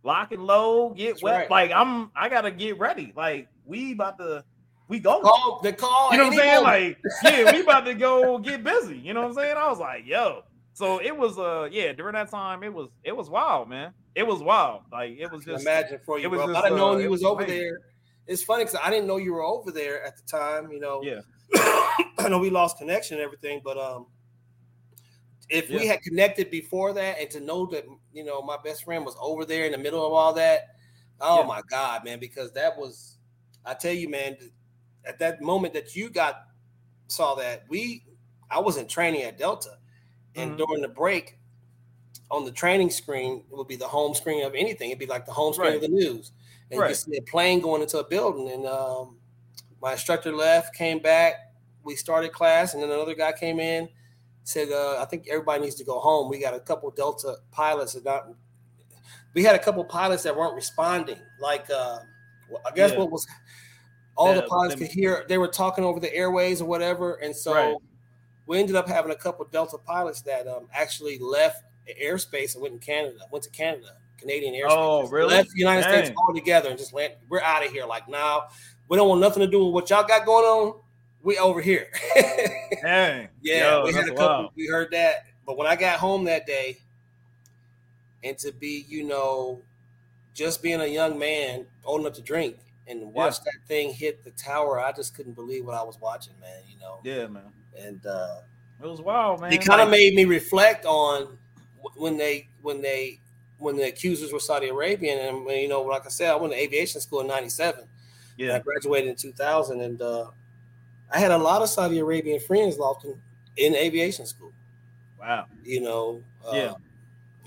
lock 0.04 0.32
and 0.32 0.46
load, 0.46 0.98
get 0.98 1.12
That's 1.12 1.24
wet. 1.24 1.38
right. 1.42 1.52
Like, 1.52 1.72
I'm 1.72 2.12
I 2.16 2.28
gotta 2.28 2.52
get 2.52 2.80
ready. 2.80 3.14
Like, 3.16 3.48
we 3.66 3.94
about 3.94 4.18
to 4.18 4.44
we 4.88 5.00
going. 5.00 5.24
Call 5.24 5.62
the 5.64 5.74
call. 5.74 6.12
You 6.12 6.18
know 6.18 6.24
what 6.26 6.34
I'm 6.34 6.40
saying? 6.40 6.64
moment. 6.64 6.98
Like, 7.24 7.34
yeah, 7.34 7.52
we 7.52 7.62
about 7.62 7.86
to 7.86 7.94
go 7.94 8.38
get 8.40 8.64
busy. 8.64 8.98
You 8.98 9.14
know 9.14 9.22
what 9.22 9.30
I'm 9.30 9.34
saying? 9.34 9.58
I 9.58 9.68
was 9.70 9.80
like, 9.80 10.06
yo. 10.06 10.44
So 10.74 11.02
it 11.02 11.16
was 11.16 11.40
uh 11.40 11.70
yeah, 11.72 11.94
during 11.94 12.14
that 12.14 12.30
time, 12.30 12.62
it 12.62 12.74
was 12.74 12.90
it 13.04 13.16
was 13.16 13.30
wild, 13.30 13.70
man. 13.70 13.94
It 14.14 14.28
was 14.28 14.44
wild. 14.44 14.82
Like 14.92 15.18
it 15.18 15.32
was 15.32 15.46
just 15.46 15.62
imagine 15.66 16.00
for 16.06 16.20
you, 16.20 16.26
it 16.26 16.32
was 16.32 16.38
bro. 16.40 16.48
Just, 16.48 16.66
I'd 16.66 16.70
have 16.70 16.78
known 16.78 16.96
uh, 16.96 17.00
you 17.00 17.10
was, 17.10 17.22
was 17.22 17.32
over 17.32 17.46
there. 17.46 17.80
It's 18.28 18.44
funny 18.44 18.66
because 18.66 18.80
I 18.84 18.90
didn't 18.90 19.08
know 19.08 19.18
you 19.18 19.34
were 19.34 19.44
over 19.44 19.72
there 19.72 20.04
at 20.04 20.18
the 20.18 20.24
time. 20.24 20.72
You 20.72 20.80
know, 20.80 21.02
yeah. 21.02 21.22
I 21.56 22.28
know 22.30 22.40
we 22.40 22.50
lost 22.50 22.78
connection 22.78 23.18
and 23.18 23.24
everything, 23.24 23.62
but 23.64 23.78
um, 23.78 24.08
if 25.50 25.70
we 25.70 25.86
had 25.88 26.02
connected 26.02 26.50
before 26.52 26.94
that, 26.94 27.20
and 27.20 27.30
to 27.32 27.40
know 27.40 27.66
that 27.68 27.86
you 28.14 28.24
know 28.26 28.42
my 28.42 28.58
best 28.64 28.84
friend 28.84 29.06
was 29.06 29.16
over 29.22 29.46
there 29.46 29.66
in 29.66 29.72
the 29.72 29.78
middle 29.78 30.06
of 30.06 30.12
all 30.12 30.34
that, 30.34 30.76
oh 31.22 31.42
Yeah. 31.42 31.48
my 31.48 31.62
god, 31.70 32.04
man! 32.04 32.20
Because 32.20 32.52
that 32.54 32.78
was, 32.78 33.18
I 33.66 33.76
tell 33.76 33.94
you, 33.94 34.10
man, 34.10 34.38
at 35.08 35.20
that 35.20 35.42
moment 35.42 35.74
that 35.74 35.96
you 35.96 36.10
got 36.10 36.48
saw 37.08 37.36
that 37.36 37.64
we, 37.70 38.04
I 38.50 38.60
was 38.60 38.78
in 38.78 38.88
training 38.88 39.24
at 39.24 39.38
Delta, 39.38 39.78
and 40.36 40.52
mm-hmm. 40.52 40.58
during 40.58 40.82
the 40.82 40.88
break, 40.88 41.38
on 42.32 42.46
the 42.46 42.52
training 42.52 42.90
screen, 42.90 43.44
it 43.50 43.56
would 43.56 43.68
be 43.68 43.76
the 43.76 43.88
home 43.88 44.16
screen 44.16 44.44
of 44.46 44.56
anything. 44.56 44.90
It'd 44.90 45.00
be 45.00 45.06
like 45.06 45.26
the 45.26 45.32
home 45.32 45.54
screen 45.54 45.70
right. 45.70 45.76
of 45.76 45.82
the 45.82 45.88
news, 45.90 46.32
and 46.72 46.80
right. 46.80 46.90
you 46.90 46.96
see 46.96 47.18
a 47.18 47.22
plane 47.22 47.60
going 47.62 47.82
into 47.82 48.00
a 48.00 48.08
building. 48.08 48.50
And 48.50 48.66
um, 48.66 49.18
my 49.82 49.94
instructor 49.94 50.36
left, 50.36 50.76
came 50.76 51.00
back. 51.00 51.36
We 51.84 51.96
started 51.96 52.34
class, 52.34 52.74
and 52.74 52.82
then 52.82 52.90
another 52.90 53.14
guy 53.14 53.32
came 53.32 53.60
in, 53.60 53.88
said, 54.44 54.70
uh, 54.72 55.00
"I 55.00 55.06
think 55.06 55.28
everybody 55.30 55.64
needs 55.64 55.76
to 55.76 55.84
go 55.84 56.00
home. 56.00 56.30
We 56.30 56.40
got 56.40 56.56
a 56.56 56.60
couple 56.60 56.90
Delta 56.92 57.36
pilots 57.52 57.94
that 57.94 58.04
not. 58.04 58.28
We 59.36 59.44
had 59.44 59.56
a 59.56 59.60
couple 59.60 59.84
pilots 59.84 60.24
that 60.24 60.36
weren't 60.36 60.56
responding. 60.56 61.20
Like, 61.40 61.70
uh, 61.70 62.00
I 62.66 62.72
guess 62.74 62.92
yeah. 62.92 63.00
what 63.00 63.12
was 63.12 63.28
all 64.16 64.34
the 64.34 64.44
pilots 64.44 64.76
could 64.76 64.88
hear. 64.88 65.26
They 65.28 65.38
were 65.38 65.48
talking 65.48 65.84
over 65.84 66.00
the 66.00 66.14
airways 66.14 66.62
or 66.62 66.66
whatever, 66.66 67.16
and 67.16 67.36
so." 67.36 67.54
Right 67.54 67.76
we 68.46 68.60
ended 68.60 68.76
up 68.76 68.88
having 68.88 69.12
a 69.12 69.16
couple 69.16 69.46
Delta 69.46 69.78
pilots 69.78 70.22
that 70.22 70.48
um, 70.48 70.68
actually 70.74 71.18
left 71.20 71.64
airspace 72.02 72.54
and 72.54 72.62
went 72.62 72.74
in 72.74 72.80
Canada, 72.80 73.20
went 73.32 73.44
to 73.44 73.50
Canada, 73.50 73.98
Canadian 74.18 74.54
airspace. 74.54 74.68
Oh, 74.70 75.08
really? 75.08 75.34
Left 75.34 75.50
the 75.50 75.60
United 75.60 75.82
Dang. 75.82 76.06
States 76.06 76.18
altogether 76.28 76.70
and 76.70 76.78
just 76.78 76.94
land. 76.94 77.14
We're 77.30 77.42
out 77.42 77.66
of 77.66 77.72
here. 77.72 77.86
Like 77.86 78.08
now, 78.08 78.48
we 78.88 78.98
don't 78.98 79.10
want 79.10 79.22
nothing 79.22 79.42
to 79.42 79.48
do 79.48 79.66
with 79.66 79.74
what 79.74 79.90
y'all 79.90 80.06
got 80.06 80.26
going 80.26 80.46
on. 80.46 80.80
We 81.22 81.38
over 81.40 81.60
here. 81.60 81.88
Dang. 82.84 83.30
Yeah, 83.42 83.78
Yo, 83.78 83.84
we 83.86 83.94
had 83.94 84.06
a 84.06 84.10
couple. 84.10 84.26
Wild. 84.26 84.52
We 84.56 84.68
heard 84.68 84.92
that, 84.92 85.26
but 85.46 85.58
when 85.58 85.66
I 85.66 85.76
got 85.76 86.00
home 86.00 86.26
that 86.26 86.46
day, 86.46 86.78
and 88.24 88.38
to 88.40 88.52
be, 88.52 88.86
you 88.88 89.04
know, 89.04 89.62
just 90.36 90.62
being 90.62 90.82
a 90.82 90.86
young 90.86 91.18
man 91.18 91.66
old 91.84 92.02
enough 92.02 92.14
to 92.14 92.22
drink 92.22 92.58
and 92.88 93.14
watch 93.14 93.36
yeah. 93.40 93.52
that 93.52 93.68
thing 93.68 93.94
hit 93.94 94.24
the 94.24 94.32
tower, 94.32 94.80
I 94.80 94.92
just 94.92 95.16
couldn't 95.16 95.34
believe 95.34 95.66
what 95.66 95.76
I 95.76 95.84
was 95.84 96.00
watching, 96.00 96.34
man. 96.40 96.62
You 96.70 96.80
know. 96.80 97.00
Yeah, 97.04 97.28
man 97.28 97.52
and 97.78 98.06
uh, 98.06 98.38
it 98.82 98.88
was 98.88 99.02
wild, 99.02 99.42
man. 99.42 99.54
It 99.54 99.66
kind 99.66 99.82
of 99.82 99.90
like, 99.90 99.98
made 100.00 100.16
me 100.16 100.26
reflect 100.26 100.86
on 100.86 101.38
when 101.96 102.18
they 102.18 102.48
when 102.62 102.82
they 102.82 103.20
when 103.58 103.78
the 103.78 103.88
accusers 103.88 104.34
were 104.34 104.40
Saudi 104.40 104.70
Arabian, 104.70 105.20
and 105.20 105.50
you 105.50 105.68
know, 105.68 105.82
like 105.82 106.06
I 106.06 106.10
said, 106.10 106.32
I 106.32 106.36
went 106.36 106.54
to 106.54 106.60
aviation 106.60 107.02
school 107.02 107.22
in 107.22 107.28
'97. 107.28 107.86
Yeah, 108.38 108.56
I 108.56 108.60
graduated 108.60 109.10
in 109.10 109.16
2000, 109.16 109.82
and 109.82 110.02
uh, 110.02 110.28
I 111.14 111.20
had 111.20 111.32
a 111.32 111.38
lot 111.38 111.62
of 111.62 111.70
Saudi 111.70 112.00
Arabian 112.00 112.40
friends, 112.40 112.78
Lofton, 112.78 113.18
in 113.56 113.76
aviation 113.76 114.26
school. 114.26 114.52
Wow. 115.20 115.46
You 115.64 115.82
know, 115.82 116.22
uh, 116.46 116.56
yeah. 116.56 116.74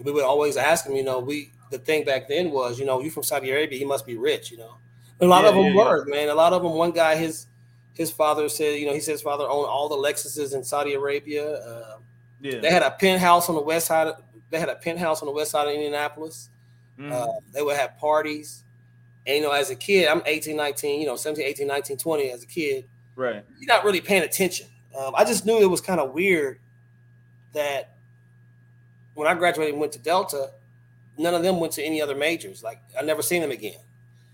We 0.02 0.12
would 0.12 0.24
always 0.24 0.56
ask 0.56 0.86
them. 0.86 0.96
You 0.96 1.04
know, 1.04 1.18
we 1.18 1.50
the 1.70 1.78
thing 1.78 2.04
back 2.04 2.28
then 2.28 2.50
was, 2.50 2.78
you 2.78 2.86
know, 2.86 3.00
you 3.00 3.10
from 3.10 3.24
Saudi 3.24 3.50
Arabia, 3.50 3.78
you 3.78 3.86
must 3.86 4.06
be 4.06 4.16
rich. 4.16 4.50
You 4.50 4.58
know, 4.58 4.74
a 5.20 5.26
lot 5.26 5.42
yeah, 5.42 5.48
of 5.48 5.54
them 5.54 5.64
yeah, 5.66 5.74
were, 5.74 6.08
yeah. 6.08 6.14
man. 6.14 6.28
A 6.28 6.34
lot 6.34 6.52
of 6.52 6.62
them. 6.62 6.72
One 6.72 6.92
guy, 6.92 7.16
his 7.16 7.46
his 7.94 8.10
father 8.10 8.48
said, 8.48 8.78
you 8.78 8.86
know, 8.86 8.94
he 8.94 9.00
said 9.00 9.12
his 9.12 9.22
father 9.22 9.44
owned 9.44 9.66
all 9.66 9.88
the 9.88 9.96
Lexuses 9.96 10.54
in 10.54 10.62
Saudi 10.62 10.94
Arabia. 10.94 11.54
Uh, 11.56 11.98
yeah. 12.40 12.60
They 12.60 12.70
had 12.70 12.82
a 12.82 12.92
penthouse 12.92 13.48
on 13.48 13.56
the 13.56 13.60
west 13.60 13.88
side. 13.88 14.06
Of, 14.08 14.22
they 14.50 14.60
had 14.60 14.68
a 14.68 14.76
penthouse 14.76 15.20
on 15.20 15.26
the 15.26 15.32
west 15.32 15.50
side 15.50 15.66
of 15.66 15.74
Indianapolis. 15.74 16.48
Mm. 16.98 17.12
Uh, 17.12 17.40
they 17.52 17.62
would 17.62 17.76
have 17.76 17.98
parties. 17.98 18.62
And, 19.26 19.36
you 19.36 19.42
know, 19.42 19.50
as 19.50 19.70
a 19.70 19.74
kid, 19.74 20.08
I'm 20.08 20.22
18, 20.24 20.56
19, 20.56 21.00
you 21.00 21.06
know, 21.06 21.16
17, 21.16 21.44
18, 21.44 21.66
19, 21.66 21.96
20 21.96 22.30
as 22.30 22.42
a 22.44 22.46
kid. 22.46 22.88
Right. 23.16 23.44
You're 23.58 23.66
not 23.66 23.84
really 23.84 24.00
paying 24.00 24.22
attention. 24.22 24.68
Um, 24.98 25.12
I 25.16 25.24
just 25.24 25.44
knew 25.44 25.60
it 25.60 25.66
was 25.68 25.80
kind 25.80 26.00
of 26.00 26.12
weird 26.12 26.60
that 27.52 27.96
when 29.14 29.26
I 29.26 29.34
graduated 29.34 29.74
and 29.74 29.80
went 29.80 29.92
to 29.94 29.98
Delta, 29.98 30.52
none 31.18 31.34
of 31.34 31.42
them 31.42 31.58
went 31.58 31.72
to 31.74 31.82
any 31.82 32.00
other 32.00 32.14
majors. 32.14 32.62
Like 32.62 32.80
I 32.98 33.02
never 33.02 33.22
seen 33.22 33.42
them 33.42 33.50
again. 33.50 33.78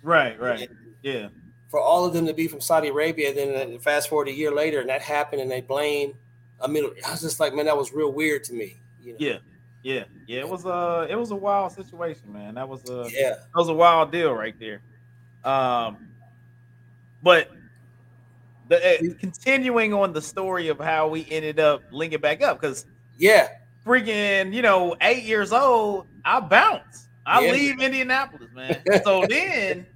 Right, 0.04 0.38
right. 0.38 0.68
And, 0.68 0.78
yeah 1.02 1.28
for 1.74 1.80
all 1.80 2.04
of 2.04 2.12
them 2.12 2.24
to 2.24 2.32
be 2.32 2.46
from 2.46 2.60
Saudi 2.60 2.86
Arabia. 2.86 3.34
Then 3.34 3.80
fast 3.80 4.08
forward 4.08 4.28
a 4.28 4.32
year 4.32 4.54
later, 4.54 4.78
and 4.78 4.88
that 4.88 5.02
happened, 5.02 5.42
and 5.42 5.50
they 5.50 5.60
blame 5.60 6.14
a 6.60 6.68
middle. 6.68 6.92
I 7.04 7.10
was 7.10 7.20
just 7.20 7.40
like, 7.40 7.52
man, 7.52 7.66
that 7.66 7.76
was 7.76 7.92
real 7.92 8.12
weird 8.12 8.44
to 8.44 8.52
me. 8.52 8.76
You 9.02 9.14
know? 9.14 9.18
Yeah, 9.18 9.38
yeah, 9.82 10.04
yeah. 10.28 10.38
It 10.38 10.48
was 10.48 10.66
a 10.66 11.08
it 11.10 11.16
was 11.16 11.32
a 11.32 11.34
wild 11.34 11.72
situation, 11.72 12.32
man. 12.32 12.54
That 12.54 12.68
was 12.68 12.88
a 12.88 13.08
yeah, 13.10 13.30
that 13.30 13.56
was 13.56 13.68
a 13.70 13.74
wild 13.74 14.12
deal 14.12 14.32
right 14.32 14.54
there. 14.60 14.82
Um, 15.42 16.10
but 17.24 17.50
the 18.68 19.10
uh, 19.10 19.14
continuing 19.18 19.92
on 19.92 20.12
the 20.12 20.22
story 20.22 20.68
of 20.68 20.78
how 20.78 21.08
we 21.08 21.26
ended 21.28 21.58
up 21.58 21.82
linking 21.90 22.20
back 22.20 22.40
up, 22.40 22.60
because 22.60 22.86
yeah, 23.18 23.48
freaking, 23.84 24.54
you 24.54 24.62
know, 24.62 24.94
eight 25.00 25.24
years 25.24 25.52
old, 25.52 26.06
I 26.24 26.38
bounce. 26.38 27.08
I 27.26 27.46
yeah. 27.46 27.52
leave 27.52 27.80
Indianapolis, 27.80 28.48
man. 28.54 28.80
so 29.04 29.26
then 29.26 29.86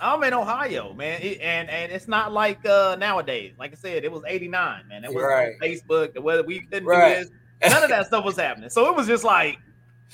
I'm 0.00 0.22
in 0.24 0.34
Ohio, 0.34 0.92
man, 0.92 1.20
it, 1.22 1.40
and 1.40 1.70
and 1.70 1.90
it's 1.90 2.08
not 2.08 2.32
like 2.32 2.64
uh 2.66 2.96
nowadays. 2.98 3.54
Like 3.58 3.72
I 3.72 3.76
said, 3.76 4.04
it 4.04 4.12
was 4.12 4.22
'89, 4.26 4.88
man. 4.88 5.04
It 5.04 5.12
was 5.12 5.24
right. 5.24 5.58
Facebook. 5.60 6.14
The 6.14 6.20
weather 6.20 6.42
we 6.42 6.60
couldn't 6.60 6.86
right. 6.86 7.24
do 7.24 7.30
this. 7.60 7.72
None 7.72 7.82
of 7.82 7.88
that 7.88 8.06
stuff 8.06 8.24
was 8.24 8.36
happening. 8.36 8.68
So 8.68 8.90
it 8.90 8.96
was 8.96 9.06
just 9.06 9.24
like, 9.24 9.58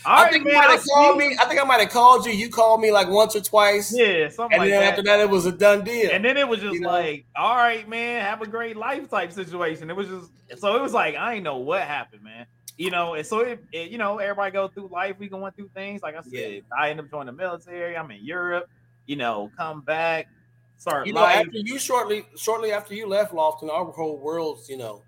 I 0.07 0.30
think 0.30 0.45
man, 0.45 0.53
you 0.53 0.59
might 0.61 0.70
have 0.70 0.85
called 0.85 1.18
me. 1.18 1.37
I 1.41 1.47
think 1.47 1.61
I 1.61 1.64
might 1.64 1.80
have 1.80 1.91
called 1.91 2.26
you. 2.26 2.33
You 2.33 2.49
called 2.49 2.80
me 2.80 2.93
like 2.93 3.09
once 3.09 3.35
or 3.35 3.41
twice. 3.41 3.93
Yeah, 3.97 4.28
something. 4.28 4.55
And 4.55 4.61
like 4.61 4.70
then 4.70 4.80
that. 4.80 4.91
after 4.91 5.03
that, 5.03 5.20
it 5.20 5.28
was 5.28 5.47
a 5.47 5.53
done 5.53 5.83
deal. 5.85 6.11
And 6.12 6.24
then 6.24 6.37
it 6.37 6.47
was 6.47 6.61
just 6.61 6.74
you 6.74 6.83
like, 6.83 7.26
know? 7.37 7.43
all 7.43 7.57
right, 7.57 7.89
man, 7.89 8.22
have 8.22 8.41
a 8.41 8.47
great 8.47 8.76
life 8.76 9.11
type 9.11 9.33
situation. 9.33 9.91
It 9.91 9.97
was 9.97 10.07
just 10.07 10.61
so 10.61 10.76
it 10.76 10.83
was 10.83 10.93
like 10.93 11.16
I 11.16 11.35
ain't 11.35 11.45
know 11.45 11.57
what 11.57 11.83
happened, 11.83 12.22
man. 12.22 12.47
You 12.78 12.91
know, 12.91 13.14
and 13.14 13.26
so 13.26 13.41
it, 13.41 13.64
it 13.72 13.91
you 13.91 13.99
know, 13.99 14.18
everybody 14.18 14.53
go 14.53 14.68
through 14.68 14.89
life. 14.93 15.16
We 15.18 15.28
going 15.28 15.53
through 15.53 15.70
things. 15.74 16.03
Like 16.03 16.16
I 16.16 16.22
said, 16.22 16.33
yeah. 16.33 16.61
I 16.76 16.91
end 16.91 17.01
up 17.01 17.11
joining 17.11 17.26
the 17.26 17.33
military. 17.33 17.97
I'm 17.97 18.11
in 18.12 18.24
Europe 18.24 18.68
you 19.07 19.16
know, 19.16 19.50
come 19.57 19.80
back, 19.80 20.28
start. 20.76 21.07
You 21.07 21.12
know, 21.12 21.20
life. 21.20 21.46
after 21.46 21.59
you 21.59 21.78
shortly, 21.78 22.24
shortly 22.36 22.72
after 22.72 22.94
you 22.94 23.07
left 23.07 23.32
Lofton, 23.32 23.70
our 23.70 23.84
whole 23.86 24.18
world's, 24.18 24.68
you 24.68 24.76
know, 24.76 25.03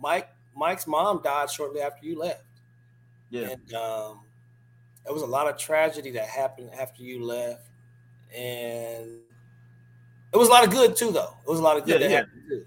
Mike, 0.00 0.28
Mike's 0.56 0.86
mom 0.86 1.20
died 1.22 1.50
shortly 1.50 1.80
after 1.80 2.06
you 2.06 2.18
left. 2.18 2.44
Yeah, 3.30 3.50
and 3.50 3.74
um, 3.74 4.20
there 5.04 5.12
was 5.12 5.22
a 5.22 5.26
lot 5.26 5.48
of 5.48 5.56
tragedy 5.56 6.10
that 6.12 6.28
happened 6.28 6.70
after 6.78 7.02
you 7.02 7.24
left, 7.24 7.68
and 8.34 9.20
it 10.32 10.36
was 10.36 10.48
a 10.48 10.50
lot 10.50 10.64
of 10.64 10.70
good 10.70 10.96
too, 10.96 11.12
though. 11.12 11.34
It 11.46 11.50
was 11.50 11.60
a 11.60 11.62
lot 11.62 11.76
of 11.76 11.84
good 11.84 12.00
yeah, 12.00 12.06
that 12.06 12.10
yeah. 12.10 12.16
happened 12.18 12.42
too. 12.48 12.66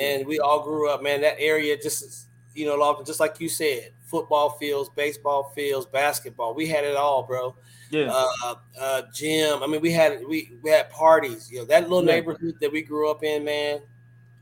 And 0.00 0.26
we 0.26 0.38
all 0.38 0.62
grew 0.62 0.88
up, 0.88 1.02
man. 1.02 1.20
That 1.22 1.36
area 1.38 1.76
just, 1.76 2.28
you 2.54 2.66
know, 2.66 2.78
Lofton, 2.78 3.06
just 3.06 3.20
like 3.20 3.40
you 3.40 3.48
said, 3.48 3.92
football 4.10 4.50
fields, 4.50 4.90
baseball 4.94 5.52
fields, 5.54 5.86
basketball. 5.86 6.54
We 6.54 6.66
had 6.66 6.84
it 6.84 6.96
all, 6.96 7.22
bro. 7.22 7.54
Yeah. 7.90 8.12
Uh, 8.12 8.54
uh, 8.78 9.02
gym. 9.14 9.62
I 9.62 9.66
mean, 9.66 9.80
we 9.80 9.92
had 9.92 10.24
we 10.28 10.58
we 10.62 10.70
had 10.70 10.90
parties. 10.90 11.50
You 11.50 11.60
know, 11.60 11.64
that 11.66 11.88
little 11.88 12.04
yeah. 12.04 12.16
neighborhood 12.16 12.56
that 12.60 12.72
we 12.72 12.82
grew 12.82 13.10
up 13.10 13.22
in, 13.22 13.44
man. 13.44 13.80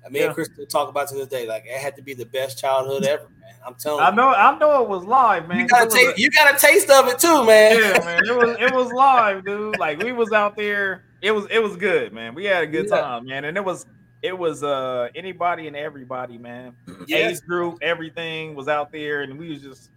I 0.04 0.10
mean, 0.10 0.22
yeah. 0.22 0.32
Chris 0.32 0.48
talk 0.70 0.88
about 0.88 1.08
to 1.08 1.14
this 1.16 1.28
day, 1.28 1.46
like 1.46 1.64
it 1.66 1.78
had 1.78 1.96
to 1.96 2.02
be 2.02 2.14
the 2.14 2.24
best 2.24 2.58
childhood 2.58 3.04
ever, 3.04 3.28
man. 3.40 3.54
I'm 3.66 3.74
telling 3.74 4.00
I 4.00 4.10
know, 4.10 4.28
I 4.28 4.58
know 4.58 4.82
it 4.82 4.88
was 4.88 5.04
live, 5.04 5.48
man. 5.48 5.60
You 5.60 5.68
got 5.68 5.88
a 5.88 5.90
taste. 5.90 6.18
You 6.18 6.30
got 6.30 6.54
a 6.54 6.58
taste 6.58 6.88
of 6.88 7.08
it 7.08 7.18
too, 7.18 7.44
man. 7.44 7.78
Yeah, 7.78 8.04
man. 8.04 8.24
It 8.24 8.36
was 8.36 8.56
it 8.58 8.74
was 8.74 8.92
live, 8.92 9.44
dude. 9.44 9.78
Like 9.78 10.02
we 10.02 10.12
was 10.12 10.32
out 10.32 10.56
there. 10.56 11.04
It 11.20 11.32
was 11.32 11.46
it 11.50 11.62
was 11.62 11.76
good, 11.76 12.12
man. 12.12 12.34
We 12.34 12.44
had 12.44 12.62
a 12.62 12.66
good 12.66 12.86
yeah. 12.88 13.00
time, 13.00 13.26
man. 13.26 13.44
And 13.44 13.56
it 13.56 13.64
was 13.64 13.84
it 14.22 14.36
was 14.36 14.62
uh 14.62 15.08
anybody 15.14 15.66
and 15.66 15.76
everybody, 15.76 16.38
man. 16.38 16.74
Yes. 17.06 17.38
Age 17.38 17.46
group, 17.46 17.78
everything 17.80 18.54
was 18.54 18.68
out 18.68 18.92
there, 18.92 19.22
and 19.22 19.38
we 19.38 19.48
was 19.48 19.62
just 19.62 19.90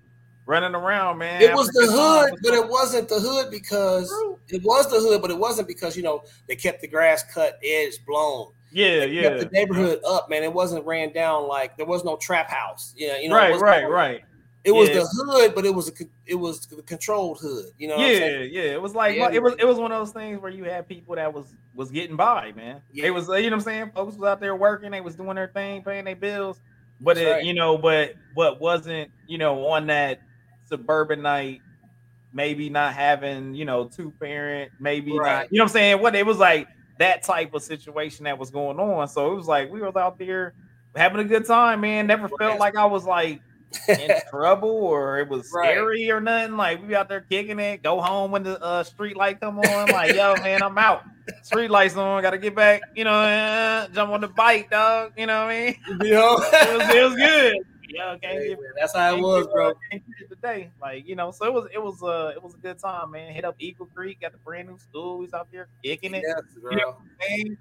running 0.45 0.75
around, 0.75 1.17
man. 1.17 1.41
It 1.41 1.53
was 1.53 1.67
the 1.67 1.87
hood, 1.91 2.39
but 2.41 2.53
it 2.53 2.69
wasn't 2.69 3.09
the 3.09 3.19
hood 3.19 3.51
because 3.51 4.09
it 4.47 4.63
was 4.63 4.89
the 4.89 4.99
hood, 4.99 5.21
but 5.21 5.29
it 5.29 5.37
wasn't 5.37 5.67
because 5.67 5.97
you 5.97 6.03
know 6.03 6.23
they 6.47 6.55
kept 6.55 6.81
the 6.81 6.87
grass 6.87 7.23
cut, 7.23 7.59
edge 7.63 7.95
blown. 8.05 8.53
Yeah, 8.71 8.99
they 8.99 9.07
yeah. 9.07 9.21
Kept 9.23 9.39
the 9.39 9.49
neighborhood 9.49 9.99
up, 10.07 10.29
man. 10.29 10.43
It 10.43 10.53
wasn't 10.53 10.85
ran 10.85 11.11
down 11.11 11.47
like 11.47 11.75
there 11.75 11.85
was 11.85 12.05
no 12.05 12.15
trap 12.15 12.49
house. 12.49 12.93
Yeah, 12.95 13.17
you 13.17 13.27
know. 13.27 13.35
Right, 13.35 13.59
right, 13.59 13.89
right. 13.89 14.23
It 14.63 14.71
was 14.71 14.89
the 14.89 15.05
hood, 15.05 15.55
but 15.55 15.65
it 15.65 15.73
was 15.73 15.89
a 15.89 15.93
it 16.25 16.35
was 16.35 16.67
the 16.67 16.83
controlled 16.83 17.39
hood. 17.39 17.65
You 17.77 17.87
know. 17.87 17.97
yeah, 17.97 18.39
yeah. 18.39 18.61
It 18.61 18.81
was 18.81 18.93
like 18.93 19.15
yeah. 19.15 19.31
it 19.31 19.41
was 19.41 19.55
it 19.57 19.65
was 19.65 19.77
one 19.77 19.91
of 19.91 19.99
those 19.99 20.11
things 20.11 20.39
where 20.39 20.51
you 20.51 20.65
had 20.65 20.87
people 20.87 21.15
that 21.15 21.33
was 21.33 21.55
was 21.73 21.89
getting 21.89 22.15
by, 22.15 22.51
man. 22.55 22.81
Yeah. 22.93 23.07
It 23.07 23.09
was 23.09 23.27
you 23.27 23.33
know 23.33 23.41
what 23.43 23.53
I'm 23.53 23.61
saying. 23.61 23.91
Folks 23.95 24.17
was 24.17 24.23
out 24.23 24.39
there 24.39 24.55
working. 24.55 24.91
They 24.91 25.01
was 25.01 25.15
doing 25.15 25.35
their 25.35 25.47
thing, 25.47 25.83
paying 25.83 26.05
their 26.05 26.15
bills. 26.15 26.59
But 26.99 27.17
it, 27.17 27.31
right. 27.31 27.43
you 27.43 27.55
know, 27.55 27.77
but 27.77 28.13
but 28.35 28.61
wasn't 28.61 29.09
you 29.27 29.39
know 29.39 29.65
on 29.67 29.87
that 29.87 30.19
suburbanite, 30.69 31.61
maybe 32.31 32.69
not 32.69 32.93
having, 32.93 33.55
you 33.55 33.65
know, 33.65 33.85
two 33.85 34.11
parent, 34.19 34.71
maybe 34.79 35.17
right. 35.17 35.43
not, 35.43 35.51
you 35.51 35.57
know 35.57 35.63
what 35.63 35.71
I'm 35.71 35.73
saying? 35.73 36.01
What 36.01 36.15
it 36.15 36.25
was 36.25 36.37
like 36.37 36.67
that 36.99 37.23
type 37.23 37.53
of 37.55 37.63
situation 37.63 38.25
that 38.25 38.37
was 38.37 38.51
going 38.51 38.79
on. 38.79 39.07
So 39.07 39.31
it 39.31 39.35
was 39.35 39.47
like 39.47 39.71
we 39.71 39.81
was 39.81 39.95
out 39.95 40.19
there 40.19 40.53
having 40.95 41.19
a 41.19 41.23
good 41.23 41.45
time, 41.45 41.81
man. 41.81 42.05
Never 42.05 42.27
right. 42.27 42.37
felt 42.39 42.59
like 42.59 42.75
I 42.75 42.85
was 42.85 43.05
like 43.05 43.41
in 43.87 44.11
trouble 44.29 44.69
or 44.69 45.19
it 45.19 45.29
was 45.29 45.47
scary 45.49 46.09
or 46.11 46.19
nothing. 46.19 46.57
Like 46.57 46.85
we 46.85 46.95
out 46.95 47.09
there 47.09 47.21
kicking 47.21 47.59
it, 47.59 47.83
go 47.83 48.01
home 48.01 48.31
when 48.31 48.43
the 48.43 48.61
uh, 48.61 48.83
street 48.83 49.15
light 49.15 49.39
come 49.39 49.59
on. 49.59 49.89
Like, 49.89 50.15
yo, 50.15 50.35
man, 50.35 50.61
I'm 50.61 50.77
out. 50.77 51.03
Street 51.43 51.69
lights 51.69 51.95
on, 51.95 52.21
gotta 52.21 52.37
get 52.37 52.55
back, 52.55 52.81
you 52.95 53.03
know, 53.03 53.13
uh, 53.13 53.87
jump 53.89 54.11
on 54.11 54.21
the 54.21 54.27
bike, 54.27 54.69
dog. 54.69 55.13
You 55.17 55.27
know 55.27 55.45
what 55.45 55.53
I 55.53 55.65
mean? 55.65 55.75
You 56.05 56.11
know? 56.13 56.37
it, 56.37 56.77
was, 56.77 56.95
it 56.95 57.03
was 57.03 57.15
good 57.15 57.57
yeah, 57.93 58.15
hey, 58.21 58.55
that's 58.79 58.95
how 58.95 59.15
it 59.15 59.21
was, 59.21 59.47
bro. 59.47 59.73
Today, 60.29 60.71
like 60.81 61.07
you 61.07 61.15
know, 61.15 61.31
so 61.31 61.45
it 61.45 61.53
was 61.53 61.67
it 61.73 61.81
was 61.81 62.01
uh 62.01 62.31
it 62.35 62.41
was 62.41 62.53
a 62.53 62.57
good 62.57 62.79
time, 62.79 63.11
man. 63.11 63.33
Hit 63.33 63.45
up 63.45 63.55
Eagle 63.59 63.87
Creek, 63.87 64.21
got 64.21 64.31
the 64.31 64.37
brand 64.39 64.69
new 64.69 64.77
school. 64.77 65.21
He's 65.21 65.33
out 65.33 65.47
there 65.51 65.67
kicking 65.83 66.13
it. 66.13 66.23
Yes. 66.25 66.41
You 66.71 66.77
know 66.77 66.97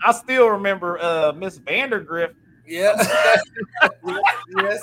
I 0.05 0.13
still 0.13 0.49
remember 0.49 0.99
uh 0.99 1.33
Miss 1.33 1.59
Vandergrift. 1.59 2.35
Yeah. 2.67 2.95
yes. 4.57 4.81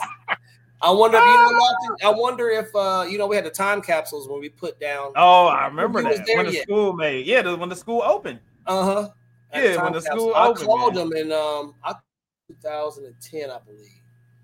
I 0.81 0.91
wonder 0.91 1.17
if 1.17 1.23
you 1.23 1.31
know, 1.31 1.97
I 2.03 2.11
wonder 2.11 2.49
if 2.49 2.75
uh, 2.75 3.05
you 3.09 3.17
know 3.17 3.27
we 3.27 3.35
had 3.35 3.45
the 3.45 3.51
time 3.51 3.81
capsules 3.81 4.27
when 4.27 4.39
we 4.39 4.49
put 4.49 4.79
down. 4.79 5.11
Oh, 5.15 5.47
I 5.47 5.65
remember 5.67 6.03
that 6.03 6.25
when 6.35 6.45
the 6.45 6.53
yet. 6.53 6.63
school 6.63 6.93
made. 6.93 7.25
Yeah, 7.25 7.41
the, 7.41 7.55
when 7.55 7.69
the 7.69 7.75
school 7.75 8.01
opened. 8.03 8.39
Uh 8.65 8.83
huh. 8.83 9.09
Yeah, 9.53 9.83
when 9.83 9.93
the 9.93 10.01
school 10.01 10.33
I 10.35 10.47
opened. 10.47 10.63
I 10.63 10.65
called 10.65 10.95
man. 10.95 11.09
them 11.09 11.17
in 11.17 11.31
um 11.31 11.73
2010, 12.47 13.49
I 13.49 13.59
believe. 13.65 13.87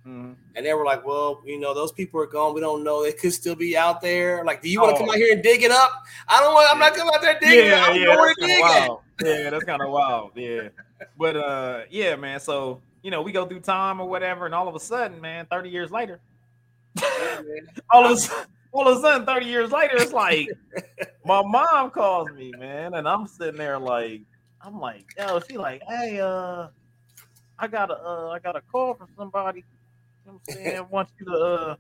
Mm-hmm. 0.06 0.34
And 0.56 0.66
they 0.66 0.74
were 0.74 0.84
like, 0.84 1.06
"Well, 1.06 1.42
you 1.46 1.60
know, 1.60 1.74
those 1.74 1.94
people 1.94 2.20
are 2.20 2.28
gone. 2.28 2.54
We 2.54 2.60
don't 2.60 2.84
know. 2.84 3.04
They 3.04 3.14
could 3.14 3.32
still 3.32 3.56
be 3.56 3.78
out 3.78 4.02
there. 4.02 4.44
Like, 4.44 4.62
do 4.62 4.70
you 4.70 4.82
want 4.82 4.92
to 4.92 4.96
oh. 4.96 5.00
come 5.00 5.10
out 5.10 5.16
here 5.16 5.34
and 5.34 5.42
dig 5.42 5.64
it 5.64 5.72
up? 5.72 5.92
I 6.28 6.42
don't 6.42 6.54
want. 6.54 6.70
I'm 6.70 6.80
not 6.80 6.94
coming 6.94 7.14
out 7.14 7.22
there 7.22 7.40
digging. 7.40 7.68
Yeah, 7.68 7.94
it. 7.94 8.02
yeah, 8.02 8.16
that's 8.16 8.36
kind 8.36 8.52
of 8.52 8.60
wild. 8.60 9.00
Yeah, 9.24 9.50
that's 9.50 9.64
kind 9.64 9.82
of 9.82 9.90
wild. 9.92 10.32
Yeah, 10.36 10.70
but 11.18 11.38
uh, 11.38 11.82
yeah, 11.90 12.18
man. 12.18 12.42
So 12.42 12.82
you 13.04 13.12
know, 13.12 13.22
we 13.22 13.32
go 13.32 13.46
through 13.46 13.60
time 13.60 14.00
or 14.00 14.08
whatever, 14.08 14.46
and 14.46 14.56
all 14.56 14.68
of 14.68 14.76
a 14.76 14.80
sudden, 14.80 15.22
man, 15.22 15.46
30 15.52 15.70
years 15.70 15.92
later, 15.92 16.20
all 17.92 18.06
of 18.06 18.12
a 18.12 18.18
sudden, 18.18 18.46
all 18.72 18.88
of 18.88 18.98
a 18.98 19.02
sudden, 19.02 19.26
30 19.28 19.46
years 19.46 19.72
later, 19.72 19.98
it's 19.98 20.14
like 20.14 20.48
my 21.26 21.44
mom 21.44 21.92
calls 21.92 22.30
me, 22.32 22.52
man, 22.58 22.96
and 22.96 23.08
I'm 23.08 23.28
sitting 23.28 23.58
there 23.58 23.78
like, 23.78 24.22
I'm 24.62 24.80
like, 24.80 25.06
yo, 25.18 25.40
she 25.42 25.58
like, 25.58 25.84
hey, 25.88 26.20
uh, 26.20 26.70
I 27.60 27.68
got 27.68 27.92
a, 27.92 27.96
uh, 27.96 28.30
I 28.30 28.40
got 28.40 28.56
a 28.56 28.62
call 28.62 28.96
from 28.96 29.10
somebody 29.16 29.64
you 30.26 30.32
know 30.32 30.40
what 30.46 30.58
I'm 30.58 30.64
saying? 30.64 30.88
wants 30.90 31.12
you 31.20 31.26
to 31.26 31.38
uh, 31.38 31.76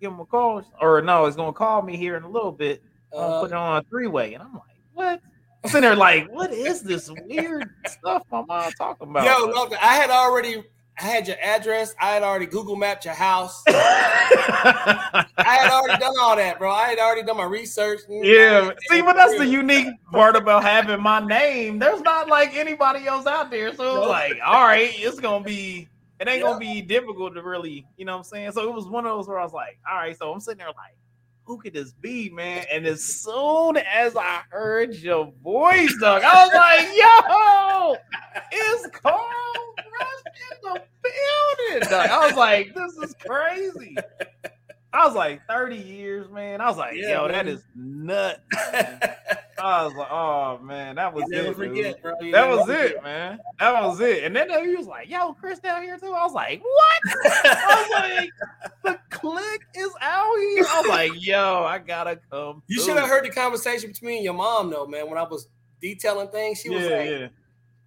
give 0.00 0.12
him 0.12 0.20
a 0.20 0.24
call, 0.24 0.62
or 0.80 1.02
no, 1.02 1.26
he's 1.26 1.36
gonna 1.36 1.52
call 1.52 1.82
me 1.82 1.96
here 1.96 2.16
in 2.16 2.22
a 2.22 2.28
little 2.28 2.52
bit. 2.52 2.82
Uh, 3.12 3.40
put 3.40 3.50
it 3.50 3.54
on 3.54 3.78
a 3.78 3.82
three 3.84 4.06
way, 4.06 4.34
and 4.34 4.42
I'm 4.42 4.54
like, 4.54 4.62
what? 4.94 5.20
I'm 5.64 5.70
sitting 5.70 5.82
there 5.82 5.96
like, 5.96 6.30
what 6.30 6.52
is 6.52 6.82
this 6.82 7.10
weird 7.26 7.70
stuff 7.86 8.24
my 8.30 8.42
mom 8.42 8.72
talking 8.72 9.10
about? 9.10 9.24
Yo, 9.24 9.46
look, 9.46 9.72
I 9.74 9.94
had 9.94 10.10
already 10.10 10.62
I 10.98 11.04
had 11.04 11.26
your 11.26 11.36
address. 11.40 11.94
I 12.00 12.10
had 12.10 12.22
already 12.22 12.46
Google 12.46 12.76
mapped 12.76 13.04
your 13.04 13.14
house. 13.14 13.62
I 13.68 15.26
had 15.36 15.70
already 15.70 15.98
done 15.98 16.14
all 16.20 16.36
that, 16.36 16.58
bro. 16.58 16.70
I 16.70 16.88
had 16.88 16.98
already 16.98 17.22
done 17.22 17.38
my 17.38 17.44
research. 17.44 18.00
Mm, 18.10 18.24
yeah. 18.24 18.70
See, 18.90 19.00
but 19.00 19.14
that's 19.14 19.38
the 19.38 19.46
unique 19.46 19.88
part 20.12 20.36
about 20.36 20.62
having 20.62 21.00
my 21.00 21.20
name. 21.20 21.78
There's 21.78 22.02
not 22.02 22.28
like 22.28 22.54
anybody 22.54 23.06
else 23.06 23.26
out 23.26 23.50
there. 23.50 23.74
So 23.74 24.02
it's 24.02 24.08
like, 24.08 24.38
all 24.44 24.64
right, 24.64 24.90
it's 24.94 25.18
gonna 25.18 25.44
be 25.44 25.88
it 26.20 26.28
ain't 26.28 26.38
yeah. 26.38 26.44
gonna 26.44 26.60
be 26.60 26.82
difficult 26.82 27.34
to 27.34 27.42
really, 27.42 27.84
you 27.96 28.04
know 28.04 28.12
what 28.12 28.18
I'm 28.18 28.24
saying? 28.24 28.52
So 28.52 28.68
it 28.68 28.72
was 28.72 28.86
one 28.86 29.04
of 29.06 29.16
those 29.16 29.26
where 29.26 29.40
I 29.40 29.44
was 29.44 29.52
like, 29.52 29.78
all 29.90 29.96
right, 29.96 30.16
so 30.16 30.32
I'm 30.32 30.38
sitting 30.38 30.58
there 30.58 30.68
like, 30.68 30.94
who 31.44 31.58
could 31.58 31.74
this 31.74 31.92
be, 31.92 32.30
man? 32.30 32.64
And 32.72 32.86
as 32.86 33.02
soon 33.02 33.76
as 33.76 34.16
I 34.16 34.42
heard 34.50 34.94
your 34.94 35.32
voice, 35.42 35.94
dog, 36.00 36.22
I 36.24 36.44
was 36.44 36.54
like, 36.54 36.88
yo, 36.96 37.96
it's 38.52 38.86
Carl 38.98 39.74
Rush 39.76 40.22
in 40.50 40.72
the 40.72 40.82
building, 41.02 41.90
dog. 41.90 42.08
I 42.08 42.26
was 42.26 42.36
like, 42.36 42.74
this 42.74 42.96
is 42.96 43.14
crazy. 43.26 43.96
I 44.92 45.06
was 45.06 45.16
like 45.16 45.40
30 45.48 45.76
years, 45.76 46.30
man. 46.30 46.60
I 46.60 46.68
was 46.68 46.76
like, 46.76 46.94
yeah, 46.96 47.12
yo, 47.12 47.22
man. 47.22 47.32
that 47.32 47.48
is 47.48 47.64
nuts. 47.74 48.40
I 49.62 49.84
was 49.84 49.94
like, 49.94 50.10
oh 50.10 50.58
man, 50.58 50.96
that 50.96 51.14
was 51.14 51.24
it. 51.30 51.54
Forget, 51.54 52.02
that 52.02 52.48
was 52.48 52.68
it, 52.68 53.02
man. 53.02 53.38
That 53.60 53.82
was 53.84 54.00
it. 54.00 54.24
And 54.24 54.34
then 54.34 54.48
he 54.68 54.74
was 54.74 54.86
like, 54.86 55.08
yo, 55.08 55.34
Chris 55.34 55.60
down 55.60 55.82
here 55.82 55.96
too. 55.98 56.12
I 56.12 56.24
was 56.24 56.32
like, 56.32 56.62
what? 56.62 57.16
I 57.44 57.86
was 57.88 58.22
like, 58.84 58.98
the 59.10 59.16
click 59.16 59.60
is 59.74 59.90
out 60.00 60.36
here. 60.38 60.64
I 60.68 60.80
was 60.80 60.88
like, 60.88 61.12
yo, 61.24 61.64
I 61.64 61.78
gotta 61.78 62.18
come. 62.30 62.62
You 62.66 62.80
should 62.80 62.96
have 62.96 63.08
heard 63.08 63.24
the 63.24 63.30
conversation 63.30 63.90
between 63.90 64.24
your 64.24 64.34
mom, 64.34 64.70
though, 64.70 64.86
man, 64.86 65.08
when 65.08 65.18
I 65.18 65.22
was 65.22 65.48
detailing 65.80 66.28
things. 66.28 66.60
She 66.60 66.70
was 66.70 66.82
yeah, 66.82 66.96
like, 66.96 67.10
yeah. 67.10 67.28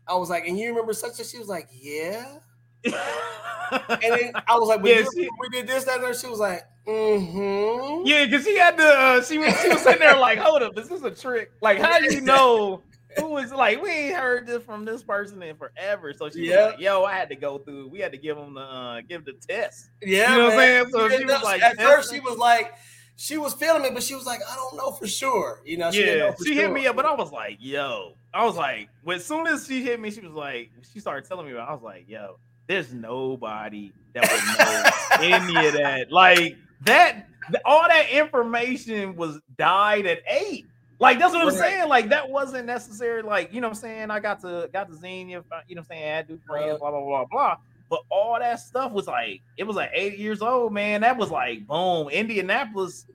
I 0.07 0.15
was 0.15 0.29
like, 0.29 0.47
and 0.47 0.57
you 0.57 0.69
remember 0.69 0.93
such 0.93 1.19
a 1.19 1.23
she 1.23 1.37
was 1.37 1.47
like, 1.47 1.67
yeah. 1.73 2.37
and 2.85 3.99
then 4.01 4.31
I 4.47 4.57
was 4.57 4.69
like, 4.69 4.81
yeah, 4.85 5.03
she, 5.13 5.27
we 5.39 5.49
did 5.49 5.67
this, 5.67 5.85
that, 5.85 6.03
and 6.03 6.15
she 6.15 6.27
was 6.27 6.39
like, 6.39 6.63
mm-hmm. 6.87 8.05
Yeah, 8.05 8.25
because 8.25 8.45
she 8.45 8.57
had 8.57 8.77
to, 8.77 8.83
uh, 8.83 9.23
she, 9.23 9.37
was, 9.37 9.59
she 9.61 9.69
was 9.69 9.81
sitting 9.81 9.99
there 9.99 10.17
like, 10.17 10.39
hold 10.39 10.61
up, 10.61 10.77
is 10.77 10.89
this 10.89 11.03
a 11.03 11.11
trick? 11.11 11.51
Like, 11.61 11.79
how 11.79 11.99
do 11.99 12.13
you 12.13 12.21
know 12.21 12.81
who 13.17 13.29
was 13.29 13.51
like, 13.51 13.81
we 13.81 13.89
ain't 13.89 14.15
heard 14.17 14.47
this 14.47 14.63
from 14.63 14.85
this 14.85 15.03
person 15.03 15.41
in 15.41 15.55
forever. 15.55 16.13
So 16.13 16.29
she 16.29 16.49
yeah. 16.49 16.65
was 16.65 16.73
like, 16.73 16.81
yo, 16.81 17.03
I 17.03 17.13
had 17.13 17.29
to 17.29 17.35
go 17.35 17.57
through, 17.59 17.87
we 17.87 17.99
had 17.99 18.11
to 18.11 18.17
give 18.17 18.37
them 18.37 18.55
the, 18.55 18.61
uh, 18.61 19.01
give 19.07 19.25
the 19.25 19.33
test. 19.33 19.89
Yeah. 20.01 20.31
You 20.31 20.37
know 20.37 20.47
man. 20.49 20.55
what 20.55 20.55
I'm 20.55 20.59
saying? 20.59 20.89
So 20.91 21.07
yeah, 21.07 21.17
she 21.17 21.25
was 21.25 21.43
like, 21.43 21.61
at 21.61 21.77
first 21.77 22.13
she 22.13 22.19
was 22.19 22.37
like, 22.37 22.73
she 23.17 23.37
was 23.37 23.53
feeling 23.53 23.85
it, 23.85 23.93
but 23.93 24.03
she 24.03 24.13
was 24.13 24.25
like, 24.25 24.41
I 24.49 24.55
don't 24.55 24.75
know 24.75 24.91
for 24.91 25.07
sure. 25.07 25.61
You 25.65 25.77
know, 25.77 25.91
she 25.91 26.05
yeah, 26.05 26.33
she 26.37 26.53
sure. 26.53 26.63
hit 26.63 26.71
me 26.71 26.85
up, 26.87 26.95
but 26.95 27.05
I 27.05 27.13
was 27.13 27.31
like, 27.31 27.57
yo, 27.61 28.13
I 28.33 28.43
was 28.45 28.57
like, 28.57 28.89
as 29.09 29.25
soon 29.25 29.47
as 29.47 29.65
she 29.65 29.83
hit 29.83 29.99
me, 29.99 30.11
she 30.11 30.19
was 30.19 30.33
like, 30.33 30.71
she 30.91 30.99
started 30.99 31.27
telling 31.27 31.45
me 31.45 31.53
about, 31.53 31.69
I 31.69 31.73
was 31.73 31.83
like, 31.83 32.09
yo, 32.09 32.37
there's 32.67 32.93
nobody 32.93 33.93
that 34.13 34.29
would 34.29 35.21
know 35.21 35.35
any 35.35 35.67
of 35.67 35.73
that. 35.75 36.11
Like 36.11 36.57
that, 36.85 37.27
all 37.65 37.87
that 37.87 38.09
information 38.09 39.15
was 39.15 39.39
died 39.57 40.05
at 40.05 40.19
eight. 40.29 40.65
Like 40.99 41.19
that's 41.19 41.33
what 41.33 41.45
I'm 41.45 41.53
saying. 41.53 41.89
Like 41.89 42.09
that 42.09 42.29
wasn't 42.29 42.65
necessary. 42.65 43.21
Like 43.21 43.53
you 43.53 43.59
know 43.61 43.67
what 43.67 43.77
I'm 43.77 43.81
saying. 43.81 44.11
I 44.11 44.19
got 44.19 44.39
to 44.41 44.69
got 44.71 44.89
to 44.89 44.95
Xenia. 44.95 45.43
You 45.67 45.75
know 45.75 45.79
what 45.79 45.79
I'm 45.79 45.83
saying. 45.85 46.03
I 46.03 46.15
had 46.15 46.27
to 46.29 46.33
uh-huh. 46.35 46.53
friends. 46.53 46.79
Blah 46.79 46.91
blah 46.91 47.01
blah 47.01 47.25
blah. 47.25 47.57
But 47.89 48.01
all 48.09 48.39
that 48.39 48.59
stuff 48.59 48.91
was 48.91 49.07
like 49.07 49.41
it 49.57 49.63
was 49.65 49.75
like 49.75 49.91
eight 49.93 50.17
years 50.17 50.41
old, 50.41 50.73
man. 50.73 51.01
That 51.01 51.17
was 51.17 51.31
like 51.31 51.67
boom, 51.67 52.09
Indianapolis, 52.09 53.05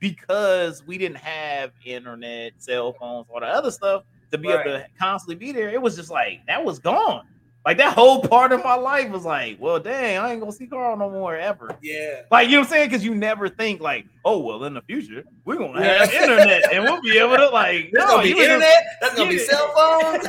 because 0.00 0.84
we 0.84 0.98
didn't 0.98 1.18
have 1.18 1.70
internet, 1.84 2.54
cell 2.58 2.92
phones, 2.92 3.26
all 3.32 3.40
the 3.40 3.46
other 3.46 3.70
stuff 3.70 4.02
to 4.32 4.38
be 4.38 4.48
right. 4.48 4.66
able 4.66 4.78
to 4.78 4.86
constantly 4.98 5.36
be 5.36 5.52
there. 5.52 5.70
It 5.70 5.80
was 5.80 5.94
just 5.94 6.10
like 6.10 6.44
that 6.46 6.62
was 6.64 6.78
gone. 6.78 7.26
Like 7.64 7.78
that 7.78 7.94
whole 7.94 8.20
part 8.20 8.50
of 8.50 8.64
my 8.64 8.74
life 8.74 9.10
was 9.10 9.24
like, 9.24 9.56
well, 9.60 9.78
dang, 9.78 10.18
I 10.18 10.32
ain't 10.32 10.40
gonna 10.40 10.50
see 10.50 10.66
Carl 10.66 10.96
no 10.96 11.08
more 11.08 11.36
ever. 11.36 11.76
Yeah. 11.80 12.22
Like 12.28 12.48
you 12.48 12.54
know 12.54 12.60
what 12.60 12.66
I'm 12.66 12.70
saying? 12.70 12.88
Because 12.88 13.04
you 13.04 13.14
never 13.14 13.48
think 13.48 13.80
like, 13.80 14.04
oh 14.24 14.40
well, 14.40 14.64
in 14.64 14.74
the 14.74 14.82
future 14.82 15.24
we're 15.44 15.58
gonna 15.58 15.82
have 15.82 16.12
yeah. 16.12 16.22
internet 16.22 16.72
and 16.72 16.82
we'll 16.82 17.00
be 17.00 17.18
able 17.18 17.36
to 17.36 17.48
like, 17.50 17.90
no, 17.92 18.06
gonna 18.06 18.22
be 18.24 18.30
internet. 18.32 18.84
That's 19.00 19.14
gonna 19.16 19.30
be 19.30 19.38
cell 19.38 19.72
phones. 19.76 20.26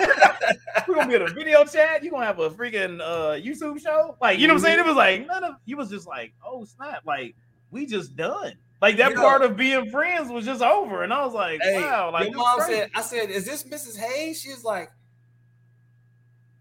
we're 0.87 0.95
gonna 0.95 1.07
be 1.07 1.15
able 1.15 1.27
to 1.27 1.33
video 1.33 1.63
chat. 1.65 2.03
You 2.03 2.11
gonna 2.11 2.25
have 2.25 2.37
a 2.37 2.51
freaking 2.51 3.01
uh, 3.01 3.39
YouTube 3.41 3.81
show? 3.81 4.15
Like 4.21 4.37
you 4.37 4.47
know 4.47 4.53
what 4.53 4.59
I'm 4.59 4.65
saying? 4.65 4.79
It 4.79 4.85
was 4.85 4.95
like 4.95 5.25
none 5.25 5.43
of. 5.43 5.55
You 5.65 5.77
was 5.77 5.89
just 5.89 6.07
like, 6.07 6.33
oh 6.45 6.65
snap, 6.65 7.01
like 7.03 7.35
we 7.71 7.87
just 7.87 8.15
done. 8.15 8.53
Like 8.79 8.97
that 8.97 9.11
you 9.11 9.15
part 9.15 9.41
know, 9.41 9.47
of 9.47 9.57
being 9.57 9.89
friends 9.89 10.29
was 10.29 10.45
just 10.45 10.61
over, 10.61 11.03
and 11.03 11.13
I 11.13 11.25
was 11.25 11.33
like, 11.33 11.61
hey, 11.63 11.81
wow. 11.81 12.11
Like 12.11 12.29
your 12.29 12.37
mom 12.37 12.59
said, 12.61 12.91
I 12.93 13.01
said, 13.01 13.31
is 13.31 13.45
this 13.45 13.63
Mrs. 13.63 13.97
Hayes? 13.97 14.39
She's 14.39 14.63
like 14.63 14.91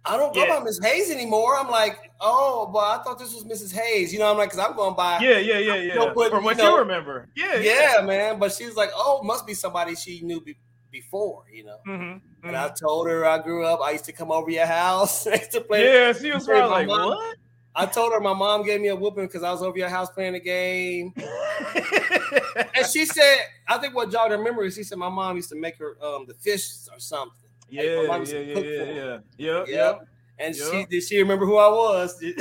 I 0.04 0.16
don't 0.16 0.34
go 0.34 0.44
yeah. 0.44 0.58
by 0.58 0.64
Miss 0.64 0.80
Hayes 0.82 1.10
anymore. 1.10 1.56
I'm 1.56 1.70
like, 1.70 2.10
oh, 2.20 2.68
but 2.72 2.80
I 2.80 3.02
thought 3.02 3.18
this 3.18 3.32
was 3.32 3.44
Mrs. 3.44 3.72
Hayes. 3.72 4.12
You 4.12 4.18
know, 4.18 4.30
I'm 4.30 4.36
like, 4.36 4.50
because 4.50 4.64
I'm 4.64 4.74
going 4.74 4.96
by. 4.96 5.20
Yeah, 5.20 5.38
yeah, 5.38 5.58
yeah, 5.58 5.74
yeah. 5.74 5.94
From 5.94 6.14
what 6.44 6.56
you, 6.56 6.62
know, 6.62 6.70
you 6.70 6.78
remember. 6.78 7.28
Yeah, 7.36 7.58
yeah, 7.58 7.94
yeah, 7.98 8.06
man. 8.06 8.38
But 8.40 8.52
she 8.52 8.66
was 8.66 8.74
like, 8.74 8.90
oh, 8.94 9.22
must 9.22 9.46
be 9.46 9.54
somebody 9.54 9.94
she 9.94 10.20
knew 10.22 10.40
be- 10.40 10.56
before, 10.90 11.44
you 11.52 11.64
know. 11.64 11.78
Mm-hmm, 11.86 12.02
mm-hmm. 12.02 12.48
And 12.48 12.56
I 12.56 12.70
told 12.70 13.08
her 13.08 13.24
I 13.24 13.38
grew 13.38 13.64
up. 13.64 13.80
I 13.80 13.92
used 13.92 14.04
to 14.06 14.12
come 14.12 14.32
over 14.32 14.50
your 14.50 14.66
house. 14.66 15.24
to 15.52 15.60
play. 15.60 15.84
Yeah, 15.84 16.12
she 16.12 16.32
was 16.32 16.46
probably 16.46 16.70
like, 16.70 16.86
mom. 16.88 17.10
what? 17.10 17.36
I 17.74 17.86
told 17.86 18.12
her 18.12 18.20
my 18.20 18.34
mom 18.34 18.64
gave 18.64 18.80
me 18.80 18.88
a 18.88 18.96
whooping 18.96 19.26
because 19.26 19.42
I 19.42 19.50
was 19.50 19.62
over 19.62 19.78
your 19.78 19.88
house 19.88 20.10
playing 20.10 20.34
a 20.34 20.40
game. 20.40 21.14
and 22.74 22.86
she 22.86 23.06
said, 23.06 23.38
I 23.66 23.78
think 23.78 23.94
what 23.94 24.12
y'all 24.12 24.28
remember 24.28 24.64
is 24.64 24.74
she 24.74 24.82
said 24.82 24.98
my 24.98 25.08
mom 25.08 25.36
used 25.36 25.48
to 25.50 25.56
make 25.56 25.78
her 25.78 25.96
um 26.04 26.26
the 26.26 26.34
fish 26.34 26.68
or 26.92 27.00
something. 27.00 27.41
Yeah, 27.72 27.82
yeah, 27.82 28.02
yeah, 28.02 28.38
yeah, 28.38 28.84
yeah, 28.84 29.18
yeah, 29.38 29.64
yeah. 29.66 29.94
And 30.38 30.54
yep. 30.54 30.66
she 30.70 30.84
did 30.84 31.02
she 31.02 31.18
remember 31.18 31.46
who 31.46 31.56
I 31.56 31.68
was? 31.68 32.22
yeah, 32.22 32.34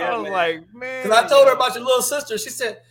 I 0.00 0.16
was 0.16 0.22
man. 0.22 0.32
like, 0.32 0.72
man. 0.72 1.02
Because 1.02 1.24
I 1.24 1.28
told 1.28 1.48
her 1.48 1.54
about 1.54 1.74
your 1.74 1.84
little 1.84 2.02
sister. 2.02 2.38
She 2.38 2.50
said, 2.50 2.82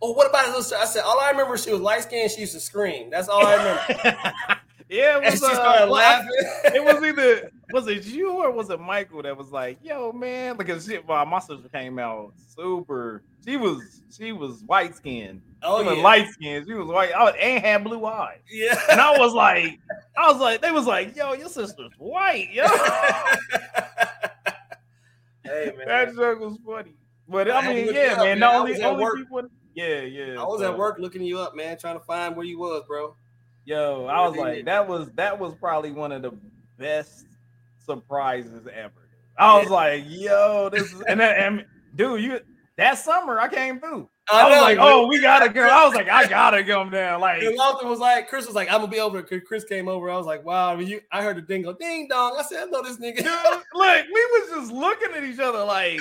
"Oh, 0.00 0.12
what 0.12 0.30
about 0.30 0.44
his 0.44 0.50
little 0.50 0.62
sister?" 0.62 0.76
I 0.80 0.84
said, 0.84 1.02
"All 1.02 1.18
I 1.18 1.30
remember, 1.30 1.58
she 1.58 1.72
was 1.72 1.80
light 1.80 2.04
skinned. 2.04 2.30
She 2.30 2.42
used 2.42 2.52
to 2.52 2.60
scream. 2.60 3.10
That's 3.10 3.28
all 3.28 3.44
I 3.44 3.56
remember." 3.56 4.34
Yeah, 4.88 5.16
it 5.16 5.22
was. 5.22 5.32
And 5.32 5.40
she 5.40 5.54
started 5.54 5.84
uh, 5.84 5.90
laughing. 5.90 6.28
it 6.64 6.84
was 6.84 7.02
either 7.02 7.50
was 7.72 7.88
it 7.88 8.04
you 8.04 8.30
or 8.30 8.50
was 8.50 8.68
it 8.68 8.78
Michael 8.78 9.22
that 9.22 9.34
was 9.34 9.50
like, 9.50 9.78
"Yo, 9.82 10.12
man," 10.12 10.58
because 10.58 10.84
shit. 10.84 11.08
Well, 11.08 11.24
my 11.24 11.38
sister 11.38 11.66
came 11.72 11.98
out 11.98 12.34
super. 12.54 13.22
She 13.42 13.56
was 13.56 14.02
she 14.14 14.32
was 14.32 14.62
white 14.64 14.94
skinned. 14.94 15.40
Oh 15.62 15.82
she 15.82 15.96
yeah, 15.96 16.02
light 16.02 16.28
skinned. 16.28 16.66
She 16.66 16.74
was 16.74 16.88
white. 16.88 17.12
I 17.12 17.24
was, 17.24 17.34
and 17.40 17.64
had 17.64 17.84
blue 17.84 18.04
eyes. 18.04 18.40
Yeah, 18.50 18.78
and 18.90 19.00
I 19.00 19.16
was 19.18 19.32
like, 19.32 19.78
I 20.16 20.30
was 20.30 20.40
like, 20.40 20.60
they 20.60 20.72
was 20.72 20.86
like, 20.86 21.16
"Yo, 21.16 21.34
your 21.34 21.48
sister's 21.48 21.92
white." 21.98 22.50
Yo. 22.52 22.66
hey 25.44 25.72
man, 25.76 25.86
that 25.86 26.14
joke 26.14 26.40
was 26.40 26.58
funny. 26.66 26.94
But 27.28 27.50
I, 27.50 27.60
I 27.60 27.74
mean, 27.74 27.94
yeah, 27.94 28.14
up, 28.16 28.18
man. 28.18 28.38
Not 28.38 28.54
only, 28.56 28.82
only 28.82 29.22
people. 29.22 29.42
Yeah, 29.74 30.00
yeah. 30.00 30.40
I 30.40 30.44
was 30.44 30.60
so. 30.60 30.72
at 30.72 30.78
work 30.78 30.98
looking 30.98 31.22
you 31.22 31.38
up, 31.38 31.54
man, 31.56 31.78
trying 31.78 31.98
to 31.98 32.04
find 32.04 32.36
where 32.36 32.44
you 32.44 32.58
was, 32.58 32.84
bro. 32.86 33.14
Yo, 33.64 34.06
I 34.06 34.26
was 34.26 34.36
like, 34.36 34.64
that 34.64 34.88
was 34.88 35.10
that 35.12 35.38
was 35.38 35.54
probably 35.54 35.92
one 35.92 36.10
of 36.12 36.22
the 36.22 36.32
best 36.78 37.26
surprises 37.84 38.66
ever. 38.72 39.08
I 39.38 39.58
was 39.58 39.70
like, 39.70 40.04
yo, 40.08 40.68
this 40.68 40.92
is 40.92 41.00
and, 41.02 41.20
that, 41.20 41.38
and 41.38 41.64
dude, 41.94 42.22
you 42.22 42.40
that 42.76 42.98
summer 42.98 43.38
I 43.38 43.48
came 43.48 43.78
through. 43.80 44.08
I, 44.32 44.40
I 44.40 44.50
was 44.50 44.60
like, 44.60 44.78
oh, 44.80 45.06
we 45.06 45.20
gotta 45.20 45.48
go. 45.48 45.62
I 45.62 45.84
was 45.84 45.94
like, 45.94 46.08
I 46.08 46.26
gotta 46.26 46.64
come 46.64 46.90
down. 46.90 47.20
Like, 47.20 47.42
and 47.42 47.56
Lawson 47.56 47.88
was 47.88 47.98
like, 47.98 48.28
Chris 48.28 48.46
was 48.46 48.54
like, 48.54 48.68
I'm 48.68 48.80
gonna 48.80 48.88
be 48.88 49.00
over. 49.00 49.22
Chris 49.22 49.64
came 49.64 49.88
over. 49.88 50.10
I 50.10 50.16
was 50.16 50.26
like, 50.26 50.44
wow. 50.44 50.72
I 50.72 50.76
mean, 50.76 50.88
you, 50.88 51.00
I 51.10 51.22
heard 51.22 51.36
the 51.36 51.42
dingo, 51.42 51.72
ding 51.74 52.08
dong. 52.08 52.36
I 52.38 52.42
said, 52.42 52.62
I 52.62 52.66
know 52.66 52.82
this 52.82 52.96
nigga. 52.96 53.18
Dude, 53.18 53.26
look, 53.26 54.06
we 54.06 54.26
was 54.32 54.50
just 54.50 54.72
looking 54.72 55.12
at 55.14 55.24
each 55.24 55.38
other 55.38 55.64
like, 55.64 56.00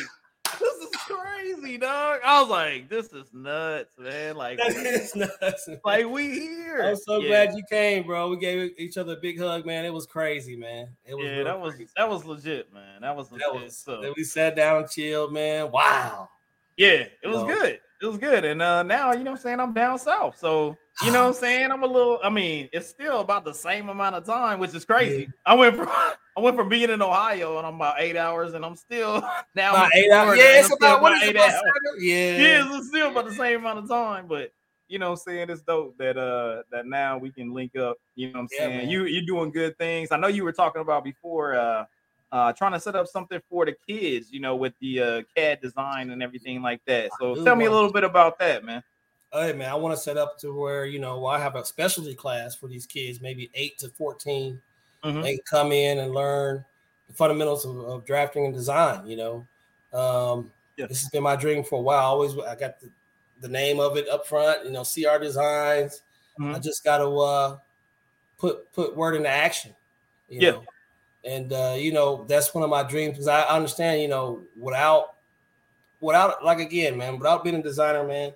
this 0.60 0.74
is 0.76 0.90
crazy, 1.08 1.78
dog. 1.78 2.20
I 2.26 2.41
was 2.41 2.49
like, 2.49 2.90
this 2.90 3.08
is 3.08 3.26
nuts, 3.34 3.91
man. 3.98 4.36
Like, 4.36 4.60
it's 4.62 5.16
nuts. 5.16 5.70
Like, 5.84 6.08
we 6.08 6.30
here. 6.30 6.82
I'm 6.82 6.95
so 6.95 7.20
yeah. 7.20 7.28
glad 7.28 7.58
you 7.58 7.64
came, 7.70 8.06
bro. 8.06 8.30
We 8.30 8.38
gave 8.38 8.72
each 8.78 8.98
other 8.98 9.14
a 9.14 9.18
big 9.18 9.40
hug, 9.40 9.66
man. 9.66 9.86
It 9.86 9.94
was 9.94 10.06
crazy, 10.06 10.56
man. 10.56 10.90
It 11.06 11.16
was 11.16 11.26
yeah, 11.26 11.44
that 11.44 11.60
was 11.60 11.76
crazy. 11.76 11.91
that 11.98 12.10
was 12.10 12.26
legit, 12.26 12.74
man. 12.74 13.02
That 13.02 13.16
was 13.16 13.32
legit. 13.32 13.48
That 13.52 13.64
was, 13.64 13.78
so. 13.78 14.02
Then 14.02 14.14
we 14.16 14.24
sat 14.24 14.56
down, 14.56 14.88
chilled, 14.88 15.34
man. 15.34 15.72
Wow. 15.72 16.30
Yeah, 16.78 17.06
it 17.22 17.28
was 17.28 17.44
good. 17.44 17.80
It 18.02 18.07
was 18.07 18.18
good. 18.18 18.45
And 18.45 18.61
uh 18.61 18.84
now, 18.84 19.14
you 19.14 19.23
know 19.23 19.32
I'm 19.32 19.38
saying, 19.38 19.60
I'm 19.60 19.73
down 19.73 19.99
south. 19.99 20.38
So 20.40 20.76
you 21.03 21.11
know 21.11 21.22
what 21.22 21.28
I'm 21.28 21.34
saying? 21.41 21.72
I'm 21.72 21.84
a 21.84 21.88
little, 21.88 22.19
I 22.23 22.30
mean, 22.30 22.68
it's 22.73 22.88
still 22.88 23.19
about 23.19 23.45
the 23.45 23.53
same 23.53 23.90
amount 23.90 24.15
of 24.15 24.26
time, 24.26 24.60
which 24.60 24.73
is 24.73 24.86
crazy. 24.86 25.23
Yeah. 25.23 25.28
I 25.45 25.53
went 25.53 25.76
from 25.76 25.88
I 26.38 26.40
went 26.40 26.56
from 26.56 26.69
being 26.69 26.90
in 26.90 27.02
Ohio 27.02 27.57
and 27.57 27.68
I'm 27.68 27.76
about 27.76 27.95
eight 27.99 28.15
hours 28.15 28.53
and 28.53 28.65
I'm 28.65 28.76
still 28.76 29.22
now 29.56 29.72
about 29.72 29.91
eight 29.95 30.11
hours. 30.11 30.38
Yeah, 30.38 30.60
it's 30.60 30.73
about 30.73 31.02
what 31.02 31.14
is 31.22 31.30
it 31.30 31.36
about 31.36 31.53
Yeah. 31.99 32.38
Yeah, 32.38 32.78
it's 32.78 32.88
still 32.88 33.11
about 33.11 33.26
the 33.28 33.36
same 33.36 33.60
amount 33.60 33.80
of 33.80 33.90
time, 33.90 34.28
but 34.28 34.52
you 34.88 34.99
know 34.99 35.11
what 35.11 35.19
I'm 35.19 35.34
saying? 35.34 35.49
It's 35.49 35.61
dope 35.61 35.98
that 35.99 36.18
uh 36.18 36.64
that 36.72 36.86
now 36.88 37.18
we 37.18 37.32
can 37.32 37.53
link 37.53 37.76
up. 37.76 37.98
You 38.15 38.28
know 38.28 38.34
what 38.34 38.40
I'm 38.40 38.48
yeah, 38.52 38.60
saying? 38.60 38.78
Man. 38.78 38.90
You 38.90 39.06
you're 39.06 39.26
doing 39.26 39.52
good 39.52 39.78
things. 39.78 40.10
I 40.11 40.18
know 40.18 40.28
you 40.28 40.44
were 40.44 40.52
talking 40.52 40.82
about 40.82 41.03
before 41.03 41.56
uh 41.56 41.86
uh 42.32 42.53
trying 42.53 42.74
to 42.74 42.80
set 42.80 42.95
up 42.95 43.08
something 43.08 43.41
for 43.49 43.66
the 43.66 43.76
kids, 43.88 44.32
you 44.32 44.40
know, 44.40 44.56
with 44.56 44.74
the 44.80 45.02
uh 45.02 45.22
CAD 45.36 45.62
design 45.62 46.12
and 46.12 46.24
everything 46.24 46.62
like 46.62 46.82
that. 46.86 47.12
So 47.20 47.44
tell 47.44 47.56
me 47.56 47.66
a 47.66 47.72
little 47.72 47.91
bit 47.91 48.03
about 48.03 48.40
that, 48.40 48.64
man. 48.64 48.84
Hey 49.34 49.53
man, 49.53 49.70
I 49.70 49.76
want 49.76 49.95
to 49.95 50.02
set 50.02 50.18
up 50.18 50.38
to 50.40 50.53
where 50.53 50.86
you 50.86 50.99
know 50.99 51.26
I 51.26 51.40
have 51.40 51.56
a 51.56 51.64
specialty 51.64 52.16
class 52.16 52.56
for 52.56 52.68
these 52.68 52.86
kids, 52.86 53.22
maybe 53.22 53.49
eight 53.53 53.78
to 53.80 53.90
14 53.90 54.62
Mm-hmm. 55.03 55.22
They 55.22 55.40
come 55.49 55.72
in 55.72 55.99
and 55.99 56.14
learn 56.14 56.64
the 57.08 57.14
fundamentals 57.14 57.66
of, 57.66 57.78
of 57.80 58.06
drafting 58.06 58.45
and 58.45 58.53
design. 58.53 59.08
You 59.08 59.18
know, 59.18 59.48
um, 59.98 60.52
yeah. 60.78 60.86
this 60.86 61.02
has 61.02 61.10
been 61.10 61.24
my 61.24 61.36
dream 61.36 61.64
for 61.64 61.80
a 61.80 61.82
while. 61.82 61.99
I 61.99 62.03
always 62.03 62.38
I 62.38 62.56
got 62.56 62.80
the, 62.80 62.90
the 63.41 63.48
name 63.48 63.80
of 63.80 63.98
it 63.98 64.08
up 64.10 64.28
front. 64.28 64.66
You 64.66 64.72
know, 64.72 64.84
CR 64.84 65.18
Designs. 65.20 66.03
Mm-hmm. 66.40 66.56
I 66.56 66.60
just 66.60 66.84
got 66.84 66.99
to 66.99 67.20
uh, 67.20 67.58
put 68.38 68.72
put 68.74 68.95
word 68.95 69.16
into 69.16 69.30
action. 69.30 69.74
yeah. 70.30 70.52
Know? 70.52 70.64
And 71.23 71.53
uh, 71.53 71.76
you 71.77 71.91
know 71.91 72.26
that's 72.27 72.53
one 72.53 72.64
of 72.64 72.69
my 72.69 72.84
dreams 72.84 73.14
because 73.14 73.27
I 73.27 73.43
understand. 73.43 74.02
You 74.02 74.07
know, 74.07 74.41
without 74.57 75.15
without 75.99 76.43
like 76.43 76.60
again, 76.60 76.98
man, 76.98 77.18
without 77.18 77.43
being 77.43 77.56
a 77.56 77.61
designer, 77.64 78.03
man, 78.03 78.34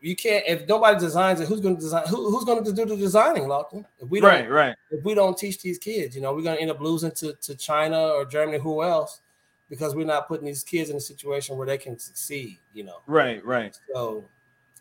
you 0.00 0.16
can't 0.16 0.44
if 0.46 0.66
nobody 0.68 0.98
designs 0.98 1.40
it 1.40 1.48
who's 1.48 1.60
going 1.60 1.76
to 1.76 1.80
design 1.80 2.06
who, 2.06 2.30
who's 2.30 2.44
going 2.44 2.62
to 2.64 2.72
do 2.72 2.84
the 2.84 2.96
designing 2.96 3.48
Lawton? 3.48 3.86
if 3.98 4.08
we 4.08 4.20
don't 4.20 4.30
right 4.30 4.50
right 4.50 4.76
if 4.90 5.02
we 5.04 5.14
don't 5.14 5.36
teach 5.36 5.60
these 5.62 5.78
kids 5.78 6.14
you 6.14 6.22
know 6.22 6.34
we're 6.34 6.42
going 6.42 6.56
to 6.56 6.62
end 6.62 6.70
up 6.70 6.80
losing 6.80 7.10
to, 7.12 7.34
to 7.34 7.54
china 7.54 8.08
or 8.08 8.24
germany 8.24 8.58
who 8.58 8.82
else 8.82 9.20
because 9.68 9.94
we're 9.94 10.06
not 10.06 10.26
putting 10.26 10.46
these 10.46 10.64
kids 10.64 10.90
in 10.90 10.96
a 10.96 11.00
situation 11.00 11.56
where 11.56 11.66
they 11.66 11.78
can 11.78 11.98
succeed 11.98 12.58
you 12.72 12.84
know 12.84 13.00
right 13.06 13.44
right 13.44 13.78
so 13.94 14.24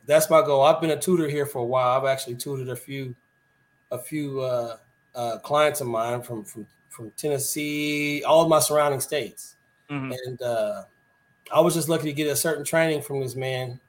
that's 0.06 0.30
my 0.30 0.42
goal 0.42 0.64
i've 0.64 0.82
been 0.82 0.92
a 0.92 1.00
tutor 1.00 1.28
here 1.28 1.46
for 1.46 1.60
a 1.60 1.66
while 1.66 1.98
i've 1.98 2.08
actually 2.08 2.36
tutored 2.36 2.70
a 2.70 2.76
few 2.76 3.16
a 3.92 3.98
few 3.98 4.40
uh, 4.42 4.78
uh, 5.16 5.40
clients 5.40 5.82
of 5.82 5.88
mine 5.88 6.22
from 6.22 6.44
from 6.44 6.66
from 7.00 7.12
tennessee 7.12 8.24
all 8.24 8.42
of 8.42 8.50
my 8.50 8.60
surrounding 8.60 9.00
states 9.00 9.56
mm-hmm. 9.90 10.12
and 10.26 10.42
uh, 10.42 10.84
i 11.54 11.60
was 11.60 11.74
just 11.74 11.90
lucky 11.90 12.06
to 12.06 12.14
get 12.14 12.28
a 12.28 12.36
certain 12.36 12.64
training 12.64 13.02
from 13.02 13.20
this 13.20 13.36
man 13.36 13.80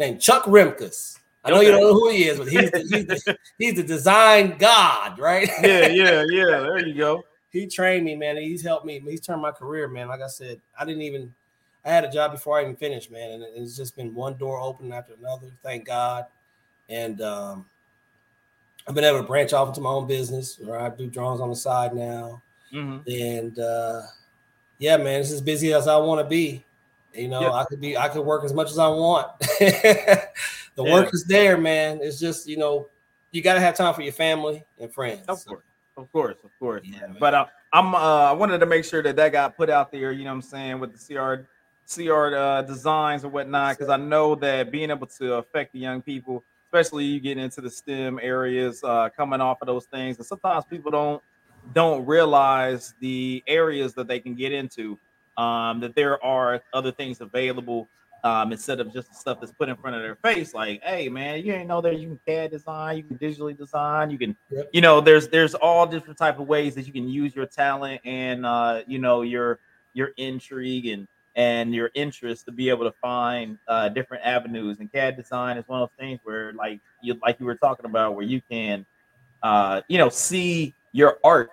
named 0.00 0.20
Chuck 0.20 0.44
Remkus. 0.44 1.18
I 1.44 1.50
know 1.50 1.56
okay. 1.56 1.66
you 1.66 1.72
don't 1.72 1.80
know 1.82 1.94
who 1.94 2.10
he 2.10 2.24
is, 2.24 2.38
but 2.38 2.48
he's 2.48 2.70
the, 2.70 2.78
he's, 2.80 3.06
the, 3.06 3.38
he's 3.58 3.74
the 3.74 3.82
design 3.82 4.56
god, 4.58 5.18
right? 5.18 5.48
yeah, 5.62 5.86
yeah, 5.86 6.24
yeah. 6.28 6.60
There 6.60 6.86
you 6.86 6.94
go. 6.94 7.22
he 7.50 7.66
trained 7.66 8.04
me, 8.04 8.16
man. 8.16 8.36
He's 8.36 8.62
helped 8.62 8.84
me. 8.84 9.00
He's 9.00 9.20
turned 9.20 9.40
my 9.40 9.52
career, 9.52 9.86
man. 9.86 10.08
Like 10.08 10.20
I 10.20 10.26
said, 10.26 10.60
I 10.78 10.84
didn't 10.84 11.02
even. 11.02 11.32
I 11.84 11.88
had 11.88 12.04
a 12.04 12.10
job 12.10 12.32
before 12.32 12.58
I 12.58 12.62
even 12.62 12.76
finished, 12.76 13.10
man, 13.10 13.30
and 13.30 13.42
it's 13.42 13.74
just 13.74 13.96
been 13.96 14.14
one 14.14 14.36
door 14.36 14.60
open 14.60 14.92
after 14.92 15.14
another. 15.14 15.50
Thank 15.62 15.86
God, 15.86 16.26
and 16.90 17.22
um, 17.22 17.64
I've 18.86 18.94
been 18.94 19.04
able 19.04 19.20
to 19.20 19.26
branch 19.26 19.54
off 19.54 19.68
into 19.68 19.80
my 19.80 19.88
own 19.88 20.06
business, 20.06 20.58
where 20.58 20.78
I 20.78 20.90
do 20.90 21.06
drawings 21.06 21.40
on 21.40 21.48
the 21.48 21.56
side 21.56 21.94
now, 21.94 22.42
mm-hmm. 22.72 23.08
and 23.10 23.58
uh, 23.58 24.02
yeah, 24.78 24.96
man, 24.96 25.20
it's 25.20 25.30
as 25.30 25.40
busy 25.40 25.72
as 25.72 25.86
I 25.86 25.96
want 25.98 26.20
to 26.20 26.28
be. 26.28 26.64
You 27.14 27.28
know, 27.28 27.40
yep. 27.40 27.52
I 27.52 27.64
could 27.64 27.80
be, 27.80 27.96
I 27.96 28.08
could 28.08 28.24
work 28.24 28.44
as 28.44 28.52
much 28.52 28.70
as 28.70 28.78
I 28.78 28.88
want. 28.88 29.38
the 29.40 30.28
yeah. 30.76 30.92
work 30.92 31.12
is 31.12 31.24
there, 31.24 31.58
man. 31.58 31.98
It's 32.02 32.20
just, 32.20 32.48
you 32.48 32.56
know, 32.56 32.88
you 33.32 33.42
got 33.42 33.54
to 33.54 33.60
have 33.60 33.76
time 33.76 33.94
for 33.94 34.02
your 34.02 34.12
family 34.12 34.64
and 34.78 34.92
friends. 34.92 35.24
Of 35.28 35.44
course, 35.44 35.64
of 35.96 36.12
course, 36.12 36.36
of 36.44 36.50
course. 36.58 36.82
Yeah, 36.84 37.08
but 37.18 37.34
uh, 37.34 37.46
I'm, 37.72 37.94
uh, 37.94 37.98
I 37.98 38.32
wanted 38.32 38.58
to 38.58 38.66
make 38.66 38.84
sure 38.84 39.02
that 39.02 39.16
that 39.16 39.32
got 39.32 39.56
put 39.56 39.70
out 39.70 39.90
there. 39.90 40.12
You 40.12 40.24
know, 40.24 40.30
what 40.30 40.36
I'm 40.36 40.42
saying 40.42 40.80
with 40.80 40.96
the 40.96 41.14
CR, 41.14 41.46
CR 41.92 42.36
uh, 42.36 42.62
designs 42.62 43.24
and 43.24 43.32
whatnot, 43.32 43.76
because 43.76 43.90
I 43.90 43.96
know 43.96 44.34
that 44.36 44.70
being 44.70 44.90
able 44.90 45.06
to 45.08 45.34
affect 45.34 45.72
the 45.72 45.80
young 45.80 46.02
people, 46.02 46.44
especially 46.66 47.04
you 47.04 47.20
getting 47.20 47.42
into 47.42 47.60
the 47.60 47.70
STEM 47.70 48.20
areas, 48.22 48.82
uh, 48.84 49.08
coming 49.16 49.40
off 49.40 49.60
of 49.62 49.66
those 49.66 49.86
things, 49.86 50.16
and 50.16 50.26
sometimes 50.26 50.64
people 50.64 50.92
don't 50.92 51.22
don't 51.74 52.04
realize 52.06 52.94
the 53.00 53.42
areas 53.46 53.94
that 53.94 54.08
they 54.08 54.20
can 54.20 54.34
get 54.34 54.52
into 54.52 54.98
um, 55.36 55.80
that 55.80 55.94
there 55.94 56.22
are 56.24 56.62
other 56.72 56.92
things 56.92 57.20
available 57.20 57.88
um, 58.24 58.52
instead 58.52 58.80
of 58.80 58.92
just 58.92 59.08
the 59.08 59.14
stuff 59.14 59.40
that's 59.40 59.52
put 59.52 59.68
in 59.68 59.76
front 59.76 59.96
of 59.96 60.02
their 60.02 60.16
face. 60.16 60.52
Like, 60.52 60.82
hey, 60.82 61.08
man, 61.08 61.44
you 61.44 61.54
ain't 61.54 61.68
know 61.68 61.80
that 61.80 61.98
you 61.98 62.08
can 62.08 62.20
CAD 62.26 62.50
design, 62.50 62.98
you 62.98 63.02
can 63.02 63.18
digitally 63.18 63.56
design, 63.56 64.10
you 64.10 64.18
can, 64.18 64.36
yep. 64.50 64.68
you 64.72 64.80
know, 64.80 65.00
there's 65.00 65.28
there's 65.28 65.54
all 65.54 65.86
different 65.86 66.18
type 66.18 66.38
of 66.38 66.46
ways 66.46 66.74
that 66.74 66.86
you 66.86 66.92
can 66.92 67.08
use 67.08 67.34
your 67.34 67.46
talent 67.46 68.00
and 68.04 68.44
uh, 68.44 68.82
you 68.86 68.98
know 68.98 69.22
your 69.22 69.58
your 69.94 70.08
intrigue 70.16 70.86
and 70.86 71.08
and 71.36 71.74
your 71.74 71.90
interest 71.94 72.44
to 72.46 72.52
be 72.52 72.68
able 72.68 72.84
to 72.84 72.94
find 73.00 73.56
uh, 73.68 73.88
different 73.88 74.24
avenues. 74.24 74.78
And 74.80 74.90
CAD 74.92 75.16
design 75.16 75.56
is 75.56 75.66
one 75.68 75.80
of 75.80 75.88
those 75.88 75.96
things 75.98 76.20
where, 76.24 76.52
like 76.52 76.80
you 77.02 77.18
like 77.22 77.38
you 77.40 77.46
were 77.46 77.54
talking 77.54 77.86
about, 77.86 78.14
where 78.14 78.24
you 78.24 78.42
can, 78.50 78.84
uh, 79.42 79.80
you 79.88 79.98
know, 79.98 80.08
see 80.08 80.74
your 80.92 81.18
art 81.24 81.50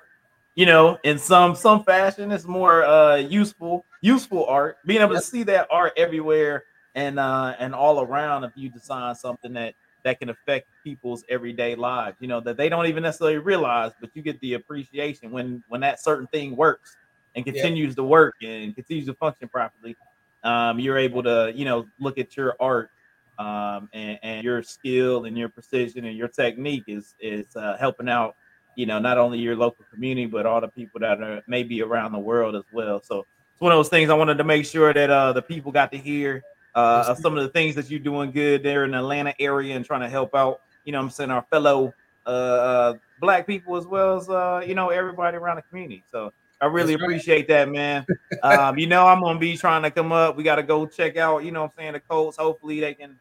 you 0.57 0.65
know, 0.65 0.97
in 1.03 1.19
some 1.19 1.55
some 1.55 1.83
fashion, 1.83 2.31
it's 2.31 2.45
more 2.45 2.83
uh 2.83 3.17
useful, 3.17 3.85
useful 4.01 4.43
art. 4.47 4.77
Being 4.87 5.03
able 5.03 5.13
to 5.13 5.21
see 5.21 5.43
that 5.43 5.67
art 5.69 5.93
everywhere 5.95 6.63
and 6.95 7.19
uh 7.19 7.53
and 7.59 7.75
all 7.75 8.01
around 8.01 8.43
if 8.43 8.53
you 8.55 8.67
design 8.67 9.13
something 9.13 9.53
that 9.53 9.75
that 10.03 10.19
can 10.19 10.29
affect 10.29 10.67
people's 10.83 11.23
everyday 11.29 11.75
lives, 11.75 12.17
you 12.19 12.27
know, 12.27 12.39
that 12.39 12.57
they 12.57 12.69
don't 12.69 12.87
even 12.87 13.03
necessarily 13.03 13.37
realize, 13.37 13.91
but 14.01 14.09
you 14.15 14.23
get 14.23 14.41
the 14.41 14.55
appreciation 14.55 15.29
when 15.29 15.63
when 15.67 15.79
that 15.81 16.01
certain 16.01 16.25
thing 16.27 16.55
works 16.55 16.97
and 17.35 17.45
continues 17.45 17.93
to 17.93 18.03
work 18.03 18.33
and 18.41 18.73
continues 18.73 19.05
to 19.05 19.13
function 19.13 19.47
properly. 19.47 19.95
Um, 20.43 20.79
you're 20.79 20.97
able 20.97 21.21
to, 21.21 21.51
you 21.53 21.65
know, 21.65 21.85
look 21.99 22.17
at 22.17 22.35
your 22.35 22.55
art 22.59 22.89
um, 23.37 23.89
and, 23.93 24.17
and 24.23 24.43
your 24.43 24.63
skill 24.63 25.25
and 25.25 25.37
your 25.37 25.49
precision 25.49 26.05
and 26.05 26.17
your 26.17 26.29
technique 26.29 26.85
is 26.87 27.13
is 27.19 27.55
uh, 27.55 27.77
helping 27.79 28.09
out 28.09 28.35
you 28.77 28.85
know, 28.85 28.99
not 28.99 29.17
only 29.17 29.39
your 29.39 29.55
local 29.55 29.83
community, 29.91 30.27
but 30.27 30.45
all 30.45 30.61
the 30.61 30.67
people 30.67 30.99
that 30.99 31.19
are 31.19 31.41
maybe 31.47 31.81
around 31.81 32.11
the 32.11 32.19
world 32.19 32.55
as 32.55 32.63
well. 32.71 33.01
So 33.01 33.25
it's 33.51 33.59
one 33.59 33.71
of 33.71 33.77
those 33.77 33.89
things 33.89 34.11
I 34.11 34.13
wanted 34.13 34.37
to 34.37 34.43
make 34.43 34.65
sure 34.65 34.93
that 34.93 35.09
uh, 35.09 35.33
the 35.33 35.41
people 35.41 35.71
got 35.71 35.91
to 35.93 35.97
hear 35.97 36.43
uh, 36.75 37.15
some 37.15 37.35
of 37.35 37.43
the 37.43 37.49
things 37.49 37.73
that 37.73 37.89
you're 37.89 37.99
doing 37.99 38.31
good 38.31 38.61
there 38.61 38.85
in 38.85 38.91
the 38.91 38.99
Atlanta 38.99 39.33
area 39.39 39.75
and 39.75 39.83
trying 39.83 40.01
to 40.01 40.09
help 40.09 40.35
out, 40.35 40.61
you 40.85 40.91
know 40.91 40.99
I'm 40.99 41.09
saying, 41.09 41.31
our 41.31 41.43
fellow 41.49 41.91
uh, 42.27 42.29
uh, 42.29 42.93
black 43.19 43.47
people 43.47 43.77
as 43.77 43.87
well 43.87 44.15
as, 44.15 44.29
uh, 44.29 44.63
you 44.65 44.75
know, 44.75 44.89
everybody 44.89 45.37
around 45.37 45.55
the 45.55 45.63
community. 45.63 46.03
So 46.11 46.31
I 46.61 46.67
really 46.67 46.93
That's 46.93 47.03
appreciate 47.03 47.35
right. 47.35 47.47
that, 47.47 47.69
man. 47.69 48.05
um, 48.43 48.77
you 48.77 48.85
know, 48.85 49.07
I'm 49.07 49.21
going 49.21 49.37
to 49.37 49.39
be 49.39 49.57
trying 49.57 49.81
to 49.81 49.89
come 49.89 50.11
up. 50.11 50.37
We 50.37 50.43
got 50.43 50.57
to 50.57 50.63
go 50.63 50.85
check 50.85 51.17
out, 51.17 51.43
you 51.43 51.49
know 51.49 51.63
I'm 51.63 51.71
saying, 51.75 51.93
the 51.93 51.99
Colts. 51.99 52.37
Hopefully 52.37 52.79
they 52.79 52.93
can 52.93 53.17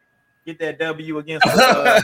get 0.47 0.59
that 0.59 0.79
W 0.79 1.17
against 1.19 1.45
uh, 1.45 2.01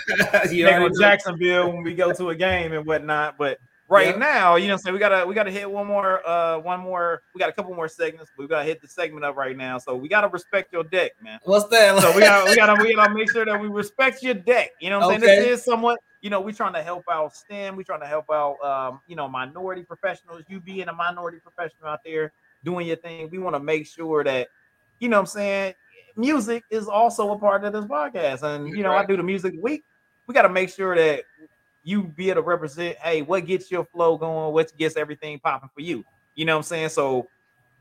Jacksonville 1.00 1.72
when 1.72 1.84
we 1.84 1.96
go 1.96 2.12
to 2.12 2.30
a 2.30 2.36
game 2.36 2.74
and 2.74 2.86
whatnot. 2.86 3.38
But 3.38 3.58
right 3.88 4.10
yeah. 4.10 4.18
now, 4.18 4.56
you 4.58 4.68
know, 4.68 4.76
so 4.76 4.92
we 4.92 5.00
gotta 5.00 5.26
we 5.26 5.34
gotta 5.34 5.50
hit 5.50 5.70
one 5.70 5.88
more 5.88 6.28
uh 6.28 6.60
one 6.60 6.82
more. 6.82 7.24
We 7.34 7.40
got 7.40 7.50
a 7.50 7.54
couple 7.54 7.74
more 7.74 7.88
segments, 7.88 8.32
but 8.36 8.44
we 8.44 8.48
gotta 8.50 8.66
hit 8.66 8.82
the 8.82 8.88
segment 8.88 9.24
up 9.24 9.38
right 9.38 9.56
now. 9.56 9.78
So 9.78 9.96
we 9.96 10.10
gotta 10.10 10.28
respect 10.28 10.74
your 10.74 10.84
deck, 10.84 11.14
man. 11.22 11.40
What's 11.46 11.70
that? 11.70 12.00
So 12.02 12.14
we 12.14 12.22
gotta 12.22 12.50
we 12.50 12.56
gotta 12.56 12.84
we 12.84 12.96
gotta 12.96 13.14
make 13.14 13.32
sure 13.32 13.46
that 13.46 13.60
we 13.60 13.70
respect 13.70 14.22
your 14.22 14.36
deck. 14.36 14.72
You 14.82 14.90
know 14.90 15.00
what 15.00 15.16
I'm 15.16 15.24
okay. 15.24 15.26
saying? 15.26 15.42
This 15.44 15.60
is 15.60 15.66
somewhat. 15.66 16.00
You 16.22 16.30
know, 16.30 16.40
we're 16.40 16.54
trying 16.54 16.74
to 16.74 16.84
help 16.84 17.04
out 17.12 17.36
STEM. 17.36 17.76
We're 17.76 17.84
trying 17.84 18.00
to 18.00 18.08
help 18.08 18.32
out, 18.32 18.56
um, 18.64 19.02
you 19.08 19.16
know, 19.18 19.28
minority 19.28 19.84
professionals. 19.84 20.44
You 20.48 20.62
being 20.62 20.88
a 20.88 20.94
minority 20.94 21.40
professional 21.40 21.90
out 21.90 22.00
there 22.06 22.32
doing 22.64 22.88
your 22.88 22.96
thing, 22.96 23.30
we 23.30 23.40
want 23.40 23.58
to 23.58 23.60
make 23.60 23.86
sure 23.86 24.24
that, 24.24 24.48
you 25.02 25.10
know, 25.10 25.18
what 25.18 25.22
I'm 25.24 25.26
saying 25.26 25.74
music 26.16 26.64
is 26.70 26.88
also 26.88 27.32
a 27.32 27.40
part 27.40 27.64
of 27.64 27.74
this 27.74 27.86
podcast. 27.86 28.44
And 28.44 28.68
you 28.76 28.84
know, 28.84 28.90
right. 28.90 29.04
I 29.04 29.06
do 29.06 29.18
the 29.18 29.24
music 29.24 29.54
week. 29.62 29.84
We 30.28 30.34
got 30.34 30.44
to 30.44 30.50
make 30.50 30.70
sure 30.70 30.96
that 30.96 31.24
you 31.84 32.04
be 32.04 32.30
able 32.30 32.42
to 32.42 32.48
represent, 32.48 32.98
hey, 33.00 33.22
what 33.22 33.46
gets 33.46 33.70
your 33.70 33.86
flow 33.86 34.18
going, 34.18 34.54
what 34.54 34.76
gets 34.78 34.96
everything 34.96 35.40
popping 35.40 35.70
for 35.74 35.82
you. 35.82 36.04
You 36.36 36.46
know 36.46 36.54
what 36.54 36.60
I'm 36.60 36.64
saying? 36.64 36.90
So 36.90 37.28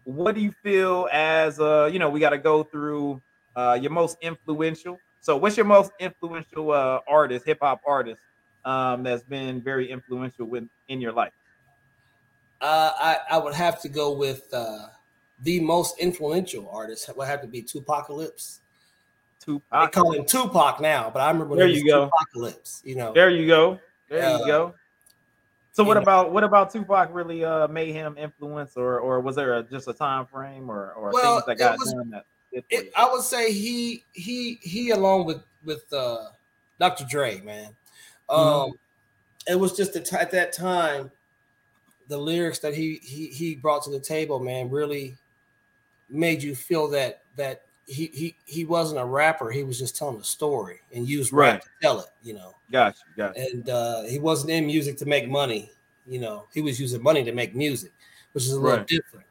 what 0.05 0.35
do 0.35 0.41
you 0.41 0.51
feel 0.51 1.09
as 1.13 1.61
uh, 1.61 1.89
you 1.93 1.99
know, 1.99 2.11
we 2.11 2.21
got 2.21 2.31
to 2.31 2.39
go 2.39 2.63
through 2.65 3.21
uh 3.55 3.79
your 3.81 3.93
most 3.93 4.17
influential. 4.23 4.99
So 5.21 5.37
what's 5.37 5.57
your 5.57 5.67
most 5.67 5.93
influential 6.01 6.73
uh 6.73 7.01
artist, 7.09 7.47
hip 7.47 7.59
hop 7.61 7.81
artist, 7.87 8.21
um, 8.65 9.03
that's 9.03 9.23
been 9.23 9.61
very 9.61 9.91
influential 9.91 10.47
with 10.47 10.65
in 10.89 11.01
your 11.01 11.13
life? 11.13 11.33
Uh 12.61 12.93
I, 12.97 13.19
I 13.33 13.39
would 13.39 13.55
have 13.55 13.81
to 13.83 13.89
go 13.89 14.13
with 14.13 14.43
uh 14.53 14.87
the 15.43 15.60
most 15.60 15.98
influential 15.98 16.69
artist 16.70 17.10
would 17.16 17.27
have 17.27 17.40
to 17.43 17.48
be 17.48 17.62
Tupacalypse. 17.62 18.60
Tupac. 19.40 19.93
They 19.93 20.01
call 20.01 20.12
him 20.12 20.24
Tupac 20.24 20.81
now, 20.81 21.10
but 21.12 21.20
I 21.20 21.31
remember 21.31 21.56
there 21.56 21.66
you 21.66 21.85
go. 21.86 22.10
Tupacalypse. 22.36 22.85
You 22.85 22.97
know, 22.97 23.12
there 23.12 23.31
you 23.31 23.47
go. 23.47 23.81
There 24.09 24.24
uh, 24.24 24.39
you 24.39 24.47
go. 24.47 24.74
So 25.73 25.82
what 25.82 25.94
know. 25.94 26.02
about 26.02 26.32
what 26.32 26.44
about 26.44 26.70
Tupac 26.70 27.09
really 27.12 27.44
uh, 27.44 27.66
made 27.69 27.93
him 27.93 28.16
influence, 28.19 28.77
or 28.77 29.01
or 29.01 29.20
was 29.20 29.35
there 29.35 29.55
a, 29.55 29.62
just 29.62 29.89
a 29.89 29.93
time 29.93 30.27
frame, 30.27 30.70
or 30.70 30.93
or 30.93 31.10
Well, 31.12 31.40
things 31.40 31.47
that 31.47 31.59
got 31.59 31.78
was- 31.78 31.93
done 31.93 32.10
that? 32.10 32.24
it. 32.70 32.93
I 32.97 33.10
would 33.10 33.23
say 33.23 33.51
he 33.52 34.05
he 34.12 34.59
he 34.62 34.90
along 34.90 35.24
with 35.24 35.43
with 35.64 35.90
uh, 35.93 36.27
Dr. 36.78 37.05
Dre, 37.09 37.40
man. 37.40 37.74
Um, 38.28 38.39
Mhm. 38.39 38.73
it 39.48 39.55
was 39.59 39.73
just 39.77 39.94
the 39.94 40.20
at 40.20 40.31
that 40.32 40.52
time, 40.52 41.10
the 42.09 42.19
lyrics 42.19 42.59
that 42.60 42.74
he 42.74 43.01
he 43.02 43.28
he 43.28 43.55
brought 43.56 43.82
to 43.85 43.90
the 43.90 43.98
table, 44.01 44.39
man, 44.39 44.70
really 44.70 45.16
made 46.12 46.43
you 46.43 46.55
feel 46.55 46.89
that 46.89 47.22
that 47.36 47.62
he 47.86 48.06
he 48.12 48.36
he 48.44 48.64
wasn't 48.64 49.01
a 49.01 49.05
rapper. 49.05 49.51
He 49.51 49.64
was 49.64 49.78
just 49.78 49.97
telling 49.97 50.20
a 50.20 50.24
story 50.24 50.80
and 50.94 51.09
used 51.09 51.32
rap 51.32 51.55
Right. 51.55 51.62
to 51.62 51.68
tell 51.80 52.01
it, 52.01 52.10
you 52.22 52.34
know. 52.34 52.55
Got 52.70 52.94
you, 52.97 53.16
got 53.16 53.36
you. 53.36 53.43
And 53.51 53.68
uh, 53.68 54.02
he 54.05 54.18
wasn't 54.18 54.51
in 54.52 54.66
music 54.66 54.97
to 54.98 55.06
make 55.06 55.28
money, 55.28 55.72
you 56.06 56.20
know. 56.20 56.47
He 56.55 56.60
was 56.60 56.80
using 56.80 57.02
money 57.02 57.24
to 57.24 57.32
make 57.32 57.55
music, 57.55 57.93
which 58.32 58.44
is 58.44 58.52
a 58.52 58.60
little 58.60 58.78
Right. 58.78 58.86
different. 58.86 59.26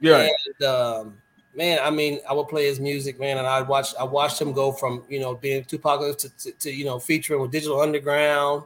Yeah, 0.00 0.28
And 0.58 0.66
um, 0.68 1.22
man, 1.54 1.78
I 1.82 1.88
mean, 1.90 2.20
I 2.28 2.34
would 2.34 2.48
play 2.48 2.66
his 2.66 2.78
music, 2.78 3.18
man, 3.18 3.38
and 3.38 3.46
I 3.46 3.62
watched 3.62 3.94
I 3.98 4.04
watched 4.04 4.40
him 4.40 4.52
go 4.52 4.72
from 4.72 5.04
you 5.08 5.20
know 5.20 5.34
being 5.34 5.64
Tupac 5.64 6.18
to, 6.18 6.28
to, 6.28 6.52
to 6.52 6.70
you 6.70 6.84
know 6.84 6.98
featuring 6.98 7.40
with 7.40 7.52
Digital 7.52 7.80
Underground 7.80 8.64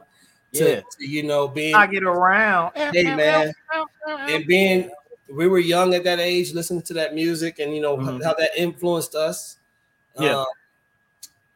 to, 0.53 0.69
Yeah. 0.69 0.81
to, 0.97 1.07
you 1.07 1.23
know 1.23 1.47
being 1.47 1.75
I 1.75 1.87
get 1.87 2.03
around. 2.03 2.73
Hey, 2.75 3.15
man. 3.15 3.53
and 4.07 4.45
being 4.47 4.89
we 5.31 5.47
were 5.47 5.59
young 5.59 5.93
at 5.93 6.03
that 6.05 6.19
age, 6.19 6.53
listening 6.53 6.81
to 6.83 6.93
that 6.95 7.13
music, 7.13 7.59
and 7.59 7.73
you 7.75 7.81
know 7.81 7.97
Mhm. 7.97 8.23
how 8.23 8.33
that 8.33 8.51
influenced 8.57 9.15
us. 9.15 9.57
Yeah. 10.19 10.39
Um, 10.39 10.45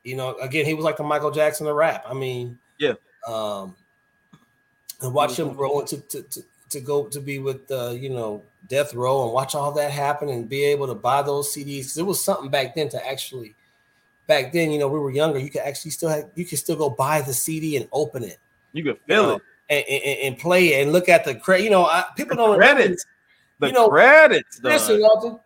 you 0.04 0.16
know, 0.16 0.36
again, 0.36 0.66
he 0.66 0.74
was 0.74 0.84
like 0.86 0.98
the 0.98 1.04
Michael 1.04 1.32
Jackson 1.32 1.66
of 1.68 1.76
rap. 1.76 2.04
I 2.08 2.14
mean, 2.14 2.60
Yeah. 2.80 2.94
Um, 3.28 3.76
and 5.02 5.14
watch 5.14 5.38
him 5.40 5.54
grow 5.54 5.80
into 5.80 5.98
to, 5.98 6.22
to, 6.24 6.44
to 6.70 6.80
go 6.82 7.06
to 7.08 7.20
be 7.20 7.40
with 7.40 7.70
uh, 7.72 7.92
you 7.92 8.10
know 8.10 8.42
Death 8.70 8.94
Row 8.94 9.24
and 9.26 9.34
watch 9.34 9.56
all 9.56 9.72
that 9.74 9.92
happen 9.92 10.30
and 10.30 10.48
be 10.50 10.64
able 10.66 10.88
to 10.88 10.96
buy 10.96 11.22
those 11.22 11.52
CDs. 11.54 11.86
'Cause 11.88 11.98
It 11.98 12.04
was 12.06 12.24
something 12.24 12.50
back 12.50 12.76
then 12.76 12.90
to 12.90 13.08
actually. 13.08 13.56
Back 14.26 14.54
then, 14.54 14.72
you 14.72 14.80
know, 14.80 14.88
we 14.88 15.00
were 15.00 15.12
younger. 15.12 15.38
You 15.38 15.50
could 15.50 15.62
actually 15.64 15.92
still 15.92 16.08
have 16.10 16.30
you 16.36 16.46
could 16.46 16.58
still 16.60 16.78
go 16.78 16.90
buy 16.90 17.22
the 17.22 17.34
CD 17.34 17.76
and 17.76 17.88
open 17.92 18.24
it 18.24 18.38
You 18.72 18.82
could 18.84 19.00
feel 19.06 19.24
know, 19.24 19.36
it. 19.36 19.42
and, 19.70 19.84
and, 19.90 20.20
and 20.20 20.38
play 20.40 20.74
it 20.74 20.84
and 20.84 20.94
look 20.94 21.10
at 21.10 21.26
the 21.26 21.36
credit. 21.36 21.64
You 21.66 21.70
know, 21.72 21.84
I, 21.86 22.06
people 22.16 22.38
don't 22.38 22.58
Credits. 22.58 23.06
The 23.64 23.68
You 23.70 23.74
know, 23.74 23.90
credits. 23.90 24.60
Listen, 24.64 25.00
Walter, 25.02 25.40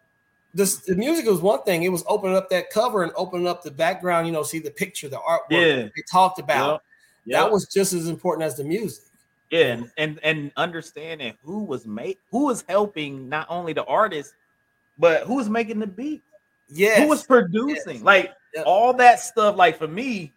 this 0.53 0.77
the 0.77 0.95
music 0.95 1.25
was 1.25 1.39
one 1.41 1.63
thing. 1.63 1.83
It 1.83 1.89
was 1.91 2.03
opening 2.07 2.35
up 2.35 2.49
that 2.49 2.69
cover 2.69 3.03
and 3.03 3.11
opening 3.15 3.47
up 3.47 3.63
the 3.63 3.71
background. 3.71 4.27
You 4.27 4.33
know, 4.33 4.43
see 4.43 4.59
the 4.59 4.71
picture, 4.71 5.07
the 5.09 5.17
artwork 5.17 5.39
Yeah. 5.51 5.75
they 5.83 6.03
talked 6.11 6.39
about. 6.39 6.71
Yep, 6.71 6.81
yep. 7.25 7.39
That 7.41 7.51
was 7.51 7.67
just 7.67 7.93
as 7.93 8.07
important 8.09 8.43
as 8.45 8.55
the 8.55 8.63
music. 8.63 9.03
Yeah, 9.49 9.73
and, 9.73 9.91
and 9.97 10.19
and 10.23 10.51
understanding 10.57 11.33
who 11.43 11.63
was 11.63 11.85
make 11.85 12.19
who 12.31 12.45
was 12.45 12.65
helping 12.67 13.29
not 13.29 13.47
only 13.49 13.71
the 13.71 13.85
artist, 13.85 14.33
but 14.99 15.23
who 15.23 15.35
was 15.35 15.49
making 15.49 15.79
the 15.79 15.87
beat, 15.87 16.21
Yeah, 16.69 17.01
who 17.01 17.07
was 17.07 17.23
producing, 17.25 17.95
Yes. 17.97 18.03
like 18.03 18.33
Yep. 18.55 18.65
all 18.65 18.93
that 18.95 19.19
stuff. 19.21 19.55
Like 19.55 19.77
for 19.77 19.87
me, 19.87 20.33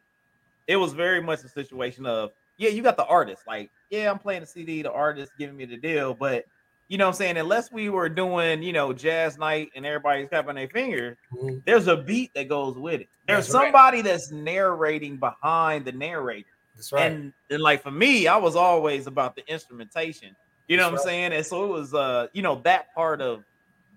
it 0.69 0.77
was 0.77 0.93
very 0.93 1.20
much 1.23 1.43
a 1.43 1.48
situation 1.48 2.07
of 2.07 2.31
yeah, 2.57 2.69
you 2.69 2.82
got 2.82 2.97
the 2.97 3.07
artist, 3.07 3.43
like 3.48 3.70
yeah, 3.90 4.09
I'm 4.11 4.19
playing 4.20 4.43
the 4.43 4.47
CD, 4.47 4.82
the 4.82 4.93
artist 4.93 5.32
giving 5.39 5.57
me 5.57 5.65
the 5.65 5.77
deal, 5.77 6.15
but 6.15 6.44
you 6.91 6.99
know 6.99 7.05
what 7.07 7.11
I'm 7.11 7.17
saying, 7.19 7.37
unless 7.37 7.71
we 7.71 7.89
were 7.89 8.09
doing 8.09 8.62
you 8.62 8.73
know 8.73 8.93
jazz 8.93 9.39
night 9.39 9.71
and 9.77 9.87
everybody's 9.87 10.29
tapping 10.29 10.57
their 10.57 10.69
fingers, 10.69 11.17
Mhm. 11.33 11.62
there's 11.65 11.87
a 11.87 11.97
beat 11.97 12.35
that 12.35 12.49
goes 12.49 12.77
with 12.77 13.01
it. 13.03 13.09
There's 13.29 13.47
That's 13.47 13.55
right. 13.55 13.62
somebody 13.67 14.03
that's 14.03 14.33
narrating 14.33 15.17
behind 15.17 15.85
the 15.85 15.93
narrator. 15.93 16.49
That's 16.75 16.93
right. 16.93 17.12
And 17.12 17.33
and 17.49 17.62
like 17.62 17.81
for 17.83 17.93
me, 17.93 18.27
I 18.27 18.37
was 18.37 18.57
always 18.57 19.07
about 19.07 19.37
the 19.37 19.47
instrumentation. 19.51 20.35
You 20.67 20.77
know 20.77 20.91
That's 20.91 21.05
what 21.05 21.12
I'm 21.12 21.15
right. 21.15 21.31
saying? 21.31 21.33
And 21.35 21.47
so 21.47 21.65
it 21.65 21.69
was 21.69 21.95
uh, 21.95 22.27
you 22.33 22.43
know, 22.43 22.57
that 22.65 22.93
part 22.95 23.21
of 23.21 23.45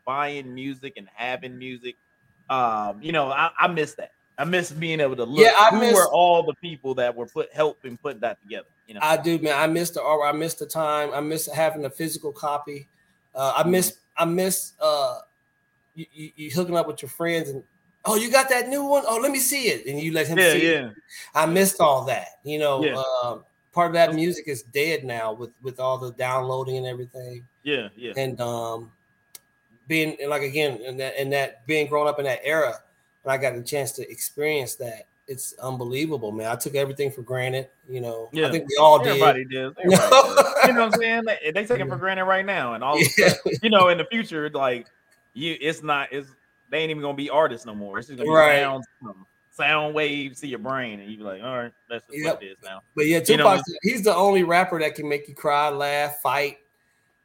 buying 0.05 0.53
music 0.53 0.93
and 0.97 1.07
having 1.15 1.57
music. 1.57 1.95
Um, 2.49 2.99
you 3.01 3.11
know, 3.11 3.31
I, 3.31 3.49
I 3.59 3.67
miss 3.69 3.95
that. 3.95 4.11
I 4.37 4.45
miss 4.45 4.71
being 4.71 4.99
able 4.99 5.15
to 5.15 5.25
look 5.25 5.45
Yeah, 5.45 5.53
I 5.59 5.69
who 5.69 5.79
miss- 5.79 5.93
were 5.93 6.09
all 6.09 6.43
the 6.43 6.55
people 6.55 6.95
that 6.95 7.15
were 7.15 7.27
put 7.27 7.51
helping 7.53 7.97
put 7.97 8.19
that 8.21 8.41
together. 8.41 8.67
You 8.87 8.95
know, 8.95 8.99
I 9.03 9.17
do, 9.17 9.37
man. 9.39 9.55
I 9.57 9.67
miss 9.67 9.91
the 9.91 10.01
art. 10.01 10.21
I 10.25 10.37
miss 10.37 10.55
the 10.55 10.65
time. 10.65 11.11
I 11.13 11.19
miss 11.21 11.47
having 11.47 11.85
a 11.85 11.89
physical 11.89 12.31
copy. 12.31 12.87
Uh, 13.35 13.53
I 13.55 13.67
miss. 13.67 13.97
I 14.17 14.25
miss. 14.25 14.73
Uh, 14.79 15.19
you, 15.95 16.05
you, 16.13 16.31
you 16.35 16.51
hooking 16.51 16.75
up 16.75 16.87
with 16.87 17.01
your 17.01 17.09
friends 17.09 17.49
and 17.49 17.63
oh, 18.05 18.15
you 18.15 18.31
got 18.31 18.49
that 18.49 18.67
new 18.67 18.83
one? 18.83 19.03
Oh, 19.07 19.19
let 19.21 19.31
me 19.31 19.39
see 19.39 19.67
it, 19.69 19.85
and 19.85 19.99
you 19.99 20.11
let 20.11 20.27
him 20.27 20.37
yeah, 20.37 20.51
see 20.51 20.65
it. 20.65 20.91
I 21.35 21.45
missed 21.45 21.79
all 21.79 22.03
that. 22.05 22.27
You 22.43 22.59
know, 22.59 22.83
Yeah. 22.83 23.01
um, 23.23 23.43
part 23.71 23.87
of 23.87 23.93
that 23.93 24.13
music 24.13 24.47
is 24.47 24.63
dead 24.63 25.03
now 25.03 25.33
with 25.33 25.51
with 25.61 25.79
all 25.79 25.97
the 25.97 26.11
downloading 26.11 26.77
and 26.77 26.85
everything. 26.87 27.45
Yeah, 27.63 27.89
yeah. 27.95 28.13
And 28.17 28.41
um, 28.41 28.91
being 29.87 30.17
and 30.19 30.29
like 30.29 30.41
again, 30.41 30.79
in 30.81 30.97
that 30.97 31.13
and 31.17 31.31
that 31.31 31.65
being 31.67 31.87
grown 31.87 32.07
up 32.07 32.19
in 32.19 32.25
that 32.25 32.39
era, 32.43 32.75
when 33.23 33.33
I 33.33 33.37
got 33.41 33.55
the 33.55 33.63
chance 33.63 33.91
to 33.93 34.09
experience 34.09 34.75
that, 34.75 35.07
it's 35.27 35.53
unbelievable, 35.61 36.31
man. 36.33 36.47
I 36.47 36.55
took 36.55 36.75
everything 36.75 37.09
for 37.09 37.21
granted. 37.21 37.69
You 37.89 38.01
know, 38.01 38.29
Yeah. 38.33 38.47
I 38.49 38.51
think 38.51 38.67
we 38.67 38.75
all 38.77 38.99
did. 38.99 39.07
Everybody 39.21 39.45
does. 39.45 39.73
Everybody 39.83 40.09
does. 40.09 40.67
You 40.67 40.73
know 40.73 40.85
what 40.85 40.93
I'm 40.95 40.99
saying? 40.99 41.23
They, 41.25 41.51
they 41.51 41.65
take 41.65 41.79
it 41.79 41.87
for 41.87 41.95
granted 41.95 42.25
right 42.25 42.45
now, 42.45 42.73
and 42.73 42.83
all 42.83 42.99
Yeah. 42.99 43.29
sudden, 43.29 43.53
you 43.63 43.69
know, 43.69 43.87
in 43.89 43.97
the 43.97 44.05
future, 44.05 44.49
like 44.49 44.87
you, 45.33 45.55
it's 45.61 45.81
not. 45.81 46.11
It's 46.11 46.29
they 46.69 46.79
ain't 46.79 46.91
even 46.91 47.01
gonna 47.01 47.13
be 47.15 47.29
artists 47.29 47.65
no 47.65 47.73
more. 47.75 47.99
It's 47.99 48.07
just 48.09 48.19
gonna 48.19 48.29
be 48.29 48.61
sound, 48.61 48.83
sound 49.51 49.93
waves 49.95 50.41
to 50.41 50.47
your 50.47 50.59
brain, 50.59 50.99
and 50.99 51.09
you 51.09 51.17
be 51.17 51.23
like, 51.23 51.41
all 51.41 51.55
right, 51.57 51.71
that's 51.89 52.03
just 52.07 52.17
Yep. 52.19 52.33
what 52.35 52.43
it 52.43 52.47
is 52.47 52.57
now. 52.63 52.81
But 52.95 53.05
yeah, 53.05 53.21
You 53.25 53.37
know- 53.37 53.43
Tupac, 53.55 53.65
he's 53.83 54.03
the 54.03 54.13
only 54.15 54.43
rapper 54.43 54.79
that 54.79 54.95
can 54.95 55.07
make 55.07 55.27
you 55.29 55.35
cry, 55.35 55.69
laugh, 55.69 56.17
fight. 56.21 56.57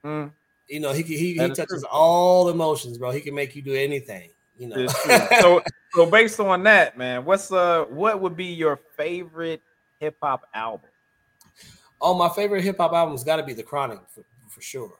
Mm, 0.05 0.31
You 0.69 0.81
know, 0.81 0.93
he 0.93 1.03
he, 1.03 1.33
he 1.33 1.37
touches 1.37 1.67
true. 1.83 1.85
all 1.91 2.49
emotions, 2.51 2.99
bro. 2.99 3.11
He 3.11 3.21
can 3.21 3.35
make 3.35 3.57
you 3.57 3.63
do 3.63 3.75
anything. 3.75 4.31
You 4.59 4.69
know, 4.69 4.87
so, 5.41 5.63
so 5.93 6.07
based 6.07 6.41
on 6.41 6.65
that, 6.65 6.99
man, 6.99 7.25
what's 7.25 7.53
uh, 7.53 7.85
what 7.89 8.21
would 8.21 8.37
be 8.37 8.47
your 8.47 8.77
favorite 8.97 9.63
hip 10.01 10.17
hop 10.21 10.43
album? 10.53 10.91
oh, 12.01 12.15
my 12.15 12.29
favorite 12.29 12.63
hip 12.63 12.79
hop 12.79 12.93
album's 12.93 13.25
got 13.25 13.37
to 13.37 13.43
be 13.43 13.53
The 13.53 13.63
Chronic 13.63 14.01
for, 14.09 14.25
for 14.49 14.61
sure. 14.61 14.93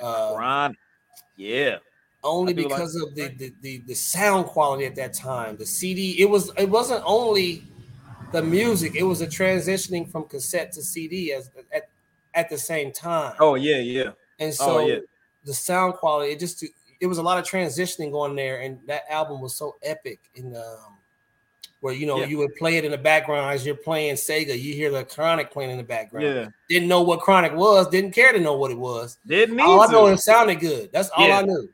Uh, 0.00 0.34
Ron, 0.36 0.76
yeah, 1.36 1.78
only 2.22 2.52
do 2.52 2.62
like 2.62 2.70
because 2.70 2.96
of 2.96 3.14
the, 3.14 3.28
the 3.28 3.52
the 3.62 3.78
the 3.86 3.94
sound 3.94 4.46
quality 4.46 4.84
at 4.84 4.94
that 4.96 5.14
time. 5.14 5.56
The 5.56 5.64
CD, 5.64 6.20
it 6.20 6.28
was 6.28 6.52
it 6.58 6.68
wasn't 6.68 7.02
only 7.06 7.64
the 8.32 8.42
music; 8.42 8.94
it 8.94 9.04
was 9.04 9.22
a 9.22 9.26
transitioning 9.26 10.10
from 10.10 10.24
cassette 10.24 10.72
to 10.72 10.82
CD 10.82 11.32
as 11.32 11.50
at 11.72 11.88
at 12.34 12.50
the 12.50 12.58
same 12.58 12.92
time. 12.92 13.34
oh 13.40 13.54
yeah, 13.54 13.78
yeah, 13.78 14.10
and 14.38 14.52
so 14.52 14.80
oh, 14.80 14.86
yeah. 14.86 14.98
the 15.44 15.54
sound 15.54 15.94
quality, 15.94 16.32
it 16.32 16.40
just 16.40 16.62
it 17.00 17.06
was 17.06 17.18
a 17.18 17.22
lot 17.22 17.38
of 17.38 17.44
transitioning 17.44 18.10
going 18.12 18.34
there, 18.36 18.60
and 18.60 18.78
that 18.86 19.02
album 19.10 19.40
was 19.40 19.54
so 19.56 19.76
epic. 19.82 20.20
In 20.34 20.54
um, 20.56 20.96
where 21.80 21.92
you 21.92 22.06
know 22.06 22.18
Yeah. 22.20 22.26
you 22.26 22.38
would 22.38 22.54
play 22.56 22.76
it 22.78 22.84
in 22.84 22.90
the 22.90 22.98
background 22.98 23.52
as 23.54 23.64
you're 23.66 23.74
playing 23.74 24.14
Sega, 24.14 24.58
you 24.58 24.72
hear 24.74 24.90
the 24.90 25.04
Chronic 25.04 25.50
playing 25.50 25.70
in 25.70 25.76
the 25.76 25.82
background. 25.84 26.26
yeah. 26.26 26.48
Didn't 26.70 26.88
know 26.88 27.02
what 27.02 27.20
Chronic 27.20 27.52
was, 27.52 27.88
didn't 27.88 28.12
care 28.12 28.32
to 28.32 28.40
know 28.40 28.54
what 28.56 28.70
it 28.70 28.78
was. 28.78 29.18
Didn't 29.26 29.56
need 29.56 29.62
All 29.62 29.82
I 29.82 29.86
know 29.92 30.06
to. 30.06 30.12
it 30.14 30.18
sounded 30.18 30.56
good. 30.60 30.90
That's 30.92 31.10
all 31.10 31.28
Yeah. 31.28 31.38
I 31.38 31.42
knew. 31.42 31.68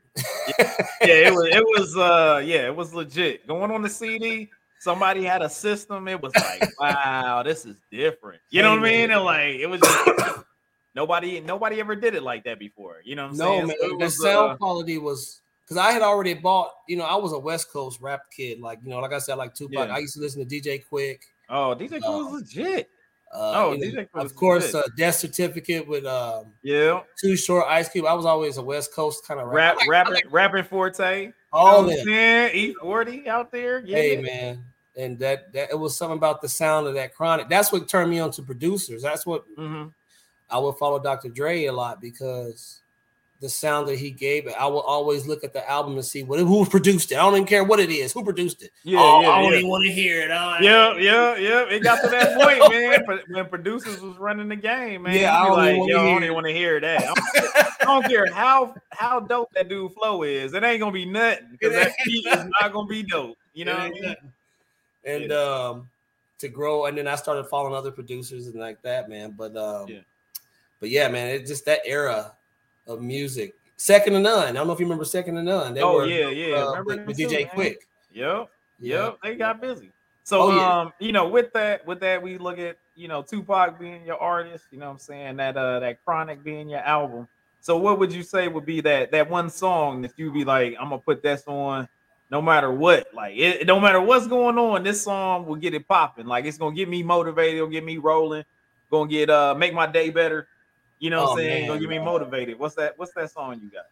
yeah, 1.01 1.27
it 1.29 1.33
was 1.33 1.45
it 1.47 1.63
was 1.63 1.97
uh 1.97 2.41
yeah, 2.45 2.67
it 2.67 2.75
was 2.75 2.93
legit. 2.93 3.47
Going 3.47 3.71
on 3.71 3.81
the 3.81 3.89
CD, 3.89 4.49
somebody 4.79 5.23
had 5.23 5.41
a 5.41 5.49
system. 5.49 6.07
It 6.07 6.21
was 6.21 6.33
like, 6.35 6.69
wow, 6.79 7.41
this 7.43 7.65
is 7.65 7.77
different. 7.89 8.41
You 8.49 8.61
know 8.61 8.71
what 8.71 8.79
I 8.79 8.91
mean? 8.91 9.09
And 9.11 9.23
like 9.23 9.55
it 9.55 9.67
was 9.67 9.79
just 9.81 10.39
nobody 10.95 11.39
nobody 11.41 11.79
ever 11.79 11.95
did 11.95 12.15
it 12.15 12.23
like 12.23 12.43
that 12.45 12.59
before. 12.59 12.97
You 13.03 13.15
know 13.15 13.23
what 13.23 13.31
I'm 13.31 13.37
no 13.37 13.45
saying? 13.45 13.67
man, 13.67 13.75
So 13.79 13.97
the 13.97 14.09
sound 14.09 14.51
uh, 14.51 14.55
quality 14.57 14.97
was 14.97 15.41
because 15.63 15.77
I 15.77 15.91
had 15.91 16.01
already 16.01 16.33
bought. 16.33 16.71
You 16.87 16.97
know, 16.97 17.05
I 17.05 17.15
was 17.15 17.31
a 17.33 17.39
West 17.39 17.71
Coast 17.71 17.99
rap 18.01 18.21
kid. 18.35 18.59
Like 18.59 18.79
you 18.83 18.89
know, 18.89 18.99
like 18.99 19.13
I 19.13 19.19
said, 19.19 19.35
like 19.35 19.53
Tupac. 19.55 19.87
Yeah. 19.87 19.95
I 19.95 19.99
used 19.99 20.15
to 20.15 20.19
listen 20.21 20.47
to 20.47 20.55
DJ 20.61 20.83
Quik. 20.91 21.19
oh, 21.49 21.75
DJ 21.77 22.01
Cool 22.03 22.31
was 22.31 22.41
legit. 22.41 22.89
Uh, 23.33 23.51
Oh, 23.55 23.71
you 23.73 23.79
know, 23.93 24.01
DJ 24.03 24.09
Quik 24.13 24.23
of 24.25 24.35
course, 24.35 24.75
uh, 24.75 24.83
Death 24.95 25.15
Certificate 25.15 25.87
with 25.87 26.05
um, 26.05 26.53
Yeah. 26.61 27.01
Too 27.19 27.35
Short, 27.35 27.65
Ice 27.67 27.89
Cube. 27.89 28.05
I 28.05 28.13
was 28.13 28.25
always 28.27 28.57
a 28.57 28.61
West 28.61 28.93
Coast 28.93 29.25
kind 29.27 29.39
of 29.39 29.47
Rap, 29.47 29.77
rap. 29.87 30.07
rapping, 30.07 30.29
rapping 30.29 30.63
Forte. 30.65 31.31
all 31.51 31.81
you 31.81 31.87
know 31.87 31.93
in. 31.93 31.97
what 31.97 31.99
I'm 31.99 32.05
saying? 32.05 32.75
E40 32.83 33.27
out 33.27 33.51
there. 33.51 33.81
Yeah. 33.85 33.97
Hey 33.97 34.21
man, 34.21 34.63
and 34.95 35.17
that 35.17 35.51
that 35.53 35.71
it 35.71 35.79
was 35.79 35.97
something 35.97 36.17
about 36.17 36.43
the 36.43 36.49
sound 36.49 36.85
of 36.85 36.93
that 36.93 37.15
chronic. 37.15 37.49
That's 37.49 37.71
what 37.71 37.87
turned 37.89 38.11
me 38.11 38.19
on 38.19 38.29
to 38.33 38.43
producers. 38.43 39.01
That's 39.01 39.25
what 39.25 39.45
Mhm. 39.57 39.91
I 40.53 40.59
would 40.59 40.75
follow 40.75 40.99
Dr. 40.99 41.29
Dre 41.29 41.65
a 41.65 41.73
lot 41.73 41.99
because 41.99 42.79
the 43.43 43.49
sound 43.49 43.89
that 43.89 43.97
he 43.97 44.09
gave 44.09 44.47
it, 44.47 44.53
I 44.57 44.67
will 44.67 44.81
always 44.81 45.27
look 45.27 45.43
at 45.43 45.51
the 45.51 45.69
album 45.69 45.95
and 45.95 46.05
see 46.05 46.23
what 46.23 46.39
who 46.39 46.65
produced 46.65 47.11
it. 47.11 47.15
I 47.15 47.23
don't 47.23 47.33
even 47.33 47.45
care 47.45 47.63
what 47.63 47.81
it 47.81 47.89
is, 47.89 48.13
who 48.13 48.23
produced 48.23 48.63
it. 48.63 48.71
Yeah, 48.83 48.99
oh, 49.01 49.21
yeah 49.21 49.29
I 49.29 49.41
don't 49.41 49.51
yeah. 49.51 49.57
even 49.57 49.69
want 49.69 49.83
to 49.83 49.91
hear 49.91 50.21
it. 50.21 50.29
yeah, 50.29 50.95
yeah, 50.95 51.35
yeah. 51.35 51.65
It 51.65 51.83
got 51.83 52.01
to 52.03 52.07
that 52.09 52.39
point, 52.39 52.71
man. 52.71 53.19
When 53.29 53.49
producers 53.49 53.99
was 53.99 54.17
running 54.17 54.47
the 54.47 54.55
game, 54.55 55.03
man. 55.03 55.19
Yeah, 55.19 55.37
I 55.37 55.47
don't 55.47 55.57
like, 55.57 55.89
yo, 55.89 55.99
I 55.99 56.13
don't 56.13 56.23
even 56.23 56.35
want 56.35 56.45
to 56.45 56.53
hear 56.53 56.79
that. 56.79 57.03
I 57.81 57.85
don't 57.85 58.05
care 58.07 58.31
how 58.31 58.75
how 58.91 59.19
dope 59.19 59.51
that 59.55 59.67
dude 59.67 59.91
flow 59.91 60.23
is. 60.23 60.53
It 60.53 60.63
ain't 60.63 60.79
gonna 60.79 60.93
be 60.93 61.05
nothing 61.05 61.47
because 61.51 61.73
that 61.73 61.91
beat 62.05 62.25
is 62.25 62.45
not 62.61 62.71
gonna 62.71 62.87
be 62.87 63.03
dope. 63.03 63.37
You 63.53 63.65
know. 63.65 63.89
what 63.89 64.17
And 65.03 65.31
yeah. 65.31 65.35
um, 65.35 65.89
to 66.39 66.47
grow, 66.47 66.85
and 66.85 66.97
then 66.97 67.09
I 67.09 67.15
started 67.15 67.43
following 67.47 67.75
other 67.75 67.91
producers 67.91 68.47
and 68.47 68.55
like 68.55 68.81
that, 68.83 69.09
man. 69.09 69.35
But 69.37 69.57
um, 69.57 69.89
yeah. 69.89 69.99
But 70.83 70.89
yeah, 70.89 71.07
man, 71.07 71.29
it's 71.29 71.49
just 71.49 71.63
that 71.63 71.79
era 71.85 72.33
of 72.87 73.01
music. 73.01 73.55
Second 73.77 74.13
to 74.13 74.19
none. 74.19 74.49
I 74.49 74.51
don't 74.51 74.67
know 74.67 74.73
if 74.73 74.81
you 74.81 74.85
remember 74.85 75.05
Second 75.05 75.35
to 75.35 75.41
None. 75.41 75.73
They 75.73 75.81
oh 75.81 75.93
were, 75.93 76.05
yeah, 76.05 76.27
yeah. 76.27 76.55
Uh, 76.57 76.71
remember 76.71 77.05
with, 77.05 77.17
DJ 77.17 77.49
Quik. 77.49 77.77
Yep, 78.11 78.49
yep. 78.81 79.17
They 79.23 79.35
got 79.35 79.61
busy. 79.61 79.91
So 80.23 80.41
oh, 80.41 80.55
yeah. 80.57 80.81
um, 80.81 80.93
you 80.99 81.13
know, 81.13 81.25
with 81.25 81.53
that, 81.53 81.87
with 81.87 82.01
that, 82.01 82.21
we 82.21 82.37
look 82.37 82.59
at 82.59 82.75
you 82.97 83.07
know 83.07 83.21
Tupac 83.21 83.79
being 83.79 84.05
your 84.05 84.17
artist. 84.17 84.65
You 84.71 84.79
know, 84.79 84.87
what 84.87 84.91
I'm 84.91 84.99
saying 84.99 85.37
that 85.37 85.55
uh 85.55 85.79
that 85.79 86.03
Chronic 86.03 86.43
being 86.43 86.67
your 86.67 86.81
album. 86.81 87.29
So 87.61 87.77
what 87.77 87.97
would 87.97 88.11
you 88.11 88.21
say 88.21 88.49
would 88.49 88.65
be 88.65 88.81
that 88.81 89.09
that 89.11 89.29
one 89.29 89.49
song 89.49 90.01
that 90.01 90.11
you'd 90.17 90.33
be 90.33 90.43
like, 90.43 90.75
I'm 90.77 90.89
gonna 90.89 90.97
put 90.97 91.23
this 91.23 91.43
on 91.47 91.87
no 92.29 92.41
matter 92.41 92.73
what. 92.73 93.07
Like 93.13 93.37
it, 93.37 93.65
no 93.65 93.79
matter 93.79 94.01
what's 94.01 94.27
going 94.27 94.57
on, 94.57 94.83
this 94.83 95.01
song 95.01 95.45
will 95.45 95.55
get 95.55 95.73
it 95.73 95.87
popping. 95.87 96.25
Like 96.25 96.43
it's 96.43 96.57
gonna 96.57 96.75
get 96.75 96.89
me 96.89 97.03
motivated, 97.03 97.55
it'll 97.55 97.69
get 97.69 97.85
me 97.85 97.99
rolling, 97.99 98.43
gonna 98.91 99.09
get 99.09 99.29
uh 99.29 99.55
make 99.55 99.73
my 99.73 99.87
day 99.87 100.09
better. 100.09 100.49
You 101.03 101.09
know 101.09 101.23
what 101.23 101.29
oh, 101.29 101.31
I'm 101.33 101.37
saying? 101.39 101.61
Man. 101.63 101.67
Gonna 101.67 101.79
get 101.81 101.89
me 101.89 101.99
motivated. 101.99 102.57
What's 102.57 102.75
that? 102.75 102.97
What's 102.97 103.11
that 103.15 103.29
song 103.29 103.59
you 103.61 103.69
got? 103.69 103.87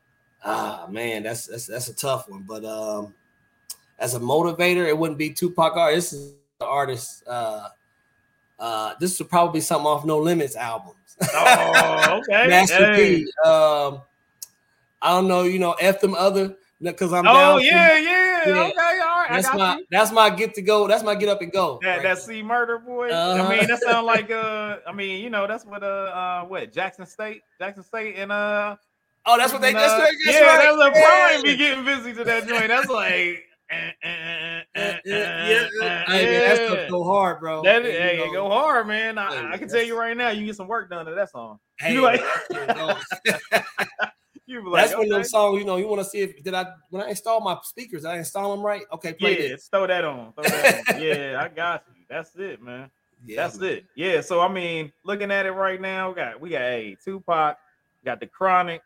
Ah 0.46 0.88
man, 0.90 1.24
that's 1.24 1.48
that's 1.48 1.68
that's 1.68 1.90
a 1.90 1.94
tough 1.94 2.30
one. 2.30 2.46
But 2.48 2.64
um 2.64 3.14
as 4.00 4.16
a 4.16 4.20
motivator, 4.22 4.88
it 4.88 4.98
wouldn't 4.98 5.18
be 5.18 5.30
Tupac 5.30 5.76
art. 5.76 5.94
This 5.94 6.14
is 6.14 6.36
the 6.60 6.66
artist. 6.66 7.24
Uh 7.28 7.68
uh 8.58 8.94
this 9.02 9.20
would 9.20 9.30
probably 9.30 9.60
be 9.60 9.62
something 9.62 9.88
off 9.88 10.06
No 10.06 10.20
Limits 10.20 10.56
albums. 10.56 11.18
Oh, 11.34 12.22
okay. 12.30 12.48
Master 12.48 12.94
hey. 12.94 13.26
P. 13.26 13.32
Um 13.46 14.02
I 15.02 15.10
don't 15.10 15.28
know, 15.28 15.44
you 15.44 15.60
know, 15.60 15.74
F 15.82 16.00
them 16.00 16.16
other 16.16 16.56
because 16.80 17.12
I'm. 17.12 17.28
Oh 17.28 17.58
yeah, 17.58 17.98
yeah, 17.98 18.48
yeah, 18.48 18.64
Okay, 18.68 19.02
right. 19.22 19.42
That's 19.42 19.56
my 19.56 19.78
you. 19.78 19.86
that's 19.90 20.12
my 20.12 20.30
get 20.30 20.54
to 20.56 20.62
go. 20.62 20.88
That's 20.88 21.04
my 21.04 21.16
get 21.16 21.30
up 21.30 21.42
and 21.42 21.52
go. 21.52 21.80
That 21.82 21.98
right. 21.98 22.04
that 22.04 22.20
C-Murder 22.20 22.80
boy. 22.80 23.10
Uh-huh. 23.10 23.44
I 23.44 23.58
mean, 23.58 23.68
that 23.68 23.82
sounds 23.82 24.06
like 24.06 24.32
uh. 24.32 24.78
I 24.88 24.94
mean, 24.94 25.24
you 25.24 25.30
know, 25.30 25.48
that's 25.48 25.66
what 25.66 25.84
uh, 25.84 25.86
uh 25.86 26.46
what 26.46 26.72
Jackson 26.72 27.06
State, 27.06 27.42
Jackson 27.60 27.84
State, 27.84 28.16
and 28.18 28.32
uh. 28.32 28.76
Oh, 29.26 29.38
that's 29.38 29.54
what 29.54 29.62
they. 29.62 29.74
That's, 29.74 29.94
uh, 29.94 30.00
that's 30.00 30.16
yeah, 30.26 30.42
right. 30.42 30.76
that's 30.78 30.98
a 30.98 31.02
prime 31.02 31.44
be 31.44 31.56
getting 31.56 31.86
busy 31.86 32.14
to 32.14 32.24
that 32.24 32.48
joint. 32.48 32.68
That's 32.68 32.90
like. 32.90 33.46
Uh, 34.74 34.98
yeah, 35.06 35.68
yeah. 35.80 36.06
that's 36.08 36.92
go 36.92 37.04
hard, 37.04 37.40
bro. 37.40 37.62
That 37.62 37.86
is, 37.86 37.98
hey, 37.98 38.30
go 38.32 38.50
hard, 38.50 38.88
man. 38.88 39.18
I, 39.18 39.54
I 39.54 39.58
can 39.58 39.70
tell 39.70 39.82
you 39.82 39.98
right 39.98 40.16
now, 40.16 40.30
you 40.30 40.38
can 40.38 40.46
get 40.46 40.56
some 40.56 40.68
work 40.68 40.90
done 40.90 41.06
to 41.06 41.16
that 41.16 41.30
song. 41.30 41.60
Hey, 41.80 41.98
you 44.52 44.70
like, 44.70 44.84
That's 44.84 44.94
okay. 44.94 45.00
one 45.00 45.12
of 45.12 45.18
those 45.20 45.32
songs, 45.32 45.60
you 45.60 45.66
know, 45.66 45.78
you 45.78 45.88
want 45.88 46.02
to 46.02 46.06
see 46.06 46.20
if 46.20 46.44
did 46.44 46.54
I 46.54 46.66
when 46.90 47.04
I 47.04 47.10
install 47.10 47.42
my 47.42 47.58
speakers, 47.64 48.06
I 48.06 48.18
install 48.18 48.56
them 48.56 48.66
right. 48.66 48.84
Okay, 48.94 49.14
play 49.14 49.42
yeah, 49.42 49.50
this. 49.50 49.68
throw 49.68 49.88
that 49.88 50.04
on. 50.04 50.34
Throw 50.34 50.44
that 50.44 50.96
on. 50.96 51.02
yeah, 51.02 51.42
I 51.42 51.48
got 51.48 51.86
you. 51.96 52.04
That's 52.10 52.36
it, 52.36 52.62
man. 52.62 52.92
Yeah, 53.26 53.44
That's 53.44 53.60
man. 53.60 53.70
it. 53.70 53.86
Yeah. 53.96 54.22
So 54.22 54.42
I 54.42 54.52
mean, 54.52 54.92
looking 55.04 55.32
at 55.32 55.46
it 55.46 55.52
right 55.52 55.80
now, 55.80 56.10
we 56.10 56.16
got 56.16 56.42
we 56.42 56.50
got 56.50 56.62
a 56.62 56.98
Tupac, 57.04 57.58
got 58.04 58.20
the 58.20 58.28
Chronic, 58.28 58.82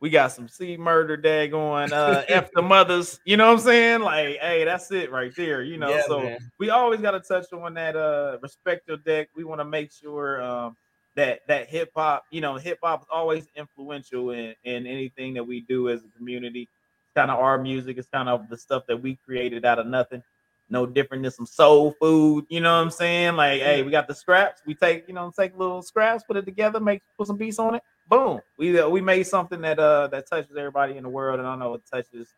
we 0.00 0.10
got 0.10 0.32
some 0.32 0.48
C 0.48 0.76
Murder 0.76 1.16
day 1.16 1.48
going, 1.48 1.92
uh, 1.92 2.24
F 2.28 2.50
the 2.52 2.62
mothers. 2.62 3.18
You 3.24 3.36
know 3.36 3.46
what 3.46 3.54
I'm 3.54 3.64
saying? 3.64 4.00
Like, 4.02 4.38
hey, 4.40 4.64
that's 4.64 4.90
it 4.92 5.10
right 5.10 5.34
there. 5.36 5.62
You 5.62 5.78
know, 5.78 5.90
yeah, 5.90 6.02
so 6.06 6.20
man. 6.20 6.38
we 6.58 6.70
always 6.70 7.00
got 7.00 7.12
to 7.12 7.20
touch 7.20 7.52
on 7.52 7.74
that. 7.74 7.96
Uh, 7.96 8.38
respect 8.42 8.88
your 8.88 8.98
deck. 8.98 9.28
We 9.34 9.44
want 9.44 9.60
to 9.60 9.64
make 9.64 9.92
sure 9.92 10.42
um 10.42 10.76
that 11.16 11.40
that 11.48 11.68
hip 11.68 11.90
hop, 11.96 12.24
you 12.30 12.40
know, 12.40 12.56
hip 12.56 12.78
hop 12.82 13.02
is 13.02 13.08
always 13.10 13.48
influential 13.56 14.30
in, 14.30 14.54
in 14.64 14.86
anything 14.86 15.34
that 15.34 15.44
we 15.44 15.60
do 15.62 15.88
as 15.88 16.04
a 16.04 16.08
community. 16.16 16.62
It's 16.62 17.14
kind 17.14 17.30
of 17.30 17.38
our 17.38 17.58
music, 17.58 17.98
it's 17.98 18.08
kind 18.08 18.28
of 18.28 18.48
the 18.48 18.56
stuff 18.56 18.84
that 18.86 19.02
we 19.02 19.18
created 19.24 19.64
out 19.64 19.78
of 19.78 19.86
nothing. 19.86 20.22
No 20.68 20.84
different 20.84 21.22
than 21.22 21.32
some 21.32 21.46
soul 21.46 21.94
food, 22.00 22.44
you 22.48 22.60
know 22.60 22.74
what 22.74 22.82
I'm 22.82 22.90
saying? 22.90 23.36
Like, 23.36 23.62
hey, 23.62 23.82
we 23.82 23.90
got 23.92 24.08
the 24.08 24.14
scraps. 24.14 24.62
We 24.66 24.74
take, 24.74 25.06
you 25.06 25.14
know, 25.14 25.32
take 25.36 25.56
little 25.56 25.80
scraps, 25.80 26.24
put 26.24 26.36
it 26.36 26.44
together, 26.44 26.80
make 26.80 27.02
put 27.16 27.28
some 27.28 27.36
beats 27.36 27.60
on 27.60 27.76
it. 27.76 27.82
Boom. 28.08 28.40
We 28.58 28.78
uh, 28.78 28.88
we 28.88 29.00
made 29.00 29.24
something 29.24 29.60
that 29.62 29.78
uh 29.78 30.08
that 30.08 30.28
touches 30.28 30.56
everybody 30.56 30.96
in 30.96 31.02
the 31.02 31.08
world, 31.08 31.38
and 31.38 31.48
I 31.48 31.56
know 31.56 31.74
it 31.74 31.82
touches 31.90 32.28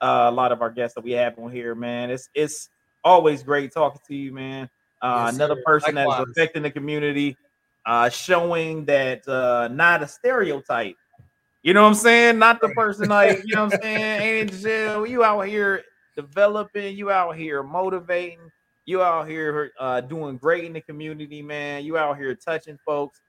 uh, 0.00 0.26
a 0.28 0.30
lot 0.30 0.52
of 0.52 0.62
our 0.62 0.70
guests 0.70 0.94
that 0.94 1.04
we 1.04 1.12
have 1.12 1.38
on 1.38 1.50
here, 1.50 1.74
man. 1.74 2.10
It's 2.10 2.28
it's 2.34 2.68
always 3.02 3.42
great 3.42 3.72
talking 3.72 4.00
to 4.06 4.14
you, 4.14 4.32
man. 4.32 4.68
Uh, 5.00 5.24
yes, 5.26 5.34
another 5.34 5.56
person 5.64 5.94
that 5.94 6.06
is 6.06 6.26
affecting 6.30 6.62
the 6.62 6.70
community 6.70 7.36
uh, 7.88 8.10
showing 8.10 8.84
that 8.84 9.26
uh, 9.26 9.66
not 9.72 10.02
a 10.02 10.06
stereotype. 10.06 10.96
You 11.62 11.72
know 11.72 11.82
what 11.82 11.88
I'm 11.88 11.94
saying? 11.94 12.38
Not 12.38 12.60
the 12.60 12.68
person 12.68 13.08
like, 13.08 13.42
you 13.46 13.54
know 13.54 13.64
what 13.64 13.74
I'm 13.74 13.80
saying? 13.80 14.20
Angel, 14.50 15.06
you 15.06 15.24
out 15.24 15.40
here 15.40 15.82
developing, 16.14 16.96
you 16.96 17.10
out 17.10 17.34
here 17.34 17.62
motivating, 17.62 18.50
you 18.84 19.02
out 19.02 19.26
here 19.26 19.72
uh, 19.80 20.02
doing 20.02 20.36
great 20.36 20.64
in 20.64 20.74
the 20.74 20.82
community, 20.82 21.40
man. 21.40 21.82
You 21.82 21.96
out 21.96 22.18
here 22.18 22.34
touching 22.34 22.78
folks. 22.84 23.20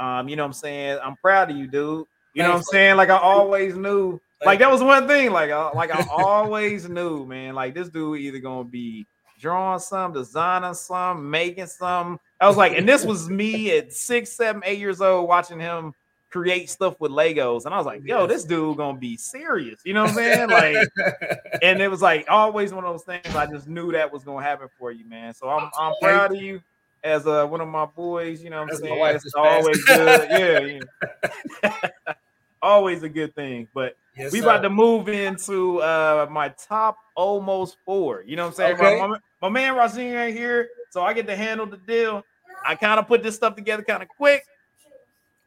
Um, 0.00 0.28
you 0.28 0.34
know 0.34 0.42
what 0.42 0.48
I'm 0.48 0.52
saying? 0.52 0.98
I'm 1.02 1.16
proud 1.16 1.52
of 1.52 1.56
you, 1.56 1.68
dude. 1.68 2.04
You 2.34 2.42
know 2.42 2.50
what 2.50 2.56
I'm 2.56 2.62
saying? 2.64 2.96
Like 2.96 3.10
I 3.10 3.18
always 3.18 3.76
knew. 3.76 4.20
Like 4.44 4.58
that 4.58 4.70
was 4.70 4.82
one 4.82 5.06
thing. 5.06 5.30
Like, 5.30 5.50
uh, 5.50 5.70
like 5.74 5.92
I 5.92 6.04
always 6.10 6.88
knew, 6.88 7.24
man. 7.24 7.54
Like 7.54 7.74
this 7.74 7.88
dude 7.88 8.18
either 8.18 8.38
gonna 8.38 8.64
be 8.64 9.06
drawing 9.40 9.78
some, 9.78 10.12
designing 10.12 10.74
some, 10.74 11.30
making 11.30 11.66
some. 11.66 12.18
I 12.40 12.46
was 12.46 12.56
like, 12.56 12.72
and 12.72 12.88
this 12.88 13.04
was 13.04 13.28
me 13.28 13.76
at 13.76 13.92
six, 13.92 14.30
seven, 14.30 14.62
eight 14.64 14.78
years 14.78 15.00
old 15.00 15.28
watching 15.28 15.58
him 15.58 15.92
create 16.30 16.70
stuff 16.70 17.00
with 17.00 17.10
Legos. 17.10 17.64
And 17.64 17.74
I 17.74 17.78
was 17.78 17.86
like, 17.86 18.02
yo, 18.04 18.26
this 18.26 18.44
dude 18.44 18.76
gonna 18.76 18.98
be 18.98 19.16
serious. 19.16 19.80
You 19.84 19.94
know 19.94 20.02
what 20.02 20.10
I'm 20.10 20.16
saying? 20.16 20.50
Like, 20.50 20.88
and 21.62 21.80
it 21.80 21.88
was 21.88 22.02
like 22.02 22.26
always 22.28 22.72
one 22.72 22.84
of 22.84 22.92
those 22.92 23.04
things. 23.04 23.34
I 23.34 23.46
just 23.46 23.66
knew 23.66 23.92
that 23.92 24.12
was 24.12 24.24
gonna 24.24 24.44
happen 24.44 24.68
for 24.78 24.92
you, 24.92 25.04
man. 25.08 25.34
So 25.34 25.48
I'm 25.48 25.70
I'm 25.78 25.94
proud 26.00 26.34
of 26.34 26.40
you 26.40 26.60
as 27.02 27.26
uh 27.26 27.46
one 27.46 27.60
of 27.60 27.68
my 27.68 27.86
boys, 27.86 28.42
you 28.42 28.50
know 28.50 28.62
what 28.62 28.72
I'm 28.72 28.78
saying? 28.78 29.16
It's 29.16 29.34
always 29.34 29.84
good. 29.84 30.30
yeah, 30.30 30.80
yeah. 31.62 32.12
always 32.62 33.02
a 33.02 33.08
good 33.08 33.34
thing. 33.34 33.68
But 33.74 33.96
yes, 34.16 34.32
we 34.32 34.40
sir. 34.40 34.46
about 34.46 34.62
to 34.62 34.70
move 34.70 35.08
into 35.08 35.80
uh 35.82 36.26
my 36.30 36.48
top 36.50 36.98
almost 37.14 37.76
four. 37.84 38.22
You 38.26 38.36
know 38.36 38.44
what 38.44 38.48
I'm 38.50 38.54
saying? 38.54 38.74
Okay. 38.76 39.00
My, 39.00 39.18
my 39.42 39.48
man 39.48 39.74
Rosine 39.74 40.14
ain't 40.14 40.36
here, 40.36 40.68
so 40.90 41.02
I 41.02 41.12
get 41.12 41.26
to 41.26 41.36
handle 41.36 41.66
the 41.66 41.76
deal. 41.76 42.24
I 42.66 42.74
kind 42.74 42.98
of 42.98 43.06
put 43.06 43.22
this 43.22 43.36
stuff 43.36 43.56
together 43.56 43.82
kind 43.82 44.02
of 44.02 44.08
quick. 44.08 44.44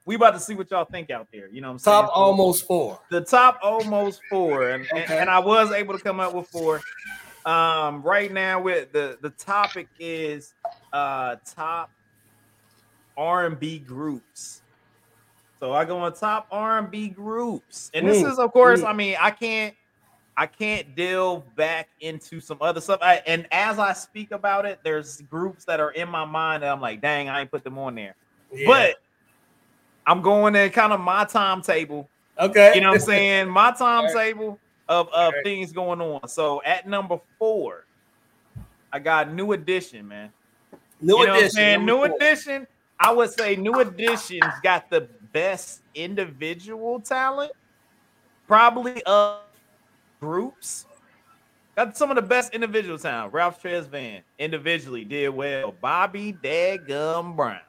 We 0.05 0.15
about 0.15 0.33
to 0.33 0.39
see 0.39 0.55
what 0.55 0.71
y'all 0.71 0.85
think 0.85 1.11
out 1.11 1.27
there. 1.31 1.47
You 1.47 1.61
know 1.61 1.67
what 1.67 1.73
I'm 1.73 1.79
saying? 1.79 2.01
Top 2.01 2.11
almost 2.13 2.65
four. 2.65 2.99
The 3.11 3.21
top 3.21 3.59
almost 3.61 4.21
four. 4.29 4.69
And, 4.69 4.83
okay. 4.85 5.03
and, 5.03 5.11
and 5.11 5.29
I 5.29 5.39
was 5.39 5.71
able 5.71 5.95
to 5.95 6.03
come 6.03 6.19
up 6.19 6.33
with 6.33 6.47
four. 6.47 6.81
Um, 7.45 8.01
right 8.03 8.31
now 8.31 8.61
with 8.61 8.91
the 8.91 9.17
the 9.21 9.31
topic 9.31 9.87
is 9.99 10.53
uh 10.93 11.37
top 11.45 11.91
R&B 13.17 13.79
groups. 13.79 14.61
So 15.61 15.73
I 15.73 15.85
go 15.85 15.99
on 15.99 16.11
top 16.13 16.47
R&B 16.51 17.09
groups. 17.09 17.91
And 17.93 18.07
this 18.07 18.23
mm. 18.23 18.31
is 18.31 18.39
of 18.39 18.51
course, 18.51 18.81
mm. 18.81 18.87
I 18.87 18.93
mean, 18.93 19.15
I 19.21 19.29
can't 19.29 19.75
I 20.35 20.47
can't 20.47 20.95
delve 20.95 21.55
back 21.55 21.89
into 21.99 22.39
some 22.39 22.57
other 22.61 22.81
stuff. 22.81 22.99
I, 23.03 23.21
and 23.27 23.45
as 23.51 23.77
I 23.77 23.93
speak 23.93 24.31
about 24.31 24.65
it, 24.65 24.79
there's 24.83 25.21
groups 25.21 25.65
that 25.65 25.79
are 25.79 25.91
in 25.91 26.09
my 26.09 26.25
mind 26.25 26.63
that 26.63 26.71
I'm 26.71 26.81
like, 26.81 26.99
dang, 26.99 27.29
I 27.29 27.41
ain't 27.41 27.51
put 27.51 27.63
them 27.63 27.77
on 27.77 27.93
there. 27.93 28.15
Yeah. 28.51 28.65
But 28.65 28.95
I'm 30.07 30.23
going 30.23 30.55
in 30.55 30.71
kind 30.71 30.93
of 30.93 30.99
my 30.99 31.25
timetable. 31.25 32.09
Okay. 32.39 32.71
You 32.73 32.81
know 32.81 32.89
what 32.89 33.01
I'm 33.01 33.01
saying? 33.05 33.49
My 33.49 33.71
timetable 33.71 34.57
of, 34.89 35.09
of 35.09 35.33
right. 35.33 35.43
things 35.43 35.71
going 35.71 36.01
on. 36.01 36.27
So 36.27 36.63
at 36.65 36.89
number 36.89 37.19
four, 37.37 37.85
I 38.91 38.97
got 38.97 39.31
New 39.31 39.51
Edition, 39.51 40.07
man. 40.07 40.31
New 41.01 41.19
you 41.19 41.27
know 41.27 41.35
Edition. 41.35 41.85
New 41.85 41.97
four. 41.97 42.15
Edition. 42.15 42.65
I 42.99 43.11
would 43.11 43.31
say 43.31 43.55
New 43.55 43.79
Edition's 43.79 44.53
got 44.63 44.89
the 44.89 45.07
best 45.31 45.81
individual 45.95 46.99
talent, 46.99 47.51
probably 48.47 49.01
of 49.03 49.39
groups. 50.19 50.85
Got 51.75 51.97
some 51.97 52.09
of 52.09 52.15
the 52.15 52.21
best 52.21 52.53
individual 52.53 52.97
talent. 52.97 53.33
Ralph 53.33 53.61
Tresvant 53.61 54.21
individually 54.39 55.05
did 55.05 55.29
well. 55.29 55.73
Bobby 55.81 56.33
Dadgum 56.33 57.35
Brown. 57.35 57.59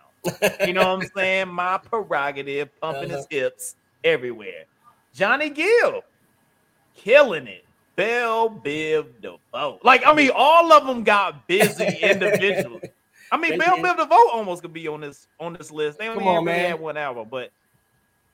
You 0.66 0.72
know 0.72 0.97
what 0.97 1.05
I'm 1.05 1.10
saying? 1.16 1.48
My 1.48 1.78
prerogative, 1.78 2.68
pumping 2.80 3.10
uh-huh. 3.10 3.16
his 3.16 3.26
hips 3.30 3.76
everywhere. 4.05 4.64
Johnny 5.14 5.51
Gill, 5.51 6.02
killing 6.97 7.47
it. 7.47 7.64
Bell 7.94 8.48
Biv 8.48 9.06
DeVoe. 9.20 9.78
Like, 9.84 10.06
I 10.06 10.14
mean, 10.14 10.30
all 10.34 10.72
of 10.72 10.86
them 10.86 11.05
got 11.05 11.47
busy 11.47 11.84
individually. 12.02 12.90
I 13.32 13.38
mean, 13.38 13.59
Bell 13.59 13.78
Biv 13.78 13.96
DeVoe 13.96 14.28
almost 14.30 14.60
could 14.60 14.74
be 14.74 14.86
on 14.88 15.00
this 15.00 15.26
on 15.40 15.54
this 15.54 15.70
list. 15.70 15.98
They 15.98 16.09
only 16.09 16.22
on, 16.22 16.46
had 16.46 16.78
one 16.78 16.98
album, 16.98 17.28
but 17.30 17.50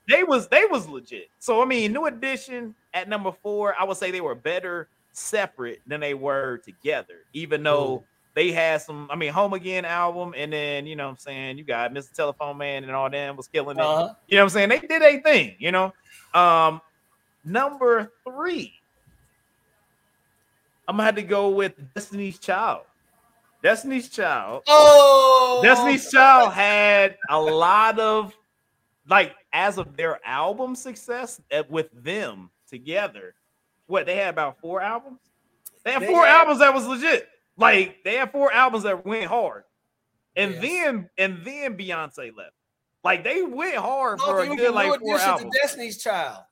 they 0.09 0.25
was 0.25 0.49
they 0.49 0.65
was 0.69 0.89
legit. 0.89 1.29
So 1.39 1.63
I 1.63 1.67
mean, 1.67 1.93
New 1.93 2.07
Edition 2.07 2.75
at 2.93 3.09
number 3.09 3.31
four, 3.31 3.77
I 3.79 3.85
would 3.85 3.97
say 3.97 4.11
they 4.11 4.21
were 4.21 4.35
better 4.35 4.89
separate 5.13 5.81
than 5.87 6.01
they 6.01 6.15
were 6.15 6.59
together, 6.59 7.21
even 7.33 7.63
though 7.63 7.99
Ooh. 7.99 8.05
they 8.35 8.51
had 8.51 8.83
some. 8.83 9.09
I 9.09 9.15
mean, 9.15 9.33
Home 9.33 9.53
Again 9.53 9.85
album, 9.85 10.35
and 10.37 10.53
then 10.53 10.85
you 10.85 10.97
know 10.97 11.05
what 11.05 11.13
I'm 11.13 11.19
saying 11.19 11.59
you 11.59 11.65
got 11.65 11.95
Mr. 11.95 12.13
Telephone 12.13 12.59
Man 12.59 12.83
and 12.83 12.93
all 12.93 13.09
them 13.09 13.37
was 13.37 13.47
killing 13.47 13.79
it. 13.79 13.83
Uh-huh. 13.83 14.15
You 14.27 14.37
know 14.37 14.43
what 14.43 14.47
I'm 14.47 14.51
saying? 14.51 14.69
They 14.71 14.81
did 14.81 15.03
a 15.03 15.21
thing, 15.21 15.55
you 15.61 15.71
know. 15.71 15.93
Um, 16.35 16.81
number 17.45 18.11
three, 18.29 18.75
I'm 20.89 20.95
gonna 20.95 21.05
have 21.05 21.15
to 21.15 21.23
go 21.23 21.51
with 21.51 21.75
Destiny's 21.95 22.41
Child. 22.41 22.83
Destiny's 23.63 24.09
Child. 24.09 24.63
Oh, 24.67 25.61
Destiny's 25.63 26.11
Child 26.11 26.53
had 26.53 27.17
a 27.29 27.41
lot 27.41 27.99
of 27.99 28.35
like 29.09 29.35
as 29.53 29.79
of 29.79 29.97
their 29.97 30.21
album 30.25 30.75
success 30.75 31.41
eh, 31.51 31.63
with 31.69 31.89
them 31.93 32.51
together. 32.69 33.35
What 33.87 34.07
they 34.07 34.17
had 34.17 34.29
about 34.31 34.61
four 34.61 34.81
albums? 34.81 35.21
They 35.85 35.93
had 35.93 36.03
they 36.03 36.07
four 36.07 36.27
had, 36.27 36.41
albums 36.41 36.59
that 36.61 36.75
was 36.75 36.87
legit. 36.87 37.29
Like 37.57 38.05
they 38.05 38.15
had 38.15 38.31
four 38.31 38.53
albums 38.53 38.85
that 38.85 39.05
went 39.05 39.27
hard. 39.27 39.65
And 40.37 40.53
yes. 40.53 40.63
then 40.63 41.11
and 41.19 41.45
then 41.45 41.77
Beyonce 41.77 42.37
left. 42.37 42.53
Like 43.03 43.25
they 43.25 43.43
went 43.43 43.77
hard 43.77 44.21
for 44.21 44.41
a 44.41 44.55
good 44.55 44.75
like 44.75 45.01
four 45.01 45.19
albums. 45.19 45.55
Destiny's 45.63 46.03
Child. 46.03 46.43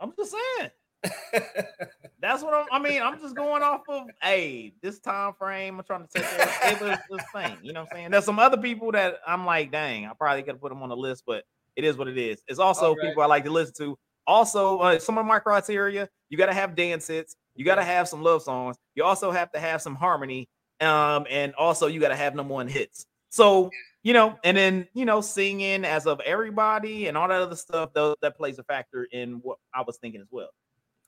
I'm 0.00 0.12
just 0.16 0.32
saying. 0.32 0.70
That's 2.20 2.42
what 2.42 2.54
I'm. 2.54 2.66
I 2.72 2.78
mean, 2.78 3.02
I'm 3.02 3.20
just 3.20 3.36
going 3.36 3.62
off 3.62 3.82
of 3.88 4.04
hey, 4.22 4.72
this 4.80 4.98
time 5.00 5.34
frame. 5.34 5.78
I'm 5.78 5.84
trying 5.84 6.06
to 6.06 6.08
take 6.14 6.24
it 6.24 7.00
was 7.10 7.20
thing. 7.34 7.58
You 7.62 7.72
know 7.72 7.82
what 7.82 7.90
I'm 7.92 7.96
saying? 7.96 8.10
There's 8.10 8.24
some 8.24 8.38
other 8.38 8.56
people 8.56 8.90
that 8.92 9.20
I'm 9.26 9.44
like, 9.44 9.70
dang, 9.70 10.06
I 10.06 10.12
probably 10.18 10.42
could 10.42 10.54
have 10.54 10.60
put 10.60 10.70
them 10.70 10.82
on 10.82 10.88
the 10.88 10.96
list, 10.96 11.24
but 11.26 11.44
it 11.76 11.84
is 11.84 11.96
what 11.96 12.08
it 12.08 12.16
is. 12.16 12.42
It's 12.48 12.58
also 12.58 12.94
right. 12.94 13.08
people 13.08 13.22
I 13.22 13.26
like 13.26 13.44
to 13.44 13.50
listen 13.50 13.74
to. 13.78 13.98
Also, 14.26 14.78
uh, 14.78 14.98
some 14.98 15.18
of 15.18 15.26
my 15.26 15.38
criteria: 15.38 16.08
you 16.30 16.38
got 16.38 16.46
to 16.46 16.54
have 16.54 16.74
dance 16.74 17.06
hits, 17.06 17.36
you 17.54 17.64
got 17.64 17.76
to 17.76 17.84
have 17.84 18.08
some 18.08 18.22
love 18.22 18.42
songs, 18.42 18.76
you 18.94 19.04
also 19.04 19.30
have 19.30 19.52
to 19.52 19.60
have 19.60 19.82
some 19.82 19.94
harmony, 19.94 20.48
um, 20.80 21.26
and 21.28 21.54
also 21.54 21.86
you 21.86 22.00
got 22.00 22.08
to 22.08 22.16
have 22.16 22.34
number 22.34 22.54
one 22.54 22.66
hits. 22.66 23.04
So 23.28 23.70
you 24.02 24.14
know, 24.14 24.38
and 24.42 24.56
then 24.56 24.88
you 24.94 25.04
know, 25.04 25.20
singing 25.20 25.84
as 25.84 26.06
of 26.06 26.20
everybody 26.20 27.08
and 27.08 27.16
all 27.16 27.28
that 27.28 27.42
other 27.42 27.56
stuff 27.56 27.92
that, 27.92 28.16
that 28.22 28.36
plays 28.36 28.58
a 28.58 28.64
factor 28.64 29.06
in 29.12 29.40
what 29.42 29.58
I 29.74 29.82
was 29.82 29.98
thinking 29.98 30.22
as 30.22 30.28
well. 30.30 30.48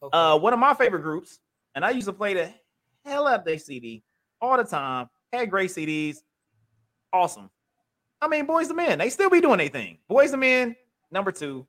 Okay. 0.02 0.16
Uh, 0.16 0.36
one 0.36 0.52
of 0.52 0.58
my 0.58 0.74
favorite 0.74 1.02
groups, 1.02 1.40
and 1.74 1.84
I 1.84 1.90
used 1.90 2.06
to 2.06 2.12
play 2.12 2.34
the 2.34 2.52
hell 3.04 3.26
out 3.26 3.40
of 3.40 3.44
their 3.44 3.58
CD 3.58 4.02
all 4.40 4.56
the 4.56 4.64
time. 4.64 5.08
Had 5.32 5.50
great 5.50 5.70
CDs, 5.70 6.18
awesome. 7.12 7.50
I 8.20 8.28
mean, 8.28 8.46
Boyz 8.46 8.68
II 8.68 8.74
Men, 8.74 8.98
they 8.98 9.10
still 9.10 9.30
be 9.30 9.40
doing 9.40 9.58
their 9.58 9.68
thing. 9.68 9.98
Boyz 10.10 10.30
II 10.30 10.38
Men, 10.38 10.76
number 11.10 11.32
two, 11.32 11.66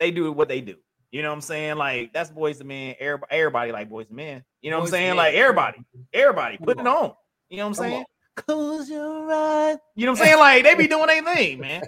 they 0.00 0.10
do 0.10 0.32
what 0.32 0.48
they 0.48 0.60
do. 0.60 0.76
You 1.12 1.22
know 1.22 1.28
what 1.28 1.36
I'm 1.36 1.40
saying? 1.42 1.76
Like 1.76 2.12
that's 2.12 2.30
Boyz 2.30 2.60
II 2.60 2.66
Men. 2.66 2.94
Everybody, 2.98 3.30
everybody 3.30 3.72
like 3.72 3.90
Boyz 3.90 4.10
II 4.10 4.16
Men. 4.16 4.44
You 4.62 4.70
know 4.70 4.78
what 4.78 4.86
I'm 4.86 4.90
saying? 4.90 5.16
Like 5.16 5.34
everybody, 5.34 5.78
everybody, 6.12 6.56
put 6.58 6.80
it 6.80 6.86
on. 6.86 7.12
You 7.48 7.58
know 7.58 7.64
what 7.64 7.68
I'm 7.68 7.74
saying? 7.74 8.04
Close 8.36 8.90
your 8.90 9.32
eyes. 9.32 9.76
You 9.94 10.06
know 10.06 10.12
what 10.12 10.20
I'm 10.20 10.26
saying? 10.26 10.38
Like 10.38 10.64
they 10.64 10.74
be 10.74 10.88
doing 10.88 11.06
their 11.06 11.22
thing, 11.22 11.60
man, 11.60 11.82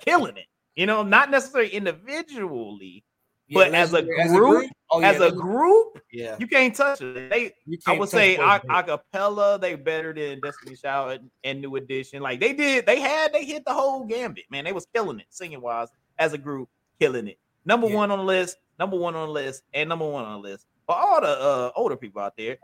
killing 0.00 0.36
it. 0.36 0.46
You 0.74 0.84
know, 0.84 1.02
not 1.02 1.30
necessarily 1.30 1.70
individually, 1.70 3.02
but 3.52 3.74
as 3.74 3.92
a 3.92 4.02
group, 4.02 4.18
as 4.20 4.30
a 4.32 4.34
group, 4.34 4.70
oh, 4.90 5.00
yeah, 5.00 5.10
as 5.10 5.20
a 5.20 5.32
group 5.32 6.00
yeah. 6.12 6.36
you 6.38 6.46
can't 6.46 6.74
touch 6.74 7.00
it. 7.00 7.30
They, 7.30 7.52
I 7.86 7.92
would 7.92 8.08
say, 8.08 8.36
a, 8.36 8.60
acapella, 8.60 9.60
they 9.60 9.74
better 9.76 10.12
than 10.12 10.40
Destiny 10.40 10.76
Child 10.76 11.20
and, 11.20 11.30
and, 11.44 11.60
New 11.60 11.76
Edition. 11.76 12.22
Like 12.22 12.40
they 12.40 12.52
did, 12.52 12.86
they 12.86 13.00
had, 13.00 13.32
they 13.32 13.44
hit 13.44 13.64
the 13.64 13.72
whole 13.72 14.04
gambit, 14.04 14.44
man. 14.50 14.64
They 14.64 14.72
was 14.72 14.86
killing 14.94 15.20
it, 15.20 15.26
singing 15.30 15.60
wise, 15.60 15.88
as 16.18 16.32
a 16.32 16.38
group, 16.38 16.68
killing 16.98 17.28
it. 17.28 17.38
Number 17.64 17.88
yeah. 17.88 17.96
one 17.96 18.10
on 18.10 18.18
the 18.18 18.24
list, 18.24 18.56
number 18.78 18.96
one 18.96 19.14
on 19.14 19.28
the 19.28 19.32
list, 19.32 19.62
and 19.74 19.88
number 19.88 20.08
one 20.08 20.24
on 20.24 20.40
the 20.40 20.48
list. 20.48 20.66
For 20.86 20.94
all 20.94 21.20
the 21.20 21.28
uh, 21.28 21.70
older 21.76 21.96
people 21.96 22.22
out 22.22 22.36
there, 22.36 22.58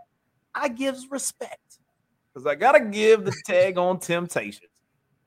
I 0.55 0.69
gives 0.69 1.11
respect 1.11 1.79
because 2.33 2.47
I 2.47 2.55
gotta 2.55 2.81
give 2.81 3.25
the 3.25 3.35
tag 3.47 3.79
on 3.79 3.99
Temptations. 3.99 4.69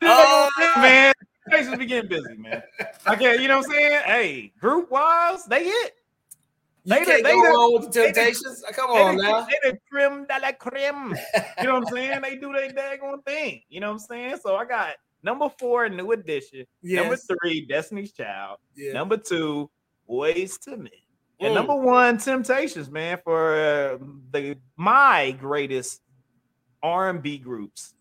Oh 0.08 0.50
man, 0.78 1.14
Temptations 1.50 1.78
be 1.78 1.86
getting 1.86 2.10
busy, 2.10 2.36
man. 2.38 2.64
Okay, 3.08 3.42
you 3.42 3.48
know 3.48 3.58
what 3.58 3.68
I'm 3.68 3.72
saying? 3.72 4.02
Hey, 4.06 4.54
group 4.60 4.90
wise, 4.90 5.46
they 5.46 5.66
hit. 5.66 5.94
They 6.86 7.00
you 7.00 7.06
can't 7.06 7.24
they, 7.24 7.32
go 7.32 7.42
they, 7.42 7.48
wrong 7.48 7.74
with 7.74 7.92
the 7.92 8.04
Temptations. 8.04 8.62
They, 8.62 8.74
Come 8.74 8.92
on 8.92 9.18
they, 9.18 9.24
now. 9.24 9.42
They 9.42 9.72
the 9.72 9.78
creme 9.92 10.26
de 10.26 10.40
la 10.40 10.52
creme. 10.52 11.16
you 11.58 11.64
know 11.64 11.80
what 11.80 11.88
I'm 11.88 11.94
saying? 11.94 12.22
They 12.22 12.36
do 12.36 12.54
their 12.54 12.70
daggone 12.70 13.26
thing. 13.26 13.62
You 13.70 13.80
know 13.80 13.88
what 13.88 13.94
I'm 13.94 14.00
saying? 14.00 14.38
So 14.44 14.56
I 14.56 14.66
got 14.66 14.96
number 15.24 15.50
four, 15.60 15.90
New 15.90 16.12
Edition. 16.12 16.66
Yes. 16.82 17.02
Number 17.02 17.18
three, 17.18 17.66
Destiny's 17.66 18.14
Child. 18.14 18.60
Yeah. 18.76 18.94
Number 18.94 19.18
two, 19.18 19.70
Boyz 20.10 20.58
II 20.68 20.78
Men. 20.78 20.90
And 21.40 21.52
mm. 21.52 21.56
number 21.56 21.76
one, 21.76 22.18
Temptations, 22.18 22.90
man, 22.90 23.20
for 23.24 23.56
uh, 23.56 23.98
the 24.32 24.58
my 24.78 25.32
greatest 25.32 26.02
R&B 26.84 27.40
groups 27.40 27.94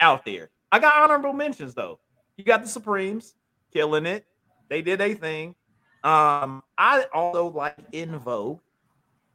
out 0.00 0.24
there. 0.24 0.50
I 0.72 0.80
got 0.80 1.02
honorable 1.02 1.32
mentions 1.32 1.74
though. 1.74 2.00
You 2.36 2.44
got 2.44 2.62
the 2.62 2.68
Supremes 2.68 3.34
killing 3.72 4.06
it. 4.06 4.26
They 4.68 4.82
did 4.82 5.00
a 5.00 5.14
thing. 5.14 5.54
Um, 6.04 6.62
I 6.76 7.04
also 7.14 7.48
like 7.48 7.76
En 7.92 8.18
Vogue 8.18 8.60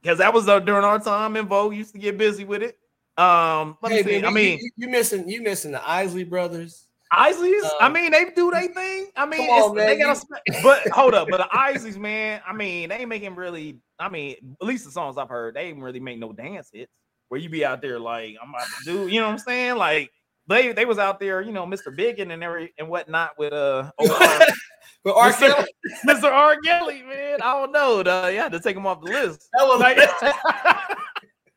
because 0.02 0.18
that 0.18 0.34
was 0.34 0.48
uh, 0.48 0.60
during 0.60 0.84
our 0.84 1.00
time. 1.00 1.38
En 1.38 1.48
Vogue 1.48 1.76
used 1.76 1.94
to 1.94 2.00
get 2.00 2.18
busy 2.18 2.44
with 2.44 2.62
it. 2.62 2.78
Um, 3.18 3.78
let 3.82 3.92
hey, 3.92 4.04
me 4.04 4.04
see. 4.04 4.22
Man, 4.22 4.26
I 4.26 4.30
mean, 4.34 4.60
you, 4.60 4.72
you, 4.78 4.90
missing 4.90 5.30
you 5.30 5.42
missing 5.42 5.72
the 5.72 5.88
Isley 5.88 6.24
brothers. 6.24 6.88
Isleys, 7.14 7.64
um, 7.64 7.72
I 7.80 7.90
mean, 7.90 8.12
they 8.12 8.26
do 8.36 8.52
their 8.52 8.68
thing. 8.68 9.08
I 9.16 9.26
mean, 9.26 9.50
on, 9.50 9.76
they 9.78 9.98
got 9.98 10.18
a, 10.18 10.62
but 10.62 10.86
hold 10.90 11.14
up, 11.14 11.30
but 11.30 11.38
the 11.38 11.48
Isleys, 11.58 11.98
man, 11.98 12.42
I 12.46 12.52
mean, 12.52 12.90
they 12.90 12.98
ain't 12.98 13.10
making 13.10 13.36
really. 13.36 13.80
I 13.98 14.10
mean, 14.10 14.36
at 14.62 14.68
least 14.68 14.84
the 14.86 14.92
songs 14.92 15.18
I've 15.18 15.30
heard, 15.30 15.56
they 15.56 15.62
ain't 15.62 15.82
really 15.82 16.02
make 16.02 16.20
no 16.20 16.34
dance 16.34 16.70
hits 16.74 16.92
where 17.30 17.40
you 17.40 17.50
be 17.50 17.66
out 17.66 17.82
there 17.82 18.00
like 18.00 18.36
I'm 18.42 18.50
about 18.50 18.68
to 18.80 18.84
do, 18.86 19.08
you 19.08 19.20
know 19.20 19.28
what 19.28 19.34
I'm 19.34 19.40
saying? 19.40 19.78
Like 19.78 20.12
they 20.48 20.72
they 20.72 20.86
was 20.86 20.98
out 20.98 21.20
there, 21.20 21.42
you 21.42 21.52
know, 21.52 21.66
Mr. 21.66 21.96
Biggin 21.96 22.32
and 22.32 22.44
every 22.44 22.74
and 22.78 22.90
whatnot 22.90 23.32
with 23.38 23.54
uh 23.54 23.92
with 24.00 25.16
R. 25.16 25.32
Mr. 25.32 25.66
Mr. 26.08 26.32
R. 26.32 26.58
Kelly, 26.64 27.04
man. 27.04 27.42
I 27.42 27.54
don't 27.54 27.72
know. 27.72 28.04
Though. 28.04 28.28
You 28.28 28.40
had 28.40 28.52
to 28.54 28.60
take 28.60 28.76
him 28.76 28.88
off 28.88 29.02
the 29.02 29.12
list. 29.12 29.48
That 29.54 29.66
was 29.66 29.80
like 29.80 29.98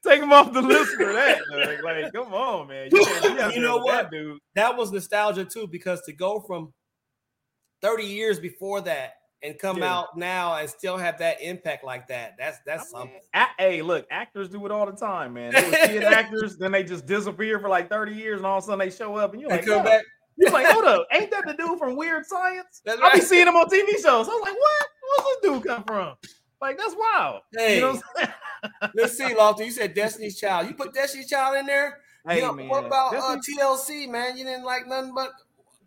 take 0.07 0.23
him 0.23 0.33
off 0.33 0.53
the 0.53 0.62
list 0.62 0.93
for 0.97 1.12
that. 1.12 1.41
Like, 1.53 1.83
like 1.83 2.12
come 2.12 2.35
on, 2.35 2.69
man. 2.69 2.89
You, 2.93 3.07
you, 3.23 3.53
you 3.53 3.61
know 3.61 3.79
what, 3.79 4.05
that, 4.05 4.11
dude? 4.11 4.39
That 4.55 4.77
was 4.77 4.91
nostalgia 4.91 5.45
too, 5.45 5.69
because 5.69 6.01
to 6.03 6.12
go 6.12 6.41
from 6.41 6.73
30 7.83 8.05
years 8.05 8.41
before 8.41 8.81
that 8.83 9.15
and 9.43 9.59
come 9.59 9.79
yeah. 9.79 9.95
out 9.95 10.17
now 10.17 10.55
and 10.57 10.69
still 10.69 10.97
have 10.97 11.19
that 11.19 11.41
impact 11.41 11.85
like 11.85 12.09
that. 12.09 12.35
That's 12.39 12.59
that's 12.67 12.95
I 12.95 12.99
mean, 12.99 13.07
something. 13.09 13.21
A- 13.35 13.47
hey, 13.59 13.83
look, 13.83 14.07
actors 14.11 14.49
do 14.49 14.65
it 14.67 14.73
all 14.73 14.87
the 14.87 14.93
time, 14.93 15.35
man. 15.35 15.53
They 15.53 15.71
kid 15.71 16.03
actors, 16.05 16.57
then 16.57 16.73
they 16.73 16.85
just 16.85 17.07
disappear 17.07 17.59
for 17.59 17.69
like 17.69 17.89
30 17.89 18.15
years, 18.15 18.39
and 18.39 18.47
all 18.47 18.59
of 18.59 18.65
a 18.65 18.67
sudden 18.67 18.79
they 18.81 18.91
show 18.91 19.17
up, 19.17 19.33
and 19.33 19.41
you're 19.41 19.51
like, 19.51 19.65
come 19.65 19.85
back. 19.85 20.03
You're 20.37 20.53
like, 20.53 20.67
hold 20.67 20.85
up, 20.85 21.07
ain't 21.12 21.31
that 21.31 21.47
the 21.47 21.55
dude 21.55 21.79
from 21.79 21.97
Weird 21.97 22.25
Science? 22.25 22.81
That's 22.85 23.01
I 23.03 23.15
be 23.15 23.21
seeing 23.21 23.47
him 23.47 23.57
on 23.57 23.67
TV 23.69 23.91
shows. 24.03 24.29
I 24.29 24.33
was 24.33 24.43
like, 24.43 24.55
what? 24.55 24.87
Where's 25.03 25.37
this 25.43 25.53
dude 25.53 25.67
come 25.67 25.85
from? 25.85 26.15
Like, 26.61 26.79
that's 26.79 26.95
wild. 26.97 27.43
Hey, 27.55 27.77
you 27.77 27.81
know 27.81 28.01
let's 28.95 29.17
see, 29.17 29.25
Lofton. 29.25 29.67
You 29.67 29.71
said 29.71 29.95
Destiny's 29.95 30.39
Child. 30.39 30.69
You 30.69 30.75
put 30.75 30.95
Destiny's 30.95 31.29
Child 31.29 31.57
in 31.59 31.67
there. 31.67 32.01
Hey, 32.27 32.37
you 32.37 32.43
know, 32.43 32.53
man. 32.53 32.69
What 32.69 32.85
about 32.85 33.15
uh, 33.15 33.37
TLC, 33.39 34.09
man? 34.09 34.37
You 34.37 34.45
didn't 34.45 34.65
like 34.65 34.87
nothing 34.87 35.15
but 35.15 35.31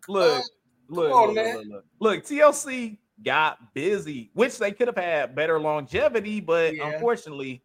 look, 0.08 0.40
uh, 0.40 0.42
look, 0.88 1.12
on, 1.12 1.34
look, 1.34 1.54
look, 1.54 1.64
look, 1.66 1.84
look, 2.00 2.24
TLC 2.24 2.98
got 3.22 3.74
busy, 3.74 4.30
which 4.34 4.58
they 4.58 4.72
could 4.72 4.88
have 4.88 4.96
had 4.96 5.34
better 5.34 5.60
longevity, 5.60 6.40
but 6.40 6.74
yeah. 6.74 6.88
unfortunately, 6.88 7.62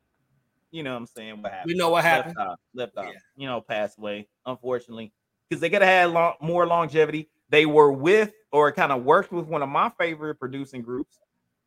you 0.71 0.84
know 0.84 0.91
what 0.93 0.99
I'm 0.99 1.05
saying? 1.07 1.41
What 1.41 1.51
happened? 1.51 1.71
We 1.71 1.77
know 1.77 1.89
what 1.89 2.03
happened. 2.03 2.35
Left 2.38 2.49
off, 2.49 2.59
left 2.73 2.97
off 2.97 3.05
yeah. 3.05 3.19
you 3.35 3.47
know, 3.47 3.61
passed 3.61 3.97
away, 3.97 4.27
unfortunately, 4.45 5.11
because 5.47 5.61
they 5.61 5.69
could 5.69 5.81
have 5.81 5.89
had 5.89 6.11
long, 6.11 6.34
more 6.41 6.67
longevity. 6.67 7.30
They 7.49 7.65
were 7.65 7.91
with 7.91 8.34
or 8.51 8.71
kind 8.71 8.91
of 8.91 9.03
worked 9.03 9.31
with 9.31 9.47
one 9.47 9.63
of 9.63 9.69
my 9.69 9.91
favorite 9.97 10.35
producing 10.35 10.81
groups, 10.81 11.17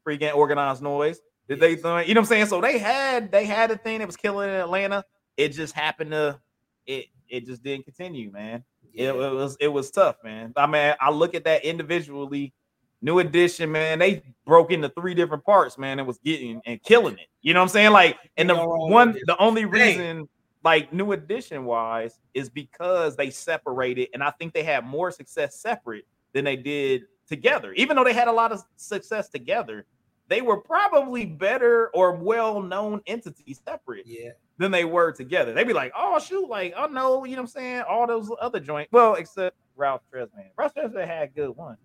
freaking 0.07 0.35
Organized 0.35 0.83
Noise. 0.83 1.21
Did 1.49 1.61
yes. 1.61 1.83
they, 1.83 2.07
you 2.07 2.15
know 2.15 2.21
what 2.21 2.25
I'm 2.25 2.25
saying? 2.27 2.47
So 2.47 2.61
they 2.61 2.79
had 2.79 3.33
they 3.33 3.45
had 3.45 3.71
a 3.73 3.77
thing 3.77 3.99
that 3.99 4.07
was 4.07 4.17
killing 4.17 4.49
in 4.49 4.55
Atlanta. 4.55 5.05
It 5.37 5.49
just 5.49 5.75
happened 5.75 6.13
to 6.13 6.39
it. 6.87 7.07
It 7.29 7.47
just 7.47 7.63
didn't 7.63 7.85
continue, 7.85 8.31
man. 8.31 8.63
Yeah. 8.93 9.11
It, 9.11 9.17
it 9.17 9.33
was 9.33 9.57
it 9.59 9.69
was 9.69 9.91
tough, 9.91 10.17
man. 10.23 10.53
I 10.57 10.67
mean, 10.67 10.95
I 11.01 11.11
look 11.11 11.35
at 11.35 11.45
that 11.45 11.65
individually 11.65 12.53
New 13.03 13.19
Edition, 13.19 13.71
man, 13.71 13.99
they 13.99 14.23
broke 14.47 14.71
into 14.71 14.89
three 14.89 15.13
different 15.13 15.45
parts, 15.45 15.77
man, 15.77 15.99
and 15.99 16.07
was 16.07 16.19
getting 16.19 16.63
and 16.65 16.83
killing 16.83 17.19
it. 17.19 17.27
You 17.41 17.53
know 17.53 17.61
what 17.61 17.65
I'm 17.65 17.69
saying? 17.71 17.91
Like, 17.91 18.17
and 18.37 18.49
the 18.49 18.57
one, 18.57 19.17
the 19.27 19.37
only 19.39 19.65
reason, 19.65 20.29
like, 20.65 20.93
New 20.93 21.13
Edition 21.13 21.65
wise, 21.65 22.21
is 22.33 22.49
because 22.49 23.17
they 23.17 23.31
separated, 23.31 24.09
and 24.15 24.23
I 24.23 24.31
think 24.31 24.55
they 24.55 24.63
had 24.63 24.87
more 24.87 25.11
success 25.11 25.57
separate 25.57 26.07
than 26.33 26.45
they 26.45 26.57
did 26.57 27.03
together. 27.29 27.73
Even 27.73 27.97
though 27.97 28.05
they 28.05 28.13
had 28.13 28.29
a 28.29 28.33
lot 28.33 28.53
of 28.53 28.63
success 28.77 29.29
together, 29.29 29.85
they 30.29 30.41
were 30.41 30.59
probably 30.59 31.27
better 31.27 31.91
or 31.95 32.13
well-known 32.13 33.03
entities 33.07 33.61
separate 33.67 34.07
yeah. 34.07 34.31
than 34.57 34.71
they 34.71 34.85
were 34.85 35.13
together. 35.13 35.53
They'd 35.53 35.67
be 35.67 35.73
like, 35.73 35.93
oh 35.97 36.19
shoot, 36.21 36.49
like, 36.49 36.73
oh 36.77 36.87
no, 36.87 37.25
you 37.25 37.37
know 37.37 37.43
what 37.43 37.49
I'm 37.49 37.49
saying? 37.49 37.83
All 37.89 38.07
those 38.07 38.31
other 38.41 38.61
joints. 38.61 38.93
Well, 38.93 39.15
except 39.15 39.57
Ralph 39.77 40.03
Tresvant. 40.13 40.51
Ralph 40.57 40.75
Tresvant 40.75 41.07
had 41.07 41.25
a 41.25 41.33
good 41.33 41.51
one. 41.51 41.77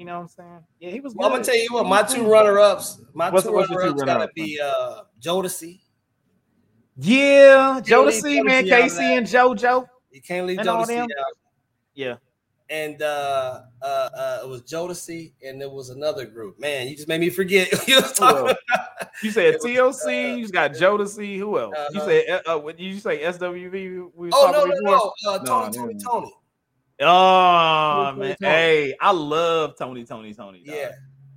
You 0.00 0.06
know 0.06 0.14
what 0.14 0.20
I'm 0.22 0.28
saying? 0.28 0.64
Yeah, 0.78 0.90
he 0.92 1.00
was. 1.00 1.14
Well, 1.14 1.28
I'm 1.28 1.34
gonna 1.34 1.44
tell 1.44 1.58
you 1.58 1.68
what. 1.72 1.84
My 1.84 2.02
two 2.02 2.26
runner 2.26 2.58
ups. 2.58 3.02
My 3.12 3.28
what's, 3.28 3.44
two 3.44 3.54
runner 3.54 3.82
ups 3.82 4.02
gotta 4.02 4.30
be 4.34 4.58
uh 4.58 5.02
Jodeci. 5.20 5.80
Yeah, 6.96 7.82
Jodeci, 7.84 8.42
man, 8.42 8.64
K-Ci 8.64 8.98
and 8.98 9.26
JoJo. 9.26 9.86
You 10.10 10.22
can't 10.22 10.46
leave 10.46 10.60
Jodeci 10.60 11.02
out. 11.02 11.08
Yeah. 11.92 12.14
And 12.70 13.02
uh, 13.02 13.60
uh, 13.82 13.84
uh, 13.84 14.38
it 14.44 14.48
was 14.48 14.62
Jodeci, 14.62 15.32
and 15.44 15.60
there 15.60 15.68
was 15.68 15.90
another 15.90 16.24
group. 16.24 16.58
Man, 16.58 16.88
you 16.88 16.96
just 16.96 17.08
made 17.08 17.20
me 17.20 17.28
forget. 17.28 17.70
you, 17.86 17.96
you 19.22 19.30
said 19.30 19.56
TLC. 19.56 19.84
Was, 19.84 20.06
uh, 20.06 20.10
you 20.10 20.40
just 20.40 20.54
got 20.54 20.72
Jodeci. 20.72 21.36
Who 21.36 21.58
else? 21.58 21.74
Uh-huh. 21.76 21.88
You 21.92 22.00
said 22.00 22.42
uh, 22.46 22.56
uh, 22.56 22.72
you 22.78 22.98
say 23.00 23.22
SWV. 23.22 24.12
We 24.14 24.30
oh 24.32 24.50
no, 24.50 24.64
no, 24.64 24.74
no, 24.80 25.12
uh, 25.28 25.44
Tony, 25.44 25.76
no, 25.76 25.82
Tony, 25.84 25.98
Tony. 26.02 26.32
Oh 27.00 28.14
man, 28.16 28.36
Tony. 28.40 28.52
hey, 28.52 28.94
I 29.00 29.12
love 29.12 29.76
Tony, 29.78 30.04
Tony, 30.04 30.34
Tony. 30.34 30.62
Dog. 30.64 30.76
Yeah. 30.76 30.90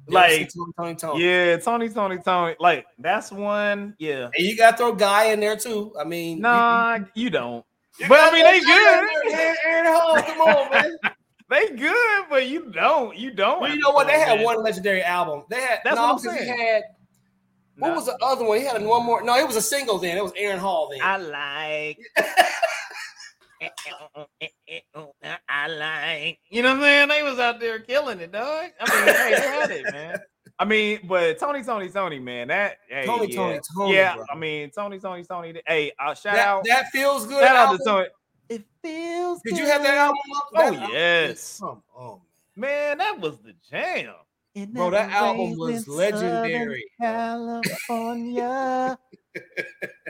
Like 0.08 0.52
Tony, 0.54 0.72
Tony, 0.78 0.96
Tony. 0.96 1.24
Yeah, 1.24 1.58
Tony, 1.58 1.90
Tony, 1.90 2.18
Tony. 2.18 2.56
Like 2.60 2.86
that's 3.00 3.32
one. 3.32 3.96
Yeah. 3.98 4.30
And 4.36 4.46
you 4.46 4.58
gotta 4.58 4.76
throw 4.76 4.94
Guy 4.94 5.26
in 5.26 5.40
there 5.40 5.56
too. 5.56 5.94
I 6.00 6.04
mean, 6.04 6.42
nah, 6.42 6.96
you, 6.96 7.06
you 7.16 7.30
don't. 7.30 7.66
You 8.00 8.08
but 8.10 8.20
I 8.20 8.32
mean, 8.32 8.44
they 8.44 8.60
good. 8.60 9.58
Aaron 9.66 9.94
Hall, 9.94 10.22
come 10.22 10.42
on, 10.42 10.72
man. 10.72 10.98
they 11.50 11.70
good, 11.70 12.26
but 12.30 12.48
you 12.48 12.70
don't. 12.72 13.16
You 13.16 13.32
don't. 13.32 13.62
Well, 13.62 13.74
you 13.74 13.80
know 13.80 13.92
what? 13.92 14.08
They 14.08 14.20
had 14.20 14.38
man. 14.38 14.46
one 14.46 14.64
legendary 14.64 15.04
album. 15.04 15.44
They 15.50 15.62
had. 15.62 15.80
That's 15.84 15.96
no, 15.96 16.02
what 16.02 16.12
I'm 16.14 16.20
saying. 16.20 16.44
He 16.44 16.50
had. 16.50 16.84
What 17.78 17.90
no. 17.90 17.96
was 17.96 18.06
the 18.06 18.18
other 18.22 18.44
one? 18.44 18.60
He 18.60 18.66
had 18.66 18.84
one 18.84 19.06
more. 19.06 19.24
No, 19.24 19.38
it 19.38 19.48
was 19.48 19.56
a 19.56 19.62
single. 19.62 19.98
Then 19.98 20.18
it 20.18 20.24
was 20.24 20.34
Aaron 20.36 20.60
Hall. 20.60 20.90
Then 20.92 21.00
I 21.02 21.18
like. 21.18 22.00
I 25.50 25.68
like, 25.68 26.40
you 26.50 26.62
know 26.62 26.70
what 26.70 26.78
I'm 26.78 26.82
saying? 26.84 27.10
They 27.10 27.24
was 27.24 27.40
out 27.40 27.60
there 27.60 27.80
killing 27.80 28.20
it, 28.20 28.32
dog. 28.32 28.70
I 28.80 29.06
mean, 29.06 29.16
hey, 29.16 29.36
they 29.36 29.42
had 29.42 29.72
it, 29.72 29.92
man. 29.92 30.20
I 30.60 30.66
mean, 30.66 31.00
but 31.06 31.40
Tony, 31.40 31.64
Tony, 31.64 31.90
Tony, 31.90 32.20
man, 32.20 32.50
that 32.50 32.78
hey, 32.88 33.06
Tony, 33.06 33.28
yeah. 33.30 33.36
Tony, 33.36 33.60
Tony, 33.76 33.96
yeah. 33.96 34.16
Bro. 34.16 34.26
I 34.32 34.36
mean, 34.36 34.70
Tony, 34.70 35.00
Tony, 35.00 35.24
Tony. 35.24 35.62
Hey, 35.66 35.92
uh, 36.00 36.14
shout 36.14 36.36
that, 36.36 36.48
out. 36.48 36.64
That 36.68 36.90
feels 36.92 37.26
good. 37.26 37.44
Shout 37.44 37.56
out 37.56 37.78
to 37.78 37.84
Tony. 37.84 38.08
It 38.50 38.64
feels. 38.82 39.42
Did 39.44 39.52
good. 39.52 39.60
you 39.60 39.66
have 39.66 39.84
that 39.84 39.96
album? 39.96 40.18
Up? 40.36 40.50
Oh 40.54 40.72
that 40.72 40.92
yes. 40.92 41.60
Album? 41.62 41.84
Oh 41.98 42.22
man, 42.56 43.00
that 43.00 43.20
was 43.20 43.38
the 43.40 43.54
jam. 43.70 44.14
Bro, 44.72 44.92
that 44.92 45.10
album 45.12 45.58
was 45.58 45.88
legendary. 45.88 46.86
California. 47.02 48.96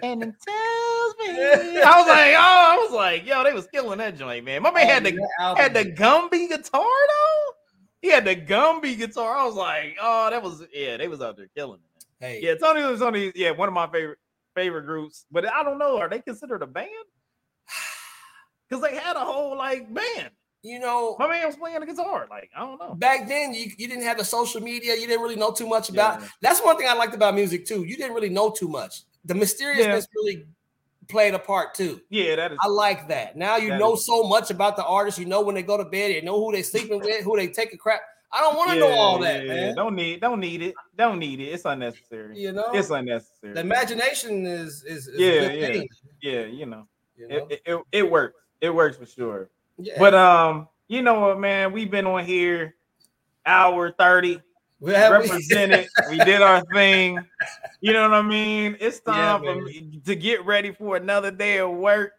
And 0.03 0.23
it 0.23 0.35
tells 0.41 1.15
me 1.19 1.27
I 1.81 1.97
was 1.97 2.07
like, 2.07 2.33
oh, 2.37 2.37
I 2.37 2.77
was 2.81 2.91
like, 2.91 3.25
yo, 3.25 3.43
they 3.43 3.53
was 3.53 3.67
killing 3.67 3.99
that 3.99 4.17
joint, 4.17 4.45
man. 4.45 4.61
My 4.61 4.71
man 4.71 4.85
oh, 4.85 4.93
had 4.93 5.03
the 5.03 5.55
had 5.57 5.73
the 5.73 5.85
Gumby 5.85 6.49
guitar 6.49 6.81
though. 6.81 7.53
He 8.01 8.09
had 8.09 8.25
the 8.25 8.35
Gumby 8.35 8.97
guitar. 8.97 9.37
I 9.37 9.45
was 9.45 9.55
like, 9.55 9.97
oh, 10.01 10.29
that 10.29 10.41
was 10.41 10.63
yeah, 10.73 10.97
they 10.97 11.07
was 11.07 11.21
out 11.21 11.37
there 11.37 11.49
killing 11.55 11.79
it. 11.79 12.05
Hey, 12.19 12.39
yeah, 12.41 12.55
Tony 12.55 12.83
was 12.83 12.99
Tony, 12.99 13.31
yeah, 13.35 13.51
one 13.51 13.67
of 13.67 13.73
my 13.73 13.87
favorite 13.87 14.19
favorite 14.55 14.85
groups. 14.85 15.25
But 15.31 15.51
I 15.51 15.63
don't 15.63 15.77
know, 15.77 15.97
are 15.97 16.09
they 16.09 16.19
considered 16.19 16.61
a 16.61 16.67
band? 16.67 16.89
Because 18.69 18.81
they 18.89 18.95
had 18.95 19.17
a 19.17 19.19
whole 19.19 19.55
like 19.55 19.93
band 19.93 20.31
you 20.63 20.79
know, 20.79 21.17
my 21.19 21.27
man 21.27 21.45
was 21.45 21.57
playing 21.57 21.81
the 21.81 21.85
guitar. 21.85 22.25
Like, 22.29 22.49
I 22.55 22.61
don't 22.61 22.79
know. 22.79 22.95
Back 22.95 23.27
then, 23.27 23.53
you, 23.53 23.69
you 23.77 23.87
didn't 23.89 24.03
have 24.03 24.17
the 24.17 24.23
social 24.23 24.61
media. 24.61 24.95
You 24.95 25.07
didn't 25.07 25.21
really 25.21 25.35
know 25.35 25.51
too 25.51 25.67
much 25.67 25.89
about. 25.89 26.21
Yeah. 26.21 26.27
That's 26.41 26.61
one 26.61 26.77
thing 26.77 26.87
I 26.87 26.93
liked 26.93 27.13
about 27.13 27.35
music 27.35 27.65
too. 27.65 27.83
You 27.83 27.97
didn't 27.97 28.13
really 28.13 28.29
know 28.29 28.49
too 28.49 28.69
much. 28.69 29.01
The 29.25 29.35
mysteriousness 29.35 30.07
yeah. 30.09 30.15
really 30.15 30.45
played 31.07 31.33
a 31.33 31.39
part 31.39 31.73
too. 31.73 32.01
Yeah, 32.09 32.35
that 32.35 32.53
is. 32.53 32.57
I 32.61 32.67
like 32.67 33.07
that. 33.09 33.37
Now 33.37 33.57
you 33.57 33.69
know 33.77 33.93
is. 33.93 34.05
so 34.05 34.23
much 34.23 34.51
about 34.51 34.75
the 34.75 34.85
artist. 34.85 35.17
You 35.17 35.25
know 35.25 35.41
when 35.41 35.55
they 35.55 35.63
go 35.63 35.77
to 35.77 35.85
bed. 35.85 36.11
You 36.11 36.21
know 36.21 36.43
who 36.43 36.51
they 36.51 36.61
sleeping 36.61 36.99
with, 36.99 37.23
who 37.23 37.37
they 37.37 37.47
take 37.47 37.73
a 37.73 37.77
crap. 37.77 38.01
I 38.31 38.41
don't 38.41 38.55
want 38.57 38.71
to 38.71 38.77
yeah, 38.77 38.81
know 38.81 38.91
all 38.93 39.19
that, 39.19 39.45
man. 39.45 39.75
Don't 39.75 39.95
need, 39.95 40.19
don't 40.19 40.39
need 40.39 40.63
it. 40.63 40.73
Don't 40.97 41.19
need 41.19 41.39
it. 41.39 41.49
It's 41.49 41.65
unnecessary. 41.65 42.39
You 42.39 42.51
know, 42.51 42.71
it's 42.73 42.89
unnecessary. 42.89 43.53
The 43.53 43.59
imagination 43.59 44.45
is 44.47 44.83
is, 44.83 45.07
is 45.07 45.19
yeah, 45.19 45.51
yeah, 45.51 45.67
thing. 45.67 45.89
yeah. 46.21 46.45
You 46.45 46.65
know, 46.65 46.87
you 47.15 47.27
know? 47.27 47.47
It, 47.49 47.61
it, 47.65 47.79
it 47.91 48.11
works. 48.11 48.39
It 48.59 48.73
works 48.73 48.97
for 48.97 49.05
sure. 49.05 49.49
Yeah. 49.77 49.93
But 49.99 50.15
um, 50.15 50.67
you 50.87 51.03
know 51.03 51.19
what, 51.19 51.39
man? 51.39 51.71
We've 51.71 51.91
been 51.91 52.07
on 52.07 52.25
here 52.25 52.75
hour 53.45 53.91
30. 53.91 54.41
We 54.83 54.91
represented. 54.91 55.87
we 56.09 56.17
did 56.17 56.41
our 56.41 56.61
thing. 56.73 57.17
You 57.79 57.93
know 57.93 58.01
what 58.01 58.13
I 58.13 58.21
mean? 58.21 58.75
It's 58.81 58.99
time 58.99 59.41
yeah, 59.43 59.53
for 59.53 59.61
me 59.61 60.01
to 60.03 60.13
get 60.13 60.45
ready 60.45 60.73
for 60.73 60.97
another 60.97 61.31
day 61.31 61.59
of 61.59 61.71
work. 61.71 62.11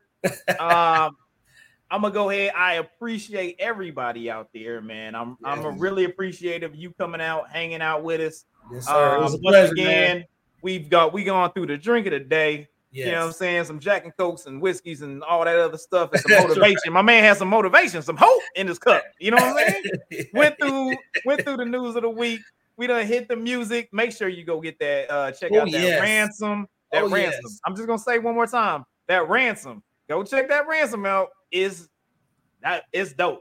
Um, 0.58 1.14
I'm 1.90 2.00
gonna 2.00 2.10
go 2.10 2.30
ahead. 2.30 2.54
I 2.56 2.74
appreciate 2.74 3.56
everybody 3.58 4.30
out 4.30 4.48
there, 4.54 4.80
man. 4.80 5.14
I'm 5.14 5.36
yeah. 5.42 5.50
I'm 5.50 5.78
really 5.78 6.04
appreciative 6.04 6.72
of 6.72 6.76
you 6.76 6.90
coming 6.92 7.20
out, 7.20 7.50
hanging 7.50 7.82
out 7.82 8.02
with 8.02 8.22
us. 8.22 8.46
Yes, 8.72 8.86
sir. 8.86 9.16
Um, 9.16 9.22
once 9.22 9.36
pleasure, 9.36 9.72
again, 9.72 10.16
man. 10.16 10.24
we've 10.62 10.88
got 10.88 11.12
we 11.12 11.22
gone 11.22 11.52
through 11.52 11.66
the 11.66 11.76
drink 11.76 12.06
of 12.06 12.12
the 12.12 12.20
day. 12.20 12.68
Yes. 12.94 13.06
You 13.06 13.12
know 13.12 13.18
what 13.18 13.26
I'm 13.26 13.32
saying? 13.32 13.64
Some 13.64 13.80
Jack 13.80 14.04
and 14.04 14.16
Cokes 14.16 14.46
and 14.46 14.62
whiskeys 14.62 15.02
and 15.02 15.22
all 15.24 15.44
that 15.44 15.56
other 15.56 15.76
stuff 15.76 16.12
and 16.12 16.20
some 16.28 16.48
motivation. 16.48 16.76
right. 16.86 16.92
My 16.92 17.02
man 17.02 17.24
has 17.24 17.38
some 17.38 17.48
motivation, 17.48 18.00
some 18.02 18.16
hope 18.16 18.42
in 18.54 18.68
his 18.68 18.78
cup. 18.78 19.02
You 19.18 19.32
know 19.32 19.36
what 19.36 19.66
I'm 19.66 19.82
saying? 20.10 20.28
went 20.34 20.56
through 20.60 20.96
went 21.26 21.42
through 21.42 21.56
the 21.56 21.64
news 21.64 21.96
of 21.96 22.02
the 22.02 22.10
week. 22.10 22.40
We 22.76 22.86
done 22.86 23.06
hit 23.06 23.28
the 23.28 23.36
music. 23.36 23.88
Make 23.92 24.12
sure 24.12 24.28
you 24.28 24.44
go 24.44 24.60
get 24.60 24.78
that. 24.80 25.10
Uh, 25.10 25.30
check 25.32 25.50
oh, 25.52 25.60
out 25.60 25.70
that 25.70 25.80
yes. 25.80 26.00
ransom. 26.00 26.66
That 26.90 27.04
oh, 27.04 27.08
ransom. 27.08 27.40
Yes. 27.44 27.60
I'm 27.64 27.74
just 27.74 27.86
gonna 27.86 27.98
say 27.98 28.18
one 28.18 28.34
more 28.34 28.46
time. 28.46 28.84
That 29.08 29.28
ransom. 29.28 29.82
Go 30.08 30.22
check 30.24 30.48
that 30.48 30.66
ransom 30.66 31.06
out. 31.06 31.28
Is 31.50 31.88
that 32.62 32.84
is 32.92 33.12
dope. 33.12 33.40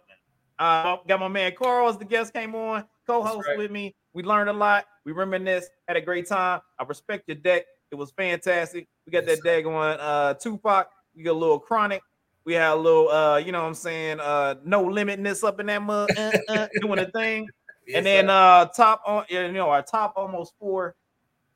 Uh, 0.60 0.98
got 1.08 1.20
my 1.20 1.28
man 1.28 1.54
Carl 1.58 1.90
as 1.90 1.98
the 1.98 2.06
guest 2.06 2.34
came 2.34 2.54
on, 2.54 2.86
co-host 3.08 3.48
right. 3.48 3.58
with 3.58 3.72
me. 3.72 3.96
We 4.14 4.24
learned 4.24 4.50
a 4.50 4.54
lot. 4.54 4.86
We 5.06 5.12
reminisced, 5.12 5.70
had 5.88 5.98
a 5.98 6.02
great 6.02 6.28
time. 6.28 6.62
I 6.80 6.84
respect 6.84 7.28
your 7.28 7.36
deck. 7.36 7.66
It 7.92 7.96
was 7.96 8.12
fantastic. 8.12 8.88
We 9.06 9.12
got 9.12 9.26
yes, 9.28 9.40
that 9.44 9.64
daggone 9.64 9.98
uh 10.00 10.34
Tupac. 10.36 10.88
We 11.16 11.24
got 11.24 11.32
a 11.32 11.34
little 11.34 11.60
chronic. 11.60 12.02
We 12.46 12.54
had 12.54 12.74
a 12.74 12.76
little 12.76 13.10
uh, 13.10 13.38
you 13.38 13.52
know 13.52 13.62
what 13.62 13.68
I'm 13.68 13.74
saying, 13.74 14.20
uh 14.20 14.56
no 14.64 14.86
limitness 14.86 15.44
up 15.44 15.60
in 15.60 15.66
that 15.68 15.82
mud 15.82 16.10
uh, 16.18 16.32
uh, 16.50 16.68
doing 16.82 17.00
a 17.00 17.10
thing. 17.12 17.48
Yes, 17.88 17.98
and 17.98 18.06
then 18.06 18.28
sir. 18.28 18.32
uh 18.32 18.66
top 18.66 19.02
on 19.06 19.26
you 19.30 19.52
know 19.52 19.70
our 19.70 19.82
top 19.82 20.14
almost 20.16 20.54
four, 20.60 20.96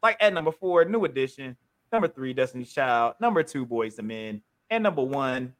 like 0.03 0.17
at 0.19 0.33
number 0.33 0.51
four, 0.51 0.85
new 0.85 1.05
edition, 1.05 1.55
number 1.91 2.07
three, 2.07 2.33
Destiny's 2.33 2.73
Child, 2.73 3.15
number 3.19 3.43
two, 3.43 3.65
Boyz 3.65 3.97
II 3.99 4.05
Men, 4.05 4.41
and 4.69 4.83
number 4.83 5.03
one, 5.03 5.53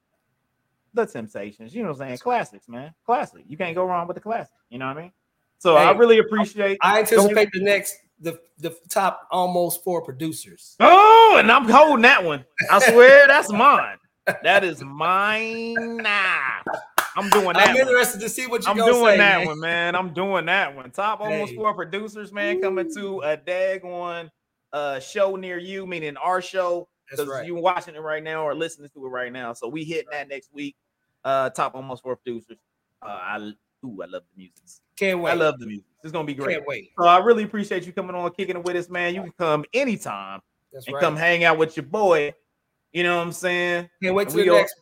The 0.94 1.06
Temptations. 1.06 1.74
You 1.74 1.84
know 1.84 1.90
what 1.90 2.02
I'm 2.02 2.08
saying? 2.08 2.18
Classics, 2.20 2.68
man. 2.68 2.94
Classic. 3.06 3.44
You 3.48 3.58
can't 3.58 3.76
go 3.76 3.86
wrong 3.86 4.08
with 4.08 4.16
the 4.16 4.22
classic. 4.22 4.54
You 4.70 4.80
know 4.80 4.88
what 4.88 4.98
I 4.98 5.02
mean? 5.04 5.12
So 5.60 5.76
hey, 5.76 5.84
I 5.84 5.92
really 5.92 6.20
appreciate 6.20 6.78
I 6.82 7.00
anticipate 7.00 7.50
the 7.52 7.62
next 7.62 7.96
the 8.20 8.40
the 8.60 8.76
top 8.90 9.28
almost 9.32 9.84
four 9.84 10.02
producers. 10.02 10.76
Oh, 10.80 11.38
and 11.40 11.52
I'm 11.52 11.68
holding 11.68 12.02
that 12.04 12.24
one. 12.24 12.46
I 12.70 12.80
swear 12.80 13.28
that's 13.28 13.52
mine. 13.52 13.98
That 14.44 14.66
is 14.66 14.84
mine. 14.84 15.76
Nah. 16.04 16.60
I'm 17.18 17.30
doing 17.30 17.54
that. 17.54 17.70
I'm 17.70 17.76
interested 17.76 18.22
to 18.22 18.30
see 18.30 18.46
what 18.46 18.62
you're 18.64 18.72
I'm 18.72 18.78
doing 18.78 19.14
say, 19.14 19.18
that 19.18 19.40
man. 19.40 19.48
one, 19.48 19.60
man. 19.60 19.96
I'm 19.96 20.14
doing 20.14 20.46
that 20.46 20.76
one. 20.76 20.92
Top 20.92 21.20
almost 21.20 21.52
hey. 21.52 21.58
four 21.58 21.74
producers, 21.74 22.32
man, 22.32 22.62
coming 22.62 22.94
to 22.94 23.22
a 23.22 23.36
daggone 23.36 24.30
uh 24.72 25.00
show 25.00 25.36
near 25.36 25.58
you, 25.58 25.88
meaning 25.88 26.16
our 26.18 26.42
show. 26.42 26.88
Because 27.10 27.28
right. 27.28 27.46
you're 27.46 27.60
watching 27.60 27.96
it 27.96 28.02
right 28.02 28.22
now 28.22 28.44
or 28.44 28.54
listening 28.54 28.90
to 28.94 29.06
it 29.06 29.10
right 29.10 29.32
now. 29.32 29.54
So 29.54 29.68
we 29.68 29.84
hitting 29.84 30.10
that 30.12 30.28
next 30.30 30.54
week. 30.54 30.76
Uh 31.24 31.50
top 31.50 31.74
almost 31.74 32.04
four 32.04 32.18
producers. 32.18 32.58
Uh 33.02 33.08
I 33.08 33.38
ooh, 33.86 34.02
I 34.02 34.06
love 34.06 34.24
the 34.24 34.38
music. 34.38 34.56
Can't 34.98 35.20
wait. 35.20 35.32
I 35.32 35.34
love 35.34 35.60
the 35.60 35.66
music. 35.66 35.86
It's 36.04 36.12
gonna 36.12 36.26
be 36.26 36.36
great. 36.36 36.56
Can't 36.56 36.68
wait. 36.68 36.92
So 37.00 37.06
I 37.08 37.18
really 37.20 37.44
appreciate 37.44 37.86
you 37.86 37.94
coming 37.94 38.16
on, 38.16 38.30
kicking 38.32 38.58
it 38.58 38.64
with 38.64 38.76
us, 38.76 38.90
man. 38.90 39.16
You 39.16 39.22
can 39.22 39.34
come 39.38 39.66
anytime 39.74 40.42
That's 40.72 40.86
and 40.86 40.96
right. 40.96 41.02
come 41.02 41.16
hang 41.16 41.44
out 41.44 41.58
with 41.58 41.78
your 41.78 41.86
boy. 41.86 42.34
You 42.92 43.04
know 43.04 43.18
what 43.18 43.24
I'm 43.24 43.32
saying? 43.32 43.90
Can't 44.04 44.16
wait 44.16 44.30
till 44.30 44.38
the 44.38 44.52
next. 44.52 44.76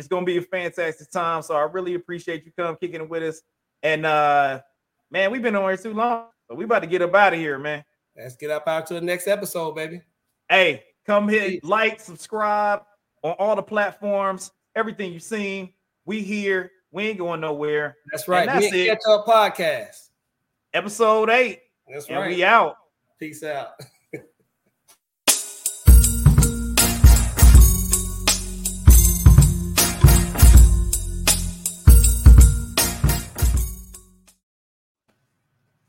It's 0.00 0.08
gonna 0.08 0.24
be 0.24 0.38
a 0.38 0.42
fantastic 0.42 1.10
time. 1.10 1.42
So 1.42 1.54
I 1.54 1.62
really 1.64 1.94
appreciate 1.94 2.46
you 2.46 2.52
come 2.56 2.74
kicking 2.76 3.02
it 3.02 3.08
with 3.08 3.22
us. 3.22 3.42
And 3.82 4.06
uh 4.06 4.62
man, 5.10 5.30
we've 5.30 5.42
been 5.42 5.54
on 5.54 5.68
here 5.68 5.76
too 5.76 5.92
long. 5.92 6.28
So 6.48 6.54
we 6.54 6.64
about 6.64 6.80
to 6.80 6.86
get 6.86 7.02
up 7.02 7.14
out 7.14 7.34
of 7.34 7.38
here, 7.38 7.58
man. 7.58 7.84
Let's 8.16 8.36
get 8.36 8.50
up 8.50 8.66
out 8.66 8.86
to 8.86 8.94
the 8.94 9.02
next 9.02 9.28
episode, 9.28 9.74
baby. 9.74 10.00
Hey, 10.48 10.84
come 11.04 11.28
hit 11.28 11.62
like, 11.62 12.00
subscribe 12.00 12.82
on 13.22 13.32
all 13.38 13.54
the 13.54 13.62
platforms, 13.62 14.50
everything 14.74 15.12
you've 15.12 15.22
seen. 15.22 15.74
We 16.06 16.22
here. 16.22 16.72
We 16.92 17.08
ain't 17.08 17.18
going 17.18 17.42
nowhere. 17.42 17.98
That's 18.10 18.26
right. 18.26 18.48
And 18.48 18.62
that's 18.62 18.72
we 18.72 18.80
it. 18.80 18.88
Catch 18.88 19.02
our 19.06 19.24
podcast. 19.24 20.08
Episode 20.72 21.28
eight. 21.28 21.60
That's 21.86 22.08
and 22.08 22.16
right. 22.16 22.34
We 22.34 22.42
out. 22.42 22.76
Peace 23.18 23.44
out. 23.44 23.72